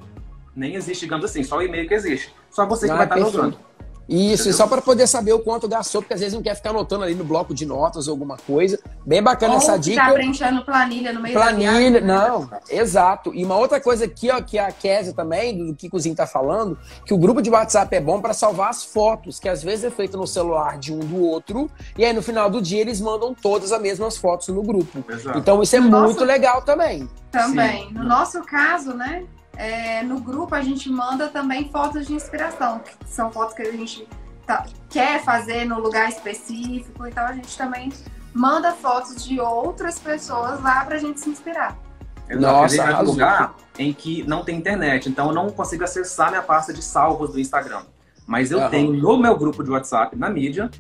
nem 0.56 0.76
existe, 0.76 1.02
digamos 1.02 1.26
assim, 1.26 1.44
só 1.44 1.58
o 1.58 1.62
e-mail 1.62 1.88
que 1.88 1.94
existe. 1.94 2.34
Só 2.50 2.66
você 2.66 2.88
que 2.88 2.92
ah, 2.92 2.98
vai 2.98 3.06
estar 3.06 3.20
usando. 3.20 3.58
Isso, 4.08 4.50
e 4.50 4.54
só 4.54 4.68
para 4.68 4.82
poder 4.82 5.08
saber 5.08 5.34
o 5.34 5.40
quanto 5.40 5.68
gastou, 5.68 6.02
porque 6.02 6.14
às 6.14 6.20
vezes 6.20 6.34
não 6.34 6.42
quer 6.42 6.56
ficar 6.56 6.72
anotando 6.72 7.04
ali 7.04 7.16
no 7.16 7.24
bloco 7.24 7.54
de 7.54 7.66
notas 7.66 8.08
ou 8.08 8.12
alguma 8.12 8.36
coisa. 8.36 8.80
Bem 9.06 9.24
bacana 9.24 9.54
ou 9.54 9.60
essa 9.60 9.78
dica. 9.78 10.02
Tá 10.02 10.12
preenchendo 10.12 10.66
planilha 10.66 11.14
no 11.14 11.22
meio 11.22 11.34
planilha, 11.34 12.02
da 12.02 12.08
não, 12.08 12.50
exato. 12.70 13.34
E 13.34 13.46
uma 13.46 13.56
outra 13.56 13.80
coisa 13.80 14.06
aqui, 14.06 14.30
ó, 14.30 14.42
que 14.42 14.60
a 14.60 14.72
Kézia 14.72 15.14
também, 15.14 15.66
do 15.68 15.76
que 15.76 15.90
Cozinho 15.90 16.16
tá 16.16 16.28
falando, 16.28 16.78
que 17.06 17.14
o 17.14 17.18
grupo 17.18 17.42
de 17.42 17.50
WhatsApp 17.50 17.96
é 17.96 18.02
bom 18.02 18.20
para 18.20 18.34
salvar 18.34 18.70
as 18.70 18.84
fotos, 18.84 19.40
que 19.40 19.48
às 19.48 19.64
vezes 19.64 19.86
é 19.86 19.90
feito 19.90 20.18
no 20.18 20.28
celular 20.28 20.78
de 20.78 20.94
um 20.94 21.00
do 21.00 21.22
outro, 21.24 21.70
e 21.98 22.04
aí 22.04 22.12
no 22.12 22.22
final 22.22 22.50
do 22.50 22.62
dia 22.62 22.82
eles 22.82 23.00
mandam 23.00 23.34
todas 23.34 23.72
as 23.72 23.82
mesmas 23.82 24.18
fotos 24.18 24.50
no 24.50 24.62
grupo. 24.62 25.04
Exato. 25.10 25.38
Então 25.38 25.62
isso 25.64 25.76
é 25.76 25.80
no 25.80 25.90
muito 25.90 26.14
nosso... 26.14 26.26
legal 26.26 26.62
também. 26.62 27.10
Também. 27.32 27.88
Sim. 27.88 27.94
No 27.94 28.04
nosso 28.04 28.42
caso, 28.44 28.94
né? 28.94 29.24
É, 29.56 30.02
no 30.04 30.20
grupo 30.20 30.56
a 30.56 30.62
gente 30.62 30.90
manda 30.90 31.28
também 31.28 31.70
fotos 31.70 32.08
de 32.08 32.14
inspiração, 32.14 32.80
que 32.80 33.10
são 33.10 33.32
fotos 33.32 33.54
que 33.54 33.62
a 33.62 33.72
gente 33.72 34.08
tá, 34.46 34.66
quer 34.90 35.24
fazer 35.24 35.66
no 35.66 35.80
lugar 35.80 36.10
específico, 36.10 37.06
então 37.06 37.26
a 37.26 37.34
gente 37.34 37.56
também 37.58 37.92
manda 38.34 38.72
fotos 38.72 39.24
de 39.24 39.40
outras 39.40 40.00
pessoas 40.00 40.62
lá 40.62 40.84
pra 40.86 40.98
gente 40.98 41.20
se 41.20 41.30
inspirar. 41.30 41.78
Nossa, 42.30 42.82
é 42.82 42.98
um 42.98 43.04
lugar 43.04 43.56
em 43.78 43.92
que 43.94 44.24
não 44.24 44.44
tem 44.44 44.58
internet, 44.58 45.10
então 45.10 45.28
eu 45.28 45.34
não 45.34 45.50
consigo 45.50 45.84
acessar 45.84 46.30
minha 46.30 46.42
pasta 46.42 46.74
de 46.74 46.82
salvos 46.82 47.32
do 47.32 47.40
Instagram. 47.40 47.84
Mas 48.26 48.52
eu 48.52 48.60
uhum. 48.60 48.70
tenho 48.70 48.94
no 48.94 49.18
meu 49.18 49.38
grupo 49.38 49.64
de 49.64 49.70
WhatsApp, 49.70 50.16
na 50.16 50.30
mídia, 50.30 50.72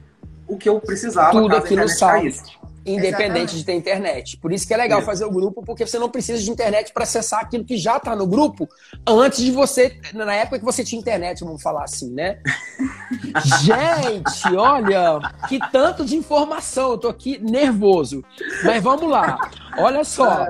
o 0.47 0.57
que 0.57 0.69
eu 0.69 0.79
precisava 0.79 1.31
Tudo 1.31 1.49
caso 1.49 1.61
a 1.61 1.65
internet 1.65 1.99
caísse 1.99 2.61
independente 2.85 3.15
Exatamente. 3.15 3.57
de 3.57 3.65
ter 3.65 3.73
internet. 3.73 4.37
Por 4.37 4.51
isso 4.51 4.67
que 4.67 4.73
é 4.73 4.77
legal 4.77 4.99
isso. 4.99 5.05
fazer 5.05 5.25
o 5.25 5.31
grupo, 5.31 5.63
porque 5.63 5.85
você 5.85 5.99
não 5.99 6.09
precisa 6.09 6.41
de 6.41 6.49
internet 6.49 6.91
para 6.93 7.03
acessar 7.03 7.41
aquilo 7.41 7.63
que 7.63 7.77
já 7.77 7.97
está 7.97 8.15
no 8.15 8.25
grupo 8.25 8.67
antes 9.07 9.43
de 9.43 9.51
você, 9.51 9.97
na 10.13 10.33
época 10.33 10.59
que 10.59 10.65
você 10.65 10.83
tinha 10.83 10.99
internet, 10.99 11.43
vamos 11.43 11.61
falar 11.61 11.83
assim, 11.83 12.11
né? 12.11 12.39
Gente, 13.61 14.55
olha, 14.55 15.19
que 15.47 15.59
tanto 15.71 16.03
de 16.03 16.15
informação, 16.15 16.91
eu 16.91 16.97
tô 16.97 17.07
aqui 17.07 17.37
nervoso. 17.39 18.23
Mas 18.63 18.81
vamos 18.81 19.09
lá. 19.09 19.37
Olha 19.77 20.03
só. 20.03 20.47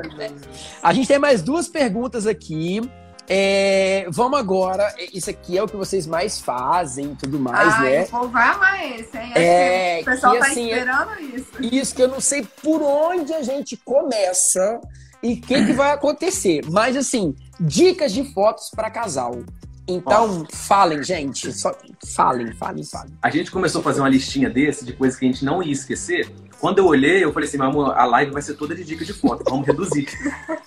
A 0.82 0.94
gente 0.94 1.08
tem 1.08 1.20
mais 1.20 1.42
duas 1.42 1.68
perguntas 1.68 2.26
aqui. 2.26 2.82
É, 3.28 4.06
vamos 4.10 4.40
agora, 4.40 4.94
isso 5.14 5.30
aqui 5.30 5.58
é 5.58 5.64
o 5.64 5.68
que 5.68 5.78
vocês 5.78 6.06
mais 6.06 6.40
fazem 6.40 7.12
e 7.12 7.16
tudo 7.16 7.40
mais, 7.40 7.74
Ai, 7.76 7.90
né? 7.92 8.04
O 8.04 8.10
povo 8.10 8.28
vai 8.30 8.48
amar 8.50 8.92
esse, 8.92 9.18
hein? 9.18 9.32
É, 9.36 10.00
o 10.02 10.06
pessoal 10.06 10.34
que, 10.34 10.40
tá 10.40 10.48
assim, 10.48 10.70
esperando 10.70 11.22
isso. 11.22 11.48
Isso 11.62 11.96
que 11.96 12.02
eu 12.02 12.08
não 12.08 12.20
sei 12.20 12.46
por 12.62 12.82
onde 12.82 13.34
a 13.34 13.42
gente 13.42 13.78
começa 13.78 14.82
e 15.24 15.34
o 15.34 15.42
que, 15.42 15.66
que 15.66 15.74
vai 15.74 15.92
acontecer. 15.92 16.62
Mas, 16.70 16.98
assim, 16.98 17.36
dicas 17.60 18.12
de 18.12 18.24
fotos 18.34 18.70
para 18.70 18.90
casal. 18.90 19.44
Então, 19.88 20.46
falem, 20.52 21.04
gente. 21.04 21.52
Só, 21.54 21.76
falem, 22.16 22.54
falem, 22.54 22.84
falem. 22.84 23.14
A 23.22 23.30
gente 23.30 23.52
começou 23.52 23.82
a 23.82 23.84
fazer 23.84 24.00
uma 24.00 24.10
listinha 24.10 24.50
desse 24.50 24.86
de 24.86 24.94
coisas 24.94 25.18
que 25.18 25.26
a 25.26 25.32
gente 25.32 25.44
não 25.44 25.62
ia 25.62 25.72
esquecer. 25.72 26.32
Quando 26.62 26.78
eu 26.78 26.86
olhei, 26.86 27.24
eu 27.24 27.34
falei 27.34 27.50
assim, 27.50 27.58
meu 27.58 27.66
amor, 27.66 27.98
a 27.98 28.06
live 28.06 28.32
vai 28.32 28.42
ser 28.44 28.54
toda 28.54 28.76
de 28.76 28.86
dicas 28.86 29.08
de 29.08 29.14
foto. 29.14 29.44
Vamos 29.50 29.66
reduzir. 29.66 30.08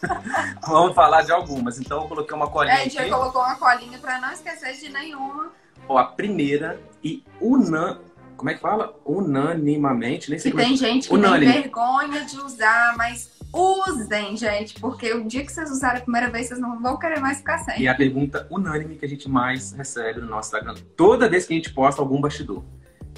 Vamos 0.67 0.93
falar 0.93 1.23
de 1.23 1.31
algumas. 1.31 1.79
Então, 1.79 2.03
eu 2.03 2.09
coloquei 2.09 2.37
uma 2.37 2.49
colinha. 2.49 2.75
É, 2.75 2.81
a 2.81 2.83
gente 2.83 2.99
aqui. 2.99 3.11
colocou 3.11 3.41
uma 3.41 3.55
colinha 3.55 3.97
para 3.99 4.21
não 4.21 4.33
esquecer 4.33 4.73
de 4.75 4.93
nenhuma. 4.93 5.53
Ó, 5.89 5.97
a 5.97 6.05
primeira 6.05 6.81
e 7.03 7.23
unan... 7.41 8.01
Como 8.37 8.51
é 8.51 8.55
que 8.55 8.61
fala? 8.61 8.93
Unanimamente, 9.07 10.29
nem 10.29 10.39
sei 10.41 10.51
que 10.51 10.57
como 10.57 10.69
tem 10.69 10.75
é. 10.75 10.77
gente 10.77 11.09
que 11.09 11.15
Unânime. 11.15 11.53
tem 11.53 11.63
vergonha 11.63 12.25
de 12.25 12.37
usar, 12.41 12.97
mas 12.97 13.31
usem, 13.53 14.37
gente, 14.37 14.75
porque 14.81 15.13
o 15.13 15.25
dia 15.29 15.47
que 15.47 15.53
vocês 15.53 15.71
usarem 15.71 15.99
a 15.99 16.03
primeira 16.03 16.29
vez, 16.29 16.49
vocês 16.49 16.59
não 16.59 16.83
vão 16.83 16.99
querer 16.99 17.21
mais 17.21 17.39
ficar 17.39 17.59
sem. 17.59 17.83
E 17.83 17.87
é 17.87 17.91
a 17.91 17.95
pergunta 17.95 18.49
unânime 18.51 18.97
que 18.97 19.05
a 19.05 19.09
gente 19.09 19.31
mais 19.31 19.71
recebe 19.71 20.21
no 20.21 20.27
nosso 20.27 20.49
Instagram. 20.49 20.75
Toda 20.97 21.29
vez 21.29 21.47
que 21.47 21.53
a 21.53 21.57
gente 21.57 21.73
posta 21.73 22.03
algum 22.03 22.21
bastidor. 22.21 22.65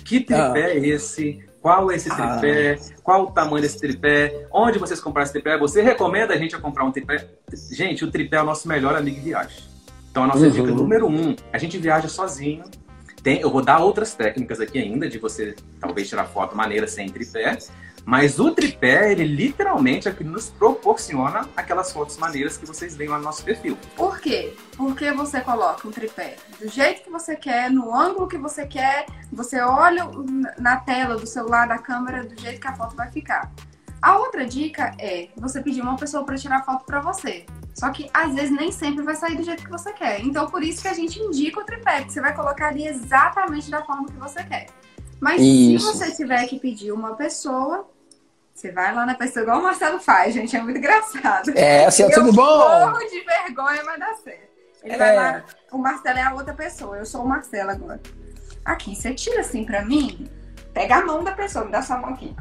Que 0.05 0.21
tripé 0.21 0.67
ah. 0.67 0.75
é 0.75 0.79
esse? 0.87 1.43
Qual 1.67 1.91
é 1.91 1.97
esse 1.97 2.09
tripé? 2.09 2.79
Ah. 2.79 3.01
Qual 3.03 3.23
o 3.25 3.31
tamanho 3.33 3.61
desse 3.61 3.81
tripé? 3.81 4.47
Onde 4.53 4.79
vocês 4.79 5.01
compraram 5.01 5.25
esse 5.25 5.33
tripé? 5.33 5.59
Você 5.59 5.83
recomenda 5.83 6.33
a 6.33 6.37
gente 6.37 6.55
a 6.55 6.61
comprar 6.61 6.85
um 6.85 6.93
tripé? 6.93 7.27
Gente, 7.73 8.05
o 8.05 8.09
tripé 8.09 8.37
é 8.37 8.41
o 8.41 8.45
nosso 8.45 8.69
melhor 8.69 8.95
amigo 8.95 9.17
de 9.17 9.23
viagem. 9.23 9.65
Então, 10.09 10.23
a 10.23 10.29
nossa 10.29 10.45
uhum. 10.45 10.51
dica 10.51 10.71
número 10.71 11.09
um, 11.09 11.35
a 11.53 11.59
gente 11.59 11.77
viaja 11.77 12.07
sozinho. 12.07 12.63
Tem, 13.21 13.41
eu 13.41 13.51
vou 13.51 13.65
dar 13.65 13.81
outras 13.81 14.15
técnicas 14.15 14.61
aqui 14.61 14.79
ainda, 14.79 15.09
de 15.09 15.19
você 15.19 15.57
talvez 15.81 16.09
tirar 16.09 16.27
foto 16.27 16.57
maneira 16.57 16.87
sem 16.87 17.09
tripé. 17.09 17.59
Mas 18.07 18.39
o 18.39 18.53
tripé, 18.53 19.11
ele 19.11 19.25
literalmente 19.25 20.07
é 20.07 20.13
que 20.13 20.23
nos 20.23 20.49
proporciona 20.49 21.49
aquelas 21.57 21.93
fotos 21.93 22.17
maneiras 22.17 22.57
que 22.57 22.65
vocês 22.65 22.95
veem 22.95 23.11
lá 23.11 23.19
no 23.19 23.25
nosso 23.25 23.43
perfil. 23.43 23.77
Por 23.97 24.21
quê? 24.21 24.55
Porque 24.77 25.11
você 25.11 25.41
coloca 25.41 25.89
um 25.89 25.91
tripé 25.91 26.37
do 26.61 26.69
jeito 26.69 27.03
que 27.03 27.11
você 27.11 27.35
quer, 27.35 27.69
no 27.69 27.93
ângulo 27.93 28.29
que 28.29 28.39
você 28.39 28.65
quer, 28.65 29.07
você 29.33 29.61
olha 29.61 30.09
na 30.57 30.77
tela 30.77 31.17
do 31.17 31.27
celular, 31.27 31.67
da 31.67 31.79
câmera, 31.79 32.23
do 32.23 32.41
jeito 32.41 32.61
que 32.61 32.69
a 32.69 32.77
foto 32.77 32.95
vai 32.95 33.11
ficar. 33.11 33.51
A 34.01 34.17
outra 34.19 34.47
dica 34.47 34.95
é 35.01 35.31
você 35.37 35.61
pedir 35.61 35.81
uma 35.81 35.97
pessoa 35.97 36.25
para 36.25 36.37
tirar 36.37 36.65
foto 36.65 36.85
para 36.85 37.01
você. 37.01 37.45
Só 37.75 37.91
que 37.91 38.09
às 38.15 38.33
vezes 38.33 38.53
nem 38.53 38.71
sempre 38.71 39.03
vai 39.03 39.17
sair 39.17 39.37
do 39.37 39.43
jeito 39.43 39.65
que 39.65 39.71
você 39.71 39.93
quer. 39.93 40.21
Então 40.21 40.49
por 40.49 40.63
isso 40.63 40.81
que 40.81 40.87
a 40.87 40.95
gente 40.95 41.19
indica 41.19 41.59
o 41.59 41.65
tripé, 41.65 42.05
que 42.05 42.13
você 42.13 42.21
vai 42.21 42.33
colocar 42.33 42.69
ali 42.69 42.87
exatamente 42.87 43.69
da 43.69 43.85
forma 43.85 44.07
que 44.07 44.17
você 44.17 44.45
quer. 44.45 44.67
Mas 45.21 45.43
isso. 45.43 45.93
se 45.93 45.99
você 45.99 46.15
tiver 46.15 46.47
que 46.47 46.61
pedir 46.61 46.93
uma 46.93 47.15
pessoa, 47.15 47.89
você 48.57 48.73
vai 48.73 48.95
lá 48.95 49.05
na 49.05 49.15
pessoa, 49.15 49.43
igual 49.43 49.61
o 49.61 49.63
Marcelo 49.63 50.01
faz, 50.01 50.33
gente, 50.33 50.57
é 50.57 50.63
muito 50.63 50.79
engraçado. 50.79 51.51
É, 51.55 51.85
assim, 51.85 52.05
é 52.05 52.11
tudo 52.11 52.33
bom. 52.33 52.63
Eu 52.63 52.91
morro 52.91 53.07
de 53.07 53.21
vergonha, 53.21 53.85
mas 53.85 54.01
dá 54.01 54.15
certo. 54.15 54.57
Ele 54.83 54.95
é. 54.95 54.99
vai 54.99 55.15
lá, 55.15 55.45
o 55.71 55.77
Marcelo 55.77 56.19
é 56.19 56.23
a 56.23 56.33
outra 56.33 56.55
pessoa, 56.55 56.97
eu 56.97 57.05
sou 57.05 57.23
o 57.23 57.29
Marcelo 57.29 57.71
agora. 57.71 58.01
Aqui, 58.65 58.97
você 58.97 59.13
tira 59.13 59.41
assim 59.41 59.63
pra 59.63 59.85
mim, 59.85 60.27
Pega 60.77 60.97
a 60.97 61.07
mão 61.07 61.25
da 61.25 61.33
pessoa, 61.33 61.65
me 61.65 61.73
dá 61.73 61.81
sua 61.81 61.97
mão 61.97 62.11
aqui. 62.11 62.37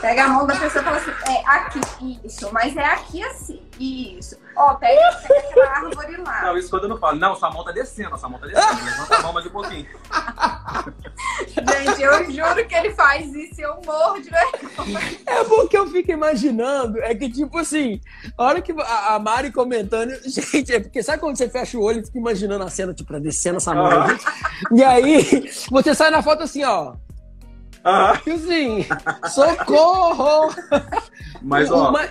Pega 0.00 0.24
a 0.24 0.28
mão 0.28 0.46
da 0.46 0.56
pessoa 0.56 0.80
e 0.80 0.84
fala 0.84 0.96
assim, 0.96 1.10
é 1.28 1.46
aqui, 1.46 2.18
isso, 2.24 2.50
mas 2.54 2.74
é 2.74 2.86
aqui 2.86 3.22
assim, 3.22 3.60
isso. 3.78 4.38
Ó, 4.56 4.76
pega, 4.76 4.98
pega 5.28 5.40
aquela 5.40 5.68
árvore 5.68 6.16
lá. 6.22 6.42
Não, 6.46 6.56
isso 6.56 6.70
quando 6.70 6.84
eu 6.84 6.88
não 6.88 6.96
falo. 6.96 7.18
Não, 7.18 7.36
sua 7.36 7.50
mão 7.50 7.62
tá 7.62 7.70
descendo, 7.70 8.16
sua 8.16 8.30
mão 8.30 8.40
tá 8.40 8.46
descendo. 8.46 8.82
Levanta 8.82 9.14
a 9.14 9.22
mão 9.22 9.32
mais 9.34 9.44
um 9.44 9.50
pouquinho. 9.50 9.86
Gente, 11.48 12.02
eu 12.02 12.32
juro 12.32 12.66
que 12.66 12.74
ele 12.74 12.94
faz 12.94 13.26
isso 13.34 13.60
e 13.60 13.62
eu 13.62 13.78
morro 13.84 14.22
de 14.22 14.30
vergonha. 14.30 15.18
É 15.26 15.44
bom 15.44 15.68
que 15.68 15.76
eu 15.76 15.86
fico 15.88 16.12
imaginando, 16.12 16.98
é 17.02 17.14
que 17.14 17.30
tipo 17.30 17.58
assim, 17.58 18.00
a 18.38 18.42
hora 18.42 18.62
que 18.62 18.72
a, 18.72 19.18
Mari 19.18 19.52
comentando, 19.52 20.12
gente, 20.24 20.72
é 20.72 20.80
porque 20.80 21.02
sabe 21.02 21.18
quando 21.18 21.36
você 21.36 21.46
fecha 21.46 21.76
o 21.76 21.82
olho 21.82 22.00
e 22.00 22.06
fica 22.06 22.18
imaginando 22.18 22.64
a 22.64 22.70
cena, 22.70 22.94
tipo, 22.94 23.20
descendo 23.20 23.58
essa 23.58 23.74
mão. 23.74 24.06
E 24.72 24.82
aí, 24.82 25.50
você 25.70 25.94
sai 25.94 26.08
na 26.08 26.22
foto 26.22 26.44
assim, 26.44 26.64
ó. 26.64 26.94
Ah. 27.84 28.12
Assim, 28.12 28.86
socorro! 29.30 30.54
Mas, 31.42 31.70
ó. 31.70 31.90
Uma, 31.90 32.08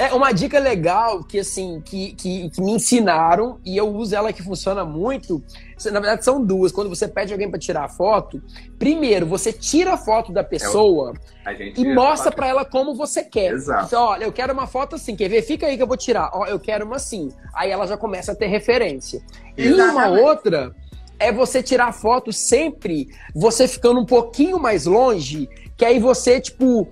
é 0.00 0.14
uma 0.14 0.32
dica 0.32 0.58
legal 0.58 1.22
que, 1.22 1.38
assim, 1.38 1.82
que, 1.84 2.12
que, 2.14 2.48
que, 2.48 2.62
me 2.62 2.72
ensinaram 2.72 3.60
e 3.64 3.76
eu 3.76 3.86
uso 3.86 4.14
ela 4.16 4.32
que 4.32 4.42
funciona 4.42 4.82
muito. 4.82 5.42
Na 5.84 6.00
verdade, 6.00 6.24
são 6.24 6.42
duas. 6.42 6.72
Quando 6.72 6.88
você 6.88 7.06
pede 7.06 7.32
alguém 7.32 7.50
para 7.50 7.58
tirar 7.58 7.84
a 7.84 7.88
foto, 7.88 8.42
primeiro, 8.78 9.26
você 9.26 9.52
tira 9.52 9.92
a 9.92 9.96
foto 9.98 10.32
da 10.32 10.42
pessoa 10.42 11.12
é, 11.44 11.72
e 11.76 11.94
mostra 11.94 12.32
para 12.32 12.46
ela 12.46 12.64
como 12.64 12.94
você 12.94 13.22
quer. 13.22 13.52
Exato. 13.52 13.86
Então, 13.86 14.04
olha, 14.04 14.24
eu 14.24 14.32
quero 14.32 14.54
uma 14.54 14.66
foto 14.66 14.96
assim, 14.96 15.14
quer 15.14 15.28
ver? 15.28 15.42
Fica 15.42 15.66
aí 15.66 15.76
que 15.76 15.82
eu 15.82 15.86
vou 15.86 15.98
tirar. 15.98 16.30
Ó, 16.32 16.46
eu 16.46 16.58
quero 16.58 16.86
uma 16.86 16.96
assim. 16.96 17.30
Aí 17.54 17.70
ela 17.70 17.86
já 17.86 17.96
começa 17.96 18.32
a 18.32 18.34
ter 18.34 18.46
referência. 18.46 19.20
Exatamente. 19.54 19.58
E 19.58 19.90
uma 19.90 20.08
outra 20.08 20.74
é 21.20 21.30
você 21.30 21.62
tirar 21.62 21.92
foto 21.92 22.32
sempre 22.32 23.08
você 23.34 23.68
ficando 23.68 24.00
um 24.00 24.06
pouquinho 24.06 24.58
mais 24.58 24.86
longe, 24.86 25.48
que 25.76 25.84
aí 25.84 25.98
você, 25.98 26.40
tipo, 26.40 26.88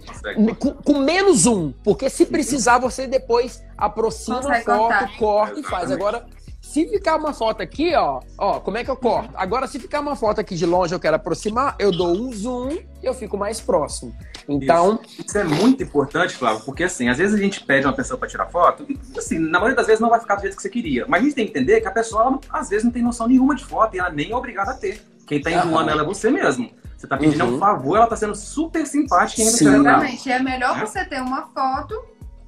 com, 0.59 0.75
com, 0.75 0.99
menos 1.01 1.47
um. 1.47 1.73
Porque 1.83 2.09
se 2.09 2.27
precisar, 2.27 2.79
você 2.79 3.07
depois 3.07 3.65
aproxima 3.77 4.39
a 4.39 4.61
foto, 4.63 5.19
corta 5.19 5.61
e 5.61 5.63
faz. 5.63 5.91
Agora, 5.91 6.27
se 6.73 6.87
ficar 6.89 7.17
uma 7.17 7.33
foto 7.33 7.63
aqui, 7.63 7.95
ó, 7.95 8.21
ó, 8.37 8.61
como 8.61 8.77
é 8.77 8.85
que 8.85 8.91
eu 8.91 8.97
corto? 8.97 9.31
Agora, 9.35 9.67
se 9.67 9.79
ficar 9.79 10.01
uma 10.01 10.15
foto 10.15 10.41
aqui 10.41 10.55
de 10.55 10.67
longe, 10.67 10.95
eu 10.95 11.01
quero 11.01 11.17
aproximar, 11.17 11.75
eu 11.79 11.91
dou 11.91 12.15
um 12.15 12.31
zoom 12.33 12.69
e 12.71 12.85
eu 13.07 13.15
fico 13.15 13.37
mais 13.39 13.61
próximo. 13.61 14.15
Então. 14.49 15.01
Isso, 15.07 15.25
Isso 15.27 15.39
é 15.39 15.45
muito 15.45 15.83
importante, 15.83 16.35
Flávio, 16.37 16.63
porque 16.65 16.85
assim, 16.85 17.09
às 17.09 17.17
vezes 17.19 17.35
a 17.35 17.39
gente 17.39 17.65
pede 17.65 17.87
uma 17.87 17.93
pessoa 17.95 18.19
para 18.19 18.29
tirar 18.29 18.47
foto, 18.47 18.85
e 18.89 18.99
assim, 19.19 19.39
na 19.39 19.59
maioria 19.59 19.77
das 19.77 19.87
vezes 19.87 20.01
não 20.01 20.11
vai 20.11 20.21
ficar 20.21 20.35
do 20.37 20.43
jeito 20.43 20.57
que 20.57 20.63
você 20.63 20.69
queria. 20.71 21.05
Mas 21.09 21.21
a 21.21 21.25
gente 21.25 21.35
tem 21.35 21.45
que 21.47 21.51
entender 21.53 21.81
que 21.81 21.89
a 21.89 21.91
pessoa, 21.91 22.39
às 22.51 22.69
vezes, 22.69 22.85
não 22.85 22.91
tem 22.93 23.03
noção 23.03 23.27
nenhuma 23.29 23.55
de 23.55 23.65
foto 23.65 23.95
e 23.95 23.99
ela 23.99 24.11
nem 24.11 24.31
é 24.33 24.37
obrigada 24.37 24.73
a 24.73 24.75
ter. 24.75 25.03
Quem 25.27 25.41
tá 25.41 25.51
enjoando 25.51 25.91
ela 25.91 26.03
é 26.03 26.05
você 26.05 26.31
mesmo. 26.31 26.71
Você 26.97 27.07
tá 27.07 27.17
pedindo 27.17 27.45
Uhum. 27.45 27.55
um 27.57 27.59
favor, 27.59 27.97
ela 27.97 28.07
tá 28.07 28.17
sendo 28.17 28.35
super 28.35 28.85
simpática 28.87 29.41
e 29.41 29.45
ainda. 29.47 29.57
Exatamente. 29.77 30.31
É 30.33 30.43
melhor 30.43 30.77
É. 30.77 30.85
você 30.87 31.05
ter 31.05 31.21
uma 31.23 31.43
foto 31.55 31.95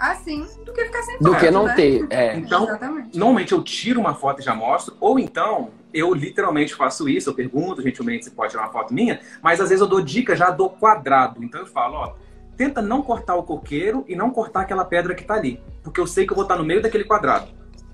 assim 0.00 0.46
do 0.64 0.72
que 0.72 0.84
ficar 0.86 1.02
sem 1.02 1.18
foto. 1.18 1.24
Do 1.30 1.36
que 1.36 1.50
não 1.50 1.64
né? 1.66 1.74
ter. 1.74 2.06
É. 2.10 2.36
Então, 2.36 2.64
Exatamente. 2.64 3.18
Normalmente 3.18 3.52
eu 3.52 3.62
tiro 3.62 4.00
uma 4.00 4.14
foto 4.14 4.40
e 4.40 4.44
já 4.44 4.54
mostro, 4.54 4.96
ou 4.98 5.18
então 5.18 5.70
eu 5.92 6.14
literalmente 6.14 6.74
faço 6.74 7.08
isso, 7.08 7.28
eu 7.30 7.34
pergunto 7.34 7.82
gentilmente 7.82 8.24
se 8.24 8.30
pode 8.30 8.50
tirar 8.52 8.62
uma 8.64 8.72
foto 8.72 8.94
minha, 8.94 9.20
mas 9.42 9.60
às 9.60 9.68
vezes 9.68 9.80
eu 9.82 9.88
dou 9.88 10.00
dica 10.00 10.34
já 10.34 10.50
do 10.50 10.70
quadrado. 10.70 11.42
Então 11.44 11.60
eu 11.60 11.66
falo, 11.66 11.96
ó, 11.96 12.12
tenta 12.56 12.80
não 12.80 13.02
cortar 13.02 13.34
o 13.34 13.42
coqueiro 13.42 14.04
e 14.08 14.16
não 14.16 14.30
cortar 14.30 14.62
aquela 14.62 14.84
pedra 14.84 15.14
que 15.14 15.24
tá 15.24 15.34
ali, 15.34 15.60
porque 15.82 16.00
eu 16.00 16.06
sei 16.06 16.24
que 16.26 16.32
eu 16.32 16.36
vou 16.36 16.44
estar 16.44 16.56
no 16.56 16.64
meio 16.64 16.80
daquele 16.80 17.04
quadrado. 17.04 17.48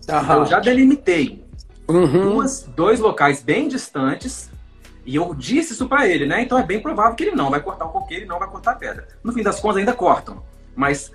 Então 0.05 0.17
Aham. 0.17 0.39
eu 0.39 0.47
já 0.47 0.61
delimitei 0.61 1.45
Uhum. 1.89 2.33
duas, 2.33 2.63
dois 2.63 2.99
locais 3.01 3.41
bem 3.43 3.69
distantes 3.69 4.51
e 5.05 5.15
eu 5.15 5.33
disse 5.35 5.73
isso 5.73 5.89
pra 5.89 6.07
ele, 6.09 6.27
né? 6.27 6.43
Então 6.43 6.59
é 6.59 6.63
bem 6.65 6.81
provável 6.81 7.15
que 7.15 7.23
ele 7.25 7.37
não 7.37 7.49
vai 7.49 7.61
cortar 7.61 7.85
o 7.87 7.91
coqueiro 7.91 8.25
e 8.25 8.29
não 8.29 8.39
vai 8.41 8.49
cortar 8.49 8.73
a 8.73 8.75
pedra. 8.75 9.07
No 9.23 9.33
fim 9.33 9.43
das 9.43 9.61
contas 9.61 9.79
ainda 9.79 9.93
cortam, 9.93 10.43
mas 10.75 11.13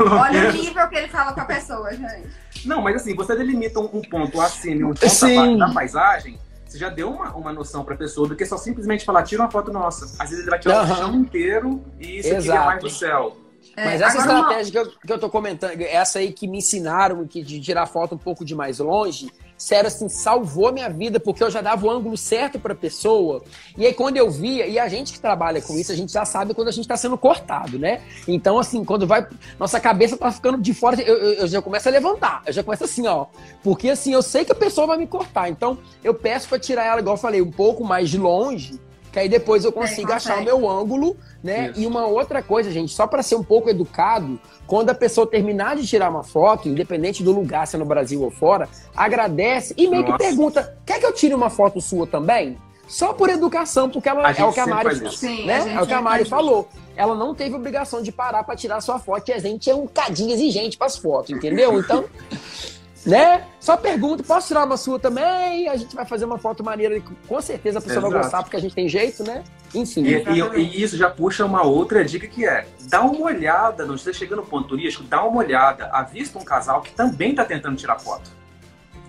Olha 0.00 0.48
o 0.48 0.52
nível 0.52 0.88
que 0.88 0.96
ele 0.96 1.08
fala 1.08 1.32
com 1.32 1.40
a 1.40 1.44
pessoa, 1.44 1.90
gente. 1.92 2.28
não, 2.64 2.80
mas 2.82 2.96
assim, 2.96 3.14
você 3.14 3.36
delimita 3.36 3.80
um, 3.80 3.88
um 3.92 4.02
ponto 4.02 4.40
acima 4.40 4.80
e 4.80 4.84
um 4.84 4.94
ponto 4.94 5.58
da 5.58 5.72
paisagem, 5.72 6.38
você 6.66 6.78
já 6.78 6.88
deu 6.88 7.10
uma, 7.10 7.34
uma 7.34 7.52
noção 7.52 7.84
pra 7.84 7.96
pessoa 7.96 8.28
do 8.28 8.36
que 8.36 8.46
só 8.46 8.56
simplesmente 8.56 9.04
falar, 9.04 9.24
tira 9.24 9.42
uma 9.42 9.50
foto 9.50 9.72
nossa. 9.72 10.04
Às 10.22 10.30
vezes 10.30 10.40
ele 10.40 10.50
vai 10.50 10.58
tirar 10.60 10.78
Aham. 10.82 10.92
o 10.92 10.96
chão 10.96 11.14
inteiro 11.16 11.84
e 11.98 12.18
isso 12.18 12.28
aqui 12.28 12.36
é 12.36 12.38
Exato. 12.38 12.66
mais 12.66 12.80
do 12.82 12.90
céu. 12.90 13.36
É, 13.76 13.84
Mas 13.84 14.00
essa 14.00 14.18
estratégia 14.18 14.72
que 14.72 14.78
eu, 14.78 14.92
que 15.06 15.12
eu 15.12 15.18
tô 15.18 15.28
comentando, 15.28 15.80
essa 15.80 16.18
aí 16.18 16.32
que 16.32 16.46
me 16.48 16.58
ensinaram 16.58 17.26
que 17.26 17.42
de 17.42 17.60
tirar 17.60 17.86
foto 17.86 18.14
um 18.14 18.18
pouco 18.18 18.44
de 18.44 18.54
mais 18.54 18.78
longe, 18.78 19.30
sério, 19.60 19.88
assim, 19.88 20.08
salvou 20.08 20.72
minha 20.72 20.88
vida, 20.88 21.20
porque 21.20 21.44
eu 21.44 21.50
já 21.50 21.60
dava 21.60 21.86
o 21.86 21.90
ângulo 21.90 22.16
certo 22.16 22.58
pra 22.58 22.74
pessoa. 22.74 23.42
E 23.76 23.84
aí, 23.84 23.92
quando 23.92 24.16
eu 24.16 24.30
via, 24.30 24.66
e 24.66 24.78
a 24.78 24.88
gente 24.88 25.12
que 25.12 25.20
trabalha 25.20 25.60
com 25.60 25.76
isso, 25.78 25.92
a 25.92 25.94
gente 25.94 26.10
já 26.10 26.24
sabe 26.24 26.54
quando 26.54 26.68
a 26.68 26.72
gente 26.72 26.88
tá 26.88 26.96
sendo 26.96 27.18
cortado, 27.18 27.78
né? 27.78 28.00
Então, 28.26 28.58
assim, 28.58 28.82
quando 28.84 29.06
vai. 29.06 29.26
Nossa 29.58 29.78
cabeça 29.78 30.16
tá 30.16 30.32
ficando 30.32 30.56
de 30.58 30.72
fora, 30.72 31.00
eu, 31.02 31.16
eu- 31.16 31.32
eu 31.40 31.46
já 31.46 31.60
começo 31.60 31.86
a 31.88 31.92
levantar. 31.92 32.42
Eu 32.46 32.52
já 32.54 32.62
começo 32.64 32.84
assim, 32.84 33.06
ó. 33.06 33.26
Porque, 33.62 33.90
assim, 33.90 34.12
eu 34.14 34.22
sei 34.22 34.44
que 34.46 34.52
a 34.52 34.54
pessoa 34.54 34.86
vai 34.86 34.96
me 34.96 35.06
cortar. 35.06 35.50
Então, 35.50 35.76
eu 36.02 36.14
peço 36.14 36.48
pra 36.48 36.58
tirar 36.58 36.84
ela, 36.86 37.00
igual 37.00 37.16
eu 37.16 37.20
falei, 37.20 37.42
um 37.42 37.50
pouco 37.52 37.84
mais 37.84 38.08
de 38.08 38.16
longe. 38.16 38.80
Que 39.12 39.18
aí 39.18 39.28
depois 39.28 39.64
eu 39.64 39.72
consigo 39.72 40.12
achar 40.12 40.38
o 40.38 40.44
meu 40.44 40.68
ângulo, 40.68 41.16
né? 41.42 41.70
Isso. 41.70 41.80
E 41.80 41.86
uma 41.86 42.06
outra 42.06 42.42
coisa, 42.42 42.70
gente, 42.70 42.92
só 42.92 43.06
para 43.06 43.22
ser 43.22 43.34
um 43.34 43.42
pouco 43.42 43.68
educado, 43.68 44.38
quando 44.66 44.90
a 44.90 44.94
pessoa 44.94 45.26
terminar 45.26 45.76
de 45.76 45.86
tirar 45.86 46.10
uma 46.10 46.22
foto, 46.22 46.68
independente 46.68 47.22
do 47.22 47.32
lugar, 47.32 47.66
se 47.66 47.74
é 47.74 47.78
no 47.78 47.84
Brasil 47.84 48.22
ou 48.22 48.30
fora, 48.30 48.68
agradece 48.96 49.74
e 49.76 49.88
meio 49.88 50.04
que 50.04 50.12
Nossa. 50.12 50.24
pergunta: 50.24 50.78
quer 50.86 51.00
que 51.00 51.06
eu 51.06 51.12
tire 51.12 51.34
uma 51.34 51.50
foto 51.50 51.80
sua 51.80 52.06
também? 52.06 52.56
Só 52.86 53.12
por 53.12 53.28
educação, 53.28 53.88
porque 53.88 54.08
ela 54.08 54.26
A 54.26 54.30
é 54.30 54.34
gente 54.34 54.48
o 54.48 54.52
que 54.52 54.60
a 54.60 54.66
Mari. 54.66 55.16
Sim, 55.16 55.46
né? 55.46 55.74
É 55.74 55.80
o 55.80 55.86
que 55.86 55.92
a 55.92 56.02
Mari 56.02 56.24
falou. 56.24 56.68
Ela 56.96 57.14
não 57.14 57.34
teve 57.34 57.54
obrigação 57.54 58.02
de 58.02 58.10
parar 58.10 58.42
para 58.42 58.56
tirar 58.56 58.80
sua 58.80 58.98
foto, 58.98 59.28
e 59.28 59.32
a 59.32 59.38
gente 59.38 59.70
é 59.70 59.74
um 59.74 59.86
cadinho 59.86 60.32
exigente 60.32 60.76
para 60.76 60.88
as 60.88 60.96
fotos, 60.96 61.30
entendeu? 61.30 61.78
Então, 61.78 62.04
né? 63.06 63.44
Só 63.58 63.76
pergunta, 63.76 64.22
posso 64.22 64.48
tirar 64.48 64.64
uma 64.64 64.76
sua 64.76 64.98
também? 64.98 65.68
A 65.68 65.76
gente 65.76 65.94
vai 65.94 66.04
fazer 66.04 66.24
uma 66.24 66.38
foto 66.38 66.62
maneira 66.62 66.96
e 66.96 67.02
com 67.26 67.40
certeza 67.40 67.78
a 67.78 67.82
pessoa 67.82 68.00
vai 68.02 68.10
Exato. 68.10 68.24
gostar, 68.24 68.42
porque 68.42 68.56
a 68.56 68.60
gente 68.60 68.74
tem 68.74 68.88
jeito, 68.88 69.22
né? 69.24 69.42
Enfim. 69.74 70.04
E, 70.04 70.16
e- 70.16 70.60
e 70.60 70.82
isso 70.82 70.96
já 70.96 71.08
puxa 71.08 71.44
uma 71.44 71.62
outra 71.62 72.04
dica 72.04 72.26
que 72.26 72.44
é: 72.46 72.66
dá 72.88 73.00
uma 73.02 73.20
olhada, 73.26 73.86
não 73.86 73.96
você 73.96 74.12
chega 74.12 74.34
no 74.36 74.42
ponto 74.44 74.68
turístico, 74.68 75.04
dá 75.04 75.24
uma 75.24 75.38
olhada, 75.38 75.88
avista 75.92 76.38
um 76.38 76.44
casal 76.44 76.82
que 76.82 76.92
também 76.92 77.34
tá 77.34 77.44
tentando 77.44 77.76
tirar 77.76 77.98
foto. 77.98 78.30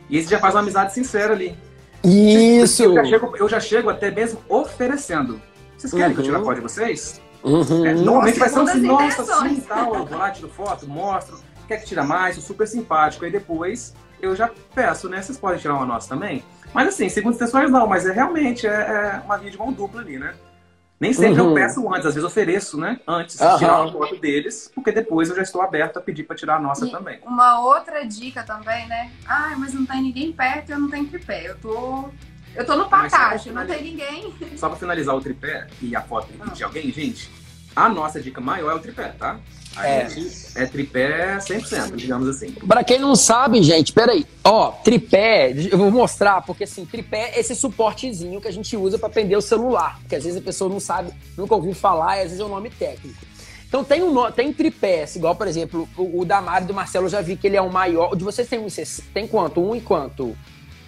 E 0.10 0.22
você 0.22 0.30
já 0.30 0.40
faz 0.40 0.54
uma 0.56 0.62
amizade 0.62 0.94
sincera 0.94 1.34
ali. 1.34 1.58
Isso! 2.04 2.84
Eu 2.84 2.96
já 2.96 3.06
chego, 3.06 3.38
eu 3.38 3.50
já 3.50 3.60
chego 3.60 3.90
até 3.90 4.10
mesmo 4.12 4.40
oferecendo. 4.50 5.42
Vocês 5.78 5.94
querem 5.94 6.14
que 6.14 6.20
eu 6.20 6.24
tire 6.24 6.36
a 6.36 6.40
Uhum. 6.40 6.46
foto 6.46 6.56
de 6.56 6.62
vocês? 6.62 7.22
Uhum. 7.44 7.86
É, 7.86 7.94
normalmente 7.96 8.38
vai 8.40 8.50
ser 8.50 8.60
um 8.60 8.64
assim, 8.64 8.82
nossa, 8.82 9.22
assim, 9.24 9.62
tal, 9.62 9.96
eu 9.96 10.06
vou 10.06 10.18
lá, 10.18 10.30
tiro 10.30 10.48
foto, 10.50 10.88
mostro, 10.88 11.40
quer 11.72 11.78
que 11.78 11.86
tira 11.86 12.04
mais, 12.04 12.36
sou 12.36 12.44
super 12.44 12.68
simpático, 12.68 13.24
aí 13.24 13.32
depois 13.32 13.94
eu 14.22 14.36
já 14.36 14.52
peço, 14.76 15.08
né, 15.08 15.22
vocês 15.22 15.38
podem 15.38 15.58
tirar 15.60 15.76
uma 15.76 15.86
nossa 15.86 16.10
também? 16.10 16.44
Mas 16.74 16.90
assim, 16.90 17.08
segundo 17.08 17.36
intenções 17.36 17.72
não, 17.72 17.88
mas 17.88 18.06
é 18.06 18.12
realmente, 18.12 18.68
é, 18.68 18.70
é 18.72 19.22
uma 19.26 19.38
via 19.38 19.50
de 19.50 19.58
mão 19.58 19.72
dupla 19.72 20.02
ali, 20.02 20.20
né? 20.20 20.34
Nem 21.00 21.14
sempre 21.14 21.42
Uhum. 21.42 21.50
eu 21.50 21.54
peço 21.56 21.88
antes, 21.92 22.06
às 22.06 22.14
vezes 22.14 22.24
ofereço, 22.24 22.78
né, 22.78 23.00
antes 23.08 23.38
de 23.38 23.44
Aham. 23.44 23.58
tirar 23.58 23.82
uma 23.82 23.92
foto 23.92 24.16
deles, 24.18 24.70
porque 24.76 24.92
depois 24.92 25.30
eu 25.30 25.36
já 25.38 25.42
estou 25.42 25.62
aberto 25.62 25.98
a 25.98 26.02
pedir 26.02 26.24
para 26.24 26.36
tirar 26.36 26.58
a 26.58 26.60
nossa 26.60 26.86
E 26.86 26.92
também. 26.92 27.20
Uma 27.26 27.62
outra 27.62 28.06
dica 28.06 28.44
também, 28.44 28.86
né? 28.88 29.10
Ah, 29.26 29.56
mas 29.58 29.74
não 29.74 29.86
tem 29.86 30.02
ninguém 30.02 30.32
perto 30.34 30.70
e 30.70 30.72
eu 30.74 30.80
não 30.80 30.90
tenho 30.90 31.08
tripé. 31.08 31.50
Eu 31.50 31.58
tô. 31.58 32.10
Eu 32.54 32.66
tô 32.66 32.76
no 32.76 32.90
pra 32.90 33.08
não 33.54 33.66
tem 33.66 33.82
ninguém. 33.82 34.36
Só 34.58 34.68
para 34.68 34.78
finalizar 34.78 35.16
o 35.16 35.22
tripé 35.22 35.68
e 35.82 35.96
a 35.96 36.02
foto 36.02 36.28
de 36.54 36.64
alguém, 36.64 36.92
gente, 36.92 37.32
a 37.74 37.88
nossa 37.88 38.20
dica 38.22 38.42
maior 38.42 38.72
é 38.72 38.76
o 38.76 38.80
tripé, 38.80 39.08
tá? 39.18 39.40
É. 39.78 40.08
é 40.56 40.66
tripé 40.66 41.38
100%, 41.38 41.96
digamos 41.96 42.28
assim. 42.28 42.52
Pra 42.52 42.84
quem 42.84 43.00
não 43.00 43.16
sabe, 43.16 43.64
gente, 43.64 43.94
peraí. 43.94 44.26
Ó, 44.44 44.72
tripé, 44.72 45.54
eu 45.72 45.78
vou 45.78 45.92
mostrar, 45.92 46.42
porque 46.42 46.66
assim, 46.66 46.86
tripé 46.86 47.32
é 47.36 47.40
esse 47.40 47.56
suportezinho 47.56 48.42
que 48.42 48.48
a 48.48 48.52
gente 48.52 48.76
usa 48.76 49.00
pra 49.00 49.10
prender 49.10 49.38
o 49.38 49.42
celular. 49.42 49.98
Porque 50.02 50.16
às 50.16 50.24
vezes 50.24 50.40
a 50.40 50.44
pessoa 50.44 50.70
não 50.70 50.80
sabe, 50.80 51.12
nunca 51.38 51.56
ouviu 51.56 51.74
falar, 51.74 52.18
e 52.18 52.20
às 52.20 52.26
vezes 52.26 52.40
é 52.40 52.46
um 52.46 52.50
nome 52.50 52.70
técnico. 52.70 53.18
Então 53.68 53.86
tem 53.86 54.04
um 54.04 54.32
tem 54.32 54.52
tripés, 54.52 55.16
igual, 55.16 55.34
por 55.34 55.48
exemplo, 55.48 55.88
o, 55.98 56.20
o 56.20 56.26
da 56.26 56.42
Mari 56.42 56.66
do 56.66 56.74
Marcelo, 56.74 57.06
eu 57.06 57.10
já 57.10 57.22
vi 57.22 57.38
que 57.38 57.48
ele 57.48 57.56
é 57.56 57.62
o 57.62 57.72
maior. 57.72 58.12
O 58.12 58.16
de 58.18 58.24
vocês 58.26 58.48
tem 58.50 58.60
um, 58.60 58.68
tem 59.14 59.26
quanto? 59.26 59.62
Um 59.62 59.74
e 59.74 59.80
quanto? 59.80 60.36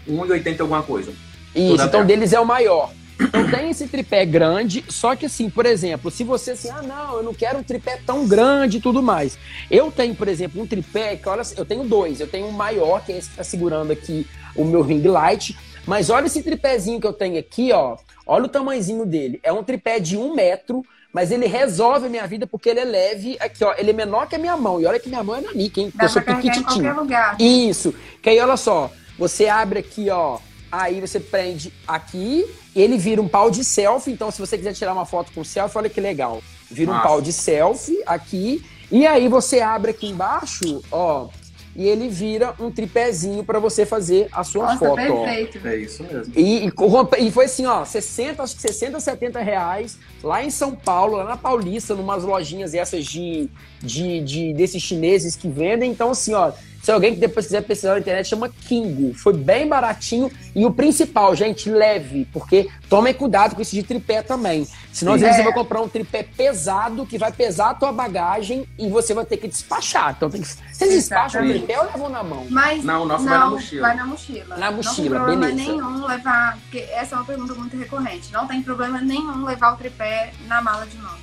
1,80 0.05 0.59
alguma 0.59 0.83
coisa. 0.83 1.13
Isso, 1.55 1.69
Toda 1.69 1.83
então 1.83 1.99
perto. 2.01 2.07
deles 2.07 2.33
é 2.33 2.39
o 2.41 2.45
maior. 2.45 2.91
Então 3.19 3.49
tem 3.49 3.69
esse 3.69 3.87
tripé 3.87 4.25
grande, 4.25 4.83
só 4.89 5.15
que 5.15 5.25
assim, 5.25 5.49
por 5.49 5.65
exemplo, 5.65 6.09
se 6.09 6.23
você 6.23 6.51
assim, 6.51 6.69
ah 6.69 6.81
não, 6.81 7.17
eu 7.17 7.23
não 7.23 7.33
quero 7.33 7.59
um 7.59 7.63
tripé 7.63 7.99
tão 8.05 8.27
grande 8.27 8.77
e 8.77 8.81
tudo 8.81 9.01
mais. 9.01 9.37
Eu 9.69 9.91
tenho, 9.91 10.15
por 10.15 10.27
exemplo, 10.27 10.61
um 10.61 10.67
tripé 10.67 11.15
que, 11.15 11.29
olha, 11.29 11.43
eu 11.55 11.65
tenho 11.65 11.83
dois. 11.83 12.19
Eu 12.19 12.27
tenho 12.27 12.47
um 12.47 12.51
maior, 12.51 13.03
que 13.05 13.11
é 13.11 13.17
esse 13.17 13.29
que 13.29 13.35
tá 13.35 13.43
segurando 13.43 13.91
aqui 13.91 14.27
o 14.55 14.65
meu 14.65 14.81
ring 14.81 15.01
light. 15.07 15.57
Mas 15.85 16.09
olha 16.09 16.27
esse 16.27 16.41
tripézinho 16.41 16.99
que 16.99 17.07
eu 17.07 17.13
tenho 17.13 17.37
aqui, 17.37 17.71
ó. 17.71 17.97
Olha 18.25 18.45
o 18.45 18.49
tamanhozinho 18.49 19.05
dele. 19.05 19.39
É 19.43 19.51
um 19.51 19.63
tripé 19.63 19.99
de 19.99 20.17
um 20.17 20.33
metro, 20.33 20.83
mas 21.11 21.29
ele 21.31 21.45
resolve 21.45 22.07
a 22.07 22.09
minha 22.09 22.25
vida 22.25 22.47
porque 22.47 22.69
ele 22.69 22.79
é 22.79 22.85
leve. 22.85 23.37
Aqui, 23.39 23.63
ó, 23.63 23.73
ele 23.77 23.89
é 23.89 23.93
menor 23.93 24.27
que 24.27 24.35
a 24.35 24.39
minha 24.39 24.55
mão. 24.55 24.79
E 24.79 24.85
olha 24.85 24.99
que 24.99 25.09
minha 25.09 25.23
mão 25.23 25.35
é 25.35 25.41
nanica, 25.41 25.81
hein? 25.81 25.91
Dá 25.93 26.05
eu 26.05 26.09
sou 26.09 26.21
piquititinho. 26.21 26.85
Isso. 27.39 27.93
Que 28.21 28.29
aí, 28.29 28.39
olha 28.39 28.57
só, 28.57 28.89
você 29.19 29.47
abre 29.47 29.79
aqui, 29.79 30.09
ó. 30.09 30.39
Aí 30.75 30.99
você 30.99 31.19
prende 31.19 31.71
aqui, 31.87 32.45
ele 32.75 32.97
vira 32.97 33.21
um 33.21 33.27
pau 33.27 33.51
de 33.51 33.63
selfie. 33.63 34.11
Então, 34.11 34.31
se 34.31 34.39
você 34.39 34.57
quiser 34.57 34.73
tirar 34.73 34.91
uma 34.93 35.05
foto 35.05 35.31
com 35.31 35.43
selfie, 35.43 35.77
olha 35.77 35.87
que 35.89 36.01
legal. 36.01 36.41
Vira 36.71 36.89
um 36.89 36.95
Massa. 36.95 37.07
pau 37.07 37.21
de 37.21 37.31
selfie 37.31 38.01
aqui. 38.07 38.65
E 38.91 39.05
aí 39.05 39.27
você 39.27 39.59
abre 39.61 39.91
aqui 39.91 40.07
embaixo, 40.07 40.81
ó. 40.91 41.27
E 41.75 41.87
ele 41.87 42.07
vira 42.07 42.55
um 42.59 42.71
tripézinho 42.71 43.43
pra 43.43 43.59
você 43.59 43.85
fazer 43.85 44.27
a 44.31 44.43
sua 44.43 44.65
Nossa, 44.65 44.77
foto, 44.79 44.91
ó. 45.13 45.23
perfeito. 45.25 45.67
É 45.67 45.75
isso 45.75 46.03
mesmo. 46.03 46.33
E, 46.35 46.65
e 46.65 46.71
corrompe- 46.71 47.17
e 47.19 47.31
foi 47.31 47.45
assim, 47.45 47.65
ó, 47.67 47.85
60, 47.85 48.41
acho 48.41 48.55
que 48.55 48.61
60, 48.63 48.99
70 48.99 49.39
reais 49.41 49.97
lá 50.23 50.43
em 50.43 50.49
São 50.49 50.75
Paulo, 50.75 51.17
lá 51.17 51.23
na 51.23 51.37
Paulista, 51.37 51.93
numas 51.95 52.23
lojinhas 52.23 52.73
essas 52.73 53.05
de, 53.05 53.47
de, 53.79 54.21
de 54.21 54.53
desses 54.53 54.81
chineses 54.81 55.35
que 55.35 55.47
vendem. 55.47 55.89
Então, 55.91 56.11
assim, 56.11 56.33
ó, 56.33 56.51
se 56.83 56.91
alguém 56.91 57.13
que 57.13 57.19
depois 57.21 57.45
quiser 57.45 57.61
pesquisar 57.61 57.93
na 57.93 57.99
internet, 58.01 58.27
chama 58.27 58.49
Kingo. 58.49 59.13
Foi 59.13 59.31
bem 59.33 59.65
baratinho. 59.69 60.29
E 60.53 60.65
o 60.65 60.71
principal, 60.73 61.33
gente, 61.33 61.69
leve, 61.69 62.27
porque 62.33 62.69
tomem 62.89 63.13
cuidado 63.13 63.55
com 63.55 63.61
esse 63.61 63.73
de 63.73 63.83
tripé 63.83 64.21
também. 64.21 64.67
Senão, 64.91 65.13
às 65.13 65.21
vezes, 65.21 65.35
É. 65.35 65.37
você 65.39 65.43
vai 65.45 65.53
comprar 65.53 65.81
um 65.81 65.87
tripé 65.87 66.23
pesado 66.23 67.05
que 67.05 67.17
vai 67.17 67.31
pesar 67.31 67.69
a 67.69 67.73
tua 67.73 67.93
bagagem 67.93 68.67
e 68.77 68.89
você 68.89 69.13
vai 69.13 69.25
ter 69.25 69.37
que 69.37 69.47
despachar. 69.47 70.13
Então, 70.17 70.29
tem 70.29 70.41
que... 70.41 70.47
vocês 70.47 70.91
despacham 70.93 71.43
o 71.45 71.47
tripé 71.47 71.79
ou 71.79 71.85
levam 71.85 72.09
na 72.09 72.21
mão? 72.21 72.45
Mas 72.49 72.83
Não, 72.83 73.03
o 73.03 73.05
nosso 73.05 73.23
não, 73.23 73.31
vai 73.31 73.39
na 73.39 73.49
mochila. 73.49 73.87
vai 73.87 73.95
na 73.95 74.05
mochila. 74.05 74.57
Na 74.57 74.69
Não 74.69 74.77
mochila, 74.77 74.95
tem 74.95 75.09
problema 75.09 75.45
beleza. 75.47 75.71
nenhum 75.71 76.05
levar, 76.05 76.57
porque 76.63 76.79
essa 76.91 77.15
é 77.15 77.17
uma 77.17 77.25
pergunta 77.25 77.53
muito 77.53 77.77
recorrente. 77.77 78.29
Não 78.33 78.45
tem 78.45 78.61
problema 78.61 78.99
nenhum 78.99 79.45
levar 79.45 79.73
o 79.73 79.77
tripé 79.77 80.33
na 80.47 80.61
mala 80.61 80.85
de 80.85 80.97
mão. 80.97 81.15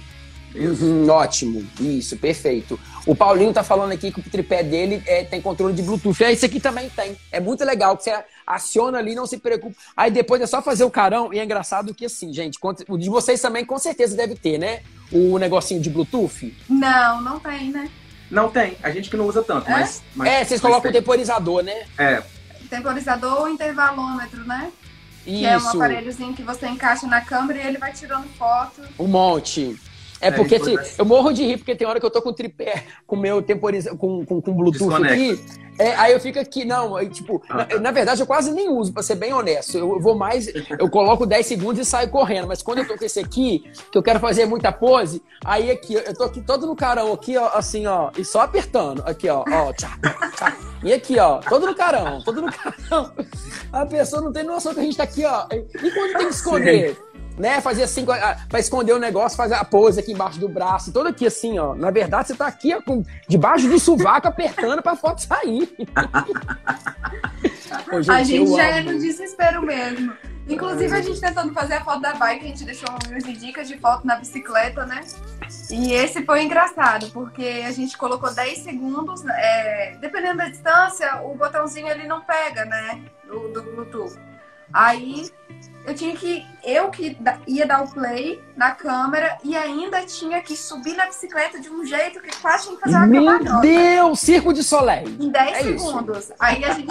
Isso. 0.53 0.85
Uhum, 0.85 1.09
ótimo, 1.09 1.65
isso, 1.79 2.17
perfeito. 2.17 2.81
O 3.07 3.15
Paulinho 3.17 3.53
tá 3.53 3.63
falando 3.63 3.93
aqui 3.93 4.13
que 4.13 4.21
o 4.21 4.23
tripé 4.23 4.63
dele 4.63 5.03
é, 5.07 5.25
tem 5.25 5.41
controle 5.41 5.73
de 5.75 5.83
Bluetooth. 5.83 6.23
É, 6.23 6.33
esse 6.33 6.45
aqui 6.47 6.61
também 6.61 6.89
tem. 6.91 7.17
É 7.33 7.41
muito 7.41 7.65
legal, 7.65 7.97
que 7.97 8.05
você 8.05 8.13
aciona 8.47 8.99
ali, 8.99 9.15
não 9.15 9.27
se 9.27 9.39
preocupa. 9.39 9.75
Aí 9.97 10.11
depois 10.11 10.41
é 10.43 10.47
só 10.47 10.61
fazer 10.61 10.85
o 10.85 10.91
carão. 10.91 11.33
E 11.33 11.39
é 11.39 11.45
engraçado 11.45 11.95
que 11.95 12.05
assim, 12.07 12.33
gente, 12.33 12.59
o 12.89 12.99
de 12.99 13.09
vocês 13.09 13.41
também 13.41 13.65
com 13.65 13.79
certeza 13.79 14.17
deve 14.17 14.35
ter, 14.35 14.59
né? 14.59 14.81
O 15.11 15.39
negocinho 15.39 15.81
de 15.81 15.89
Bluetooth. 15.91 16.55
Não, 16.69 17.21
não 17.23 17.41
tem, 17.41 17.71
né? 17.71 17.91
Não 18.31 18.49
tem, 18.49 18.77
a 18.83 18.91
gente 18.91 19.11
que 19.11 19.17
não 19.17 19.27
usa 19.27 19.43
tanto, 19.43 19.69
É? 19.69 19.73
mas, 19.73 20.03
mas. 20.15 20.29
é, 20.31 20.45
vocês 20.45 20.61
colocam 20.61 20.89
o 20.89 20.93
tem. 20.93 21.01
temporizador, 21.01 21.65
né? 21.65 21.85
É, 21.99 22.23
Temporizador 22.69 23.41
ou 23.41 23.49
intervalômetro, 23.49 24.45
né? 24.47 24.71
Que 25.25 25.45
é 25.45 25.55
um 25.57 25.59
Isso, 25.59 25.69
aparelhozinho 25.77 26.33
que 26.33 26.43
você 26.43 26.69
encaixa 26.69 27.07
na 27.09 27.21
câmera 27.21 27.59
e 27.61 27.67
ele 27.67 27.79
vai 27.79 27.93
tirando 27.93 28.27
foto. 28.39 28.83
um 28.99 29.07
monte. 29.09 29.77
É 30.21 30.31
porque 30.31 30.57
assim, 30.57 30.77
eu 30.99 31.05
morro 31.05 31.33
de 31.33 31.45
rir, 31.45 31.57
porque 31.57 31.75
tem 31.75 31.87
hora 31.87 31.99
que 31.99 32.07
eu 32.07 32.11
tô 32.11 32.21
com 32.21 32.33
tripé, 32.33 32.85
com 33.07 33.17
meu 33.17 33.41
temporiza, 33.41 33.95
com, 33.97 34.25
com, 34.25 34.41
com 34.41 34.53
Bluetooth 34.55 34.91
Desconecta. 34.91 35.15
aqui. 35.15 35.71
É, 35.79 35.95
aí 35.95 36.13
eu 36.13 36.21
fico 36.21 36.39
aqui, 36.39 36.63
não, 36.63 36.95
aí, 36.95 37.09
tipo, 37.09 37.43
ah, 37.49 37.67
na, 37.71 37.81
na, 37.81 37.91
verdade 37.91 38.21
eu 38.21 38.27
quase 38.27 38.53
nem 38.53 38.69
uso, 38.69 38.93
pra 38.93 39.03
ser 39.03 39.15
bem 39.15 39.33
honesto. 39.33 39.79
Eu, 39.79 39.95
eu, 39.95 40.01
vou 40.01 40.15
mais, 40.15 40.47
eu 40.79 40.91
coloco 40.91 41.25
10 41.25 41.47
segundos 41.47 41.81
e 41.81 41.89
saio 41.89 42.11
correndo. 42.11 42.47
Mas 42.47 42.61
quando 42.63 42.81
eu 42.81 42.87
tô 42.87 42.99
com 42.99 43.05
esse 43.05 43.19
aqui, 43.19 43.65
que 43.91 43.97
eu 43.97 44.03
quero 44.03 44.21
fazer 44.21 44.45
muita 44.45 44.71
pose, 44.71 45.23
aí 45.43 45.71
aqui, 45.71 45.95
eu 45.95 46.15
tô 46.15 46.25
aqui 46.25 46.43
todo 46.43 46.67
no 46.67 46.77
carão, 46.77 47.15
aqui, 47.15 47.35
ó, 47.39 47.49
assim, 47.55 47.87
ó, 47.87 48.11
e 48.19 48.23
só 48.27 48.43
apertando. 48.43 49.03
Aqui, 49.07 49.27
ó, 49.31 49.43
ó, 49.51 49.73
tchá, 49.73 49.99
tchá. 50.37 50.55
E 50.85 50.93
aqui, 50.93 51.19
ó, 51.19 51.39
todo 51.39 51.67
no 51.67 51.75
carão, 51.75 52.21
todo 52.23 52.43
no 52.43 52.53
carão. 52.53 53.13
A 53.73 53.87
pessoa 53.87 54.21
não 54.21 54.33
tem 54.33 54.45
noção 54.45 54.75
que 54.75 54.81
a 54.81 54.83
gente 54.83 54.99
tá 54.99 55.05
aqui, 55.05 55.25
ó. 55.25 55.47
E 55.51 55.91
quando 55.93 56.13
tem 56.19 56.27
que 56.27 56.35
esconder? 56.35 56.95
Sim 56.95 57.10
né? 57.41 57.61
Fazer 57.61 57.83
assim, 57.83 58.05
para 58.05 58.61
esconder 58.61 58.93
o 58.93 58.99
negócio, 58.99 59.37
fazer 59.37 59.55
a 59.55 59.65
pose 59.65 59.99
aqui 59.99 60.13
embaixo 60.13 60.39
do 60.39 60.49
braço, 60.49 60.93
todo 60.93 61.09
aqui 61.09 61.27
assim, 61.27 61.59
ó. 61.59 61.75
Na 61.75 61.91
verdade, 61.91 62.29
você 62.29 62.35
tá 62.35 62.47
aqui 62.47 62.75
ó, 62.75 62.83
com, 62.83 63.03
debaixo 63.27 63.69
do 63.69 63.81
sovaco 63.81 64.29
apertando 64.29 64.83
pra 64.83 64.95
foto 64.95 65.23
sair. 65.23 65.69
Ô, 67.93 68.03
gente, 68.03 68.11
a 68.11 68.23
gente 68.23 68.55
já 68.55 68.69
amo. 68.69 68.79
é 68.79 68.83
no 68.83 68.99
desespero 68.99 69.63
mesmo. 69.63 70.13
Inclusive, 70.49 70.95
a 70.95 71.01
gente 71.01 71.21
tentando 71.21 71.55
fazer 71.55 71.75
a 71.75 71.85
foto 71.85 72.01
da 72.01 72.15
bike, 72.15 72.45
a 72.45 72.49
gente 72.49 72.65
deixou 72.65 72.89
umas 72.89 73.23
dicas 73.39 73.69
de 73.69 73.79
foto 73.79 74.05
na 74.05 74.17
bicicleta, 74.17 74.85
né? 74.85 75.01
E 75.71 75.93
esse 75.93 76.25
foi 76.25 76.43
engraçado, 76.43 77.09
porque 77.13 77.63
a 77.65 77.71
gente 77.71 77.97
colocou 77.97 78.35
10 78.35 78.59
segundos, 78.59 79.25
é, 79.27 79.97
dependendo 80.01 80.39
da 80.39 80.49
distância, 80.49 81.23
o 81.23 81.37
botãozinho 81.37 81.89
ele 81.89 82.07
não 82.07 82.21
pega, 82.21 82.65
né? 82.65 83.01
Do, 83.25 83.53
do 83.53 83.63
Bluetooth. 83.63 84.19
Aí 84.73 85.31
eu 85.87 85.95
tinha 85.95 86.15
que. 86.15 86.47
Eu 86.63 86.91
que 86.91 87.17
ia 87.47 87.67
dar 87.67 87.83
o 87.83 87.89
play 87.89 88.43
na 88.57 88.73
câmera 88.73 89.39
e 89.43 89.57
ainda 89.57 90.05
tinha 90.05 90.43
que 90.43 90.57
subir 90.57 90.95
na 90.95 91.07
bicicleta 91.07 91.59
de 91.59 91.71
um 91.71 91.85
jeito 91.85 92.21
que 92.21 92.37
quase 92.41 92.65
tinha 92.65 92.77
que 92.77 92.83
fazer 92.83 92.97
uma 92.97 93.07
Meu 93.07 93.61
Deus! 93.61 94.21
Circo 94.21 94.53
de 94.53 94.63
Soleil! 94.63 95.09
Em 95.09 95.31
10 95.31 95.57
é 95.57 95.63
segundos. 95.63 96.19
Isso. 96.19 96.35
Aí 96.39 96.65
a 96.65 96.73
gente. 96.75 96.91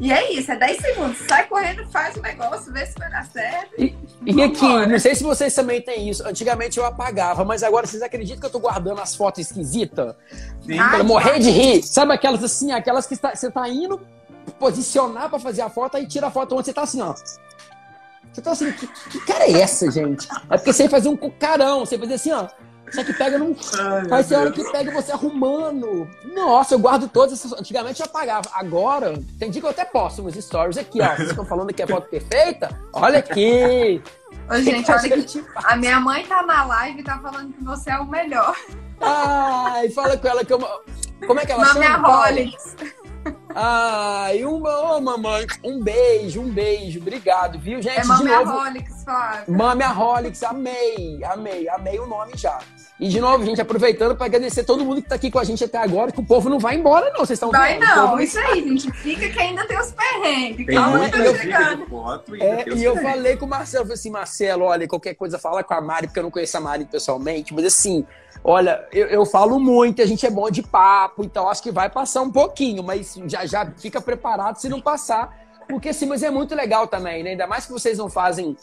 e 0.00 0.12
é 0.12 0.32
isso, 0.32 0.52
é 0.52 0.56
10 0.56 0.78
segundos. 0.78 1.18
Sai 1.28 1.46
correndo, 1.48 1.84
faz 1.90 2.16
o 2.16 2.22
negócio, 2.22 2.72
vê 2.72 2.86
se 2.86 2.96
vai 2.96 3.10
dar 3.10 3.26
certo. 3.26 3.74
E, 3.76 3.96
e 4.24 4.42
aqui, 4.42 4.86
não 4.86 4.98
sei 5.00 5.16
se 5.16 5.24
vocês 5.24 5.52
também 5.52 5.82
têm 5.82 6.08
isso. 6.08 6.26
Antigamente 6.26 6.78
eu 6.78 6.86
apagava, 6.86 7.44
mas 7.44 7.64
agora 7.64 7.88
vocês 7.88 8.02
acreditam 8.02 8.38
que 8.38 8.46
eu 8.46 8.50
tô 8.50 8.60
guardando 8.60 9.00
as 9.00 9.16
fotos 9.16 9.40
esquisitas? 9.40 10.14
Pra 10.64 11.02
morrer 11.02 11.40
de 11.40 11.50
rir. 11.50 11.82
Sabe 11.82 12.12
aquelas 12.12 12.44
assim, 12.44 12.70
aquelas 12.70 13.04
que 13.04 13.16
você 13.16 13.50
tá 13.50 13.68
indo 13.68 14.00
posicionar 14.62 15.28
para 15.28 15.40
fazer 15.40 15.62
a 15.62 15.68
foto, 15.68 15.96
aí 15.96 16.06
tira 16.06 16.28
a 16.28 16.30
foto 16.30 16.54
onde 16.54 16.66
você 16.66 16.72
tá 16.72 16.82
assim, 16.82 17.02
ó. 17.02 17.12
Você 18.32 18.40
tá 18.40 18.52
assim, 18.52 18.70
que, 18.70 18.86
que 18.86 19.20
cara 19.26 19.44
é 19.44 19.60
essa, 19.60 19.90
gente? 19.90 20.28
É 20.48 20.56
porque 20.56 20.72
você 20.72 20.88
fazer 20.88 21.08
um 21.08 21.16
carão, 21.16 21.80
você 21.80 21.98
fazer 21.98 22.14
assim, 22.14 22.30
ó. 22.30 22.46
Só 22.92 23.02
que 23.02 23.12
pega 23.14 23.38
num. 23.38 23.56
Ai, 24.10 24.22
ser 24.22 24.36
hora 24.36 24.52
que 24.52 24.62
pega 24.70 24.92
você 24.92 25.12
arrumando. 25.12 26.08
Nossa, 26.34 26.74
eu 26.74 26.78
guardo 26.78 27.08
todas 27.08 27.32
essas. 27.32 27.52
Antigamente 27.58 28.00
eu 28.00 28.06
apagava. 28.06 28.50
Agora, 28.52 29.14
tem 29.38 29.50
dia 29.50 29.62
que 29.62 29.66
eu 29.66 29.70
até 29.70 29.84
posto 29.84 30.22
uns 30.22 30.34
stories 30.34 30.76
aqui, 30.76 31.00
ó. 31.00 31.16
Vocês 31.16 31.30
estão 31.30 31.44
falando 31.44 31.72
que 31.72 31.82
é 31.82 31.86
foto 31.86 32.08
perfeita? 32.08 32.68
Olha 32.92 33.18
aqui! 33.18 34.02
Ô, 34.48 34.56
gente, 34.60 34.90
olha 34.90 35.22
que 35.22 35.44
a 35.54 35.76
minha 35.76 35.98
mãe 36.00 36.26
tá 36.26 36.42
na 36.42 36.64
live 36.66 37.00
e 37.00 37.02
tá 37.02 37.18
falando 37.18 37.52
que 37.54 37.64
você 37.64 37.90
é 37.90 37.98
o 37.98 38.06
melhor. 38.06 38.54
Ai, 39.00 39.88
fala 39.88 40.16
com 40.16 40.28
ela 40.28 40.44
que 40.44 40.52
eu. 40.52 40.58
Como 41.26 41.40
é 41.40 41.46
que 41.46 41.52
ela 41.52 41.64
Mami 41.64 41.84
chama? 41.86 42.08
Rolex. 42.08 42.76
Ai, 43.54 44.44
uma, 44.44 44.96
oh, 44.96 45.00
mamãe, 45.00 45.46
um 45.64 45.82
beijo, 45.82 46.40
um 46.40 46.50
beijo, 46.50 47.00
obrigado, 47.00 47.58
viu, 47.58 47.82
gente? 47.82 48.00
É 48.00 48.04
Mami 48.04 48.30
Rolix, 48.30 49.04
Flávio. 49.04 49.54
Mami 49.56 49.84
Rolix, 49.84 50.42
amei, 50.42 51.22
amei, 51.24 51.68
amei 51.68 51.98
o 51.98 52.06
nome 52.06 52.32
já. 52.36 52.58
E 53.02 53.08
de 53.08 53.20
novo, 53.20 53.44
gente, 53.44 53.60
aproveitando 53.60 54.14
para 54.14 54.26
agradecer 54.26 54.62
todo 54.62 54.84
mundo 54.84 55.02
que 55.02 55.08
tá 55.08 55.16
aqui 55.16 55.28
com 55.28 55.40
a 55.40 55.42
gente 55.42 55.64
até 55.64 55.76
agora, 55.76 56.12
que 56.12 56.20
o 56.20 56.24
povo 56.24 56.48
não 56.48 56.60
vai 56.60 56.76
embora, 56.76 57.10
não. 57.10 57.26
Vocês 57.26 57.30
estão 57.30 57.50
Vai 57.50 57.76
vendo? 57.76 57.84
não, 57.84 58.20
isso 58.20 58.38
aí, 58.38 58.62
gente. 58.62 58.92
Fica 58.92 59.28
que 59.28 59.40
ainda 59.40 59.66
tem 59.66 59.76
os 59.76 59.90
perrengues. 59.90 60.64
Tem 60.64 60.76
Calma, 60.76 60.98
muita 60.98 61.18
tá 61.18 61.34
chegando. 61.34 61.86
Foto 61.88 62.36
e, 62.36 62.40
é, 62.40 62.64
e 62.68 62.84
eu 62.84 62.96
falei 62.98 63.36
com 63.36 63.44
o 63.44 63.48
Marcelo, 63.48 63.86
falei 63.86 63.96
assim, 63.96 64.08
Marcelo, 64.08 64.66
olha, 64.66 64.86
qualquer 64.86 65.14
coisa 65.14 65.36
fala 65.36 65.64
com 65.64 65.74
a 65.74 65.80
Mari, 65.80 66.06
porque 66.06 66.20
eu 66.20 66.22
não 66.22 66.30
conheço 66.30 66.56
a 66.56 66.60
Mari 66.60 66.84
pessoalmente, 66.84 67.52
mas 67.52 67.64
assim, 67.64 68.06
Olha, 68.44 68.86
eu, 68.92 69.06
eu, 69.08 69.26
falo 69.26 69.58
muito, 69.58 70.00
a 70.02 70.06
gente 70.06 70.24
é 70.26 70.30
bom 70.30 70.50
de 70.50 70.62
papo, 70.62 71.24
então 71.24 71.48
acho 71.48 71.62
que 71.62 71.70
vai 71.70 71.88
passar 71.88 72.22
um 72.22 72.30
pouquinho, 72.30 72.82
mas 72.82 73.16
já, 73.26 73.46
já 73.46 73.70
fica 73.76 74.00
preparado 74.00 74.56
se 74.56 74.68
não 74.68 74.80
passar. 74.80 75.38
Porque 75.68 75.90
assim, 75.90 76.06
mas 76.06 76.22
é 76.24 76.30
muito 76.30 76.54
legal 76.54 76.88
também, 76.88 77.22
né? 77.22 77.30
Ainda 77.30 77.46
mais 77.46 77.66
que 77.66 77.72
vocês 77.72 77.98
não 77.98 78.08
fazem 78.08 78.56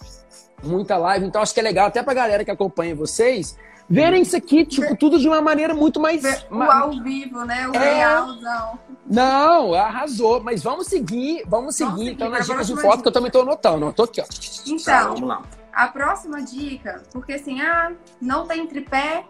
muita 0.62 0.98
live, 0.98 1.26
então 1.26 1.42
acho 1.42 1.54
que 1.54 1.60
é 1.60 1.64
legal 1.64 1.88
até 1.88 2.04
pra 2.04 2.14
galera 2.14 2.44
que 2.44 2.52
acompanha 2.52 2.94
vocês 2.94 3.58
verem 3.90 4.22
isso 4.22 4.36
aqui, 4.38 4.66
tipo, 4.66 4.96
tudo 4.96 5.18
de 5.18 5.28
uma 5.28 5.42
maneira 5.42 5.74
muito 5.74 6.00
mais. 6.00 6.24
O 6.52 6.62
ao 6.62 6.92
vivo, 7.02 7.44
né? 7.46 7.68
O 7.68 7.76
é... 7.76 7.96
realzão. 7.96 8.80
Não, 9.06 9.74
arrasou. 9.74 10.42
Mas 10.42 10.62
vamos 10.62 10.88
seguir, 10.88 11.44
vamos 11.48 11.76
seguir, 11.76 11.90
vamos 11.90 12.00
seguir 12.04 12.12
então 12.12 12.30
nas 12.30 12.46
dicas 12.46 12.68
de 12.68 12.76
foto 12.76 12.98
dica. 12.98 13.02
que 13.02 13.08
eu 13.08 13.12
também 13.12 13.32
tô 13.32 13.42
anotando. 13.42 13.88
Eu 13.88 13.94
tô 13.94 14.04
aqui, 14.04 14.22
ó. 14.22 14.26
Então, 14.68 14.86
tá, 14.86 15.08
vamos 15.08 15.28
lá. 15.28 15.42
A 15.74 15.88
próxima 15.88 16.42
dica, 16.42 17.04
porque 17.12 17.34
assim, 17.34 17.62
ah, 17.62 17.92
não 18.22 18.46
tem 18.46 18.68
tripé, 18.68 19.26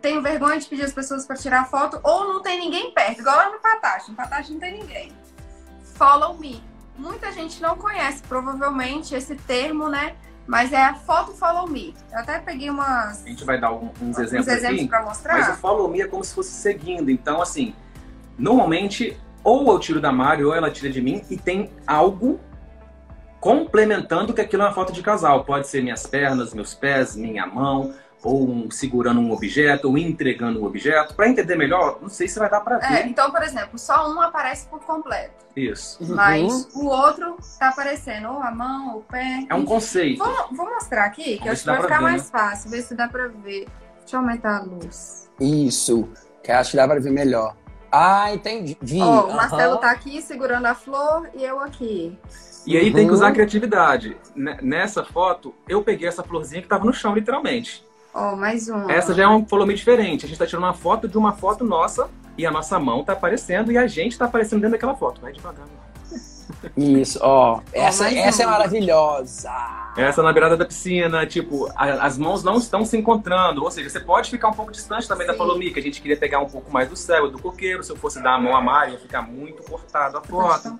tenho 0.00 0.20
vergonha 0.20 0.58
de 0.58 0.66
pedir 0.66 0.84
as 0.84 0.92
pessoas 0.92 1.26
para 1.26 1.36
tirar 1.36 1.68
foto, 1.68 1.98
ou 2.02 2.28
não 2.28 2.42
tem 2.42 2.58
ninguém 2.58 2.92
perto, 2.92 3.20
igual 3.20 3.36
lá 3.36 3.50
no 3.50 3.58
Patache. 3.60 4.10
No 4.10 4.16
Patache 4.16 4.52
não 4.52 4.60
tem 4.60 4.78
ninguém. 4.78 5.12
Follow 5.94 6.36
me. 6.38 6.62
Muita 6.98 7.32
gente 7.32 7.60
não 7.62 7.76
conhece, 7.76 8.22
provavelmente, 8.22 9.14
esse 9.14 9.34
termo, 9.34 9.88
né? 9.88 10.14
Mas 10.46 10.72
é 10.72 10.82
a 10.82 10.94
foto 10.94 11.32
follow 11.32 11.68
me. 11.68 11.94
Eu 12.10 12.18
até 12.18 12.38
peguei 12.38 12.68
umas. 12.68 13.24
A 13.24 13.28
gente 13.28 13.44
vai 13.44 13.60
dar 13.60 13.68
alguns 13.68 13.92
uns 14.00 14.18
exemplos, 14.18 14.48
exemplos 14.48 14.86
para 14.86 15.02
mostrar. 15.02 15.38
Mas 15.38 15.48
o 15.48 15.60
follow 15.60 15.88
me 15.88 16.00
é 16.00 16.06
como 16.06 16.24
se 16.24 16.34
fosse 16.34 16.50
seguindo. 16.50 17.10
Então, 17.10 17.40
assim, 17.40 17.74
normalmente, 18.38 19.16
ou 19.44 19.70
eu 19.72 19.78
tiro 19.78 20.00
da 20.00 20.10
Mari, 20.10 20.44
ou 20.44 20.54
ela 20.54 20.70
tira 20.70 20.90
de 20.90 21.00
mim, 21.00 21.22
e 21.30 21.36
tem 21.36 21.70
algo 21.86 22.40
complementando 23.40 24.32
que 24.32 24.40
aquilo 24.40 24.62
é 24.62 24.66
uma 24.66 24.72
foto 24.72 24.92
de 24.92 25.02
casal. 25.02 25.44
Pode 25.44 25.66
ser 25.68 25.82
minhas 25.82 26.06
pernas, 26.06 26.54
meus 26.54 26.74
pés, 26.74 27.16
minha 27.16 27.46
mão, 27.46 27.94
ou 28.22 28.48
um, 28.48 28.70
segurando 28.70 29.20
um 29.20 29.32
objeto, 29.32 29.88
ou 29.88 29.98
entregando 29.98 30.60
um 30.60 30.64
objeto. 30.64 31.14
Para 31.14 31.28
entender 31.28 31.56
melhor, 31.56 31.98
não 32.00 32.08
sei 32.08 32.28
se 32.28 32.38
vai 32.38 32.48
dar 32.48 32.60
para 32.60 32.78
ver. 32.78 32.92
É, 32.92 33.06
então, 33.06 33.30
por 33.30 33.42
exemplo, 33.42 33.78
só 33.78 34.08
um 34.12 34.20
aparece 34.20 34.66
por 34.68 34.80
completo. 34.80 35.42
Isso. 35.56 35.98
Mas 36.14 36.68
uhum. 36.74 36.84
o 36.84 36.86
outro 36.86 37.36
tá 37.58 37.68
aparecendo 37.68 38.28
ou 38.28 38.42
a 38.42 38.50
mão, 38.50 38.94
ou 38.94 39.00
o 39.00 39.02
pé. 39.02 39.44
É 39.48 39.54
um 39.54 39.64
conceito. 39.64 40.18
Vou, 40.18 40.48
vou 40.52 40.70
mostrar 40.70 41.04
aqui, 41.04 41.38
que 41.38 41.48
acho 41.48 41.62
que 41.62 41.70
vai 41.70 41.82
ficar 41.82 41.98
ver, 41.98 42.02
mais 42.02 42.22
né? 42.22 42.28
fácil, 42.30 42.70
ver 42.70 42.82
se 42.82 42.94
dá 42.94 43.08
para 43.08 43.28
ver. 43.28 43.66
Deixa 44.00 44.16
eu 44.16 44.20
aumentar 44.20 44.58
a 44.58 44.62
luz. 44.62 45.30
Isso, 45.40 46.08
que 46.42 46.52
acho 46.52 46.70
que 46.70 46.76
dá 46.76 46.86
para 46.86 47.00
ver 47.00 47.10
melhor. 47.10 47.56
Ah, 47.90 48.32
entendi. 48.32 48.76
Ó, 49.00 49.26
o 49.28 49.34
Marcelo 49.34 49.74
uhum. 49.74 49.80
tá 49.80 49.90
aqui 49.90 50.22
segurando 50.22 50.64
a 50.64 50.74
flor 50.74 51.28
e 51.34 51.44
eu 51.44 51.60
aqui. 51.60 52.18
E 52.66 52.76
aí 52.76 52.88
uhum. 52.88 52.94
tem 52.94 53.06
que 53.06 53.12
usar 53.12 53.28
a 53.28 53.32
criatividade. 53.32 54.16
Nessa 54.34 55.04
foto, 55.04 55.54
eu 55.68 55.82
peguei 55.82 56.08
essa 56.08 56.22
florzinha 56.22 56.62
que 56.62 56.68
tava 56.68 56.84
no 56.84 56.92
chão, 56.92 57.14
literalmente. 57.14 57.84
Ó, 58.14 58.32
oh, 58.32 58.36
mais 58.36 58.68
um. 58.68 58.90
Essa 58.90 59.14
já 59.14 59.24
é 59.24 59.28
um 59.28 59.42
volume 59.42 59.74
diferente. 59.74 60.26
A 60.26 60.28
gente 60.28 60.38
tá 60.38 60.46
tirando 60.46 60.64
uma 60.64 60.74
foto 60.74 61.08
de 61.08 61.16
uma 61.16 61.32
foto 61.32 61.64
nossa 61.64 62.10
e 62.36 62.44
a 62.44 62.50
nossa 62.50 62.78
mão 62.78 63.02
tá 63.02 63.14
aparecendo 63.14 63.72
e 63.72 63.78
a 63.78 63.86
gente 63.86 64.18
tá 64.18 64.26
aparecendo 64.26 64.60
dentro 64.60 64.72
daquela 64.72 64.94
foto. 64.94 65.20
Vai 65.20 65.32
devagar. 65.32 65.66
Isso, 66.76 67.18
ó. 67.22 67.60
Essa, 67.72 68.04
oh, 68.04 68.08
essa 68.08 68.42
é 68.42 68.46
maravilhosa. 68.46 69.50
Essa 69.96 70.22
na 70.22 70.32
beirada 70.32 70.56
da 70.56 70.64
piscina, 70.64 71.26
tipo, 71.26 71.68
a, 71.74 72.06
as 72.06 72.16
mãos 72.18 72.44
não 72.44 72.56
estão 72.56 72.84
se 72.84 72.96
encontrando. 72.96 73.64
Ou 73.64 73.70
seja, 73.70 73.88
você 73.88 74.00
pode 74.00 74.30
ficar 74.30 74.48
um 74.48 74.54
pouco 74.54 74.70
distante 74.70 75.08
também 75.08 75.26
Sim. 75.26 75.36
da 75.36 75.72
que 75.72 75.78
a 75.78 75.82
gente 75.82 76.00
queria 76.00 76.16
pegar 76.16 76.40
um 76.40 76.48
pouco 76.48 76.70
mais 76.70 76.88
do 76.88 76.96
céu, 76.96 77.30
do 77.30 77.38
coqueiro. 77.38 77.82
Se 77.82 77.90
eu 77.90 77.96
fosse 77.96 78.22
dar 78.22 78.34
a 78.34 78.40
mão 78.40 78.54
a 78.54 78.60
Mari, 78.60 78.92
ia 78.92 78.98
ficar 78.98 79.22
muito 79.22 79.62
cortado 79.62 80.18
a 80.18 80.22
foto. 80.22 80.78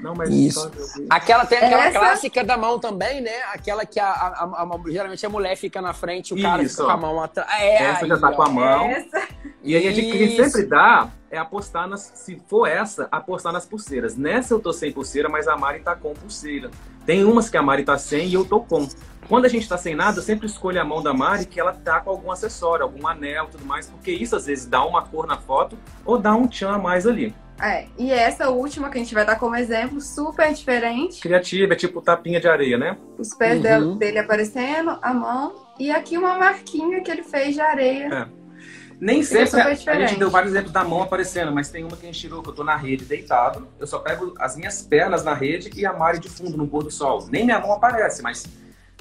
Não, 0.00 0.14
mas 0.14 0.30
Isso. 0.30 0.70
Aquela 1.10 1.44
tem 1.44 1.58
aquela 1.58 1.86
Essa... 1.86 1.98
clássica 1.98 2.42
da 2.42 2.56
mão 2.56 2.78
também, 2.78 3.20
né? 3.20 3.42
Aquela 3.52 3.84
que 3.84 4.00
a, 4.00 4.10
a, 4.10 4.26
a, 4.44 4.62
a, 4.62 4.90
geralmente 4.90 5.24
a 5.24 5.28
mulher 5.28 5.56
fica 5.56 5.82
na 5.82 5.92
frente, 5.92 6.32
o 6.32 6.40
cara 6.40 6.62
Isso. 6.62 6.76
fica 6.76 6.86
com 6.86 6.90
a 6.90 6.96
mão 6.96 7.22
atrás. 7.22 7.48
É, 7.60 7.84
essa 7.84 8.04
aí, 8.04 8.08
já 8.08 8.18
tá 8.18 8.32
com 8.32 8.42
a 8.42 8.48
mão. 8.48 8.86
Essa. 8.86 9.28
E 9.62 9.76
aí 9.76 9.86
a 9.86 9.92
gente 9.92 10.10
que 10.10 10.36
sempre 10.36 10.66
dá 10.66 11.08
é 11.30 11.38
apostar 11.38 11.86
nas. 11.86 12.10
Se 12.14 12.40
for 12.46 12.66
essa, 12.66 13.06
apostar 13.10 13.52
nas 13.52 13.66
pulseiras. 13.66 14.16
Nessa 14.16 14.54
eu 14.54 14.60
tô 14.60 14.72
sem 14.72 14.90
pulseira, 14.90 15.28
mas 15.28 15.46
a 15.46 15.56
Mari 15.56 15.80
tá 15.80 15.94
com 15.94 16.14
pulseira. 16.14 16.70
Tem 17.04 17.24
umas 17.24 17.50
que 17.50 17.56
a 17.56 17.62
Mari 17.62 17.84
tá 17.84 17.98
sem 17.98 18.28
e 18.28 18.34
eu 18.34 18.44
tô 18.44 18.60
com. 18.60 18.88
Quando 19.28 19.44
a 19.44 19.48
gente 19.48 19.68
tá 19.68 19.78
sem 19.78 19.94
nada, 19.94 20.18
eu 20.18 20.22
sempre 20.22 20.46
escolho 20.46 20.80
a 20.80 20.84
mão 20.84 21.02
da 21.02 21.14
Mari 21.14 21.46
que 21.46 21.60
ela 21.60 21.72
tá 21.72 22.00
com 22.00 22.10
algum 22.10 22.30
acessório, 22.30 22.82
algum 22.82 23.06
anel 23.06 23.48
tudo 23.50 23.64
mais, 23.64 23.88
porque 23.88 24.10
isso 24.10 24.34
às 24.34 24.46
vezes 24.46 24.66
dá 24.66 24.84
uma 24.84 25.02
cor 25.02 25.26
na 25.26 25.38
foto 25.38 25.78
ou 26.04 26.18
dá 26.18 26.34
um 26.34 26.48
tchan 26.48 26.72
a 26.72 26.78
mais 26.78 27.06
ali. 27.06 27.34
É, 27.62 27.86
e 27.96 28.10
essa 28.10 28.50
última 28.50 28.90
que 28.90 28.98
a 28.98 29.00
gente 29.00 29.14
vai 29.14 29.24
dar 29.24 29.38
como 29.38 29.54
exemplo, 29.54 30.00
super 30.00 30.52
diferente. 30.52 31.20
Criativa, 31.20 31.74
é 31.74 31.76
tipo 31.76 32.02
tapinha 32.02 32.40
de 32.40 32.48
areia, 32.48 32.76
né? 32.76 32.98
Os 33.16 33.34
pés 33.34 33.64
uhum. 33.64 33.96
dele 33.96 34.18
aparecendo, 34.18 34.98
a 35.00 35.14
mão, 35.14 35.54
e 35.78 35.92
aqui 35.92 36.18
uma 36.18 36.36
marquinha 36.36 37.00
que 37.02 37.10
ele 37.10 37.22
fez 37.22 37.54
de 37.54 37.60
areia. 37.60 38.12
É. 38.12 38.42
Nem 39.00 39.22
sempre 39.22 39.60
a, 39.60 39.66
a, 39.66 40.06
gente 40.06 40.18
deu 40.18 40.30
vários 40.30 40.52
exemplos 40.52 40.72
da 40.72 40.84
mão 40.84 41.02
aparecendo, 41.02 41.52
mas 41.52 41.68
tem 41.68 41.84
uma 41.84 41.96
que 41.96 42.04
a 42.04 42.06
gente 42.06 42.20
tirou 42.20 42.42
que 42.42 42.48
eu 42.48 42.52
tô 42.52 42.64
na 42.64 42.76
rede 42.76 43.04
deitado, 43.04 43.66
eu 43.78 43.86
só 43.86 43.98
pego 43.98 44.34
as 44.38 44.56
minhas 44.56 44.82
pernas 44.82 45.24
na 45.24 45.34
rede 45.34 45.70
e 45.76 45.86
a 45.86 45.92
Mari 45.92 46.20
de 46.20 46.28
fundo 46.28 46.56
no 46.56 46.68
pôr 46.68 46.84
do 46.84 46.90
sol. 46.90 47.26
Nem 47.30 47.44
minha 47.44 47.58
mão 47.60 47.72
aparece, 47.72 48.22
mas 48.22 48.44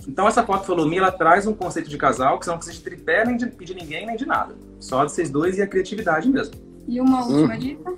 Então 0.07 0.27
essa 0.27 0.43
foto 0.43 0.65
falou 0.65 0.91
ela 0.91 1.11
traz 1.11 1.45
um 1.45 1.53
conceito 1.53 1.87
de 1.87 1.97
casal 1.97 2.39
que 2.39 2.45
você 2.45 2.51
não 2.51 2.57
precisa 2.57 2.77
de 2.77 2.83
tripé, 2.83 3.25
nem 3.25 3.37
de, 3.37 3.45
de 3.45 3.73
ninguém, 3.75 4.07
nem 4.07 4.15
de 4.15 4.25
nada. 4.25 4.55
Só 4.79 5.05
de 5.05 5.11
vocês 5.11 5.29
dois 5.29 5.59
e 5.59 5.61
a 5.61 5.67
criatividade 5.67 6.27
mesmo. 6.29 6.55
E 6.87 6.99
uma 6.99 7.23
última 7.23 7.53
hum. 7.53 7.59
dica? 7.59 7.93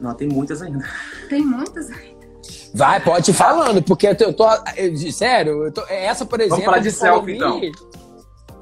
Não, 0.00 0.14
tem 0.14 0.28
muitas 0.28 0.62
ainda. 0.62 0.84
Tem 1.28 1.44
muitas 1.44 1.90
ainda. 1.90 2.26
Vai, 2.74 3.00
pode 3.00 3.30
ir 3.30 3.34
falando, 3.34 3.82
porque 3.82 4.06
eu 4.08 4.32
tô. 4.32 4.46
Eu, 4.76 4.96
sério, 5.12 5.64
eu 5.64 5.72
tô, 5.72 5.82
essa, 5.88 6.26
por 6.26 6.40
exemplo. 6.40 6.56
Vamos 6.56 6.66
falar 6.66 6.78
de 6.78 6.90
selfie, 6.90 7.34
então. 7.34 7.60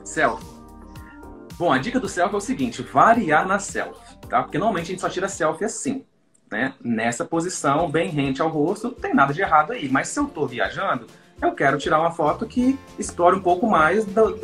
Selfie. 0.05 0.47
Bom, 1.59 1.73
a 1.73 1.79
dica 1.79 2.01
do 2.01 2.09
selfie 2.09 2.35
é 2.35 2.39
o 2.39 2.41
seguinte: 2.41 2.83
variar 2.83 3.47
na 3.47 3.59
selfie, 3.59 4.17
tá? 4.29 4.43
Porque 4.43 4.59
normalmente 4.59 4.87
a 4.87 4.91
gente 4.91 5.01
só 5.01 5.09
tira 5.09 5.29
selfie 5.29 5.65
assim, 5.65 6.05
né? 6.51 6.75
Nessa 6.83 7.25
posição, 7.25 7.91
bem 7.91 8.09
rente 8.11 8.41
ao 8.41 8.49
rosto, 8.49 8.89
não 8.89 8.95
tem 8.95 9.15
nada 9.15 9.33
de 9.33 9.41
errado 9.41 9.73
aí. 9.73 9.89
Mas 9.89 10.09
se 10.09 10.19
eu 10.19 10.27
tô 10.27 10.47
viajando, 10.47 11.07
eu 11.41 11.53
quero 11.53 11.79
tirar 11.79 12.01
uma 12.01 12.11
foto 12.11 12.47
que 12.47 12.79
explore 12.99 13.37
um 13.37 13.43
pouco 13.43 13.67
mais 13.69 14.05
do, 14.05 14.37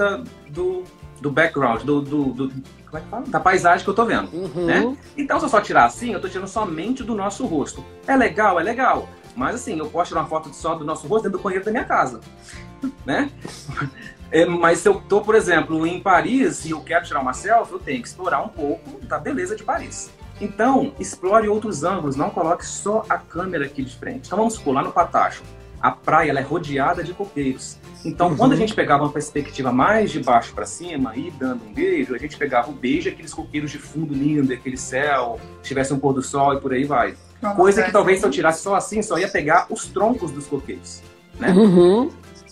do, 0.48 0.84
do 1.20 1.30
background, 1.30 1.82
do, 1.82 2.00
do, 2.00 2.24
do, 2.32 2.48
como 2.48 2.98
é 2.98 3.00
que 3.00 3.08
fala? 3.08 3.24
Da 3.26 3.40
paisagem 3.40 3.84
que 3.84 3.90
eu 3.90 3.94
tô 3.94 4.04
vendo, 4.04 4.28
uhum. 4.34 4.66
né? 4.66 4.96
Então, 5.16 5.38
se 5.38 5.44
eu 5.44 5.48
só 5.48 5.60
tirar 5.60 5.84
assim, 5.84 6.12
eu 6.12 6.20
tô 6.20 6.28
tirando 6.28 6.48
somente 6.48 7.04
do 7.04 7.14
nosso 7.14 7.46
rosto. 7.46 7.84
É 8.06 8.16
legal, 8.16 8.58
é 8.58 8.62
legal. 8.62 9.08
Mas 9.36 9.56
assim, 9.56 9.78
eu 9.78 9.86
posso 9.86 10.08
tirar 10.08 10.22
uma 10.22 10.28
foto 10.28 10.52
só 10.52 10.74
do 10.74 10.84
nosso 10.84 11.06
rosto 11.06 11.24
dentro 11.24 11.38
do 11.38 11.42
banheiro 11.42 11.64
da 11.64 11.70
minha 11.70 11.84
casa, 11.84 12.20
né? 13.04 13.30
É, 14.32 14.46
mas 14.46 14.78
se 14.78 14.88
eu 14.88 14.94
tô, 15.08 15.20
por 15.22 15.34
exemplo, 15.34 15.84
em 15.84 15.98
Paris 15.98 16.64
e 16.64 16.70
eu 16.70 16.80
quero 16.80 17.04
tirar 17.04 17.18
uma 17.18 17.32
selfie, 17.32 17.72
eu 17.72 17.80
tenho 17.80 18.00
que 18.00 18.06
explorar 18.06 18.40
um 18.40 18.48
pouco 18.48 19.04
da 19.04 19.18
beleza 19.18 19.56
de 19.56 19.64
Paris. 19.64 20.08
Então, 20.40 20.94
explore 21.00 21.48
outros 21.48 21.82
ângulos, 21.82 22.14
não 22.14 22.30
coloque 22.30 22.64
só 22.64 23.04
a 23.08 23.18
câmera 23.18 23.64
aqui 23.64 23.82
de 23.82 23.96
frente. 23.96 24.26
Então 24.26 24.38
vamos 24.38 24.54
supor, 24.54 24.72
lá 24.72 24.82
no 24.84 24.92
Patacho, 24.92 25.42
a 25.82 25.90
praia 25.90 26.30
é 26.30 26.40
rodeada 26.40 27.02
de 27.02 27.12
coqueiros. 27.12 27.76
Então, 28.04 28.28
uhum. 28.28 28.36
quando 28.36 28.52
a 28.52 28.56
gente 28.56 28.74
pegava 28.74 29.04
uma 29.04 29.12
perspectiva 29.12 29.70
mais 29.70 30.10
de 30.10 30.20
baixo 30.20 30.54
para 30.54 30.64
cima 30.64 31.14
e 31.16 31.30
dando 31.30 31.64
um 31.66 31.72
beijo, 31.72 32.14
a 32.14 32.18
gente 32.18 32.36
pegava 32.36 32.70
o 32.70 32.72
beijo 32.72 33.08
aqueles 33.08 33.34
coqueiros 33.34 33.70
de 33.70 33.78
fundo 33.78 34.14
lindo, 34.14 34.52
aquele 34.52 34.76
céu, 34.76 35.38
tivesse 35.62 35.92
um 35.92 35.98
pôr 35.98 36.14
do 36.14 36.22
sol 36.22 36.54
e 36.54 36.60
por 36.60 36.72
aí 36.72 36.84
vai. 36.84 37.14
Coisa 37.56 37.82
que 37.82 37.92
talvez 37.92 38.20
se 38.20 38.26
eu 38.26 38.30
tirasse 38.30 38.62
só 38.62 38.74
assim, 38.74 39.02
só 39.02 39.18
ia 39.18 39.28
pegar 39.28 39.66
os 39.70 39.86
troncos 39.86 40.30
dos 40.30 40.46
coqueiros, 40.46 41.02
né? 41.38 41.50
Uhum. 41.50 42.10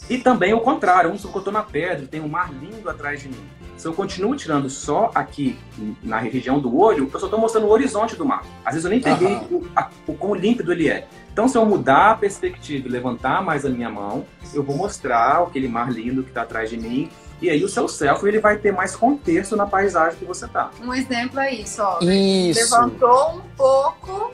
E 0.09 0.17
também 0.17 0.55
o 0.55 0.61
contrário, 0.61 1.11
um 1.11 1.17
eu 1.17 1.39
estou 1.39 1.53
na 1.53 1.63
pedra, 1.63 2.07
tem 2.07 2.21
um 2.21 2.29
mar 2.29 2.51
lindo 2.53 2.89
atrás 2.89 3.21
de 3.21 3.29
mim. 3.29 3.45
Se 3.77 3.87
eu 3.87 3.93
continuo 3.93 4.35
tirando 4.35 4.69
só 4.69 5.11
aqui 5.15 5.57
na 6.03 6.19
região 6.19 6.59
do 6.59 6.77
olho, 6.77 7.09
eu 7.13 7.21
só 7.21 7.27
estou 7.27 7.39
mostrando 7.39 7.67
o 7.67 7.71
horizonte 7.71 8.17
do 8.17 8.25
mar. 8.25 8.43
Às 8.65 8.75
vezes 8.75 8.85
eu 8.85 8.91
nem 8.91 9.01
peguei 9.01 9.35
uhum. 9.35 9.59
o, 9.59 9.69
a, 9.77 9.89
o 10.07 10.15
quão 10.15 10.35
límpido 10.35 10.73
ele 10.73 10.89
é. 10.89 11.07
Então, 11.33 11.47
se 11.49 11.57
eu 11.57 11.65
mudar 11.65 12.13
a 12.13 12.15
perspectiva 12.15 12.89
e 12.89 12.91
levantar 12.91 13.43
mais 13.43 13.65
a 13.65 13.69
minha 13.69 13.89
mão, 13.89 14.27
eu 14.53 14.63
vou 14.63 14.77
mostrar 14.77 15.43
aquele 15.43 15.69
mar 15.69 15.91
lindo 15.91 16.23
que 16.23 16.31
está 16.31 16.43
atrás 16.43 16.69
de 16.69 16.77
mim. 16.77 17.11
E 17.41 17.49
aí 17.49 17.63
o 17.63 17.69
seu 17.69 17.87
selfie 17.87 18.27
ele 18.27 18.41
vai 18.41 18.57
ter 18.57 18.73
mais 18.73 18.97
contexto 18.97 19.55
na 19.55 19.67
paisagem 19.67 20.19
que 20.19 20.25
você 20.25 20.47
está. 20.47 20.71
Um 20.83 20.93
exemplo 20.93 21.39
é 21.39 21.55
isso, 21.55 21.81
ó. 21.81 22.01
Isso. 22.01 22.61
Levantou 22.61 23.37
um 23.37 23.41
pouco 23.57 24.33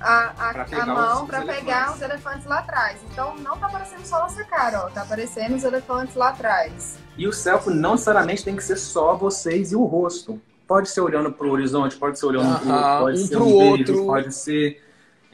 a, 0.00 0.32
a, 0.36 0.82
a 0.82 0.86
mão 0.86 1.26
para 1.26 1.42
pegar 1.42 1.94
os 1.94 2.02
elefantes 2.02 2.46
lá 2.46 2.58
atrás. 2.58 2.98
Então 3.10 3.36
não 3.38 3.56
tá 3.56 3.66
aparecendo 3.66 4.04
só 4.04 4.18
nossa 4.20 4.42
cara, 4.44 4.86
ó. 4.86 4.90
Tá 4.90 5.02
aparecendo 5.02 5.54
os 5.54 5.64
elefantes 5.64 6.16
lá 6.16 6.30
atrás. 6.30 6.98
E 7.16 7.26
o 7.28 7.32
selfie 7.32 7.70
não 7.70 7.92
necessariamente 7.92 8.44
tem 8.44 8.56
que 8.56 8.64
ser 8.64 8.76
só 8.76 9.14
vocês 9.14 9.72
e 9.72 9.76
o 9.76 9.84
rosto. 9.84 10.40
Pode 10.66 10.88
ser 10.88 11.00
olhando 11.00 11.30
para 11.30 11.46
o 11.46 11.50
horizonte, 11.50 11.96
pode 11.96 12.18
ser 12.18 12.26
olhando 12.26 12.58
para 12.60 12.96
o 12.96 13.00
pode 13.02 13.20
um 13.20 13.26
ser 13.26 13.36
um 13.36 13.52
outro. 13.54 13.84
Beijo, 13.84 14.06
pode 14.06 14.34
ser. 14.34 14.82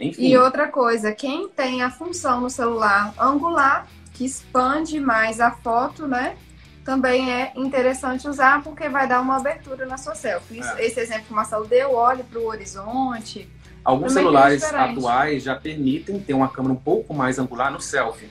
Enfim. 0.00 0.28
E 0.28 0.36
outra 0.36 0.68
coisa, 0.68 1.12
quem 1.12 1.48
tem 1.48 1.82
a 1.82 1.90
função 1.90 2.40
no 2.40 2.50
celular 2.50 3.12
angular, 3.18 3.86
que 4.12 4.24
expande 4.24 5.00
mais 5.00 5.40
a 5.40 5.50
foto, 5.50 6.06
né? 6.06 6.36
Também 6.84 7.30
é 7.30 7.52
interessante 7.54 8.26
usar 8.26 8.62
porque 8.62 8.88
vai 8.88 9.06
dar 9.06 9.20
uma 9.20 9.36
abertura 9.36 9.84
na 9.84 9.98
sua 9.98 10.14
selfie. 10.14 10.60
É. 10.60 10.86
Esse 10.86 11.00
exemplo 11.00 11.24
que 11.24 11.32
o 11.32 11.36
Marcelo 11.36 11.66
deu, 11.66 11.94
olhe 11.94 12.22
para 12.22 12.38
o 12.38 12.46
horizonte, 12.46 13.48
Alguns 13.88 14.12
celulares 14.12 14.62
atuais 14.64 15.42
já 15.42 15.56
permitem 15.56 16.20
ter 16.20 16.34
uma 16.34 16.48
câmera 16.48 16.74
um 16.74 16.76
pouco 16.76 17.14
mais 17.14 17.38
angular 17.38 17.72
no 17.72 17.80
selfie. 17.80 18.28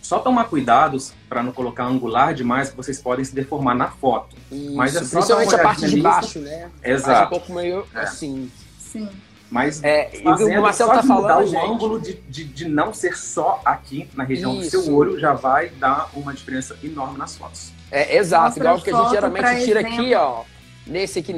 Só 0.00 0.20
tomar 0.20 0.44
cuidados 0.44 1.12
para 1.28 1.42
não 1.42 1.50
colocar 1.50 1.84
angular 1.84 2.32
demais, 2.32 2.70
que 2.70 2.76
vocês 2.76 3.02
podem 3.02 3.24
se 3.24 3.34
deformar 3.34 3.74
na 3.74 3.88
foto. 3.88 4.36
Isso, 4.50 4.74
Mas 4.74 4.94
é 4.94 5.04
só 5.04 5.16
principalmente 5.16 5.54
a 5.54 5.58
parte 5.58 5.88
de 5.88 6.00
baixo, 6.00 6.38
né? 6.38 6.70
Exato. 6.82 7.26
um 7.26 7.38
pouco 7.38 7.52
meio 7.52 7.84
é. 7.92 8.00
assim. 8.00 8.50
Sim. 8.78 9.08
Mas 9.50 9.82
é, 9.82 10.08
fazendo, 10.22 10.60
o 10.60 10.62
Marcelo 10.62 10.92
tá 10.92 11.02
falando, 11.02 11.44
o 11.44 11.46
gente... 11.46 11.66
ângulo 11.66 12.00
de, 12.00 12.14
de, 12.28 12.44
de, 12.44 12.68
não 12.68 12.94
ser 12.94 13.16
só 13.16 13.60
aqui 13.64 14.08
na 14.14 14.22
região 14.22 14.54
Isso. 14.54 14.78
do 14.78 14.84
seu 14.84 14.94
olho 14.94 15.18
já 15.18 15.32
vai 15.32 15.70
dar 15.70 16.08
uma 16.14 16.32
diferença 16.32 16.76
enorme 16.84 17.18
nas 17.18 17.36
fotos. 17.36 17.72
É, 17.90 18.16
exato, 18.16 18.44
Mostra 18.44 18.62
igual 18.62 18.80
que 18.80 18.90
a 18.90 18.96
gente 18.96 19.10
geralmente 19.10 19.64
tira 19.64 19.80
exemplo. 19.80 20.00
aqui, 20.00 20.14
ó. 20.14 20.42
Nesse 20.86 21.18
aqui, 21.18 21.34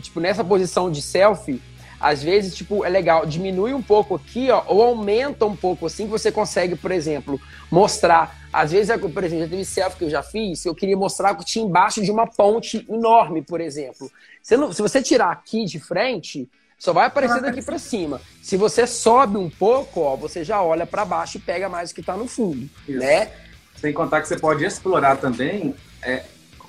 tipo, 0.00 0.20
nessa 0.20 0.44
posição 0.44 0.90
de 0.90 1.02
selfie, 1.02 1.60
às 1.98 2.22
vezes, 2.22 2.54
tipo, 2.54 2.84
é 2.84 2.88
legal, 2.88 3.26
diminui 3.26 3.72
um 3.72 3.82
pouco 3.82 4.14
aqui, 4.14 4.50
ó, 4.50 4.62
ou 4.66 4.82
aumenta 4.82 5.46
um 5.46 5.56
pouco 5.56 5.86
assim, 5.86 6.04
que 6.04 6.10
você 6.10 6.30
consegue, 6.30 6.76
por 6.76 6.90
exemplo, 6.90 7.40
mostrar. 7.70 8.46
Às 8.52 8.72
vezes, 8.72 8.94
por 9.00 9.24
exemplo, 9.24 9.44
já 9.44 9.50
teve 9.50 9.64
selfie 9.64 9.98
que 9.98 10.04
eu 10.04 10.10
já 10.10 10.22
fiz, 10.22 10.64
eu 10.64 10.74
queria 10.74 10.96
mostrar 10.96 11.34
que 11.34 11.44
tinha 11.44 11.64
embaixo 11.64 12.02
de 12.02 12.10
uma 12.10 12.26
ponte 12.26 12.86
enorme, 12.88 13.42
por 13.42 13.60
exemplo. 13.60 14.10
Você 14.42 14.56
não, 14.56 14.72
se 14.72 14.80
você 14.80 15.02
tirar 15.02 15.30
aqui 15.30 15.64
de 15.64 15.80
frente, 15.80 16.48
só 16.78 16.92
vai 16.92 17.06
aparecer 17.06 17.40
daqui 17.40 17.62
para 17.62 17.78
cima. 17.78 18.20
Se 18.42 18.56
você 18.56 18.86
sobe 18.86 19.36
um 19.36 19.48
pouco, 19.48 20.00
ó, 20.00 20.14
você 20.16 20.44
já 20.44 20.62
olha 20.62 20.86
para 20.86 21.04
baixo 21.04 21.38
e 21.38 21.40
pega 21.40 21.68
mais 21.68 21.90
o 21.90 21.94
que 21.94 22.00
está 22.00 22.16
no 22.16 22.28
fundo, 22.28 22.68
Isso. 22.86 22.98
né? 22.98 23.30
Sem 23.76 23.92
contar 23.92 24.20
que 24.20 24.28
você 24.28 24.38
pode 24.38 24.64
explorar 24.64 25.16
também 25.16 25.74
é, 26.02 26.24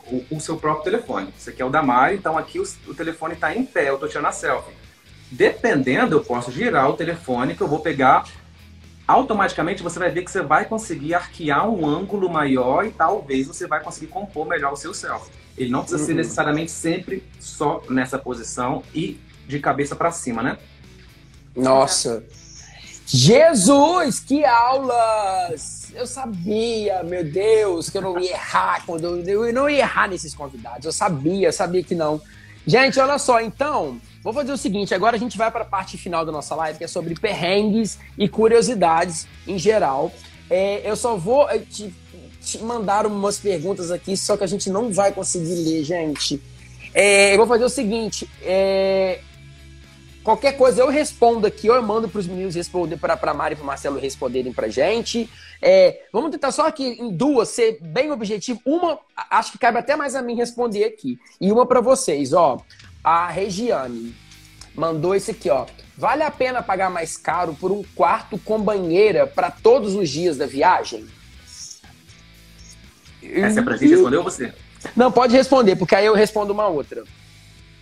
o, 0.07 0.23
o, 0.31 0.39
seu 0.39 0.57
próprio 0.57 0.83
telefone. 0.83 1.33
Você 1.37 1.51
quer 1.51 1.65
o 1.65 1.69
da 1.69 1.81
Mari, 1.81 2.15
então 2.15 2.37
aqui 2.37 2.59
o, 2.59 2.63
o 2.87 2.93
telefone 2.93 3.33
está 3.33 3.53
em 3.55 3.65
pé, 3.65 3.89
eu 3.89 3.95
estou 3.95 4.09
tirando 4.09 4.27
a 4.27 4.31
selfie. 4.31 4.73
Dependendo, 5.29 6.15
eu 6.15 6.23
posso 6.23 6.51
girar 6.51 6.89
o 6.89 6.93
telefone 6.93 7.55
que 7.55 7.61
eu 7.61 7.67
vou 7.67 7.79
pegar. 7.79 8.25
Automaticamente 9.05 9.83
você 9.83 9.99
vai 9.99 10.09
ver 10.09 10.23
que 10.23 10.31
você 10.31 10.41
vai 10.41 10.65
conseguir 10.65 11.13
arquear 11.13 11.69
um 11.69 11.85
ângulo 11.85 12.29
maior 12.29 12.85
e 12.85 12.91
talvez 12.91 13.47
você 13.47 13.67
vai 13.67 13.81
conseguir 13.81 14.07
compor 14.07 14.45
melhor 14.45 14.73
o 14.73 14.77
seu 14.77 14.93
selfie. 14.93 15.31
Ele 15.57 15.69
não 15.69 15.81
precisa 15.81 16.01
uhum. 16.01 16.07
ser 16.07 16.13
necessariamente 16.13 16.71
sempre 16.71 17.23
só 17.39 17.81
nessa 17.89 18.17
posição 18.19 18.83
e 18.93 19.19
de 19.47 19.59
cabeça 19.59 19.95
para 19.95 20.11
cima, 20.11 20.43
né? 20.43 20.57
Nossa! 21.55 22.23
Jesus, 23.05 24.19
que 24.19 24.43
aulas! 24.43 25.91
Eu 25.95 26.05
sabia, 26.05 27.01
meu 27.03 27.23
Deus, 27.23 27.89
que 27.89 27.97
eu 27.97 28.01
não 28.01 28.19
ia 28.19 28.31
errar 28.31 28.85
quando 28.85 29.05
eu 29.27 29.53
não 29.53 29.69
ia 29.69 29.79
errar 29.79 30.07
nesses 30.07 30.35
convidados. 30.35 30.85
Eu 30.85 30.91
sabia, 30.91 31.51
sabia 31.51 31.83
que 31.83 31.95
não. 31.95 32.21
Gente, 32.65 32.99
olha 32.99 33.17
só, 33.17 33.39
então, 33.39 33.99
Vou 34.27 34.33
fazer 34.33 34.51
o 34.51 34.57
seguinte, 34.57 34.93
agora 34.93 35.15
a 35.15 35.19
gente 35.19 35.37
vai 35.37 35.49
para 35.49 35.61
a 35.61 35.65
parte 35.65 35.97
final 35.97 36.25
da 36.25 36.33
nossa 36.33 36.53
live, 36.53 36.77
que 36.77 36.83
é 36.83 36.87
sobre 36.87 37.15
perrengues 37.15 37.97
e 38.17 38.27
curiosidades 38.27 39.25
em 39.47 39.57
geral. 39.57 40.11
É, 40.49 40.81
eu 40.83 40.97
só 40.97 41.15
vou 41.15 41.49
eh, 41.49 41.59
te, 41.59 41.95
te, 42.41 42.61
mandar 42.61 43.05
umas 43.05 43.39
perguntas 43.39 43.89
aqui, 43.89 44.17
só 44.17 44.35
que 44.35 44.43
a 44.43 44.47
gente 44.47 44.69
não 44.69 44.91
vai 44.91 45.13
conseguir 45.13 45.55
ler, 45.55 45.81
gente. 45.85 46.41
É, 46.93 47.33
eu 47.33 47.37
vou 47.37 47.47
fazer 47.47 47.63
o 47.63 47.69
seguinte, 47.69 48.29
é, 48.41 49.21
qualquer 50.27 50.57
coisa 50.57 50.81
eu 50.81 50.89
respondo 50.89 51.47
aqui, 51.47 51.69
ou 51.69 51.75
eu 51.77 51.81
mando 51.81 52.09
para 52.09 52.19
os 52.19 52.27
meninos 52.27 52.53
responder, 52.53 52.97
para 52.97 53.17
a 53.17 53.33
Mari 53.33 53.53
e 53.53 53.55
para 53.55 53.65
Marcelo 53.65 53.97
responderem 53.97 54.51
para 54.51 54.67
gente. 54.67 55.29
É, 55.61 56.01
vamos 56.11 56.31
tentar 56.31 56.51
só 56.51 56.67
aqui 56.67 56.83
em 56.99 57.09
duas 57.09 57.47
ser 57.47 57.77
bem 57.79 58.11
objetivo. 58.11 58.59
Uma, 58.65 58.99
acho 59.29 59.53
que 59.53 59.57
cabe 59.57 59.77
até 59.77 59.95
mais 59.95 60.15
a 60.15 60.21
mim 60.21 60.35
responder 60.35 60.83
aqui. 60.83 61.17
E 61.39 61.49
uma 61.49 61.65
para 61.65 61.79
vocês, 61.79 62.33
ó 62.33 62.57
a 63.01 63.29
Regiane 63.29 64.13
mandou 64.75 65.15
esse 65.15 65.31
aqui, 65.31 65.49
ó. 65.49 65.65
Vale 65.97 66.23
a 66.23 66.29
pena 66.29 66.61
pagar 66.61 66.89
mais 66.89 67.15
caro 67.15 67.53
por 67.53 67.71
um 67.71 67.81
quarto 67.95 68.37
com 68.37 68.61
banheira 68.61 69.25
para 69.25 69.49
todos 69.49 69.95
os 69.95 70.09
dias 70.09 70.35
da 70.35 70.45
viagem? 70.45 71.07
Essa 73.23 73.61
é 73.61 73.63
pra 73.63 73.77
gente 73.77 73.91
responder 73.91 74.17
ou 74.17 74.23
você? 74.25 74.53
Não, 74.93 75.09
pode 75.09 75.33
responder, 75.33 75.77
porque 75.77 75.95
aí 75.95 76.05
eu 76.05 76.13
respondo 76.13 76.51
uma 76.51 76.67
outra. 76.67 77.05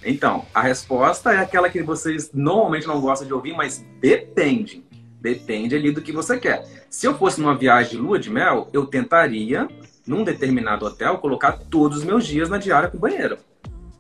Então, 0.06 0.46
a 0.54 0.62
resposta 0.62 1.34
é 1.34 1.40
aquela 1.40 1.70
que 1.70 1.82
vocês 1.82 2.32
normalmente 2.34 2.88
não 2.88 3.02
gostam 3.02 3.28
de 3.28 3.34
ouvir, 3.34 3.54
mas 3.54 3.84
depende. 4.00 4.84
Depende 5.20 5.76
ali 5.76 5.92
do 5.92 6.02
que 6.02 6.12
você 6.12 6.38
quer. 6.38 6.86
Se 6.90 7.08
eu 7.08 7.18
fosse 7.18 7.42
numa 7.42 7.58
viagem 7.58 7.94
de 7.94 7.98
lua 7.98 8.20
de 8.20 8.30
mel, 8.30 8.70
eu 8.72 8.86
tentaria, 8.86 9.68
num 10.06 10.24
determinado 10.24 10.86
hotel, 10.86 11.18
colocar 11.18 11.54
todos 11.54 12.00
os 12.00 12.04
meus 12.04 12.26
dias 12.26 12.48
na 12.48 12.60
diária 12.60 12.90
com 12.90 12.98
banheiro. 13.00 13.38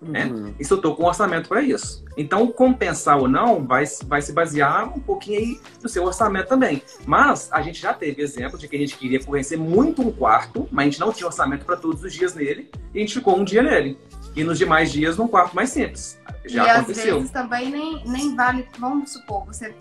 Né? 0.02 0.26
Uhum. 0.26 0.54
Isso 0.60 0.74
eu 0.74 0.78
estou 0.78 0.96
com 0.96 1.06
orçamento 1.06 1.50
para 1.50 1.62
isso. 1.62 2.04
Então, 2.16 2.46
compensar 2.48 3.18
ou 3.18 3.28
não 3.28 3.66
vai, 3.66 3.86
vai 4.06 4.22
se 4.22 4.32
basear 4.32 4.96
um 4.96 5.00
pouquinho 5.00 5.40
aí 5.40 5.60
no 5.82 5.90
seu 5.90 6.04
orçamento 6.04 6.48
também. 6.48 6.84
Mas 7.06 7.50
a 7.52 7.62
gente 7.62 7.82
já 7.82 7.94
teve 7.94 8.22
exemplo 8.22 8.60
de 8.60 8.68
que 8.68 8.76
a 8.76 8.80
gente 8.80 8.96
queria 8.98 9.24
conhecer 9.24 9.58
muito 9.58 10.04
um 10.04 10.12
quarto, 10.12 10.68
mas 10.72 10.84
a 10.84 10.90
gente 10.90 11.00
não 11.00 11.12
tinha 11.12 11.26
orçamento 11.26 11.66
para 11.66 11.76
todos 11.76 12.04
os 12.04 12.14
dias 12.14 12.36
nele, 12.36 12.70
e 12.94 13.00
a 13.00 13.02
gente 13.02 13.16
ficou 13.16 13.38
um 13.38 13.44
dia 13.44 13.64
nele. 13.64 13.98
E 14.36 14.44
nos 14.44 14.58
demais 14.58 14.92
dias 14.92 15.18
num 15.18 15.28
quarto 15.28 15.56
mais 15.56 15.70
simples. 15.70 16.20
Já 16.46 16.66
e 16.66 16.70
aconteceu. 16.70 17.14
às 17.14 17.20
vezes 17.20 17.32
também 17.32 17.72
nem, 17.72 18.04
nem 18.06 18.36
vale, 18.36 18.68
vamos 18.78 19.12
supor, 19.14 19.46
você 19.46 19.74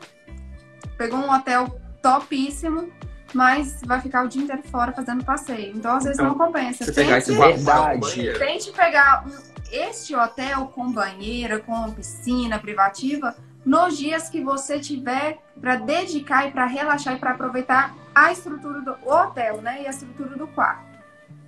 pegou 0.96 1.18
um 1.18 1.30
hotel 1.30 1.80
topíssimo, 2.00 2.90
mas 3.32 3.80
vai 3.84 4.00
ficar 4.00 4.24
o 4.24 4.28
dia 4.28 4.42
inteiro 4.42 4.62
fora 4.70 4.92
fazendo 4.92 5.24
passeio. 5.24 5.76
Então, 5.76 5.96
às 5.96 6.04
vezes, 6.04 6.18
Então, 6.18 6.30
não 6.30 6.38
compensa. 6.38 6.84
Você 6.84 6.92
pegar 6.92 7.18
esse 7.18 7.36
Tente, 7.36 7.40
Verdade. 7.52 8.38
tente 8.38 8.72
pegar 8.72 9.24
um- 9.26 9.54
este 9.72 10.14
hotel 10.14 10.66
com 10.68 10.92
banheira, 10.92 11.58
com 11.58 11.90
piscina 11.92 12.58
privativa, 12.58 13.34
nos 13.66 13.96
dias 13.98 14.28
que 14.28 14.40
você 14.42 14.78
tiver 14.78 15.38
para 15.60 15.76
dedicar 15.76 16.46
e 16.46 16.52
para 16.52 16.66
relaxar 16.66 17.14
e 17.14 17.18
para 17.18 17.32
aproveitar 17.32 17.94
a 18.14 18.30
estrutura 18.30 18.80
do 18.82 18.94
hotel, 19.04 19.60
né? 19.62 19.82
E 19.82 19.86
a 19.86 19.90
estrutura 19.90 20.36
do 20.36 20.46
quarto. 20.48 20.93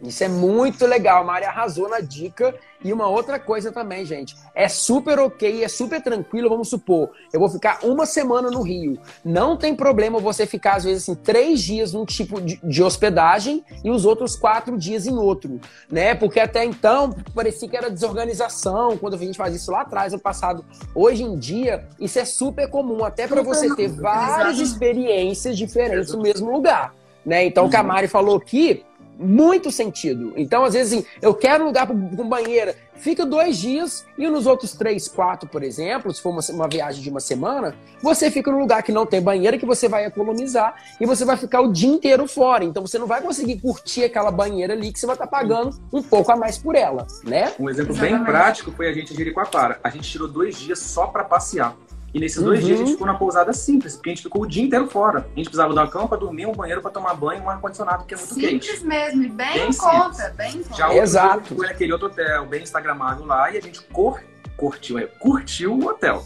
Isso 0.03 0.23
é 0.25 0.29
muito 0.29 0.87
legal. 0.87 1.23
A 1.23 1.25
Mari 1.25 1.45
arrasou 1.45 1.89
na 1.89 2.01
dica. 2.01 2.55
E 2.85 2.93
uma 2.93 3.09
outra 3.09 3.39
coisa 3.39 3.73
também, 3.73 4.05
gente. 4.05 4.37
É 4.55 4.69
super 4.69 5.19
ok, 5.19 5.65
é 5.65 5.69
super 5.69 6.01
tranquilo. 6.01 6.49
Vamos 6.49 6.69
supor, 6.69 7.11
eu 7.33 7.41
vou 7.41 7.49
ficar 7.49 7.81
uma 7.83 8.07
semana 8.07 8.51
no 8.51 8.63
Rio. 8.63 8.99
Não 9.25 9.57
tem 9.57 9.75
problema 9.75 10.21
você 10.21 10.47
ficar, 10.47 10.77
às 10.77 10.85
vezes, 10.85 11.03
assim, 11.03 11.15
três 11.15 11.63
dias 11.63 11.95
num 11.95 12.05
tipo 12.05 12.41
de, 12.41 12.61
de 12.63 12.83
hospedagem 12.83 13.65
e 13.83 13.91
os 13.91 14.05
outros 14.05 14.37
quatro 14.37 14.77
dias 14.77 15.07
em 15.07 15.17
outro. 15.17 15.59
né? 15.91 16.15
Porque 16.15 16.39
até 16.39 16.65
então 16.65 17.11
parecia 17.35 17.69
que 17.69 17.77
era 17.77 17.91
desorganização 17.91 18.97
quando 18.99 19.15
a 19.15 19.19
gente 19.19 19.37
fazia 19.37 19.57
isso 19.57 19.73
lá 19.73 19.81
atrás, 19.81 20.13
no 20.13 20.21
passado. 20.21 20.65
Hoje 20.95 21.25
em 21.25 21.37
dia, 21.39 21.89
isso 21.99 22.19
é 22.19 22.25
super 22.25 22.69
comum, 22.69 23.05
até 23.05 23.27
para 23.27 23.43
você 23.43 23.75
ter 23.75 23.89
várias 23.89 24.59
experiências 24.59 25.57
diferentes 25.57 26.13
no 26.13 26.23
mesmo 26.23 26.53
lugar. 26.53 26.95
Né? 27.25 27.47
Então, 27.47 27.67
o 27.67 27.71
que 27.71 27.77
a 27.77 27.83
Mari 27.83 28.07
falou 28.07 28.37
aqui, 28.37 28.85
muito 29.19 29.71
sentido. 29.71 30.33
Então, 30.37 30.65
às 30.65 30.75
vezes, 30.75 30.93
assim, 30.93 31.07
eu 31.23 31.35
quero 31.35 31.65
um 31.65 31.67
lugar 31.69 31.87
com 31.87 32.29
banheira, 32.29 32.75
fica 32.95 33.25
dois 33.25 33.57
dias 33.59 34.05
e 34.17 34.29
nos 34.29 34.47
outros 34.47 34.73
três, 34.73 35.09
quatro, 35.09 35.49
por 35.49 35.63
exemplo, 35.63 36.13
se 36.13 36.21
for 36.21 36.31
uma, 36.31 36.41
uma 36.51 36.69
viagem 36.69 37.03
de 37.03 37.11
uma 37.11 37.21
semana, 37.21 37.75
você 38.03 38.31
fica 38.31 38.51
num 38.51 38.59
lugar 38.59 38.83
que 38.83 38.93
não 38.93 39.07
tem 39.07 39.21
banheira, 39.21 39.59
que 39.59 39.67
você 39.67 39.89
vai 39.89 40.05
economizar 40.05 40.75
e 41.01 41.07
você 41.07 41.25
vai 41.25 41.37
ficar 41.37 41.61
o 41.61 41.73
dia 41.73 41.89
inteiro 41.89 42.27
fora. 42.27 42.65
Então, 42.65 42.87
você 42.87 42.99
não 42.99 43.07
vai 43.07 43.21
conseguir 43.21 43.61
curtir 43.61 44.05
aquela 44.05 44.31
banheira 44.31 44.75
ali 44.75 44.93
que 44.93 45.01
você 45.01 45.07
vai 45.07 45.15
estar 45.15 45.27
pagando 45.27 45.77
um 45.93 46.03
pouco 46.03 46.31
a 46.33 46.37
mais 46.37 46.59
por 46.59 46.75
ela, 46.75 47.07
né? 47.25 47.53
Um 47.59 47.71
exemplo 47.71 47.95
bem 47.95 48.11
Exatamente. 48.11 48.31
prático 48.31 48.73
foi 48.73 48.89
a 48.89 48.93
gente 48.93 49.13
em 49.13 49.17
Jericoacoara. 49.17 49.81
A 49.83 49.91
gente 49.91 50.11
tirou 50.11 50.29
dois 50.29 50.59
dias 50.59 50.79
só 50.79 51.07
para 51.07 51.25
passear. 51.25 51.75
E 52.17 52.19
nesses 52.19 52.43
dois 52.43 52.61
Uhum. 52.61 52.67
dias 52.67 52.81
a 52.81 52.83
gente 52.83 52.93
ficou 52.93 53.07
na 53.07 53.13
pousada 53.13 53.53
simples, 53.53 53.95
porque 53.95 54.09
a 54.09 54.15
gente 54.15 54.23
ficou 54.23 54.41
o 54.41 54.47
dia 54.47 54.63
inteiro 54.65 54.89
fora. 54.89 55.19
A 55.19 55.37
gente 55.37 55.45
precisava 55.51 55.75
de 55.75 55.79
uma 55.79 55.87
cama 55.87 56.09
para 56.09 56.17
dormir, 56.17 56.47
um 56.47 56.53
banheiro 56.53 56.81
para 56.81 56.91
tomar 56.91 57.13
banho, 57.13 57.43
um 57.43 57.51
ar-condicionado 57.51 58.07
que 58.07 58.15
é 58.15 58.17
muito 58.17 58.33
Simples 58.33 58.71
quente. 58.71 58.85
mesmo, 58.87 59.23
e 59.25 59.29
bem, 59.29 59.53
Bem 59.53 59.69
em 59.69 59.75
conta, 59.77 60.35
bem 60.35 60.57
em 60.57 60.63
conta. 60.63 60.77
Já 60.77 60.87
outro 60.89 61.03
Exato. 61.03 61.55
foi 61.55 61.67
naquele 61.67 61.93
outro 61.93 62.07
hotel, 62.07 62.47
bem 62.47 62.63
instagramável 62.63 63.27
lá, 63.27 63.51
e 63.53 63.59
a 63.59 63.61
gente 63.61 63.83
cur... 63.83 64.19
curtiu, 64.57 64.99
é, 64.99 65.05
curtiu 65.07 65.75
o 65.75 65.87
hotel. 65.89 66.25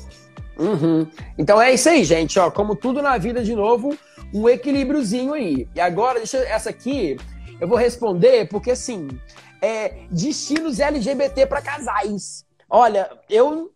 Uhum. 0.57 1.09
Então 1.37 1.61
é 1.61 1.73
isso 1.75 1.89
aí, 1.89 2.05
gente. 2.05 2.39
Ó, 2.39 2.53
como 2.53 2.77
tudo 2.77 3.03
na 3.03 3.19
vida, 3.19 3.43
de 3.43 3.57
novo, 3.57 3.93
um 4.33 4.49
equilíbriozinho 4.49 5.35
aí. 5.35 5.67
E 5.75 5.81
agora, 5.81 6.19
deixa 6.19 6.37
eu- 6.37 6.47
essa 6.47 6.71
aqui, 6.71 7.17
eu 7.61 7.67
vou 7.67 7.77
responder 7.77 8.47
porque 8.49 8.71
assim, 8.71 9.09
é 9.61 10.03
destinos 10.09 10.79
LGBT 10.79 11.47
para 11.47 11.61
casais. 11.61 12.45
Olha, 12.69 13.11
eu, 13.29 13.73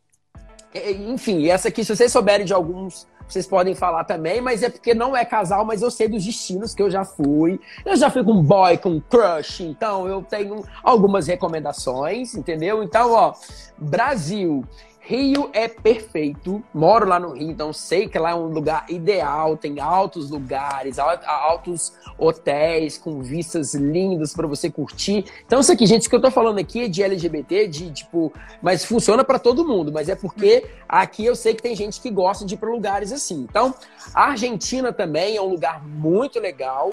enfim, 0.74 1.48
essa 1.48 1.68
aqui, 1.68 1.84
se 1.84 1.94
vocês 1.94 2.10
souberem 2.10 2.44
de 2.44 2.52
alguns, 2.52 3.06
vocês 3.28 3.46
podem 3.46 3.74
falar 3.74 4.04
também, 4.04 4.40
mas 4.40 4.62
é 4.62 4.68
porque 4.68 4.92
não 4.92 5.16
é 5.16 5.24
casal, 5.24 5.64
mas 5.64 5.82
eu 5.82 5.90
sei 5.90 6.08
dos 6.08 6.24
destinos 6.24 6.74
que 6.74 6.82
eu 6.82 6.90
já 6.90 7.04
fui. 7.04 7.60
Eu 7.84 7.96
já 7.96 8.10
fui 8.10 8.24
com 8.24 8.42
boy, 8.42 8.76
com 8.78 9.00
crush, 9.00 9.60
então 9.60 10.06
eu 10.08 10.22
tenho 10.22 10.64
algumas 10.82 11.26
recomendações, 11.26 12.34
entendeu? 12.34 12.82
Então, 12.82 13.12
ó, 13.12 13.34
Brasil. 13.78 14.64
Rio 15.06 15.50
é 15.52 15.68
perfeito. 15.68 16.64
Moro 16.72 17.06
lá 17.06 17.20
no 17.20 17.32
Rio, 17.34 17.50
então 17.50 17.72
sei 17.74 18.08
que 18.08 18.18
lá 18.18 18.30
é 18.30 18.34
um 18.34 18.46
lugar 18.46 18.86
ideal. 18.88 19.54
Tem 19.54 19.78
altos 19.78 20.30
lugares, 20.30 20.98
al- 20.98 21.20
altos 21.26 21.92
hotéis 22.16 22.96
com 22.96 23.20
vistas 23.20 23.74
lindas 23.74 24.32
para 24.32 24.46
você 24.46 24.70
curtir. 24.70 25.24
Então, 25.46 25.60
isso 25.60 25.70
aqui, 25.70 25.84
gente, 25.86 26.00
isso 26.02 26.10
que 26.10 26.16
eu 26.16 26.22
tô 26.22 26.30
falando 26.30 26.58
aqui 26.58 26.84
é 26.84 26.88
de 26.88 27.02
LGBT, 27.02 27.68
de 27.68 27.90
tipo, 27.90 28.32
mas 28.62 28.82
funciona 28.84 29.22
para 29.22 29.38
todo 29.38 29.62
mundo. 29.66 29.92
Mas 29.92 30.08
é 30.08 30.14
porque 30.14 30.64
aqui 30.88 31.24
eu 31.26 31.36
sei 31.36 31.54
que 31.54 31.62
tem 31.62 31.76
gente 31.76 32.00
que 32.00 32.10
gosta 32.10 32.46
de 32.46 32.54
ir 32.54 32.56
para 32.56 32.70
lugares 32.70 33.12
assim. 33.12 33.46
Então, 33.48 33.74
a 34.14 34.30
Argentina 34.30 34.90
também 34.90 35.36
é 35.36 35.42
um 35.42 35.48
lugar 35.48 35.86
muito 35.86 36.40
legal. 36.40 36.90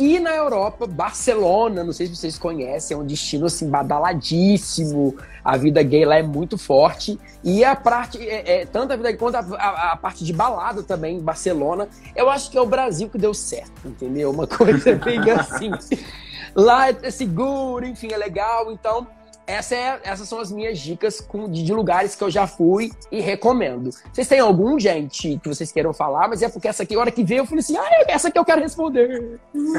E 0.00 0.18
na 0.18 0.34
Europa, 0.34 0.86
Barcelona, 0.86 1.84
não 1.84 1.92
sei 1.92 2.06
se 2.06 2.16
vocês 2.16 2.38
conhecem, 2.38 2.96
é 2.96 2.98
um 2.98 3.04
destino 3.04 3.44
assim 3.44 3.68
badaladíssimo. 3.68 5.14
A 5.44 5.58
vida 5.58 5.82
gay 5.82 6.06
lá 6.06 6.16
é 6.16 6.22
muito 6.22 6.56
forte. 6.56 7.20
E 7.44 7.62
a 7.62 7.76
parte, 7.76 8.16
é, 8.26 8.62
é, 8.62 8.64
tanto 8.66 8.94
a 8.94 8.96
vida 8.96 9.10
gay 9.10 9.18
quanto 9.18 9.34
a, 9.36 9.40
a- 9.40 9.92
a 9.92 9.96
parte 9.96 10.24
de 10.24 10.32
balada 10.32 10.82
também 10.82 11.18
em 11.18 11.20
Barcelona, 11.20 11.86
eu 12.16 12.30
acho 12.30 12.50
que 12.50 12.56
é 12.56 12.60
o 12.62 12.66
Brasil 12.66 13.10
que 13.10 13.18
deu 13.18 13.34
certo, 13.34 13.72
entendeu? 13.84 14.30
Uma 14.30 14.46
coisa 14.46 14.94
bem 15.04 15.20
assim. 15.30 15.70
Lá 16.54 16.88
é 16.88 17.10
seguro, 17.10 17.84
enfim, 17.84 18.08
é 18.10 18.16
legal. 18.16 18.72
Então, 18.72 19.06
essa 19.50 19.74
é- 19.74 20.00
essas 20.04 20.28
são 20.28 20.38
as 20.40 20.50
minhas 20.50 20.78
dicas 20.78 21.20
com- 21.20 21.48
de, 21.50 21.62
de 21.62 21.72
lugares 21.72 22.14
que 22.14 22.22
eu 22.22 22.30
já 22.30 22.46
fui 22.46 22.92
e 23.10 23.20
recomendo. 23.20 23.90
Vocês 24.12 24.26
têm 24.28 24.40
algum, 24.40 24.78
gente, 24.78 25.38
que 25.42 25.48
vocês 25.48 25.70
queiram 25.72 25.92
falar? 25.92 26.28
Mas 26.28 26.42
é 26.42 26.48
porque 26.48 26.68
essa 26.68 26.82
aqui, 26.82 26.94
a 26.94 26.98
hora 27.00 27.10
que 27.10 27.22
veio, 27.24 27.40
eu 27.40 27.46
falei 27.46 27.60
assim: 27.60 27.76
ah, 27.76 28.04
essa 28.08 28.28
aqui 28.28 28.38
eu 28.38 28.44
quero 28.44 28.60
responder. 28.60 29.38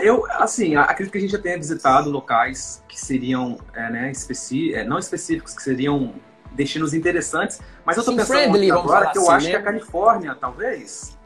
Eu, 0.00 0.24
assim, 0.32 0.76
acredito 0.76 1.12
que 1.12 1.18
a 1.18 1.20
gente 1.22 1.30
já 1.30 1.38
tenha 1.38 1.56
visitado 1.56 2.10
locais 2.10 2.82
que 2.86 3.00
seriam, 3.00 3.56
é, 3.74 3.90
né, 3.90 4.10
especi... 4.10 4.74
é, 4.74 4.84
não 4.84 4.98
específicos, 4.98 5.54
que 5.54 5.62
seriam 5.62 6.12
destinos 6.52 6.92
interessantes, 6.92 7.60
mas 7.84 7.96
eu 7.96 8.04
tô 8.04 8.10
Sim, 8.10 8.16
pensando 8.18 8.38
friendly, 8.38 8.70
agora 8.70 9.10
que 9.10 9.18
eu 9.18 9.22
assim, 9.22 9.32
acho 9.32 9.44
né? 9.46 9.50
que 9.52 9.56
a 9.56 9.62
Califórnia, 9.62 10.34
talvez. 10.34 11.16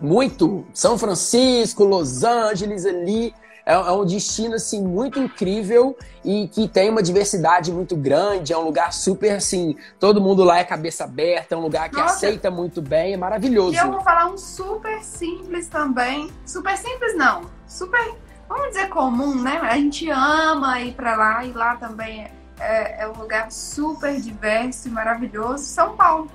Muito. 0.00 0.64
São 0.72 0.96
Francisco, 0.96 1.84
Los 1.84 2.22
Angeles 2.22 2.86
ali. 2.86 3.34
É, 3.68 3.74
é 3.74 3.92
um 3.92 4.06
destino, 4.06 4.54
assim, 4.54 4.82
muito 4.82 5.20
incrível 5.20 5.94
e 6.24 6.48
que 6.48 6.66
tem 6.66 6.88
uma 6.88 7.02
diversidade 7.02 7.70
muito 7.70 7.94
grande. 7.94 8.50
É 8.50 8.56
um 8.56 8.62
lugar 8.64 8.94
super, 8.94 9.32
assim, 9.32 9.76
todo 10.00 10.22
mundo 10.22 10.42
lá 10.42 10.58
é 10.58 10.64
cabeça 10.64 11.04
aberta. 11.04 11.54
É 11.54 11.58
um 11.58 11.60
lugar 11.60 11.90
que 11.90 11.96
Nossa. 11.96 12.14
aceita 12.14 12.50
muito 12.50 12.80
bem. 12.80 13.12
É 13.12 13.16
maravilhoso. 13.18 13.74
E 13.74 13.76
eu 13.76 13.90
vou 13.90 14.00
falar 14.00 14.26
um 14.30 14.38
super 14.38 15.04
simples 15.04 15.68
também. 15.68 16.30
Super 16.46 16.78
simples 16.78 17.14
não. 17.14 17.42
Super, 17.66 18.14
vamos 18.48 18.68
dizer 18.68 18.88
comum, 18.88 19.34
né? 19.34 19.60
A 19.62 19.76
gente 19.76 20.08
ama 20.08 20.80
ir 20.80 20.94
pra 20.94 21.14
lá 21.14 21.44
e 21.44 21.52
lá 21.52 21.76
também 21.76 22.26
é, 22.58 23.02
é 23.02 23.06
um 23.06 23.18
lugar 23.18 23.52
super 23.52 24.18
diverso 24.18 24.88
e 24.88 24.90
maravilhoso. 24.90 25.64
São 25.64 25.94
Paulo. 25.94 26.30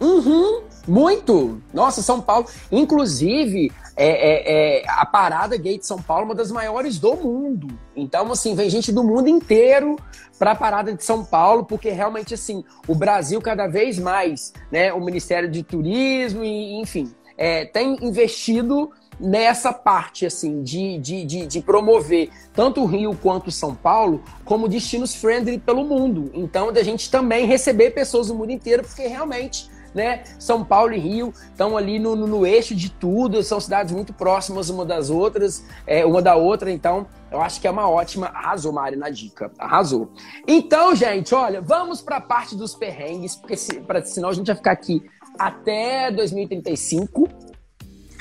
Uhum, 0.00 0.62
muito! 0.88 1.60
Nossa, 1.74 2.00
São 2.02 2.20
Paulo. 2.20 2.46
Inclusive, 2.72 3.70
é, 3.96 4.08
é- 4.08 4.78
é 4.80 4.84
a 4.88 5.04
parada 5.04 5.56
gay 5.58 5.76
de 5.78 5.86
São 5.86 6.00
Paulo 6.00 6.22
é 6.22 6.24
uma 6.26 6.34
das 6.34 6.50
maiores 6.50 6.98
do 6.98 7.14
mundo. 7.16 7.68
Então, 7.94 8.32
assim, 8.32 8.54
vem 8.54 8.70
gente 8.70 8.90
do 8.90 9.04
mundo 9.04 9.28
inteiro 9.28 9.96
para 10.38 10.52
a 10.52 10.54
parada 10.54 10.94
de 10.94 11.04
São 11.04 11.22
Paulo, 11.22 11.66
porque 11.66 11.90
realmente, 11.90 12.32
assim, 12.32 12.64
o 12.88 12.94
Brasil 12.94 13.42
cada 13.42 13.66
vez 13.66 13.98
mais, 13.98 14.54
né, 14.72 14.90
o 14.92 15.00
Ministério 15.00 15.50
de 15.50 15.62
Turismo 15.62 16.42
e, 16.42 16.80
enfim, 16.80 17.12
é, 17.36 17.66
tem 17.66 17.98
investido 18.00 18.90
nessa 19.20 19.70
parte, 19.70 20.24
assim, 20.24 20.62
de, 20.62 20.96
de, 20.96 21.24
de, 21.26 21.46
de 21.46 21.60
promover 21.60 22.30
tanto 22.54 22.80
o 22.80 22.86
Rio 22.86 23.14
quanto 23.22 23.50
São 23.50 23.74
Paulo 23.74 24.22
como 24.46 24.66
destinos 24.66 25.14
friendly 25.14 25.58
pelo 25.58 25.84
mundo. 25.84 26.30
Então, 26.32 26.72
da 26.72 26.82
gente 26.82 27.10
também 27.10 27.44
receber 27.44 27.90
pessoas 27.90 28.28
do 28.28 28.34
mundo 28.34 28.50
inteiro, 28.50 28.82
porque 28.82 29.06
realmente 29.06 29.68
né? 29.94 30.22
São 30.38 30.64
Paulo 30.64 30.92
e 30.92 30.98
Rio 30.98 31.32
estão 31.50 31.76
ali 31.76 31.98
no, 31.98 32.14
no, 32.14 32.26
no 32.26 32.46
eixo 32.46 32.74
de 32.74 32.90
tudo, 32.90 33.42
são 33.42 33.60
cidades 33.60 33.92
muito 33.92 34.12
próximas 34.12 34.68
uma 34.70 34.84
das 34.84 35.10
outras, 35.10 35.64
é, 35.86 36.04
uma 36.04 36.22
da 36.22 36.36
outra, 36.36 36.70
então 36.70 37.06
eu 37.30 37.40
acho 37.40 37.60
que 37.60 37.66
é 37.66 37.70
uma 37.70 37.88
ótima. 37.88 38.26
Arrasou, 38.26 38.72
Mari, 38.72 38.96
na 38.96 39.08
dica. 39.08 39.50
Arrasou. 39.58 40.12
Então, 40.46 40.94
gente, 40.94 41.34
olha, 41.34 41.60
vamos 41.60 42.02
para 42.02 42.16
a 42.16 42.20
parte 42.20 42.56
dos 42.56 42.74
perrengues, 42.74 43.36
porque 43.36 43.56
se, 43.56 43.80
pra, 43.80 44.04
senão 44.04 44.28
a 44.28 44.32
gente 44.32 44.46
vai 44.46 44.56
ficar 44.56 44.72
aqui 44.72 45.02
até 45.38 46.10
2035 46.10 47.28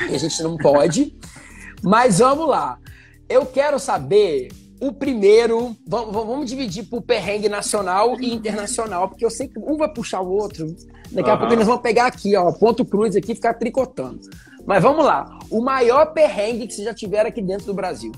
e 0.10 0.16
a 0.16 0.18
gente 0.18 0.42
não 0.44 0.58
pode. 0.58 1.18
Mas 1.82 2.20
vamos 2.20 2.48
lá. 2.48 2.78
Eu 3.28 3.46
quero 3.46 3.80
saber 3.80 4.50
o 4.80 4.94
primeiro. 4.94 5.76
Vamos, 5.86 6.14
vamos 6.14 6.50
dividir 6.50 6.84
por 6.84 7.02
perrengue 7.02 7.50
nacional 7.50 8.20
e 8.20 8.34
internacional, 8.34 9.10
porque 9.10 9.26
eu 9.26 9.30
sei 9.30 9.48
que 9.48 9.60
um 9.60 9.78
vai 9.78 9.92
puxar 9.92 10.22
o 10.22 10.32
outro. 10.32 10.68
Daqui 11.12 11.30
a 11.30 11.34
Aham. 11.34 11.40
pouco 11.40 11.54
eles 11.54 11.68
vão 11.68 11.78
pegar 11.78 12.08
aqui, 12.08 12.36
ó, 12.36 12.52
ponto 12.52 12.86
cruz 12.86 13.16
aqui 13.16 13.32
e 13.32 13.36
ficar 13.36 13.56
tricotando. 13.56 14.20
Mas 14.66 14.84
vamos 14.84 15.04
lá. 15.04 15.40
O 15.50 15.62
maior 15.62 16.14
perrengue 16.14 16.68
que 16.68 16.74
vocês 16.74 16.86
já 16.88 16.94
tiveram 16.94 17.30
aqui 17.30 17.42
dentro 17.42 17.66
do 17.66 17.74
Brasil. 17.74 18.12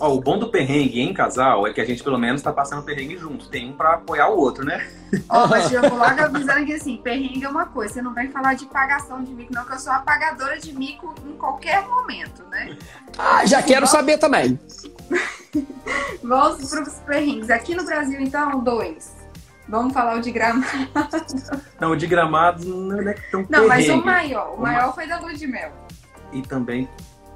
Ó, 0.00 0.14
o 0.14 0.20
bom 0.20 0.38
do 0.38 0.48
perrengue 0.48 1.00
em 1.00 1.12
casal 1.12 1.66
é 1.66 1.72
que 1.72 1.80
a 1.80 1.84
gente 1.84 2.02
pelo 2.02 2.18
menos 2.18 2.40
tá 2.40 2.52
passando 2.52 2.82
perrengue 2.82 3.16
junto. 3.18 3.48
Tem 3.48 3.70
um 3.70 3.72
pra 3.72 3.94
apoiar 3.94 4.28
o 4.28 4.38
outro, 4.38 4.64
né? 4.64 4.88
Ó, 5.28 5.46
mas 5.46 5.68
já 5.68 5.80
vou 5.82 5.98
logo 5.98 6.20
avisando 6.20 6.64
que 6.64 6.72
assim, 6.74 6.96
perrengue 6.96 7.44
é 7.44 7.48
uma 7.48 7.66
coisa. 7.66 7.94
Você 7.94 8.02
não 8.02 8.14
vem 8.14 8.30
falar 8.30 8.54
de 8.54 8.66
pagação 8.66 9.22
de 9.22 9.32
mico, 9.32 9.52
não, 9.52 9.64
que 9.64 9.72
eu 9.72 9.78
sou 9.78 9.92
apagadora 9.92 10.58
de 10.58 10.72
mico 10.72 11.14
em 11.26 11.36
qualquer 11.36 11.86
momento, 11.86 12.42
né? 12.50 12.76
Ah, 13.18 13.44
já 13.44 13.62
quero 13.62 13.86
saber 13.86 14.18
também. 14.18 14.58
Vamos 16.22 16.70
para 16.70 16.82
os 16.82 16.94
perrengues. 17.00 17.50
Aqui 17.50 17.74
no 17.74 17.84
Brasil, 17.84 18.20
então, 18.20 18.60
dois. 18.60 19.12
Vamos 19.68 19.92
falar 19.92 20.16
o 20.16 20.20
de 20.20 20.30
gramado. 20.30 20.66
Não, 21.80 21.90
o 21.92 21.96
de 21.96 22.06
gramado 22.06 22.64
não 22.64 23.08
é 23.08 23.14
tão 23.30 23.46
Não, 23.48 23.68
mas 23.68 23.84
perrengue. 23.84 24.02
o 24.02 24.06
maior. 24.06 24.54
O 24.54 24.60
maior 24.60 24.94
foi 24.94 25.06
da 25.06 25.18
lua 25.20 25.34
de 25.34 25.46
mel. 25.46 25.70
E 26.32 26.42
também 26.42 26.88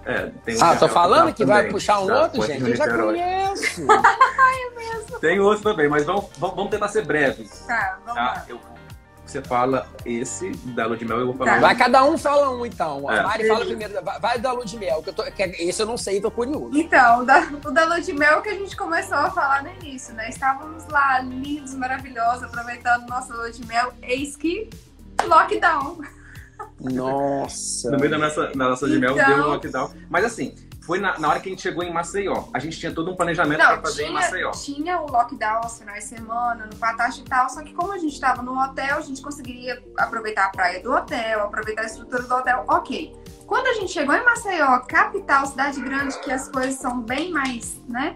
É, 0.06 0.30
tem 0.44 0.56
um 0.56 0.62
Ah, 0.64 0.76
tô 0.76 0.88
falando 0.88 1.34
que 1.34 1.44
vai 1.44 1.58
também, 1.58 1.72
puxar 1.72 1.98
um 2.00 2.12
outro, 2.12 2.40
gente? 2.46 2.62
Eu 2.70 2.76
já 2.76 2.88
conheço. 2.96 3.82
Tem 5.20 5.40
outro 5.40 5.64
também, 5.64 5.88
mas 5.88 6.04
vamos, 6.04 6.26
vamos 6.38 6.68
tentar 6.70 6.88
ser 6.88 7.04
breves. 7.04 7.64
Tá, 7.66 7.98
vamos 8.04 8.14
Tá? 8.14 8.24
lá. 8.24 8.44
Eu, 8.48 8.60
você 9.24 9.42
fala 9.42 9.88
esse 10.04 10.50
da 10.66 10.86
Lua 10.86 10.96
de 10.96 11.04
Mel, 11.04 11.18
eu 11.18 11.26
vou 11.26 11.34
falar 11.36 11.50
Tá. 11.52 11.56
um. 11.56 11.60
Vai, 11.60 11.74
cada 11.76 12.04
um 12.04 12.16
fala 12.18 12.50
um, 12.50 12.64
então. 12.64 13.10
É. 13.10 13.18
A 13.18 13.22
Mari 13.24 13.48
fala 13.48 13.64
primeiro. 13.64 14.04
Vai, 14.04 14.20
vai 14.20 14.38
da 14.38 14.52
lua 14.52 14.64
de 14.64 14.78
mel, 14.78 15.02
que 15.02 15.08
eu 15.08 15.12
tô, 15.14 15.24
que 15.24 15.42
esse 15.42 15.82
eu 15.82 15.86
não 15.86 15.96
sei, 15.96 16.20
tô 16.20 16.30
curioso. 16.30 16.70
Então, 16.78 17.22
o 17.22 17.24
da, 17.24 17.40
o 17.64 17.70
da 17.72 17.84
lua 17.86 18.00
de 18.00 18.12
mel 18.12 18.40
que 18.42 18.50
a 18.50 18.54
gente 18.54 18.76
começou 18.76 19.16
a 19.18 19.30
falar 19.30 19.64
no 19.64 19.70
início, 19.82 20.14
né? 20.14 20.28
Estávamos 20.28 20.86
lá, 20.86 21.18
lindos, 21.20 21.74
maravilhosos, 21.74 22.44
aproveitando 22.44 23.08
nossa 23.08 23.34
lua 23.34 23.50
de 23.50 23.66
mel. 23.66 23.92
Eis 24.02 24.36
que 24.36 24.70
lockdown. 25.26 25.98
Nossa. 26.80 27.90
No 27.90 27.98
meio 27.98 28.10
da 28.10 28.18
nossa, 28.18 28.46
da 28.48 28.68
nossa 28.68 28.88
de 28.88 28.98
mel 28.98 29.12
Então- 29.12 29.26
deu 29.26 29.44
um 29.44 29.48
lockdown. 29.48 29.90
Mas 30.08 30.24
assim, 30.24 30.54
foi 30.82 31.00
na, 31.00 31.18
na 31.18 31.28
hora 31.28 31.40
que 31.40 31.48
a 31.48 31.50
gente 31.50 31.62
chegou 31.62 31.82
em 31.82 31.92
Maceió. 31.92 32.44
A 32.54 32.58
gente 32.58 32.78
tinha 32.78 32.92
todo 32.92 33.10
um 33.10 33.16
planejamento 33.16 33.58
para 33.58 33.80
fazer 33.80 34.02
em 34.02 34.06
tinha, 34.06 34.20
Maceió. 34.20 34.50
tinha 34.52 35.00
o 35.00 35.10
lockdown 35.10 35.56
aos 35.64 35.78
finais 35.78 36.04
de 36.04 36.10
semana, 36.16 36.66
no 36.66 36.76
Patache 36.76 37.22
e 37.22 37.24
tal, 37.24 37.48
só 37.50 37.62
que 37.62 37.72
como 37.74 37.92
a 37.92 37.98
gente 37.98 38.14
estava 38.14 38.42
no 38.42 38.56
hotel, 38.58 38.98
a 38.98 39.00
gente 39.00 39.20
conseguiria 39.20 39.82
aproveitar 39.98 40.46
a 40.46 40.50
praia 40.50 40.80
do 40.82 40.92
hotel, 40.92 41.42
aproveitar 41.42 41.82
a 41.82 41.86
estrutura 41.86 42.22
do 42.22 42.34
hotel, 42.34 42.64
ok. 42.68 43.12
Quando 43.46 43.66
a 43.68 43.74
gente 43.74 43.92
chegou 43.92 44.14
em 44.14 44.24
Maceió, 44.24 44.78
capital, 44.80 45.46
cidade 45.46 45.80
grande, 45.80 46.18
que 46.20 46.30
as 46.32 46.48
coisas 46.48 46.74
são 46.74 47.00
bem 47.00 47.30
mais, 47.30 47.80
né? 47.88 48.14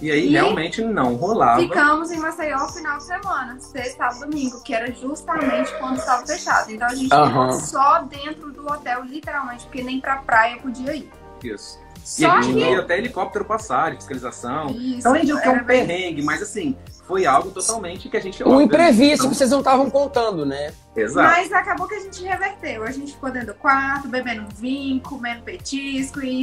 E 0.00 0.10
aí 0.10 0.26
E- 0.28 0.30
realmente 0.32 0.82
não 0.82 1.14
rolava. 1.16 1.60
Ficamos 1.60 2.10
em 2.10 2.18
Maceió 2.18 2.68
final 2.68 2.98
de 2.98 3.04
semana, 3.04 3.58
sexta, 3.60 4.10
sábado, 4.10 4.30
domingo, 4.30 4.62
que 4.62 4.74
era 4.74 4.92
justamente 4.92 5.72
quando 5.78 5.96
estava 5.98 6.26
fechado. 6.26 6.70
Então 6.70 6.86
a 6.88 6.94
gente 6.94 7.12
Aham. 7.14 7.52
ficou 7.52 7.52
só 7.66 8.02
dentro 8.02 8.52
do 8.52 8.66
hotel, 8.66 9.02
literalmente, 9.04 9.64
porque 9.64 9.82
nem 9.82 9.98
pra 10.00 10.16
praia 10.18 10.58
podia 10.58 10.94
ir. 10.94 11.10
Isso. 11.42 11.78
E 12.04 12.08
Só 12.22 12.30
a 12.30 12.42
gente 12.42 12.54
que. 12.54 12.60
ia 12.60 12.80
até 12.80 12.98
helicóptero 12.98 13.44
passar, 13.44 13.90
de 13.90 13.96
fiscalização. 13.96 14.70
Isso, 14.70 14.98
Então, 14.98 15.12
além 15.12 15.24
de 15.24 15.40
que 15.40 15.48
é 15.48 15.50
um 15.50 15.64
perrengue, 15.64 16.22
mas 16.22 16.42
assim, 16.42 16.76
foi 17.06 17.26
algo 17.26 17.50
totalmente 17.50 18.08
que 18.08 18.16
a 18.16 18.20
gente. 18.20 18.42
Um 18.42 18.46
obviamente, 18.48 18.66
imprevisto 18.74 19.22
não- 19.24 19.30
que 19.30 19.36
vocês 19.36 19.50
não 19.50 19.58
estavam 19.60 19.90
contando, 19.90 20.44
né? 20.46 20.72
Exato. 20.96 21.28
Mas 21.28 21.52
acabou 21.52 21.86
que 21.86 21.94
a 21.94 22.00
gente 22.00 22.22
reverteu. 22.24 22.82
A 22.84 22.90
gente 22.90 23.12
ficou 23.12 23.30
dentro 23.30 23.48
do 23.48 23.54
quarto, 23.54 24.08
bebendo 24.08 24.46
vinho, 24.56 25.00
comendo 25.00 25.42
petisco 25.42 26.20
e 26.20 26.42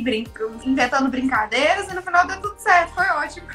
inventando 0.65 1.09
brincadeiras 1.09 1.89
e 1.91 1.93
no 1.93 2.01
final 2.01 2.25
deu 2.27 2.41
tudo 2.41 2.55
certo. 2.57 2.93
Foi 2.93 3.05
ótimo. 3.07 3.47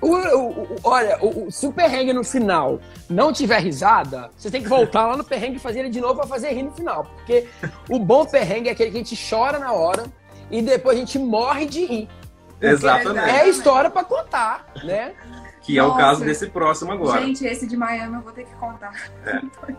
O, 0.00 0.14
o- 0.14 0.62
o- 0.62 0.76
olha, 0.84 1.18
o, 1.20 1.46
o- 1.46 1.50
se 1.50 1.66
o 1.66 1.72
perrengue 1.72 2.12
no 2.12 2.22
final 2.22 2.80
não 3.10 3.32
tiver 3.32 3.58
risada, 3.60 4.30
você 4.36 4.50
tem 4.50 4.62
que 4.62 4.68
voltar 4.68 5.06
lá 5.06 5.16
no 5.16 5.24
perrengue 5.24 5.56
e 5.56 5.60
fazer 5.60 5.80
ele 5.80 5.90
de 5.90 6.00
novo 6.00 6.16
pra 6.20 6.26
fazer 6.26 6.52
rir 6.52 6.62
no 6.62 6.70
final. 6.72 7.04
Porque 7.04 7.46
o 7.90 7.98
bom 7.98 8.24
perrengue 8.24 8.68
é 8.68 8.72
aquele 8.72 8.90
que 8.92 8.96
a 8.96 9.00
gente 9.02 9.28
chora 9.28 9.58
na 9.58 9.72
hora 9.72 10.04
e 10.50 10.62
depois 10.62 10.96
a 10.96 11.00
gente 11.00 11.18
morre 11.18 11.66
de 11.66 11.84
rir. 11.84 12.08
Exatamente. 12.60 13.28
É 13.28 13.42
a 13.42 13.48
história 13.48 13.90
pra 13.90 14.04
contar, 14.04 14.66
né? 14.84 15.14
Que 15.62 15.78
é 15.78 15.82
o 15.82 15.94
caso 15.94 16.24
desse 16.24 16.48
próximo 16.48 16.92
agora. 16.92 17.20
Gente, 17.20 17.44
esse 17.44 17.66
de 17.66 17.76
Miami 17.76 18.16
eu 18.16 18.22
vou 18.22 18.32
ter 18.32 18.44
que 18.44 18.54
contar. 18.54 18.92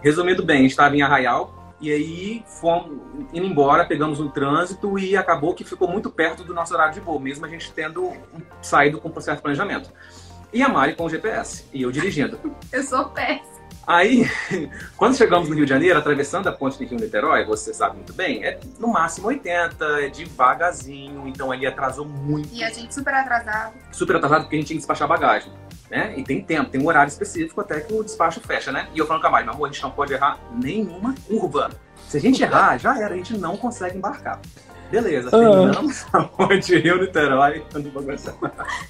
Resumindo 0.01 0.43
bem, 0.43 0.59
a 0.59 0.61
gente 0.61 0.71
estava 0.71 0.95
em 0.95 1.01
Arraial 1.01 1.75
e 1.81 1.91
aí 1.91 2.43
fomos 2.45 2.99
indo 3.33 3.45
embora, 3.45 3.85
pegamos 3.85 4.19
um 4.19 4.29
trânsito 4.29 4.99
e 4.99 5.17
acabou 5.17 5.53
que 5.53 5.63
ficou 5.63 5.87
muito 5.87 6.09
perto 6.09 6.43
do 6.43 6.53
nosso 6.53 6.73
horário 6.73 6.93
de 6.93 6.99
voo, 6.99 7.19
mesmo 7.19 7.45
a 7.45 7.49
gente 7.49 7.71
tendo 7.73 8.13
saído 8.61 8.99
com 8.99 9.09
um 9.09 9.21
certo 9.21 9.41
planejamento. 9.41 9.91
E 10.51 10.61
a 10.61 10.69
Mari 10.69 10.95
com 10.95 11.05
o 11.05 11.09
GPS 11.09 11.65
e 11.73 11.81
eu 11.81 11.91
dirigindo. 11.91 12.39
Eu 12.71 12.83
sou 12.83 13.05
péssima. 13.09 13.58
Aí, 13.87 14.29
quando 14.95 15.15
chegamos 15.15 15.49
no 15.49 15.55
Rio 15.55 15.65
de 15.65 15.69
Janeiro, 15.69 15.97
atravessando 15.97 16.47
a 16.47 16.51
ponte 16.51 16.77
de 16.77 16.85
Rio 16.85 16.99
Niterói, 16.99 17.43
você 17.45 17.73
sabe 17.73 17.95
muito 17.95 18.13
bem, 18.13 18.43
é 18.43 18.59
no 18.79 18.87
máximo 18.87 19.27
80, 19.27 19.85
é 20.01 20.09
devagarzinho, 20.09 21.27
então 21.27 21.51
ali 21.51 21.65
atrasou 21.65 22.05
muito, 22.05 22.49
E 22.53 22.63
a 22.63 22.69
gente 22.69 22.93
super 22.93 23.13
atrasado. 23.13 23.73
super 23.91 24.15
atrasado 24.17 24.41
porque 24.41 24.55
a 24.55 24.59
gente 24.59 24.67
tinha 24.67 24.75
que 24.75 24.81
despachar 24.81 25.07
bagagem. 25.07 25.51
Né? 25.89 26.13
E 26.17 26.23
tem 26.23 26.39
tempo, 26.39 26.69
tem 26.69 26.79
um 26.79 26.85
horário 26.85 27.09
específico 27.09 27.59
até 27.61 27.81
que 27.81 27.91
o 27.91 28.03
despacho 28.03 28.39
fecha, 28.41 28.71
né? 28.71 28.87
E 28.93 28.99
eu 28.99 29.07
falando 29.07 29.23
com 29.23 29.27
a 29.27 29.31
Mari, 29.31 29.45
meu 29.45 29.55
amor, 29.55 29.69
a 29.69 29.71
gente 29.71 29.81
não 29.81 29.89
pode 29.89 30.13
errar 30.13 30.37
nenhuma 30.51 31.15
curva. 31.27 31.71
Se 32.07 32.17
a 32.17 32.19
gente 32.19 32.43
errar, 32.43 32.77
já 32.77 32.95
era, 32.95 33.15
a 33.15 33.17
gente 33.17 33.35
não 33.35 33.57
consegue 33.57 33.97
embarcar. 33.97 34.39
Beleza, 34.91 35.29
terminamos 35.29 36.05
a 36.11 36.23
ponte 36.23 36.77
Rio-Niterói. 36.77 37.63
Eu 37.73 37.83
não 37.83 37.91
vou 37.91 38.01
aguentar. 38.01 38.35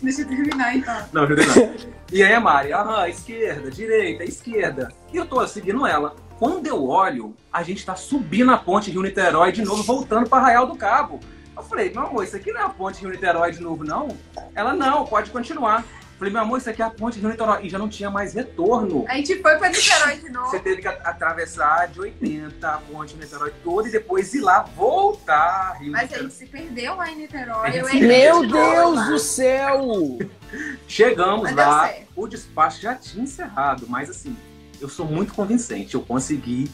Deixa 0.01 0.21
eu 0.21 0.27
terminar 0.27 0.75
então. 0.75 0.97
Não, 1.11 1.25
Rio 1.25 1.35
não. 1.35 1.73
E 2.11 2.23
aí 2.23 2.33
a 2.33 2.39
Mari, 2.39 2.71
aham, 2.71 3.07
esquerda, 3.09 3.69
direita, 3.69 4.23
esquerda. 4.23 4.89
E 5.11 5.17
eu 5.17 5.25
tô 5.25 5.45
seguindo 5.45 5.85
ela. 5.85 6.15
Quando 6.37 6.65
eu 6.67 6.87
olho, 6.87 7.35
a 7.51 7.61
gente 7.63 7.85
tá 7.85 7.95
subindo 7.95 8.49
a 8.51 8.57
ponte 8.57 8.89
Rio-Niterói 8.89 9.51
de 9.51 9.61
novo, 9.61 9.83
voltando 9.83 10.29
para 10.29 10.41
Arraial 10.41 10.67
do 10.67 10.75
Cabo. 10.75 11.19
Eu 11.55 11.63
falei, 11.63 11.91
meu 11.91 12.03
amor, 12.03 12.23
isso 12.23 12.37
aqui 12.37 12.53
não 12.53 12.61
é 12.61 12.63
a 12.63 12.69
ponte 12.69 13.01
Rio-Niterói 13.01 13.51
de 13.51 13.61
novo, 13.61 13.83
não? 13.83 14.07
Ela, 14.55 14.73
não, 14.73 15.05
pode 15.05 15.29
continuar. 15.31 15.83
Falei, 16.19 16.33
meu 16.33 16.41
amor, 16.41 16.57
isso 16.57 16.69
aqui 16.69 16.81
é 16.81 16.85
a 16.85 16.89
ponte 16.89 17.17
Rio-Niterói. 17.17 17.65
E 17.65 17.69
já 17.69 17.79
não 17.79 17.87
tinha 17.87 18.09
mais 18.11 18.33
retorno. 18.33 19.05
A 19.07 19.15
gente 19.15 19.41
foi 19.41 19.57
pra 19.57 19.69
Niterói 19.69 20.17
de 20.17 20.29
novo. 20.29 20.49
Você 20.51 20.59
teve 20.59 20.81
que 20.81 20.87
a- 20.87 20.99
atravessar 21.05 21.87
de 21.87 22.01
80 22.01 22.67
a 22.69 22.77
ponte 22.79 23.15
Niterói 23.15 23.53
toda 23.63 23.87
e 23.87 23.91
depois 23.91 24.33
ir 24.33 24.41
lá 24.41 24.63
voltar. 24.75 25.77
Rio 25.79 25.93
Mas 25.93 26.01
a 26.01 26.03
Niterói. 26.03 26.23
gente 26.25 26.33
se 26.35 26.45
perdeu 26.45 26.95
lá 26.95 27.09
em 27.09 27.15
Niterói. 27.15 27.69
Eu 27.79 27.93
Meu 28.01 28.41
Deus 28.45 28.95
lá. 28.97 29.09
do 29.09 29.17
céu! 29.17 30.17
Chegamos 30.87 31.43
Mas 31.43 31.55
lá, 31.55 31.89
o 32.15 32.27
despacho 32.27 32.81
já 32.81 32.95
tinha 32.95 33.23
encerrado, 33.23 33.85
mas 33.87 34.09
assim, 34.09 34.35
eu 34.81 34.89
sou 34.89 35.05
muito 35.05 35.33
convincente. 35.33 35.95
Eu 35.95 36.01
consegui 36.01 36.69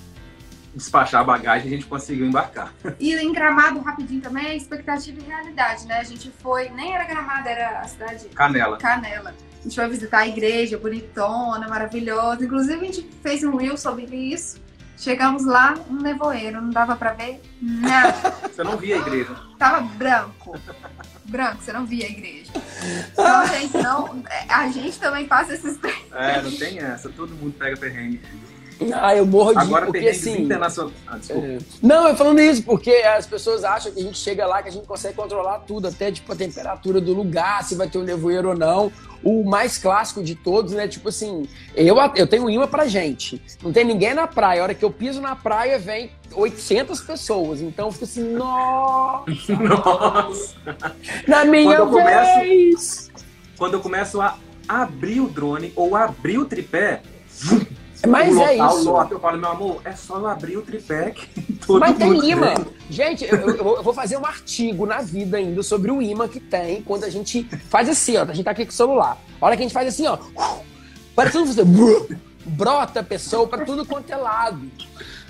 despachar 0.76 1.22
a 1.22 1.24
bagagem 1.24 1.70
e 1.70 1.74
a 1.74 1.78
gente 1.78 1.88
conseguiu 1.88 2.26
embarcar. 2.26 2.74
E 3.00 3.16
em 3.16 3.32
Gramado, 3.32 3.80
rapidinho 3.80 4.22
também, 4.22 4.48
é 4.48 4.56
expectativa 4.56 5.20
e 5.20 5.24
realidade, 5.24 5.86
né? 5.86 6.00
A 6.00 6.04
gente 6.04 6.32
foi, 6.42 6.70
nem 6.70 6.94
era 6.94 7.06
Gramado, 7.06 7.48
era 7.48 7.80
a 7.80 7.88
cidade 7.88 8.26
Canela. 8.30 8.78
Canela. 8.78 9.34
A 9.60 9.64
gente 9.64 9.76
foi 9.76 9.88
visitar 9.90 10.20
a 10.20 10.28
igreja 10.28 10.78
bonitona, 10.78 11.68
maravilhosa. 11.68 12.44
Inclusive, 12.46 12.76
a 12.76 12.92
gente 12.92 13.10
fez 13.24 13.44
um 13.44 13.56
reel 13.56 13.78
sobre 13.78 14.06
isso. 14.06 14.64
Chegamos 14.98 15.46
lá, 15.46 15.74
um 15.90 15.96
nevoeiro, 15.96 16.62
não 16.62 16.70
dava 16.70 16.96
pra 16.96 17.14
ver 17.14 17.42
nada. 17.62 18.32
Você 18.48 18.64
não 18.64 18.78
via 18.78 18.96
a 18.96 19.00
igreja. 19.00 19.36
Tava 19.58 19.82
branco. 19.82 20.58
Branco, 21.26 21.62
você 21.62 21.74
não 21.74 21.86
via 21.86 22.06
a 22.06 22.10
igreja. 22.10 22.52
Então, 23.12 23.48
gente, 23.48 23.78
não. 23.78 24.24
A 24.48 24.70
gente 24.70 25.00
também 25.00 25.26
passa 25.26 25.54
esses 25.56 25.80
É, 26.12 26.42
não 26.42 26.52
tem 26.52 26.78
essa. 26.78 27.10
Todo 27.10 27.34
mundo 27.34 27.54
pega 27.58 27.76
perrengue. 27.76 28.22
Ah, 28.94 29.16
eu 29.16 29.26
morro 29.26 29.54
de 29.54 29.60
Agora, 29.60 29.86
porque 29.86 30.08
assim. 30.10 30.42
internacionais. 30.44 30.94
Ah. 31.08 31.18
É. 31.30 31.58
Não, 31.82 32.08
eu 32.10 32.16
falando 32.16 32.40
isso 32.42 32.62
porque 32.64 32.92
as 32.92 33.26
pessoas 33.26 33.64
acham 33.64 33.92
que 33.92 34.00
a 34.00 34.04
gente 34.04 34.18
chega 34.18 34.46
lá 34.46 34.62
que 34.62 34.70
a 34.70 34.72
gente 34.72 34.86
consegue 34.86 35.16
controlar 35.16 35.60
tudo, 35.60 35.88
até 35.88 36.12
tipo 36.12 36.32
a 36.32 36.36
temperatura 36.36 37.00
do 37.00 37.14
lugar, 37.14 37.64
se 37.64 37.76
vai 37.76 37.88
ter 37.88 37.98
um 37.98 38.04
nevoeiro 38.04 38.50
ou 38.50 38.56
não. 38.58 38.92
O 39.24 39.44
mais 39.44 39.78
clássico 39.78 40.22
de 40.22 40.36
todos, 40.36 40.74
né? 40.74 40.88
Tipo 40.88 41.10
assim, 41.10 41.48
eu, 41.76 41.96
eu 42.16 42.28
tenho 42.28 42.44
um 42.44 42.50
imã 42.50 42.68
pra 42.68 42.86
gente. 42.86 43.42
Não 43.64 43.72
tem 43.74 43.84
ninguém 43.84 44.14
na 44.14 44.28
praia. 44.28 44.62
A 44.62 44.64
hora 44.66 44.74
que 44.76 44.86
eu 44.86 44.92
piso 44.92 45.20
na 45.20 45.36
praia, 45.36 45.80
vem 45.80 46.12
800 46.34 47.02
pessoas. 47.02 47.60
Então 47.62 47.88
eu 47.88 47.92
fico 47.92 48.04
assim, 48.06 48.24
nossa, 48.34 49.26
Nossa. 49.60 50.56
na 51.28 51.44
minha 51.46 51.76
Quando 51.78 51.80
eu 51.80 51.88
começo- 52.04 52.40
vez! 52.40 53.12
Quando 53.58 53.74
eu 53.76 53.80
começo 53.80 54.22
a 54.22 54.38
abrir 54.68 55.22
o 55.22 55.28
drone 55.30 55.72
ou 55.76 55.96
abrir 55.96 56.38
o 56.38 56.46
tripé, 56.46 57.02
Mas 58.08 58.36
o 58.36 58.42
é 58.42 58.52
local 58.54 58.78
isso. 58.80 58.92
lota. 58.92 59.14
Eu 59.14 59.20
falo, 59.20 59.38
meu 59.38 59.50
amor, 59.50 59.82
é 59.86 59.92
só 59.94 60.18
eu 60.18 60.28
abrir 60.28 60.58
o 60.58 60.62
tripé 60.62 61.12
que 61.12 61.28
Mas 61.80 61.98
tem 61.98 62.30
imã. 62.30 62.54
vem. 62.56 62.66
Gente, 62.90 63.26
eu, 63.26 63.38
eu- 63.56 63.84
vou 63.84 63.94
fazer 63.94 64.18
um 64.18 64.26
artigo 64.26 64.86
na 64.86 65.02
vida 65.02 65.38
ainda 65.38 65.62
sobre 65.64 65.92
o 65.92 66.02
imã 66.02 66.28
que 66.28 66.40
tem 66.40 66.82
quando 66.82 67.04
a 67.04 67.10
gente 67.10 67.44
faz 67.70 67.90
assim, 67.90 68.18
ó. 68.18 68.24
A 68.24 68.34
gente 68.34 68.44
tá 68.46 68.52
aqui 68.52 68.66
com 68.66 68.72
o 68.72 68.76
celular. 68.76 69.18
A 69.42 69.46
hora 69.46 69.56
que 69.58 69.64
a 69.64 69.66
gente 69.66 69.74
faz 69.74 69.88
assim, 69.88 70.06
ó. 70.08 70.18
Parece 71.16 71.38
tudo 71.38 71.54
você. 71.54 71.64
Brota 72.48 73.00
a 73.00 73.04
pessoa 73.04 73.48
pra 73.48 73.66
tudo 73.66 73.84
quanto 73.86 74.12
é 74.12 74.16
lado. 74.16 74.70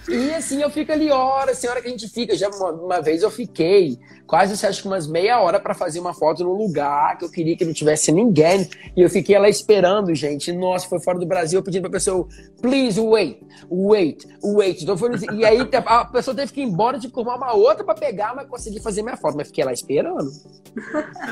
E 0.08 0.34
assim 0.34 0.62
eu 0.62 0.70
fico 0.70 0.92
ali 0.92 1.10
horas, 1.10 1.58
assim, 1.58 1.68
a 1.68 1.72
hora 1.72 1.82
que 1.82 1.88
a 1.88 1.92
gente 1.92 2.08
fica. 2.10 2.36
Já 2.36 2.50
uma, 2.50 2.72
uma 2.72 3.02
vez 3.02 3.24
eu 3.24 3.32
fiquei 3.32 4.00
quase, 4.28 4.54
assim, 4.54 4.68
acho 4.68 4.82
que 4.82 4.88
umas 4.88 5.08
meia 5.08 5.40
hora 5.40 5.60
pra 5.60 5.74
fazer 5.74 6.00
uma 6.00 6.14
foto 6.14 6.44
num 6.44 6.54
lugar 6.54 7.18
que 7.18 7.26
eu 7.26 7.32
queria 7.32 7.58
que 7.58 7.66
não 7.66 7.74
tivesse 7.74 8.12
ninguém. 8.12 8.70
E 8.96 9.02
eu 9.02 9.10
fiquei 9.10 9.38
lá 9.40 9.50
esperando, 9.50 10.14
gente. 10.14 10.52
Nossa, 10.52 10.88
foi 10.88 11.00
fora 11.02 11.18
do 11.18 11.26
Brasil, 11.26 11.60
eu 11.60 11.64
pedindo 11.64 11.82
pra 11.82 11.92
pessoa, 11.92 12.28
please 12.62 13.00
wait, 13.00 13.42
wait, 13.70 14.26
wait. 14.44 14.82
Então, 14.84 14.98
foi, 14.98 15.12
e 15.34 15.46
aí 15.46 15.60
a 15.86 16.06
pessoa 16.06 16.36
teve 16.36 16.52
que 16.52 16.62
ir 16.62 16.66
embora, 16.66 17.00
tive 17.00 17.12
que 17.14 17.20
arrumar 17.20 17.38
uma 17.38 17.54
outra 17.54 17.84
pra 17.84 17.96
pegar, 17.96 18.36
mas 18.36 18.48
consegui 18.48 18.80
fazer 18.80 19.02
minha 19.02 19.18
foto. 19.18 19.36
Mas 19.38 19.48
fiquei 19.48 19.64
lá 19.64 19.74
esperando. 19.74 20.30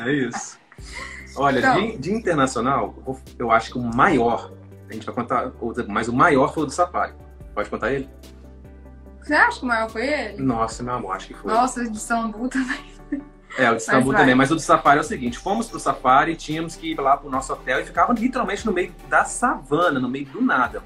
É 0.06 0.12
isso. 0.12 0.58
Olha, 1.36 1.60
Então. 1.60 1.76
de, 1.76 1.98
de 1.98 2.14
internacional, 2.14 2.96
eu 3.38 3.52
acho 3.52 3.72
que 3.72 3.78
o 3.78 3.82
maior, 3.82 4.52
a 4.90 4.94
gente 4.94 5.06
vai 5.06 5.16
contar, 5.16 5.52
mas 5.88 6.08
o 6.08 6.14
maior 6.14 6.54
foi 6.54 6.64
o 6.64 6.66
do 6.66 6.72
Safari. 6.72 7.14
Pode 7.54 7.70
contar 7.70 7.92
ele? 7.94 8.10
Você 9.24 9.34
acha 9.34 9.60
que 9.60 9.66
o 9.66 9.68
maior 9.68 9.90
foi 9.90 10.06
ele? 10.08 10.42
Nossa, 10.44 10.84
meu 10.84 10.94
amor, 10.94 11.16
acho 11.16 11.28
que 11.28 11.34
foi. 11.34 11.52
Nossa, 11.52 11.84
de 11.90 12.00
Sambu 12.00 12.48
também. 12.50 12.94
É, 13.58 13.70
o 13.70 13.76
de 13.76 13.82
Istambul 13.82 14.12
vai. 14.14 14.22
também, 14.22 14.34
mas 14.34 14.50
o 14.50 14.56
do 14.56 14.62
Safari 14.62 14.98
é 14.98 15.02
o 15.02 15.04
seguinte: 15.04 15.38
fomos 15.38 15.68
pro 15.70 15.80
Safari, 15.80 16.36
tínhamos 16.36 16.76
que 16.76 16.92
ir 16.94 17.00
lá 17.00 17.16
pro 17.16 17.30
nosso 17.30 17.54
hotel 17.54 17.80
e 17.82 17.86
ficava 17.86 18.12
literalmente 18.12 18.66
no 18.66 18.74
meio 18.74 18.92
da 19.08 19.26
savana, 19.26 20.00
no 20.00 20.10
meio 20.10 20.26
do 20.26 20.42
nada. 20.42 20.82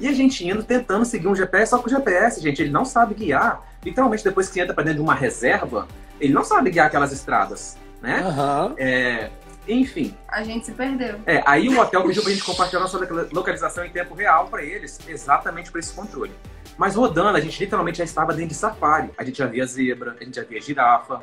E 0.00 0.08
a 0.08 0.12
gente 0.12 0.46
indo 0.46 0.62
tentando 0.64 1.04
seguir 1.04 1.28
um 1.28 1.34
GPS, 1.36 1.70
só 1.70 1.78
que 1.78 1.86
o 1.86 1.90
GPS, 1.90 2.40
gente, 2.40 2.62
ele 2.62 2.70
não 2.70 2.84
sabe 2.86 3.14
guiar. 3.14 3.62
Literalmente, 3.84 4.24
depois 4.24 4.48
que 4.48 4.54
você 4.54 4.60
entra 4.62 4.72
pra 4.74 4.82
dentro 4.82 4.98
de 4.98 5.02
uma 5.04 5.14
reserva, 5.14 5.86
Ele 6.18 6.32
não 6.32 6.42
sabe 6.42 6.70
guiar 6.70 6.86
aquelas 6.86 7.12
estradas, 7.12 7.76
né? 8.00 8.20
Aham. 8.20 8.74
É, 8.78 9.28
enfim, 9.68 10.16
A 10.28 10.42
gente 10.42 10.64
se 10.66 10.72
perdeu. 10.72 11.20
é, 11.26 11.42
aí 11.46 11.68
o 11.68 11.78
hotel 11.78 12.02
pediu 12.04 12.22
pra 12.22 12.32
gente 12.32 12.44
compartilhar 12.44 12.80
nossa 12.80 12.96
loca- 12.98 13.28
localização 13.32 13.84
em 13.84 13.90
tempo 13.90 14.14
real 14.14 14.46
para 14.48 14.62
eles, 14.62 14.98
exatamente 15.06 15.70
para 15.70 15.80
esse 15.80 15.92
controle. 15.92 16.32
Mas 16.76 16.94
rodando, 16.94 17.36
a 17.36 17.40
gente 17.40 17.58
literalmente 17.58 17.98
já 17.98 18.04
estava 18.04 18.32
dentro 18.32 18.50
de 18.50 18.54
safari. 18.54 19.10
A 19.16 19.24
gente 19.24 19.38
já 19.38 19.46
via 19.46 19.66
zebra, 19.66 20.16
a 20.18 20.24
gente 20.24 20.36
já 20.36 20.42
via 20.44 20.60
girafa, 20.60 21.22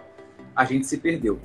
a 0.56 0.66
gente 0.66 0.86
se 0.88 0.98
perdeu. 0.98 1.40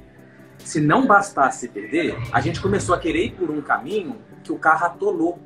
Se 0.59 0.81
não 0.81 1.07
bastasse 1.07 1.61
se 1.61 1.69
perder, 1.69 2.17
a 2.33 2.41
gente 2.41 2.61
começou 2.61 2.95
a 2.95 2.99
querer 2.99 3.27
ir 3.27 3.33
por 3.33 3.51
um 3.51 3.61
caminho 3.61 4.17
que 4.43 4.51
o 4.51 4.59
carro 4.59 4.87
atolou 4.87 5.39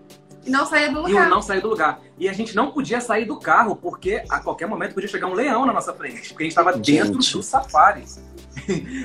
E 0.45 0.51
não 0.51 0.65
saía 0.65 0.91
do 0.91 1.01
e 1.01 1.13
lugar. 1.13 1.25
eu 1.25 1.31
não 1.31 1.43
saí 1.43 1.61
do 1.61 1.69
lugar. 1.69 2.01
E 2.19 2.29
a 2.29 2.33
gente 2.33 2.55
não 2.57 2.71
podia 2.71 3.01
sair 3.01 3.25
do 3.25 3.39
carro, 3.39 3.77
porque 3.77 4.23
a 4.29 4.41
qualquer 4.41 4.67
momento 4.67 4.95
podia 4.95 5.09
chegar 5.09 5.27
um 5.27 5.35
leão 5.35 5.67
na 5.67 5.73
nossa 5.73 5.93
frente, 5.93 6.29
porque 6.29 6.45
a 6.45 6.47
gente 6.47 6.53
estava 6.53 6.73
dentro 6.77 7.19
do 7.19 7.43
safari. 7.43 8.05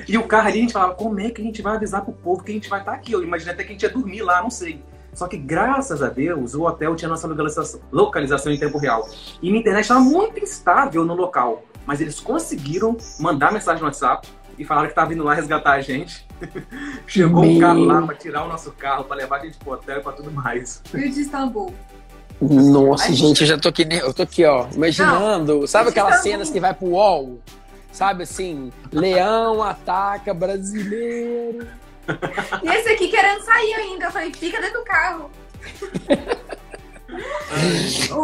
e 0.08 0.16
o 0.16 0.26
carro 0.26 0.48
ali, 0.48 0.58
a 0.58 0.62
gente 0.62 0.72
falava, 0.72 0.94
como 0.94 1.20
é 1.20 1.30
que 1.30 1.40
a 1.40 1.44
gente 1.44 1.60
vai 1.62 1.76
avisar 1.76 2.02
pro 2.02 2.12
povo 2.12 2.42
que 2.42 2.52
a 2.52 2.54
gente 2.54 2.68
vai 2.68 2.80
estar 2.80 2.92
aqui? 2.92 3.12
Eu 3.12 3.22
imaginei 3.22 3.52
até 3.52 3.64
que 3.64 3.70
a 3.70 3.72
gente 3.72 3.82
ia 3.82 3.90
dormir 3.90 4.22
lá, 4.22 4.42
não 4.42 4.50
sei. 4.50 4.82
Só 5.18 5.26
que, 5.26 5.36
graças 5.36 6.00
a 6.00 6.08
Deus, 6.08 6.54
o 6.54 6.62
hotel 6.62 6.94
tinha 6.94 7.08
nossa 7.08 7.26
localização, 7.26 7.80
localização 7.90 8.52
em 8.52 8.56
tempo 8.56 8.78
real. 8.78 9.08
E 9.42 9.48
minha 9.48 9.58
internet 9.58 9.82
estava 9.82 9.98
muito 9.98 10.38
instável 10.38 11.04
no 11.04 11.12
local. 11.12 11.64
Mas 11.84 12.00
eles 12.00 12.20
conseguiram 12.20 12.96
mandar 13.18 13.52
mensagem 13.52 13.80
no 13.80 13.86
WhatsApp 13.88 14.28
e 14.56 14.64
falaram 14.64 14.86
que 14.86 14.92
estava 14.92 15.08
vindo 15.08 15.24
lá 15.24 15.34
resgatar 15.34 15.72
a 15.72 15.80
gente. 15.80 16.24
Chegou 17.04 17.42
um 17.42 17.50
Meu. 17.50 17.60
carro 17.60 17.84
lá 17.84 18.00
para 18.02 18.14
tirar 18.14 18.44
o 18.44 18.48
nosso 18.48 18.70
carro, 18.70 19.02
para 19.02 19.16
levar 19.16 19.40
a 19.40 19.44
gente 19.44 19.58
pro 19.58 19.72
hotel 19.72 19.98
e 19.98 20.02
para 20.02 20.12
tudo 20.12 20.30
mais. 20.30 20.80
E 20.94 20.98
o 20.98 21.10
de 21.12 21.20
Istambul. 21.22 21.74
Nossa, 22.40 23.06
Ai, 23.06 23.14
gente, 23.14 23.40
eu 23.40 23.46
já 23.48 23.58
tô 23.58 23.70
aqui, 23.70 23.88
eu 23.90 24.14
tô 24.14 24.22
aqui, 24.22 24.44
ó, 24.44 24.68
imaginando. 24.72 25.66
sabe 25.66 25.88
aquelas 25.88 26.14
Não. 26.18 26.22
cenas 26.22 26.48
que 26.48 26.60
vai 26.60 26.72
pro 26.72 26.90
UOL? 26.90 27.40
Sabe 27.90 28.22
assim, 28.22 28.70
leão 28.92 29.64
ataca 29.64 30.32
brasileiro. 30.32 31.66
E 32.62 32.68
esse 32.68 32.88
aqui 32.88 33.08
querendo 33.08 33.42
sair 33.42 33.74
ainda. 33.74 34.06
Eu 34.06 34.10
falei, 34.10 34.32
fica 34.32 34.60
dentro 34.60 34.80
do 34.80 34.84
carro. 34.84 35.30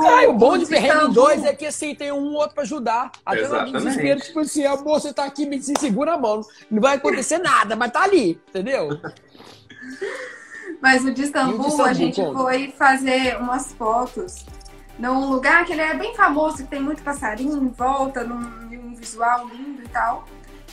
Ai, 0.06 0.27
o 0.27 0.35
bom 0.35 0.59
de 0.59 0.66
perrengue 0.66 1.06
em 1.06 1.12
dois 1.12 1.44
é 1.44 1.55
que 1.55 1.66
assim, 1.66 1.94
tem 1.94 2.12
um 2.12 2.35
outro 2.35 2.55
pra 2.55 2.65
ajudar. 2.65 3.11
Até 3.24 3.48
no 3.48 3.73
desespero, 3.73 4.20
tipo 4.20 4.40
assim, 4.40 4.65
amor, 4.66 5.01
você 5.01 5.12
tá 5.12 5.24
aqui, 5.24 5.47
me 5.47 5.61
se 5.61 5.74
segura 5.78 6.15
a 6.15 6.19
mão. 6.19 6.43
Não 6.70 6.81
vai 6.81 6.97
acontecer 6.97 7.39
nada, 7.39 7.74
mas 7.74 7.90
tá 7.90 8.02
ali, 8.02 8.40
entendeu? 8.48 9.01
Mas 10.81 11.02
o 11.02 11.06
de 11.06 11.11
o 11.11 11.15
de 11.15 11.23
Istambul, 11.23 11.66
Istambul, 11.66 11.85
a 11.86 11.93
gente 11.93 12.20
conta. 12.20 12.39
foi 12.39 12.74
fazer 12.77 13.36
umas 13.39 13.73
fotos 13.73 14.44
num 14.98 15.31
lugar 15.31 15.65
que 15.65 15.73
ele 15.73 15.82
é 15.82 15.94
bem 15.94 16.15
famoso, 16.15 16.59
que 16.59 16.65
tem 16.65 16.81
muito 16.81 17.02
passarinho 17.02 17.56
em 17.56 17.69
volta, 17.69 18.23
num, 18.23 18.39
num 18.39 18.94
visual 18.94 19.48
lindo 19.48 19.82
e 19.82 19.89
tal. 19.89 20.24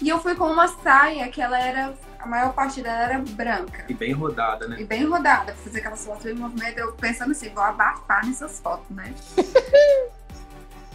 E 0.02 0.10
eu 0.10 0.20
fui 0.20 0.36
com 0.36 0.46
uma 0.46 0.68
saia 0.68 1.28
que 1.30 1.42
ela 1.42 1.60
era, 1.60 1.94
a 2.22 2.28
maior 2.28 2.54
parte 2.54 2.82
dela 2.82 3.04
era 3.04 3.20
branca. 3.20 3.86
E 3.90 3.94
bem 3.94 4.14
rodada, 4.14 4.68
né? 4.68 4.80
E 4.80 4.86
bem 4.86 5.06
rodada, 5.06 5.54
pra 5.54 5.56
fazer 5.56 5.80
aquelas 5.80 6.06
fotos 6.06 6.26
em 6.26 6.34
movimento, 6.34 6.78
eu 6.78 6.94
pensando 6.94 7.32
assim, 7.32 7.50
vou 7.50 7.64
abafar 7.64 8.26
nessas 8.26 8.60
fotos, 8.60 8.90
né? 8.96 9.14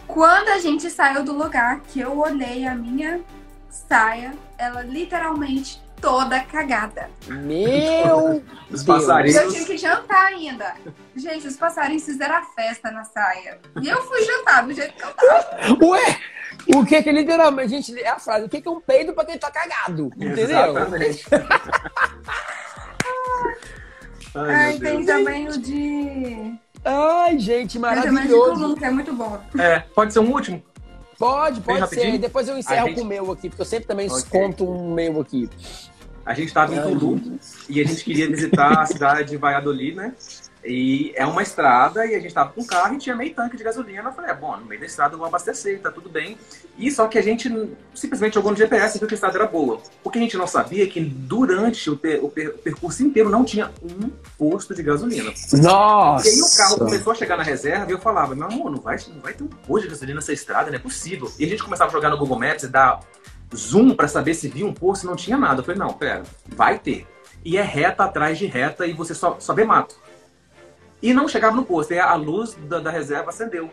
Quando 0.07 0.47
a 0.49 0.59
gente 0.59 0.89
saiu 0.89 1.23
do 1.23 1.33
lugar, 1.33 1.81
que 1.81 1.99
eu 1.99 2.17
olhei 2.17 2.65
a 2.65 2.73
minha 2.73 3.21
saia, 3.69 4.33
ela 4.57 4.81
literalmente 4.81 5.81
toda 6.01 6.39
cagada. 6.41 7.09
Meu 7.27 8.43
Os 8.69 8.83
Deus. 8.83 8.83
passarinhos. 8.83 9.35
Eu 9.35 9.51
tinha 9.51 9.65
que 9.65 9.77
jantar 9.77 10.25
ainda. 10.27 10.75
Gente, 11.15 11.47
os 11.47 11.55
passarinhos 11.57 12.03
fizeram 12.05 12.35
a 12.35 12.43
festa 12.43 12.91
na 12.91 13.03
saia. 13.03 13.59
E 13.81 13.87
eu 13.87 14.01
fui 14.03 14.23
jantar 14.23 14.65
do 14.65 14.73
jeito 14.73 14.93
que 14.93 15.03
eu 15.03 15.11
tava. 15.13 15.85
Ué, 15.85 16.19
o 16.75 16.85
que 16.85 17.01
que 17.01 17.11
literalmente, 17.11 17.69
gente, 17.69 17.99
é 17.99 18.09
a 18.09 18.19
frase, 18.19 18.45
o 18.45 18.49
que 18.49 18.61
que 18.61 18.67
é 18.67 18.71
um 18.71 18.79
peido 18.81 19.13
pra 19.13 19.25
quem 19.25 19.37
tá 19.37 19.49
cagado, 19.51 20.11
entendeu? 20.15 20.43
Exatamente. 20.43 21.25
Ai, 24.35 24.53
Ai, 24.53 24.79
tem 24.79 25.03
Deus. 25.03 25.05
também 25.05 25.47
o 25.47 25.57
de. 25.57 26.55
Ai, 26.85 27.39
gente, 27.39 27.79
Tem 27.79 27.81
também 27.81 27.99
o 27.99 28.01
de 28.01 28.09
maravilhoso. 28.11 28.53
Tulum, 28.53 28.75
que 28.75 28.85
é 28.85 28.91
muito 28.91 29.13
bom. 29.13 29.41
É, 29.57 29.79
pode 29.79 30.13
ser 30.13 30.19
um 30.19 30.31
último? 30.31 30.61
Pode, 31.17 31.61
pode 31.61 31.77
ser. 31.89 31.95
rapidinho? 31.95 32.19
Depois 32.19 32.47
eu 32.47 32.57
encerro 32.57 32.87
gente- 32.87 32.97
com 32.99 33.01
o 33.01 33.05
meu 33.05 33.31
aqui, 33.31 33.49
porque 33.49 33.61
eu 33.61 33.65
sempre 33.65 33.87
também 33.87 34.09
Ok. 34.09 34.23
conto 34.29 34.69
um 34.69 34.93
meu 34.93 35.19
aqui. 35.21 35.49
A 36.25 36.33
gente 36.33 36.47
estava 36.49 36.75
em 36.75 36.81
Tulu 36.81 37.21
e 37.69 37.79
a 37.81 37.85
gente 37.85 38.03
queria 38.03 38.27
visitar 38.29 38.81
a 38.81 38.85
cidade 38.85 39.29
de 39.29 39.37
Valladolid, 39.37 39.95
né? 39.95 40.13
E 40.69 41.13
é 41.15 41.25
uma 41.25 41.41
estrada 41.41 42.05
e 42.05 42.13
a 42.13 42.19
gente 42.19 42.33
tava 42.33 42.51
com 42.51 42.61
o 42.61 42.65
carro 42.67 42.93
e 42.95 42.97
tinha 42.97 43.15
meio 43.15 43.33
tanque 43.33 43.55
de 43.55 43.63
gasolina. 43.63 44.09
Eu 44.09 44.11
falei, 44.11 44.31
é, 44.31 44.33
bom, 44.33 44.57
no 44.57 44.65
meio 44.65 44.81
da 44.81 44.85
estrada 44.85 45.13
eu 45.13 45.17
vou 45.17 45.25
abastecer, 45.27 45.79
tá 45.79 45.89
tudo 45.89 46.09
bem. 46.09 46.37
E 46.77 46.91
só 46.91 47.07
que 47.07 47.17
a 47.17 47.21
gente 47.23 47.49
simplesmente 47.95 48.33
jogou 48.35 48.51
no 48.51 48.57
GPS 48.57 48.97
e 48.97 48.99
viu 48.99 49.07
que 49.07 49.13
a 49.13 49.15
estrada 49.15 49.37
era 49.37 49.47
boa. 49.47 49.79
O 50.03 50.09
que 50.09 50.17
a 50.19 50.21
gente 50.21 50.35
não 50.37 50.45
sabia 50.45 50.83
é 50.83 50.87
que 50.87 50.99
durante 50.99 51.89
o, 51.89 51.95
per- 51.97 52.23
o 52.23 52.29
per- 52.29 52.49
o 52.49 52.57
percurso 52.57 53.01
inteiro 53.03 53.29
não 53.29 53.45
tinha 53.45 53.71
um 53.81 54.09
posto 54.37 54.75
de 54.75 54.83
gasolina. 54.83 55.31
Nossa! 55.53 56.27
E 56.27 56.31
aí 56.31 56.41
o 56.41 56.57
carro 56.57 56.77
começou 56.79 57.13
a 57.13 57.15
chegar 57.15 57.37
na 57.37 57.43
reserva 57.43 57.89
e 57.89 57.93
eu 57.93 57.99
falava, 57.99 58.35
meu 58.35 58.45
amor, 58.47 58.69
não 58.69 58.81
vai, 58.81 58.97
não 59.13 59.21
vai 59.21 59.33
ter 59.33 59.43
um 59.43 59.47
posto 59.47 59.83
de 59.85 59.89
gasolina 59.91 60.15
nessa 60.15 60.33
estrada, 60.33 60.69
não 60.69 60.75
é 60.77 60.81
possível. 60.81 61.31
E 61.39 61.45
a 61.45 61.47
gente 61.47 61.63
começava 61.63 61.89
a 61.89 61.93
jogar 61.93 62.09
no 62.09 62.17
Google 62.17 62.39
Maps 62.39 62.63
e 62.63 62.67
dar 62.67 62.99
zoom 63.55 63.95
pra 63.95 64.07
saber 64.09 64.33
se 64.33 64.49
via 64.49 64.65
um 64.65 64.73
posto 64.73 65.03
e 65.03 65.07
não 65.07 65.15
tinha 65.15 65.37
nada. 65.37 65.61
Eu 65.61 65.63
falei, 65.63 65.79
não, 65.79 65.93
pera, 65.93 66.23
vai 66.47 66.77
ter. 66.77 67.07
E 67.45 67.55
é 67.57 67.61
reta 67.61 68.03
atrás 68.03 68.37
de 68.37 68.45
reta 68.45 68.85
e 68.85 68.91
você 68.91 69.15
só, 69.15 69.37
só 69.39 69.53
vê 69.53 69.63
mato. 69.63 69.95
E 71.01 71.13
não 71.13 71.27
chegava 71.27 71.55
no 71.55 71.63
posto. 71.65 71.93
E 71.93 71.99
a 71.99 72.13
luz 72.15 72.55
da, 72.67 72.79
da 72.79 72.91
reserva 72.91 73.29
acendeu. 73.29 73.69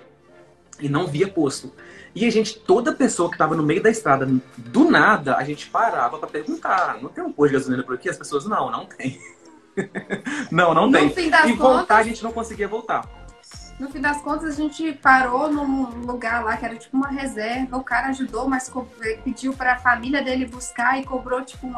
E 0.80 0.88
não 0.88 1.06
via 1.06 1.28
posto. 1.28 1.72
E 2.14 2.26
a 2.26 2.30
gente, 2.30 2.59
toda 2.60 2.92
pessoa 2.92 3.28
que 3.28 3.34
estava 3.34 3.56
no 3.56 3.62
meio 3.62 3.82
da 3.82 3.90
estrada, 3.90 4.28
do 4.56 4.90
nada, 4.90 5.36
a 5.36 5.44
gente 5.44 5.68
parava 5.68 6.18
pra 6.18 6.28
perguntar: 6.28 6.98
não 7.01 7.09
tem 7.09 7.24
um 7.24 7.32
posto 7.32 7.52
de 7.52 7.59
gasolina 7.59 7.82
por 7.82 7.94
aqui? 7.94 8.09
As 8.09 8.16
pessoas, 8.18 8.44
não, 8.44 8.70
não 8.70 8.86
tem. 8.86 9.18
não, 10.51 10.74
não 10.74 10.90
tem. 10.90 11.06
No 11.09 11.14
fim 11.14 11.30
das 11.30 11.46
E 11.46 11.52
voltar, 11.55 11.94
a 11.94 11.98
contas, 11.98 12.06
gente 12.06 12.22
não 12.22 12.32
conseguia 12.32 12.68
voltar. 12.68 13.09
no 13.80 13.88
fim 13.90 14.01
das 14.01 14.20
contas, 14.20 14.48
a 14.51 14.52
gente 14.62 14.92
parou 14.94 15.51
num 15.51 16.05
lugar 16.05 16.44
lá 16.44 16.56
que 16.56 16.64
era 16.64 16.76
tipo 16.76 16.96
uma 16.96 17.09
reserva. 17.09 17.76
O 17.76 17.82
cara 17.84 18.09
ajudou, 18.09 18.48
mas 18.48 18.70
pediu 19.24 19.52
pra 19.52 19.76
família 19.78 20.22
dele 20.22 20.46
buscar 20.46 21.01
e 21.01 21.05
cobrou 21.05 21.42
tipo 21.42 21.66
um 21.66 21.74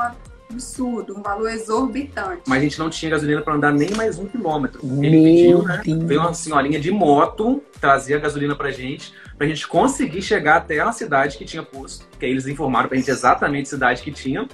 absurdo, 0.51 1.19
um 1.19 1.23
valor 1.23 1.51
exorbitante. 1.51 2.43
Mas 2.47 2.59
a 2.59 2.63
gente 2.63 2.79
não 2.79 2.91
tinha 2.91 3.11
gasolina 3.11 3.43
para 3.43 3.55
andar 3.55 3.73
nem 3.73 3.91
mais 3.95 4.19
um 4.19 4.27
quilômetro. 4.27 4.81
Ele 5.03 5.21
Meu 5.21 5.25
pediu, 5.25 5.63
né? 5.63 5.83
Deus. 5.85 6.05
Veio 6.05 6.21
uma 6.21 6.35
senhorinha 6.35 6.81
de 6.81 6.91
moto 6.91 7.63
trazer 7.81 8.15
a 8.15 8.19
gasolina 8.19 8.55
pra 8.55 8.71
gente, 8.71 9.13
pra 9.37 9.47
gente 9.47 9.67
conseguir 9.67 10.23
chegar 10.23 10.57
até 10.57 10.81
a 10.81 10.93
cidade 10.93 11.37
que 11.37 11.45
tinha 11.45 11.63
posto. 11.63 12.07
Que 12.19 12.27
aí 12.27 12.33
eles 12.33 12.47
informaram 12.47 12.89
pra 12.89 12.97
gente 12.97 13.11
exatamente 13.11 13.67
a 13.67 13.71
cidade 13.71 14.03
que 14.03 14.11
tinha. 14.11 14.49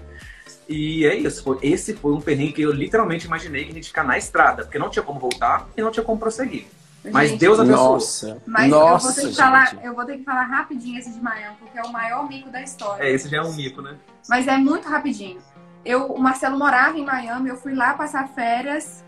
E 0.69 1.05
é 1.05 1.15
isso. 1.15 1.43
Foi, 1.43 1.59
esse 1.63 1.95
foi 1.95 2.13
um 2.13 2.21
perrengue 2.21 2.53
que 2.53 2.63
eu 2.63 2.73
literalmente 2.73 3.27
imaginei 3.27 3.65
que 3.65 3.71
a 3.71 3.75
gente 3.75 3.89
ficar 3.89 4.05
na 4.05 4.17
estrada, 4.17 4.65
porque 4.65 4.79
não 4.79 4.91
tinha 4.91 5.03
como 5.03 5.21
voltar 5.21 5.69
e 5.77 5.83
não 5.83 5.91
tinha 5.91 6.05
como 6.05 6.19
prosseguir. 6.19 6.67
Mas 7.11 7.31
Gente, 7.31 7.41
Deus 7.41 7.59
abençoou. 7.59 7.95
Nossa! 7.95 8.43
Mas 8.47 8.71
Nossa, 8.71 9.09
eu, 9.09 9.13
vou 9.13 9.23
ter 9.23 9.29
que 9.29 9.37
falar, 9.37 9.85
eu 9.85 9.95
vou 9.95 10.05
ter 10.05 10.19
que 10.19 10.25
falar 10.25 10.45
rapidinho 10.45 10.99
esse 10.99 11.11
de 11.11 11.21
Miami, 11.21 11.57
porque 11.59 11.77
é 11.77 11.83
o 11.83 11.93
maior 11.93 12.29
mico 12.29 12.49
da 12.49 12.63
história. 12.63 13.03
É, 13.03 13.11
esse 13.11 13.29
já 13.29 13.39
é 13.39 13.43
um 13.43 13.53
mico, 13.53 13.83
né? 13.83 13.97
Mas 14.29 14.47
é 14.47 14.57
muito 14.57 14.89
rapidinho. 14.89 15.41
Eu, 15.85 16.07
o 16.07 16.19
Marcelo 16.21 16.59
morava 16.59 16.97
em 16.99 17.05
Miami, 17.05 17.49
eu 17.49 17.57
fui 17.57 17.75
lá 17.75 17.95
passar 17.95 18.29
férias. 18.29 19.05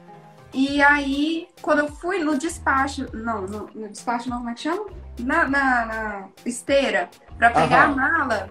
E 0.52 0.80
aí, 0.82 1.48
quando 1.62 1.80
eu 1.80 1.88
fui 1.88 2.18
no 2.20 2.38
despacho, 2.38 3.06
não, 3.12 3.42
no, 3.42 3.70
no 3.74 3.88
despacho 3.88 4.28
não, 4.30 4.38
como 4.38 4.50
é 4.50 4.54
que 4.54 4.60
chama? 4.62 4.86
Na, 5.18 5.48
na- 5.48 5.86
na 5.86 6.28
esteira, 6.44 7.08
pra 7.38 7.50
pegar 7.50 7.84
Aham. 7.84 7.92
a 7.92 7.96
mala, 7.96 8.50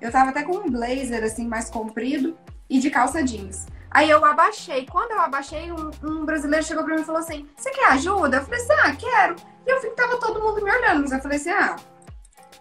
eu 0.00 0.10
tava 0.10 0.30
até 0.30 0.42
com 0.42 0.56
um 0.56 0.70
blazer, 0.70 1.22
assim, 1.22 1.46
mais 1.46 1.70
comprido 1.70 2.36
e 2.68 2.78
de 2.80 2.90
calça 2.90 3.22
jeans. 3.22 3.66
Aí 3.90 4.10
eu 4.10 4.24
abaixei. 4.24 4.84
Quando 4.86 5.12
eu 5.12 5.20
abaixei, 5.20 5.70
um, 5.70 5.90
um 6.02 6.24
brasileiro 6.24 6.64
chegou 6.66 6.82
pra 6.84 6.96
mim 6.96 7.02
e 7.02 7.04
falou 7.04 7.20
assim: 7.20 7.48
Você 7.56 7.70
quer 7.70 7.86
ajuda? 7.90 8.38
Eu 8.38 8.42
falei 8.44 8.60
assim: 8.60 8.72
Ah, 8.72 8.96
quero. 8.96 9.36
E 9.64 9.70
eu 9.70 9.80
vi 9.80 9.90
que 9.90 9.94
tava 9.96 10.16
todo 10.18 10.40
mundo 10.42 10.62
me 10.64 10.70
olhando, 10.72 11.02
mas 11.02 11.12
eu 11.12 11.20
falei 11.20 11.38
assim: 11.38 11.50
Ah, 11.50 11.76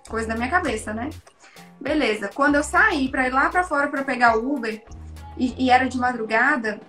coisa 0.07 0.27
da 0.27 0.35
minha 0.35 0.49
cabeça, 0.49 0.93
né? 0.93 1.09
Beleza. 1.81 2.29
Quando 2.35 2.55
eu 2.55 2.63
saí 2.63 3.09
pra 3.09 3.27
ir 3.27 3.31
lá 3.33 3.49
pra 3.49 3.63
fora 3.63 3.87
pra 3.87 4.03
pegar 4.03 4.37
o 4.37 4.53
Uber, 4.55 4.83
e, 5.37 5.65
e 5.65 5.69
era 5.69 5.87
de 5.87 5.97
madrugada, 5.97 6.79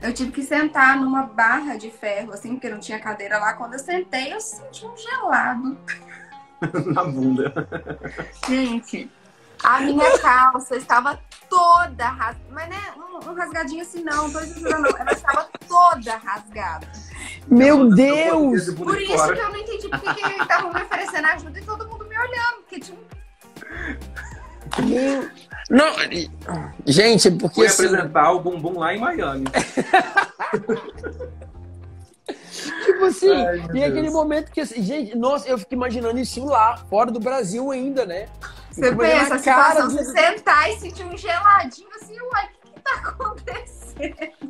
eu 0.00 0.12
tive 0.12 0.30
que 0.30 0.42
sentar 0.42 0.96
numa 0.96 1.22
barra 1.24 1.76
de 1.76 1.90
ferro, 1.90 2.32
assim, 2.32 2.50
porque 2.50 2.68
não 2.68 2.78
tinha 2.78 3.00
cadeira 3.00 3.38
lá. 3.38 3.54
Quando 3.54 3.74
eu 3.74 3.78
sentei, 3.78 4.32
eu 4.32 4.40
senti 4.40 4.86
um 4.86 4.96
gelado. 4.96 5.78
Na 6.92 7.04
bunda. 7.04 7.52
Gente, 8.48 9.10
a 9.62 9.80
minha 9.80 10.18
calça 10.18 10.76
estava 10.76 11.18
toda 11.48 12.08
rasgada. 12.08 12.38
Mas 12.50 12.68
não 12.68 12.76
é 12.76 12.92
um, 12.96 13.30
um 13.30 13.34
rasgadinho 13.34 13.82
assim, 13.82 14.02
não, 14.04 14.24
não 14.24 14.32
tô 14.32 14.40
exagerando, 14.40 14.82
não. 14.82 14.98
Ela 14.98 15.12
estava 15.12 15.48
toda 15.66 16.16
rasgada. 16.16 16.86
Meu 17.48 17.88
Deus! 17.88 18.70
Por 18.74 19.00
isso 19.00 19.16
fora. 19.16 19.34
que 19.34 19.40
eu 19.40 19.48
não 19.48 19.56
entendi 19.56 19.88
porque 19.88 20.14
que 20.14 20.42
estavam 20.42 20.72
me 20.72 20.82
oferecendo 20.82 21.26
ajuda 21.26 21.58
e 21.58 21.64
todo 21.64 21.88
mundo 21.88 22.04
me 22.04 22.16
olhando. 22.16 22.56
Porque 22.58 22.80
tinha 22.80 22.98
um 22.98 24.86
Meu... 24.86 25.28
Não, 25.68 25.94
gente, 26.86 27.30
porque 27.32 27.56
Fui 27.56 27.66
assim, 27.66 27.86
apresentar 27.86 28.32
o 28.32 28.40
bumbum 28.40 28.78
lá 28.78 28.94
em 28.94 28.98
Miami. 28.98 29.44
tipo 32.84 33.04
assim, 33.04 33.30
Ai, 33.30 33.58
e 33.74 33.84
aquele 33.84 34.02
Deus. 34.02 34.14
momento 34.14 34.50
que 34.50 34.62
assim, 34.62 34.82
gente, 34.82 35.16
nossa, 35.16 35.46
eu 35.48 35.58
fico 35.58 35.74
imaginando 35.74 36.18
isso 36.18 36.44
lá, 36.44 36.78
fora 36.88 37.10
do 37.10 37.20
Brasil 37.20 37.70
ainda, 37.70 38.06
né? 38.06 38.28
Você 38.70 38.94
pensa, 38.94 39.34
a 39.34 39.38
situação, 39.38 39.90
você 39.90 40.04
sentar 40.04 40.70
e 40.70 40.78
sentir 40.78 41.04
um 41.04 41.16
geladinho 41.16 41.88
assim, 42.00 42.18
uai, 42.20 42.48
tá 42.88 43.08
acontecendo? 43.10 43.78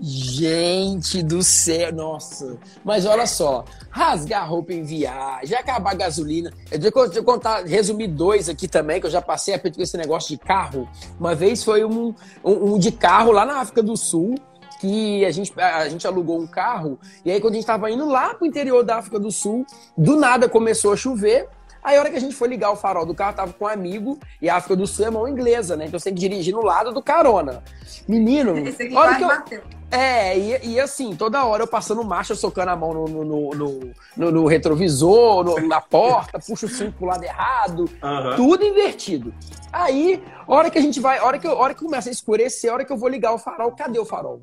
Gente 0.00 1.22
do 1.22 1.42
céu, 1.42 1.92
nossa. 1.92 2.58
Mas 2.84 3.06
olha 3.06 3.26
só, 3.26 3.64
rasgar 3.90 4.48
roupa 4.48 4.72
em 4.72 4.82
viagem, 4.82 5.56
acabar 5.56 5.92
a 5.92 5.94
gasolina. 5.94 6.52
Eu 6.70 6.92
eu 7.14 7.24
contar, 7.24 7.64
resumir 7.64 8.08
dois 8.08 8.48
aqui 8.48 8.68
também, 8.68 9.00
que 9.00 9.06
eu 9.06 9.10
já 9.10 9.22
passei 9.22 9.54
a 9.54 9.58
com 9.58 9.82
esse 9.82 9.96
negócio 9.96 10.28
de 10.28 10.38
carro. 10.38 10.88
Uma 11.18 11.34
vez 11.34 11.64
foi 11.64 11.84
um, 11.84 12.14
um, 12.44 12.74
um 12.74 12.78
de 12.78 12.92
carro 12.92 13.32
lá 13.32 13.44
na 13.44 13.58
África 13.58 13.82
do 13.82 13.96
Sul, 13.96 14.34
que 14.80 15.24
a 15.24 15.30
gente, 15.30 15.52
a 15.60 15.88
gente 15.88 16.06
alugou 16.06 16.40
um 16.40 16.46
carro, 16.46 16.98
e 17.24 17.30
aí 17.30 17.40
quando 17.40 17.54
a 17.54 17.56
gente 17.56 17.64
estava 17.64 17.90
indo 17.90 18.06
lá 18.06 18.34
pro 18.34 18.46
interior 18.46 18.84
da 18.84 18.96
África 18.96 19.18
do 19.18 19.32
Sul, 19.32 19.66
do 19.96 20.16
nada 20.16 20.48
começou 20.48 20.92
a 20.92 20.96
chover, 20.96 21.48
Aí 21.82 21.96
a 21.96 22.00
hora 22.00 22.10
que 22.10 22.16
a 22.16 22.20
gente 22.20 22.34
foi 22.34 22.48
ligar 22.48 22.70
o 22.70 22.76
farol 22.76 23.06
do 23.06 23.14
carro, 23.14 23.34
tava 23.36 23.52
com 23.52 23.64
um 23.64 23.68
amigo, 23.68 24.18
e 24.42 24.48
a 24.50 24.56
África 24.56 24.76
do 24.76 24.86
Sul 24.86 25.06
é 25.06 25.10
mão 25.10 25.26
inglesa, 25.28 25.76
né? 25.76 25.86
Então 25.86 25.98
você 25.98 26.04
tem 26.10 26.14
que 26.14 26.20
dirigir 26.20 26.54
no 26.54 26.62
lado 26.62 26.92
do 26.92 27.02
carona. 27.02 27.62
Menino, 28.06 28.56
Esse 28.66 28.82
aqui 28.84 28.94
olha 28.94 29.16
que 29.16 29.24
eu... 29.24 29.28
bateu. 29.28 29.62
É, 29.90 30.38
e, 30.38 30.72
e 30.74 30.80
assim, 30.80 31.16
toda 31.16 31.42
hora 31.46 31.62
eu 31.62 31.66
passando 31.66 32.04
marcha, 32.04 32.34
socando 32.34 32.70
a 32.70 32.76
mão 32.76 32.92
no, 32.92 33.04
no, 33.08 33.24
no, 33.24 33.50
no- 33.54 33.92
no- 34.16 34.30
no 34.30 34.46
retrovisor, 34.46 35.42
no- 35.44 35.66
na 35.66 35.80
porta, 35.80 36.38
puxo 36.46 36.66
o 36.66 36.68
cinto 36.68 36.92
pro 36.98 37.06
lado 37.06 37.24
errado, 37.24 37.88
Aham. 38.02 38.36
tudo 38.36 38.64
invertido. 38.66 39.32
Aí, 39.72 40.22
hora 40.46 40.70
que 40.70 40.76
a 40.78 40.82
gente 40.82 41.00
vai, 41.00 41.20
hora 41.20 41.38
que, 41.38 41.46
eu- 41.46 41.56
hora 41.56 41.72
que 41.72 41.82
começa 41.82 42.10
a 42.10 42.12
escurecer, 42.12 42.70
hora 42.70 42.84
que 42.84 42.92
eu 42.92 42.98
vou 42.98 43.08
ligar 43.08 43.32
o 43.32 43.38
farol, 43.38 43.72
cadê 43.72 43.98
o 43.98 44.04
farol? 44.04 44.42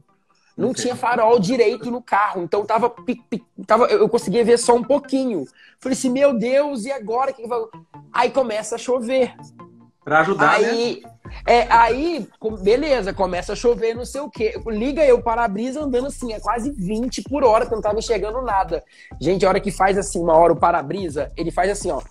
Não 0.57 0.73
tinha 0.73 0.95
farol 0.95 1.37
direito 1.37 1.91
no 1.91 2.01
carro, 2.01 2.41
então 2.41 2.65
tava, 2.65 2.93
tava 3.67 3.85
eu 3.87 4.07
conseguia 4.07 4.43
ver 4.43 4.57
só 4.57 4.73
um 4.73 4.83
pouquinho. 4.83 5.45
Falei 5.79 5.97
assim, 5.97 6.09
meu 6.09 6.33
Deus, 6.37 6.85
e 6.85 6.91
agora? 6.91 7.33
Que 7.33 7.45
vai... 7.45 7.59
Aí 8.13 8.31
começa 8.31 8.75
a 8.75 8.77
chover. 8.77 9.35
Pra 10.05 10.21
ajudar, 10.21 10.61
né? 10.61 10.67
Aí, 10.69 11.03
é, 11.45 11.67
aí, 11.69 12.29
beleza, 12.61 13.11
começa 13.11 13.53
a 13.53 13.55
chover, 13.55 13.95
não 13.95 14.05
sei 14.05 14.21
o 14.21 14.29
quê. 14.29 14.53
Liga 14.67 15.03
eu, 15.03 15.21
para-brisa, 15.21 15.81
andando 15.81 16.07
assim, 16.07 16.31
a 16.31 16.39
quase 16.39 16.71
20 16.71 17.23
por 17.23 17.43
hora, 17.43 17.65
que 17.65 17.73
eu 17.73 17.75
não 17.75 17.81
tava 17.81 17.99
enxergando 17.99 18.41
nada. 18.41 18.83
Gente, 19.19 19.45
a 19.45 19.49
hora 19.49 19.59
que 19.59 19.71
faz 19.71 19.97
assim, 19.97 20.19
uma 20.19 20.37
hora 20.37 20.53
o 20.53 20.55
para-brisa, 20.55 21.31
ele 21.35 21.51
faz 21.51 21.71
assim, 21.71 21.91
ó. 21.91 22.01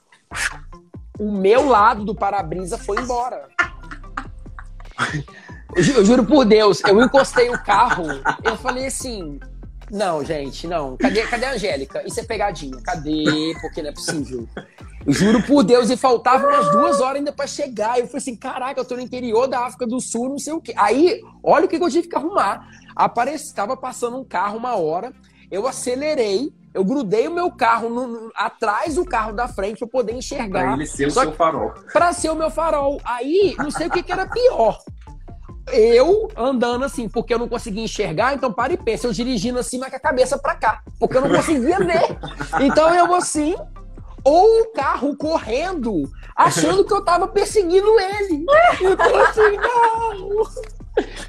O 1.18 1.30
meu 1.30 1.68
lado 1.68 2.04
do 2.04 2.14
para-brisa 2.14 2.76
foi 2.76 2.98
embora. 3.00 3.48
Eu, 5.76 5.82
ju- 5.82 5.92
eu 5.92 6.05
juro 6.05 6.24
por 6.24 6.44
Deus, 6.44 6.82
eu 6.84 7.01
encostei 7.02 7.51
o 7.51 7.62
carro, 7.62 8.05
eu 8.42 8.56
falei 8.56 8.86
assim. 8.86 9.38
Não, 9.90 10.24
gente, 10.24 10.66
não. 10.66 10.96
Cadê, 10.96 11.22
cadê 11.26 11.44
a 11.44 11.52
Angélica? 11.52 12.02
Isso 12.06 12.18
é 12.18 12.22
pegadinha. 12.24 12.80
Cadê? 12.82 13.55
Porque 13.60 13.82
não 13.82 13.90
é 13.90 13.92
possível. 13.92 14.48
Eu 15.06 15.12
juro 15.12 15.42
por 15.42 15.62
Deus, 15.62 15.90
e 15.90 15.96
faltavam 15.96 16.48
umas 16.48 16.70
duas 16.72 17.01
horas 17.02 17.16
ainda 17.16 17.32
pra 17.32 17.46
chegar. 17.46 17.98
Eu 17.98 18.06
falei 18.06 18.18
assim: 18.18 18.34
caraca, 18.34 18.80
eu 18.80 18.84
tô 18.84 18.94
no 18.96 19.02
interior 19.02 19.46
da 19.46 19.60
África 19.66 19.86
do 19.86 20.01
Sul, 20.01 20.30
não 20.30 20.38
sei 20.38 20.55
o 20.55 20.60
quê. 20.60 20.72
Aí, 20.76 21.20
olha 21.42 21.66
o 21.66 21.68
que 21.68 21.76
eu 21.76 21.90
tive 21.90 22.09
que 22.09 22.16
arrumar. 22.16 22.66
Apareci, 22.96 23.55
tava 23.55 23.76
passando 23.76 24.16
um 24.18 24.24
carro 24.24 24.56
uma 24.56 24.74
hora, 24.76 25.12
eu 25.51 25.66
acelerei, 25.66 26.51
eu 26.72 26.82
grudei 26.82 27.28
o 27.28 27.34
meu 27.34 27.51
carro 27.51 27.90
no- 27.90 28.06
no- 28.06 28.32
atrás 28.34 28.94
do 28.94 29.05
carro 29.05 29.32
da 29.34 29.46
frente 29.46 29.80
pra 29.80 29.88
poder 29.88 30.14
enxergar. 30.14 30.62
Pra 30.64 30.72
ele 30.72 30.86
ser 30.86 31.06
o 31.09 31.10
seu 31.10 31.32
farol. 31.32 31.74
pra 31.92 32.12
ser 32.14 32.30
o 32.30 32.34
meu 32.34 32.51
farol. 32.51 32.98
Aí, 33.05 33.55
não 33.59 33.70
sei 33.70 33.88
o 33.88 33.90
que, 33.90 34.02
que 34.02 34.10
era 34.12 34.26
pior. 34.26 34.78
Eu 35.72 36.28
andando 36.36 36.84
assim, 36.84 37.08
porque 37.08 37.32
eu 37.32 37.38
não 37.38 37.48
conseguia 37.48 37.82
enxergar, 37.84 38.34
então 38.34 38.52
para 38.52 38.72
e 38.72 38.76
pensa, 38.76 39.06
eu 39.06 39.12
dirigindo 39.12 39.58
assim, 39.58 39.78
mas 39.78 39.90
com 39.90 39.96
a 39.96 40.00
cabeça 40.00 40.38
pra 40.38 40.54
cá, 40.54 40.82
porque 41.00 41.16
eu 41.16 41.22
não 41.22 41.34
conseguia 41.34 41.78
ver. 41.78 42.18
Então 42.60 42.94
eu 42.94 43.14
assim, 43.14 43.54
ou 44.22 44.60
o 44.60 44.72
carro 44.72 45.16
correndo, 45.16 46.10
achando 46.36 46.84
que 46.84 46.92
eu 46.92 47.04
tava 47.04 47.28
perseguindo 47.28 47.88
ele. 47.98 48.44
Eu 48.80 48.96
tô 48.96 49.16
assim, 49.16 49.56
não! 49.56 50.74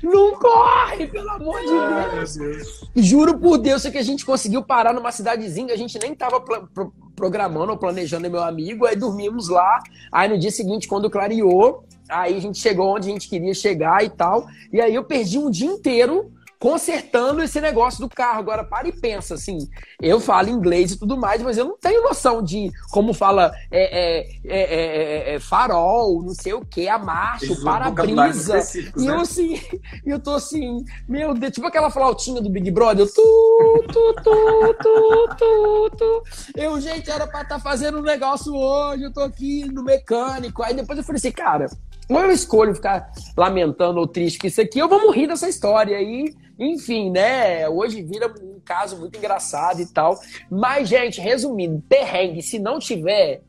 Não 0.03 0.35
corre, 0.35 1.07
pelo 1.07 1.29
amor 1.31 1.59
de 1.59 2.15
Deus! 2.15 2.35
Deus. 2.37 2.89
Juro 2.95 3.39
por 3.39 3.57
Deus 3.57 3.81
que 3.83 3.97
a 3.97 4.03
gente 4.03 4.23
conseguiu 4.23 4.61
parar 4.63 4.93
numa 4.93 5.11
cidadezinha 5.11 5.67
que 5.67 5.73
a 5.73 5.77
gente 5.77 5.97
nem 5.97 6.13
tava 6.13 6.39
pro- 6.39 6.69
programando 7.15 7.71
ou 7.71 7.77
planejando, 7.77 8.29
meu 8.29 8.43
amigo. 8.43 8.85
Aí 8.85 8.95
dormimos 8.95 9.49
lá. 9.49 9.81
Aí 10.11 10.29
no 10.29 10.37
dia 10.37 10.51
seguinte, 10.51 10.87
quando 10.87 11.09
clareou, 11.09 11.83
aí 12.09 12.35
a 12.35 12.41
gente 12.41 12.59
chegou 12.59 12.95
onde 12.95 13.09
a 13.09 13.11
gente 13.11 13.29
queria 13.29 13.53
chegar 13.53 14.03
e 14.03 14.09
tal. 14.09 14.47
E 14.71 14.81
aí 14.81 14.93
eu 14.93 15.03
perdi 15.03 15.37
um 15.37 15.49
dia 15.49 15.67
inteiro 15.67 16.31
consertando 16.65 17.43
esse 17.43 17.59
negócio 17.61 17.99
do 17.99 18.09
carro. 18.09 18.39
Agora, 18.39 18.63
para 18.63 18.87
e 18.87 18.91
pensa, 18.91 19.35
assim, 19.35 19.69
eu 20.01 20.19
falo 20.19 20.49
inglês 20.49 20.91
e 20.91 20.97
tudo 20.97 21.15
mais, 21.17 21.41
mas 21.41 21.59
eu 21.59 21.65
não 21.65 21.77
tenho 21.77 22.01
noção 22.01 22.41
de 22.41 22.71
como 22.91 23.13
fala 23.13 23.51
é, 23.69 23.83
é, 23.83 24.27
é, 24.43 24.61
é, 24.61 25.35
é, 25.35 25.39
farol, 25.39 26.23
não 26.23 26.33
sei 26.33 26.53
o 26.53 26.65
que, 26.65 26.87
a 26.87 26.97
marcha, 26.97 27.53
o 27.53 27.63
para-brisa. 27.63 28.59
E 28.97 29.05
né? 29.05 29.13
eu 29.13 29.19
assim, 29.19 29.61
eu 30.05 30.19
tô 30.19 30.31
assim, 30.31 30.83
meu 31.07 31.33
Deus, 31.33 31.53
tipo 31.53 31.67
aquela 31.67 31.91
flautinha 31.91 32.41
do 32.41 32.49
Big 32.49 32.71
Brother, 32.71 33.05
eu 33.05 33.13
tu, 33.13 33.85
tu, 33.91 34.15
tu, 34.23 34.75
tu, 34.81 35.35
tu, 35.37 35.91
tu. 35.97 36.23
Eu, 36.55 36.79
gente, 36.79 37.09
era 37.11 37.27
pra 37.27 37.41
estar 37.41 37.59
fazendo 37.59 37.99
um 37.99 38.03
negócio 38.03 38.53
hoje, 38.53 39.03
eu 39.03 39.13
tô 39.13 39.21
aqui 39.21 39.65
no 39.65 39.83
mecânico. 39.83 40.63
Aí 40.63 40.73
depois 40.73 40.97
eu 40.97 41.05
falei 41.05 41.17
assim, 41.17 41.31
cara, 41.31 41.67
ou 42.09 42.19
eu 42.19 42.31
escolho 42.31 42.75
ficar 42.75 43.11
lamentando 43.37 43.99
ou 43.99 44.07
triste 44.07 44.39
com 44.39 44.47
isso 44.47 44.61
aqui, 44.61 44.79
eu 44.79 44.87
vou 44.89 45.01
morrer 45.01 45.27
dessa 45.27 45.47
história 45.49 45.97
aí. 45.97 46.33
Enfim, 46.57 47.11
né? 47.11 47.67
Hoje 47.67 48.01
vira 48.01 48.33
um 48.41 48.59
caso 48.63 48.97
muito 48.97 49.17
engraçado 49.17 49.81
e 49.81 49.85
tal. 49.85 50.17
Mas, 50.49 50.87
gente, 50.87 51.19
resumindo, 51.19 51.83
perrengue, 51.89 52.41
se 52.41 52.57
não 52.59 52.79
tiver, 52.79 53.41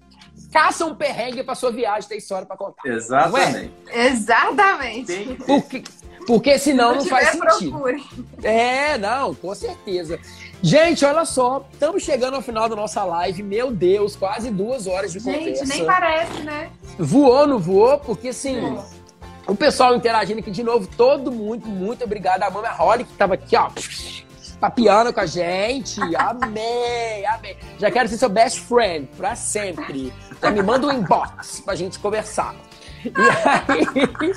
caça 0.53 0.85
um 0.85 0.95
perrengue 0.95 1.45
pra 1.45 1.55
sua 1.55 1.71
viagem, 1.71 2.09
tem 2.09 2.19
história 2.19 2.47
pra 2.47 2.57
contar. 2.57 2.83
Exatamente. 2.85 3.71
Exatamente. 3.93 5.07
Que 5.17 5.25
ter. 5.25 5.45
Porque, 5.45 5.85
porque 6.27 6.59
senão 6.59 6.95
não, 6.95 7.01
Se 7.01 7.09
faz 7.09 7.31
tiver, 7.31 7.51
sentido. 7.53 7.71
procure. 7.71 8.03
É, 8.43 8.99
não, 8.99 9.35
com 9.35 9.55
certeza. 9.55 10.19
Gente, 10.63 11.05
olha 11.05 11.25
só, 11.25 11.67
estamos 11.73 12.03
chegando 12.03 12.35
ao 12.35 12.43
final 12.43 12.69
da 12.69 12.75
nossa 12.75 13.05
live. 13.05 13.43
Meu 13.43 13.71
Deus, 13.71 14.17
quase 14.17 14.51
duas 14.51 14.87
horas 14.87 15.13
de 15.13 15.19
Gente, 15.21 15.39
conversa. 15.39 15.65
nem 15.67 15.85
parece, 15.85 16.43
né? 16.43 16.71
Voou, 16.99 17.47
não 17.47 17.59
voou? 17.59 17.99
Porque 17.99 18.29
assim, 18.29 18.61
Pô, 19.47 19.53
o 19.53 19.57
pessoal 19.57 19.95
interagindo 19.95 20.41
aqui 20.41 20.51
de 20.51 20.63
novo, 20.63 20.89
todo 20.97 21.31
muito, 21.31 21.69
muito 21.69 22.03
obrigado. 22.05 22.43
A 22.43 22.51
Mama 22.51 22.69
Holly, 22.71 23.05
que 23.05 23.13
tava 23.15 23.35
aqui, 23.35 23.55
ó, 23.57 23.69
papiando 24.59 25.13
com 25.13 25.21
a 25.21 25.27
gente. 25.27 26.01
Amei, 26.17 27.25
amei. 27.27 27.57
Já 27.79 27.91
quero 27.91 28.09
ser 28.09 28.17
seu 28.17 28.29
best 28.29 28.61
friend 28.61 29.09
pra 29.17 29.37
sempre. 29.37 30.13
Já 30.43 30.51
me 30.51 30.63
manda 30.63 30.87
um 30.87 30.93
inbox 30.93 31.61
pra 31.61 31.75
gente 31.75 31.99
conversar. 31.99 32.55
E 33.05 33.11
aí, 33.11 34.33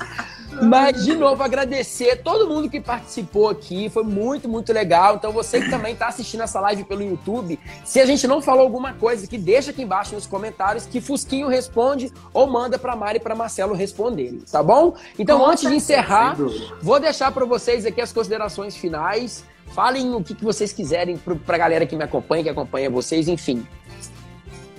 mas, 0.62 1.04
de 1.04 1.14
novo, 1.14 1.42
agradecer 1.42 2.22
todo 2.22 2.48
mundo 2.48 2.68
que 2.68 2.80
participou 2.80 3.48
aqui. 3.48 3.88
Foi 3.88 4.02
muito, 4.02 4.48
muito 4.48 4.72
legal. 4.72 5.16
Então, 5.16 5.32
você 5.32 5.60
que 5.60 5.70
também 5.70 5.92
está 5.92 6.08
assistindo 6.08 6.42
essa 6.42 6.60
live 6.60 6.84
pelo 6.84 7.02
YouTube, 7.02 7.58
se 7.84 8.00
a 8.00 8.06
gente 8.06 8.26
não 8.26 8.42
falou 8.42 8.62
alguma 8.62 8.92
coisa, 8.94 9.26
que 9.26 9.38
deixa 9.38 9.70
aqui 9.70 9.82
embaixo 9.82 10.14
nos 10.14 10.26
comentários 10.26 10.86
que 10.86 11.00
Fusquinho 11.00 11.48
responde 11.48 12.12
ou 12.32 12.46
manda 12.46 12.78
para 12.78 12.96
Mari 12.96 13.18
e 13.18 13.20
para 13.20 13.34
Marcelo 13.34 13.74
responderem, 13.74 14.40
tá 14.50 14.62
bom? 14.62 14.94
Então, 15.18 15.38
Com 15.38 15.46
antes 15.46 15.68
de 15.68 15.74
encerrar, 15.74 16.36
vou 16.82 16.98
deixar 16.98 17.30
para 17.32 17.44
vocês 17.44 17.86
aqui 17.86 18.00
as 18.00 18.12
considerações 18.12 18.76
finais. 18.76 19.44
Falem 19.68 20.14
o 20.14 20.22
que, 20.22 20.34
que 20.34 20.44
vocês 20.44 20.72
quiserem 20.72 21.16
para 21.16 21.54
a 21.54 21.58
galera 21.58 21.86
que 21.86 21.94
me 21.94 22.02
acompanha, 22.02 22.42
que 22.42 22.48
acompanha 22.48 22.90
vocês, 22.90 23.28
enfim. 23.28 23.64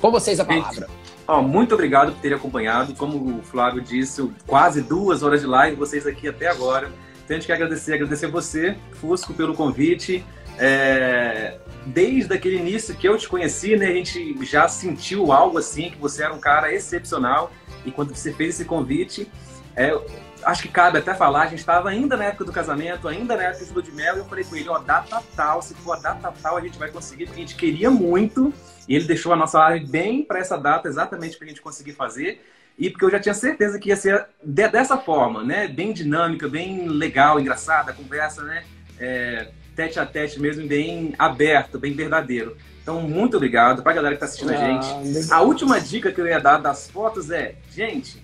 Com 0.01 0.11
vocês 0.11 0.39
a 0.39 0.45
palavra. 0.45 0.89
Ó, 1.31 1.41
muito 1.41 1.73
obrigado 1.73 2.11
por 2.11 2.19
terem 2.19 2.37
acompanhado. 2.37 2.93
Como 2.93 3.39
o 3.39 3.41
Flávio 3.41 3.81
disse, 3.81 4.29
quase 4.45 4.81
duas 4.81 5.23
horas 5.23 5.39
de 5.39 5.47
live, 5.47 5.77
vocês 5.77 6.05
aqui 6.05 6.27
até 6.27 6.47
agora. 6.47 6.91
Então 7.23 7.37
a 7.37 7.39
gente 7.39 7.47
quer 7.47 7.53
agradecer, 7.53 7.93
agradecer 7.93 8.27
você, 8.27 8.75
Fusco, 8.99 9.33
pelo 9.33 9.53
convite. 9.53 10.25
É, 10.59 11.57
Desde 11.85 12.33
aquele 12.33 12.57
início 12.57 12.93
que 12.93 13.07
eu 13.07 13.17
te 13.17 13.29
conheci, 13.29 13.77
né, 13.77 13.87
a 13.87 13.93
gente 13.93 14.37
já 14.43 14.67
sentiu 14.67 15.31
algo 15.31 15.57
assim, 15.57 15.89
que 15.89 15.97
você 15.97 16.21
era 16.21 16.33
um 16.33 16.39
cara 16.39 16.73
excepcional. 16.73 17.49
E 17.85 17.91
quando 17.91 18.13
você 18.13 18.33
fez 18.33 18.55
esse 18.55 18.65
convite, 18.65 19.31
é, 19.73 19.97
acho 20.43 20.63
que 20.63 20.67
cabe 20.67 20.97
até 20.97 21.13
falar, 21.13 21.43
a 21.43 21.47
gente 21.47 21.59
estava 21.59 21.89
ainda 21.89 22.17
na 22.17 22.25
época 22.25 22.43
do 22.43 22.51
casamento, 22.51 23.07
ainda 23.07 23.37
na 23.37 23.43
época 23.43 23.65
do 23.73 23.81
de 23.81 23.91
mel, 23.93 24.17
e 24.17 24.19
eu 24.19 24.25
falei 24.25 24.43
com 24.43 24.55
ele, 24.57 24.67
ó, 24.67 24.79
data 24.79 25.23
tal, 25.33 25.61
se 25.61 25.73
for 25.75 25.93
a 25.93 25.99
data 25.99 26.33
tal, 26.41 26.57
a 26.57 26.61
gente 26.61 26.77
vai 26.77 26.91
conseguir, 26.91 27.27
porque 27.27 27.39
a 27.39 27.43
gente 27.45 27.55
queria 27.55 27.89
muito, 27.89 28.53
e 28.87 28.95
ele 28.95 29.05
deixou 29.05 29.31
a 29.33 29.35
nossa 29.35 29.59
live 29.59 29.85
bem 29.87 30.23
para 30.23 30.39
essa 30.39 30.57
data, 30.57 30.87
exatamente 30.87 31.37
para 31.37 31.45
a 31.45 31.49
gente 31.49 31.61
conseguir 31.61 31.93
fazer. 31.93 32.43
E 32.77 32.89
porque 32.89 33.05
eu 33.05 33.11
já 33.11 33.19
tinha 33.19 33.33
certeza 33.35 33.77
que 33.77 33.89
ia 33.89 33.95
ser 33.95 34.25
de- 34.43 34.67
dessa 34.69 34.97
forma, 34.97 35.43
né? 35.43 35.67
Bem 35.67 35.93
dinâmica, 35.93 36.47
bem 36.47 36.87
legal, 36.87 37.39
engraçada, 37.39 37.91
a 37.91 37.93
conversa, 37.93 38.43
né? 38.43 38.63
É, 38.99 39.49
tete 39.75 39.99
a 39.99 40.05
tete 40.05 40.39
mesmo, 40.39 40.67
bem 40.67 41.13
aberto, 41.19 41.77
bem 41.77 41.93
verdadeiro. 41.93 42.55
Então, 42.81 43.01
muito 43.01 43.37
obrigado 43.37 43.83
pra 43.83 43.93
galera 43.93 44.15
que 44.15 44.19
tá 44.19 44.25
assistindo 44.25 44.51
a 44.51 44.55
gente. 44.55 45.31
A 45.31 45.41
última 45.41 45.79
dica 45.79 46.11
que 46.11 46.19
eu 46.19 46.25
ia 46.27 46.39
dar 46.39 46.57
das 46.57 46.89
fotos 46.89 47.29
é, 47.29 47.55
gente, 47.69 48.21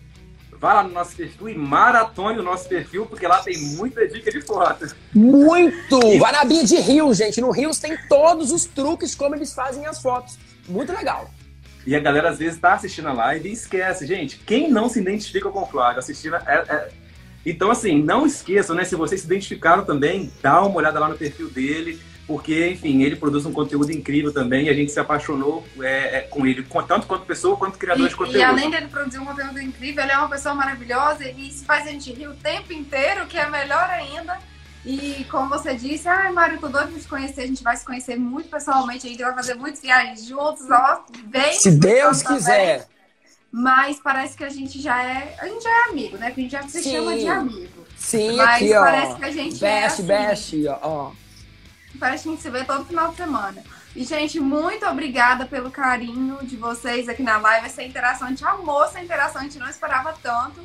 vá 0.59 0.73
lá 0.73 0.83
no 0.83 0.89
nosso 0.89 1.15
perfil 1.15 1.49
e 1.49 1.55
maratone 1.55 2.39
o 2.39 2.43
nosso 2.43 2.67
perfil, 2.67 3.05
porque 3.05 3.27
lá 3.27 3.41
tem 3.41 3.57
muita 3.75 4.07
dica 4.07 4.31
de 4.31 4.41
foto. 4.41 4.87
Muito! 5.13 5.99
Vai 6.19 6.31
na 6.31 6.43
Bia 6.43 6.63
de 6.63 6.77
Rios, 6.77 7.17
gente. 7.17 7.39
No 7.39 7.51
Rios 7.51 7.79
tem 7.79 7.97
todos 8.07 8.51
os 8.51 8.65
truques 8.65 9.15
como 9.15 9.35
eles 9.35 9.53
fazem 9.53 9.85
as 9.85 10.01
fotos. 10.01 10.37
Muito 10.67 10.91
legal. 10.91 11.29
E 11.85 11.95
a 11.95 11.99
galera 11.99 12.29
às 12.29 12.37
vezes 12.37 12.55
está 12.55 12.73
assistindo 12.73 13.07
a 13.07 13.13
live 13.13 13.47
e 13.47 13.53
esquece. 13.53 14.05
Gente, 14.05 14.37
quem 14.39 14.69
não 14.69 14.89
se 14.89 14.99
identifica 14.99 15.49
com 15.49 15.61
o 15.61 15.65
Flávio 15.65 15.99
assistindo. 15.99 16.35
É, 16.35 16.63
é... 16.67 16.89
Então, 17.45 17.71
assim, 17.71 18.03
não 18.03 18.25
esqueçam, 18.25 18.75
né? 18.75 18.83
Se 18.83 18.95
vocês 18.95 19.21
se 19.21 19.27
identificaram 19.27 19.85
também, 19.85 20.31
dá 20.41 20.61
uma 20.61 20.75
olhada 20.75 20.99
lá 20.99 21.07
no 21.07 21.17
perfil 21.17 21.49
dele 21.49 21.97
porque, 22.27 22.71
enfim, 22.71 23.03
ele 23.03 23.15
produz 23.15 23.45
um 23.45 23.53
conteúdo 23.53 23.89
incrível 23.89 24.33
também 24.33 24.65
e 24.65 24.69
a 24.69 24.73
gente 24.73 24.91
se 24.91 24.99
apaixonou 24.99 25.65
é, 25.79 26.17
é, 26.17 26.21
com 26.21 26.45
ele, 26.45 26.61
tanto 26.85 27.07
quanto 27.07 27.25
pessoa 27.25 27.55
quanto 27.55 27.77
criador 27.77 28.05
e, 28.05 28.09
de 28.09 28.15
conteúdo. 28.15 28.37
E 28.37 28.43
além 28.43 28.69
dele 28.69 28.87
produzir 28.87 29.19
um 29.19 29.25
conteúdo 29.25 29.61
incrível, 29.61 30.03
ele 30.03 30.11
é 30.11 30.17
uma 30.17 30.27
pessoa 30.27 30.53
maravilhosa 30.53 31.23
e 31.23 31.47
isso 31.47 31.63
faz 31.63 31.87
a 31.87 31.91
gente 31.91 32.11
rir 32.11 32.27
o 32.27 32.35
tempo 32.35 32.73
inteiro, 32.73 33.25
que 33.27 33.37
é 33.37 33.49
melhor 33.49 33.89
ainda. 33.89 34.37
E 34.85 35.25
como 35.31 35.47
você 35.49 35.73
disse, 35.73 36.07
ai, 36.07 36.27
ah, 36.27 36.31
Mário, 36.33 36.59
tô 36.59 36.67
doido 36.67 36.93
de 36.93 37.01
te 37.01 37.07
conhecer, 37.07 37.41
a 37.41 37.47
gente 37.47 37.63
vai 37.63 37.77
se 37.77 37.85
conhecer 37.85 38.17
muito 38.17 38.49
pessoalmente, 38.49 39.07
a 39.07 39.09
gente 39.09 39.23
vai 39.23 39.33
fazer 39.33 39.53
muitas 39.53 39.81
viagens 39.81 40.25
juntos, 40.25 40.69
ó, 40.69 41.03
bem. 41.25 41.53
Se 41.53 41.71
Deus 41.71 42.21
quiser. 42.21 42.81
Também. 42.81 42.97
Mas 43.49 43.99
parece 44.01 44.35
que 44.35 44.43
a 44.43 44.49
gente 44.49 44.81
já 44.81 45.01
é. 45.01 45.35
A 45.39 45.47
gente 45.47 45.63
já 45.63 45.69
é 45.69 45.89
amigo, 45.89 46.17
né? 46.17 46.31
Que 46.31 46.41
a 46.41 46.43
gente 46.43 46.51
já 46.51 46.63
se 46.63 46.83
Sim. 46.83 46.91
chama 46.91 47.17
de 47.17 47.27
amigo. 47.27 47.87
Sim, 47.97 48.35
Mas 48.35 48.49
aqui, 48.49 48.73
ó. 48.73 48.81
parece 48.81 49.15
que 49.15 49.25
a 49.25 49.31
gente 49.31 49.59
best, 49.59 49.63
é. 49.63 49.85
Assim. 49.85 50.03
Best, 50.03 50.67
ó. 50.81 51.11
Parece 51.97 52.23
que 52.23 52.29
a 52.29 52.31
gente 52.33 52.41
se 52.41 52.49
vê 52.49 52.63
todo 52.63 52.85
final 52.85 53.09
de 53.09 53.17
semana. 53.17 53.63
E, 53.95 54.03
gente, 54.03 54.39
muito 54.39 54.85
obrigada 54.85 55.45
pelo 55.45 55.71
carinho 55.71 56.37
de 56.43 56.55
vocês 56.55 57.09
aqui 57.09 57.23
na 57.23 57.37
live. 57.37 57.65
Essa 57.65 57.83
interação, 57.83 58.27
a 58.27 58.29
gente 58.29 58.45
amou 58.45 58.83
essa 58.83 59.01
interação, 59.01 59.41
a 59.41 59.43
gente 59.43 59.57
não 59.57 59.69
esperava 59.69 60.13
tanto. 60.21 60.61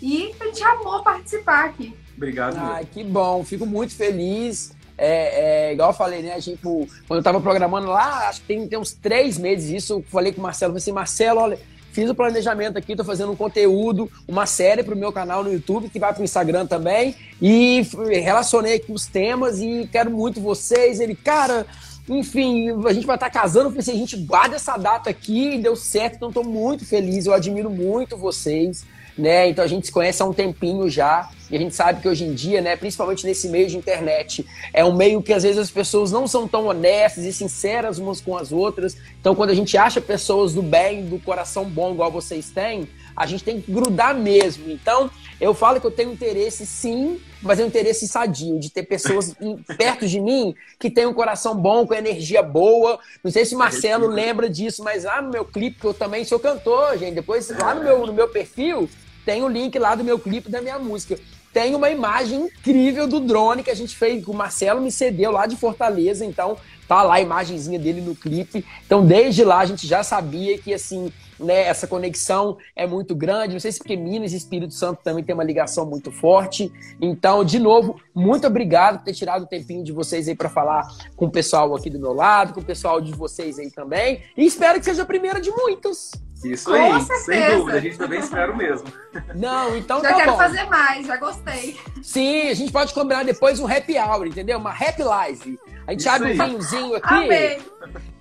E 0.00 0.34
a 0.40 0.44
gente 0.46 0.62
amou 0.64 1.02
participar 1.02 1.66
aqui. 1.66 1.94
Obrigado. 2.16 2.56
Ah, 2.56 2.80
que 2.90 3.04
bom, 3.04 3.44
fico 3.44 3.66
muito 3.66 3.94
feliz. 3.94 4.74
É, 4.96 5.68
é, 5.68 5.72
igual 5.72 5.90
eu 5.90 5.94
falei, 5.94 6.22
né? 6.22 6.40
Tipo, 6.40 6.86
quando 7.06 7.18
eu 7.18 7.22
tava 7.22 7.40
programando 7.40 7.88
lá, 7.88 8.28
acho 8.28 8.40
que 8.42 8.46
tem, 8.46 8.68
tem 8.68 8.78
uns 8.78 8.92
três 8.92 9.36
meses 9.38 9.70
isso, 9.70 9.94
eu 9.94 10.04
falei 10.08 10.32
com 10.32 10.40
o 10.40 10.42
Marcelo, 10.42 10.72
falei 10.72 10.82
assim, 10.82 10.92
Marcelo, 10.92 11.40
olha, 11.40 11.58
Fiz 11.94 12.10
o 12.10 12.14
planejamento 12.14 12.76
aqui, 12.76 12.96
tô 12.96 13.04
fazendo 13.04 13.30
um 13.30 13.36
conteúdo, 13.36 14.10
uma 14.26 14.46
série 14.46 14.82
pro 14.82 14.96
meu 14.96 15.12
canal 15.12 15.44
no 15.44 15.52
YouTube, 15.52 15.88
que 15.88 16.00
vai 16.00 16.12
pro 16.12 16.24
Instagram 16.24 16.66
também. 16.66 17.14
E 17.40 17.86
relacionei 18.20 18.74
aqui 18.74 18.90
os 18.90 19.06
temas 19.06 19.60
e 19.60 19.88
quero 19.92 20.10
muito 20.10 20.40
vocês. 20.40 20.98
Ele, 20.98 21.14
cara, 21.14 21.64
enfim, 22.08 22.70
a 22.84 22.92
gente 22.92 23.06
vai 23.06 23.14
estar 23.14 23.30
tá 23.30 23.40
casando. 23.40 23.68
Falei 23.68 23.78
assim, 23.78 23.92
a 23.92 23.96
gente 23.96 24.16
guarda 24.16 24.56
essa 24.56 24.76
data 24.76 25.08
aqui 25.08 25.54
e 25.54 25.58
deu 25.62 25.76
certo, 25.76 26.16
então 26.16 26.32
tô 26.32 26.42
muito 26.42 26.84
feliz. 26.84 27.26
Eu 27.26 27.32
admiro 27.32 27.70
muito 27.70 28.16
vocês 28.16 28.84
né? 29.16 29.48
Então 29.48 29.64
a 29.64 29.68
gente 29.68 29.86
se 29.86 29.92
conhece 29.92 30.22
há 30.22 30.24
um 30.24 30.32
tempinho 30.32 30.88
já, 30.88 31.28
e 31.50 31.56
a 31.56 31.58
gente 31.58 31.74
sabe 31.74 32.00
que 32.00 32.08
hoje 32.08 32.24
em 32.24 32.34
dia, 32.34 32.60
né, 32.60 32.74
principalmente 32.76 33.26
nesse 33.26 33.48
meio 33.48 33.68
de 33.68 33.76
internet, 33.76 34.44
é 34.72 34.84
um 34.84 34.94
meio 34.94 35.22
que 35.22 35.32
às 35.32 35.42
vezes 35.42 35.58
as 35.58 35.70
pessoas 35.70 36.10
não 36.10 36.26
são 36.26 36.48
tão 36.48 36.66
honestas 36.66 37.24
e 37.24 37.32
sinceras 37.32 37.98
umas 37.98 38.20
com 38.20 38.36
as 38.36 38.50
outras. 38.50 38.96
Então 39.20 39.34
quando 39.34 39.50
a 39.50 39.54
gente 39.54 39.76
acha 39.76 40.00
pessoas 40.00 40.52
do 40.52 40.62
bem, 40.62 41.04
do 41.04 41.18
coração 41.18 41.64
bom, 41.64 41.92
igual 41.92 42.10
vocês 42.10 42.50
têm, 42.50 42.88
a 43.16 43.26
gente 43.26 43.44
tem 43.44 43.60
que 43.60 43.70
grudar 43.70 44.14
mesmo. 44.14 44.70
Então, 44.70 45.10
eu 45.40 45.54
falo 45.54 45.80
que 45.80 45.86
eu 45.86 45.90
tenho 45.90 46.12
interesse 46.12 46.66
sim, 46.66 47.20
mas 47.40 47.60
é 47.60 47.64
um 47.64 47.68
interesse 47.68 48.08
sadio, 48.08 48.58
de 48.58 48.70
ter 48.70 48.82
pessoas 48.82 49.34
perto 49.78 50.06
de 50.06 50.20
mim 50.20 50.54
que 50.78 50.90
tem 50.90 51.06
um 51.06 51.14
coração 51.14 51.56
bom, 51.56 51.86
com 51.86 51.94
energia 51.94 52.42
boa. 52.42 52.98
Não 53.22 53.30
sei 53.30 53.44
se 53.44 53.54
Marcelo 53.54 54.08
lembra 54.08 54.50
disso, 54.50 54.82
mas 54.82 55.04
lá 55.04 55.22
no 55.22 55.30
meu 55.30 55.44
clipe, 55.44 55.80
que 55.80 55.86
eu 55.86 55.94
também 55.94 56.24
sou 56.24 56.38
cantor, 56.38 56.98
gente, 56.98 57.14
depois 57.14 57.48
lá 57.50 57.74
no 57.74 57.84
meu, 57.84 58.06
no 58.06 58.12
meu 58.12 58.28
perfil, 58.28 58.88
tem 59.24 59.42
o 59.42 59.48
link 59.48 59.78
lá 59.78 59.94
do 59.94 60.04
meu 60.04 60.18
clipe 60.18 60.50
da 60.50 60.60
minha 60.60 60.78
música. 60.78 61.18
Tem 61.52 61.74
uma 61.74 61.88
imagem 61.88 62.46
incrível 62.46 63.06
do 63.06 63.20
drone 63.20 63.62
que 63.62 63.70
a 63.70 63.76
gente 63.76 63.96
fez, 63.96 64.24
que 64.24 64.30
o 64.30 64.34
Marcelo 64.34 64.80
me 64.80 64.90
cedeu 64.90 65.30
lá 65.30 65.46
de 65.46 65.56
Fortaleza, 65.56 66.24
então 66.24 66.56
tá 66.88 67.02
lá 67.02 67.14
a 67.14 67.20
imagenzinha 67.20 67.78
dele 67.78 68.00
no 68.00 68.14
clipe. 68.14 68.64
Então, 68.84 69.06
desde 69.06 69.44
lá 69.44 69.60
a 69.60 69.64
gente 69.64 69.86
já 69.86 70.02
sabia 70.02 70.58
que 70.58 70.74
assim, 70.74 71.12
né, 71.38 71.62
essa 71.62 71.86
conexão 71.86 72.58
é 72.74 72.86
muito 72.86 73.14
grande. 73.14 73.52
Não 73.52 73.60
sei 73.60 73.70
se 73.70 73.78
porque 73.78 73.96
Minas 73.96 74.32
e 74.32 74.36
Espírito 74.36 74.74
Santo 74.74 75.00
também 75.02 75.22
tem 75.22 75.32
uma 75.32 75.44
ligação 75.44 75.86
muito 75.86 76.10
forte. 76.10 76.72
Então, 77.00 77.44
de 77.44 77.60
novo, 77.60 78.00
muito 78.12 78.46
obrigado 78.46 78.98
por 78.98 79.04
ter 79.04 79.14
tirado 79.14 79.42
o 79.42 79.46
tempinho 79.46 79.84
de 79.84 79.92
vocês 79.92 80.28
aí 80.28 80.34
para 80.34 80.48
falar 80.48 80.86
com 81.16 81.26
o 81.26 81.30
pessoal 81.30 81.74
aqui 81.74 81.88
do 81.88 82.00
meu 82.00 82.12
lado, 82.12 82.52
com 82.52 82.60
o 82.60 82.64
pessoal 82.64 83.00
de 83.00 83.12
vocês 83.12 83.60
aí 83.60 83.70
também. 83.70 84.22
E 84.36 84.44
espero 84.44 84.78
que 84.78 84.84
seja 84.84 85.02
a 85.02 85.06
primeira 85.06 85.40
de 85.40 85.50
muitos. 85.50 86.10
Isso 86.44 86.70
Com 86.70 86.74
aí, 86.74 87.00
certeza. 87.02 87.24
sem 87.24 87.56
dúvida, 87.56 87.78
a 87.78 87.80
gente 87.80 87.98
também 87.98 88.18
espera 88.20 88.52
o 88.52 88.56
mesmo. 88.56 88.86
Não, 89.34 89.76
então 89.76 90.00
já 90.02 90.10
tá 90.10 90.14
quero 90.16 90.32
bom. 90.32 90.36
fazer 90.38 90.64
mais, 90.64 91.06
já 91.06 91.16
gostei. 91.16 91.80
Sim, 92.02 92.48
a 92.48 92.54
gente 92.54 92.70
pode 92.72 92.92
combinar 92.92 93.24
depois 93.24 93.58
um 93.60 93.66
happy 93.66 93.98
hour, 93.98 94.26
entendeu? 94.26 94.58
Uma 94.58 94.70
happy 94.72 95.02
live. 95.02 95.58
A 95.86 95.90
gente 95.92 96.00
Isso 96.00 96.10
abre 96.10 96.32
aí. 96.32 96.40
um 96.40 96.44
vinhozinho 96.46 96.96
aqui. 96.96 97.14
Amei. 97.14 97.62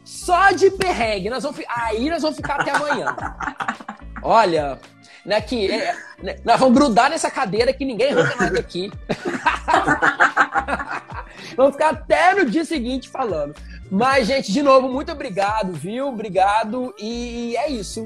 Só 0.04 0.52
de 0.52 0.70
perrengue. 0.72 1.30
Nós 1.30 1.44
vamos, 1.44 1.60
aí 1.70 2.10
nós 2.10 2.22
vamos 2.22 2.38
ficar 2.38 2.62
até 2.62 2.72
amanhã. 2.72 3.16
Olha, 4.22 4.80
né, 5.26 5.42
que, 5.42 5.72
é, 5.72 5.96
né, 6.22 6.36
nós 6.44 6.60
vamos 6.60 6.78
grudar 6.78 7.10
nessa 7.10 7.32
cadeira 7.32 7.74
que 7.74 7.86
ninguém 7.86 8.12
arranca 8.12 8.36
mais 8.36 8.52
daqui. 8.52 8.92
vamos 11.56 11.74
ficar 11.74 11.92
até 11.92 12.36
no 12.36 12.46
dia 12.46 12.66
seguinte 12.66 13.10
falando. 13.10 13.56
Mas, 13.90 14.28
gente, 14.28 14.52
de 14.52 14.64
novo, 14.64 14.90
muito 14.90 15.12
obrigado, 15.12 15.72
viu? 15.72 16.08
Obrigado. 16.08 16.94
E 17.00 17.56
é 17.58 17.70
isso. 17.70 18.06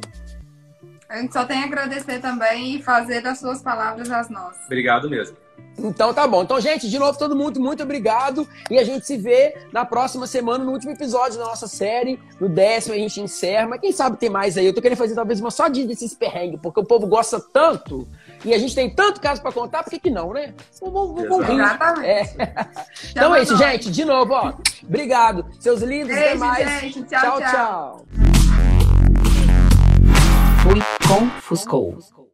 A 1.10 1.18
gente 1.18 1.32
só 1.32 1.46
tem 1.46 1.64
a 1.64 1.66
agradecer 1.66 2.20
também 2.20 2.76
e 2.76 2.84
fazer 2.84 3.22
das 3.22 3.40
suas 3.40 3.62
palavras 3.62 4.12
as 4.12 4.30
nossas. 4.30 4.66
Obrigado 4.66 5.10
mesmo. 5.10 5.38
Então 5.78 6.14
tá 6.14 6.28
bom. 6.28 6.42
Então, 6.42 6.60
gente, 6.60 6.90
de 6.90 6.98
novo, 6.98 7.18
todo 7.18 7.36
mundo, 7.36 7.60
muito 7.60 7.84
obrigado. 7.84 8.48
E 8.70 8.80
a 8.80 8.84
gente 8.84 9.06
se 9.06 9.16
vê 9.16 9.56
na 9.72 9.86
próxima 9.86 10.26
semana, 10.26 10.64
no 10.64 10.72
último 10.72 10.92
episódio 10.92 11.38
da 11.38 11.46
nossa 11.46 11.68
série. 11.68 12.20
No 12.40 12.50
décimo 12.50 12.96
a 12.96 12.98
gente 12.98 13.22
encerra. 13.22 13.68
Mas 13.68 13.82
quem 13.82 13.92
sabe 13.92 14.18
tem 14.18 14.30
mais 14.30 14.58
aí. 14.58 14.66
Eu 14.66 14.74
tô 14.74 14.82
querendo 14.82 14.98
fazer 14.98 15.14
talvez 15.14 15.40
uma 15.40 15.52
só 15.52 15.68
de 15.68 15.86
desses 15.86 16.16
perrengues, 16.16 16.60
porque 16.62 16.80
o 16.80 16.84
povo 16.84 17.06
gosta 17.06 17.40
tanto. 17.40 18.08
E 18.44 18.54
a 18.54 18.58
gente 18.58 18.74
tem 18.74 18.90
tanto 18.90 19.22
caso 19.22 19.42
para 19.42 19.52
contar, 19.52 19.84
por 19.84 19.90
que, 19.92 20.00
que 20.00 20.10
não, 20.10 20.34
né? 20.34 20.54
Vamos, 20.82 21.30
vamos 21.30 21.50
Exatamente. 21.50 22.08
É. 22.08 22.36
Então 23.12 23.36
é 23.36 23.44
isso, 23.44 23.56
gente. 23.58 23.92
De 23.92 24.04
novo, 24.04 24.34
ó. 24.34 24.54
Obrigado. 24.84 25.46
Seus 25.60 25.82
lindos, 25.82 26.16
Beijo, 26.16 26.24
até 26.24 26.36
mais. 26.36 26.82
Gente. 26.82 27.04
Tchau, 27.04 27.40
tchau. 27.40 27.42
tchau. 27.42 28.06
Fui 30.64 30.82
com 31.08 31.30
Fuscou. 31.42 32.27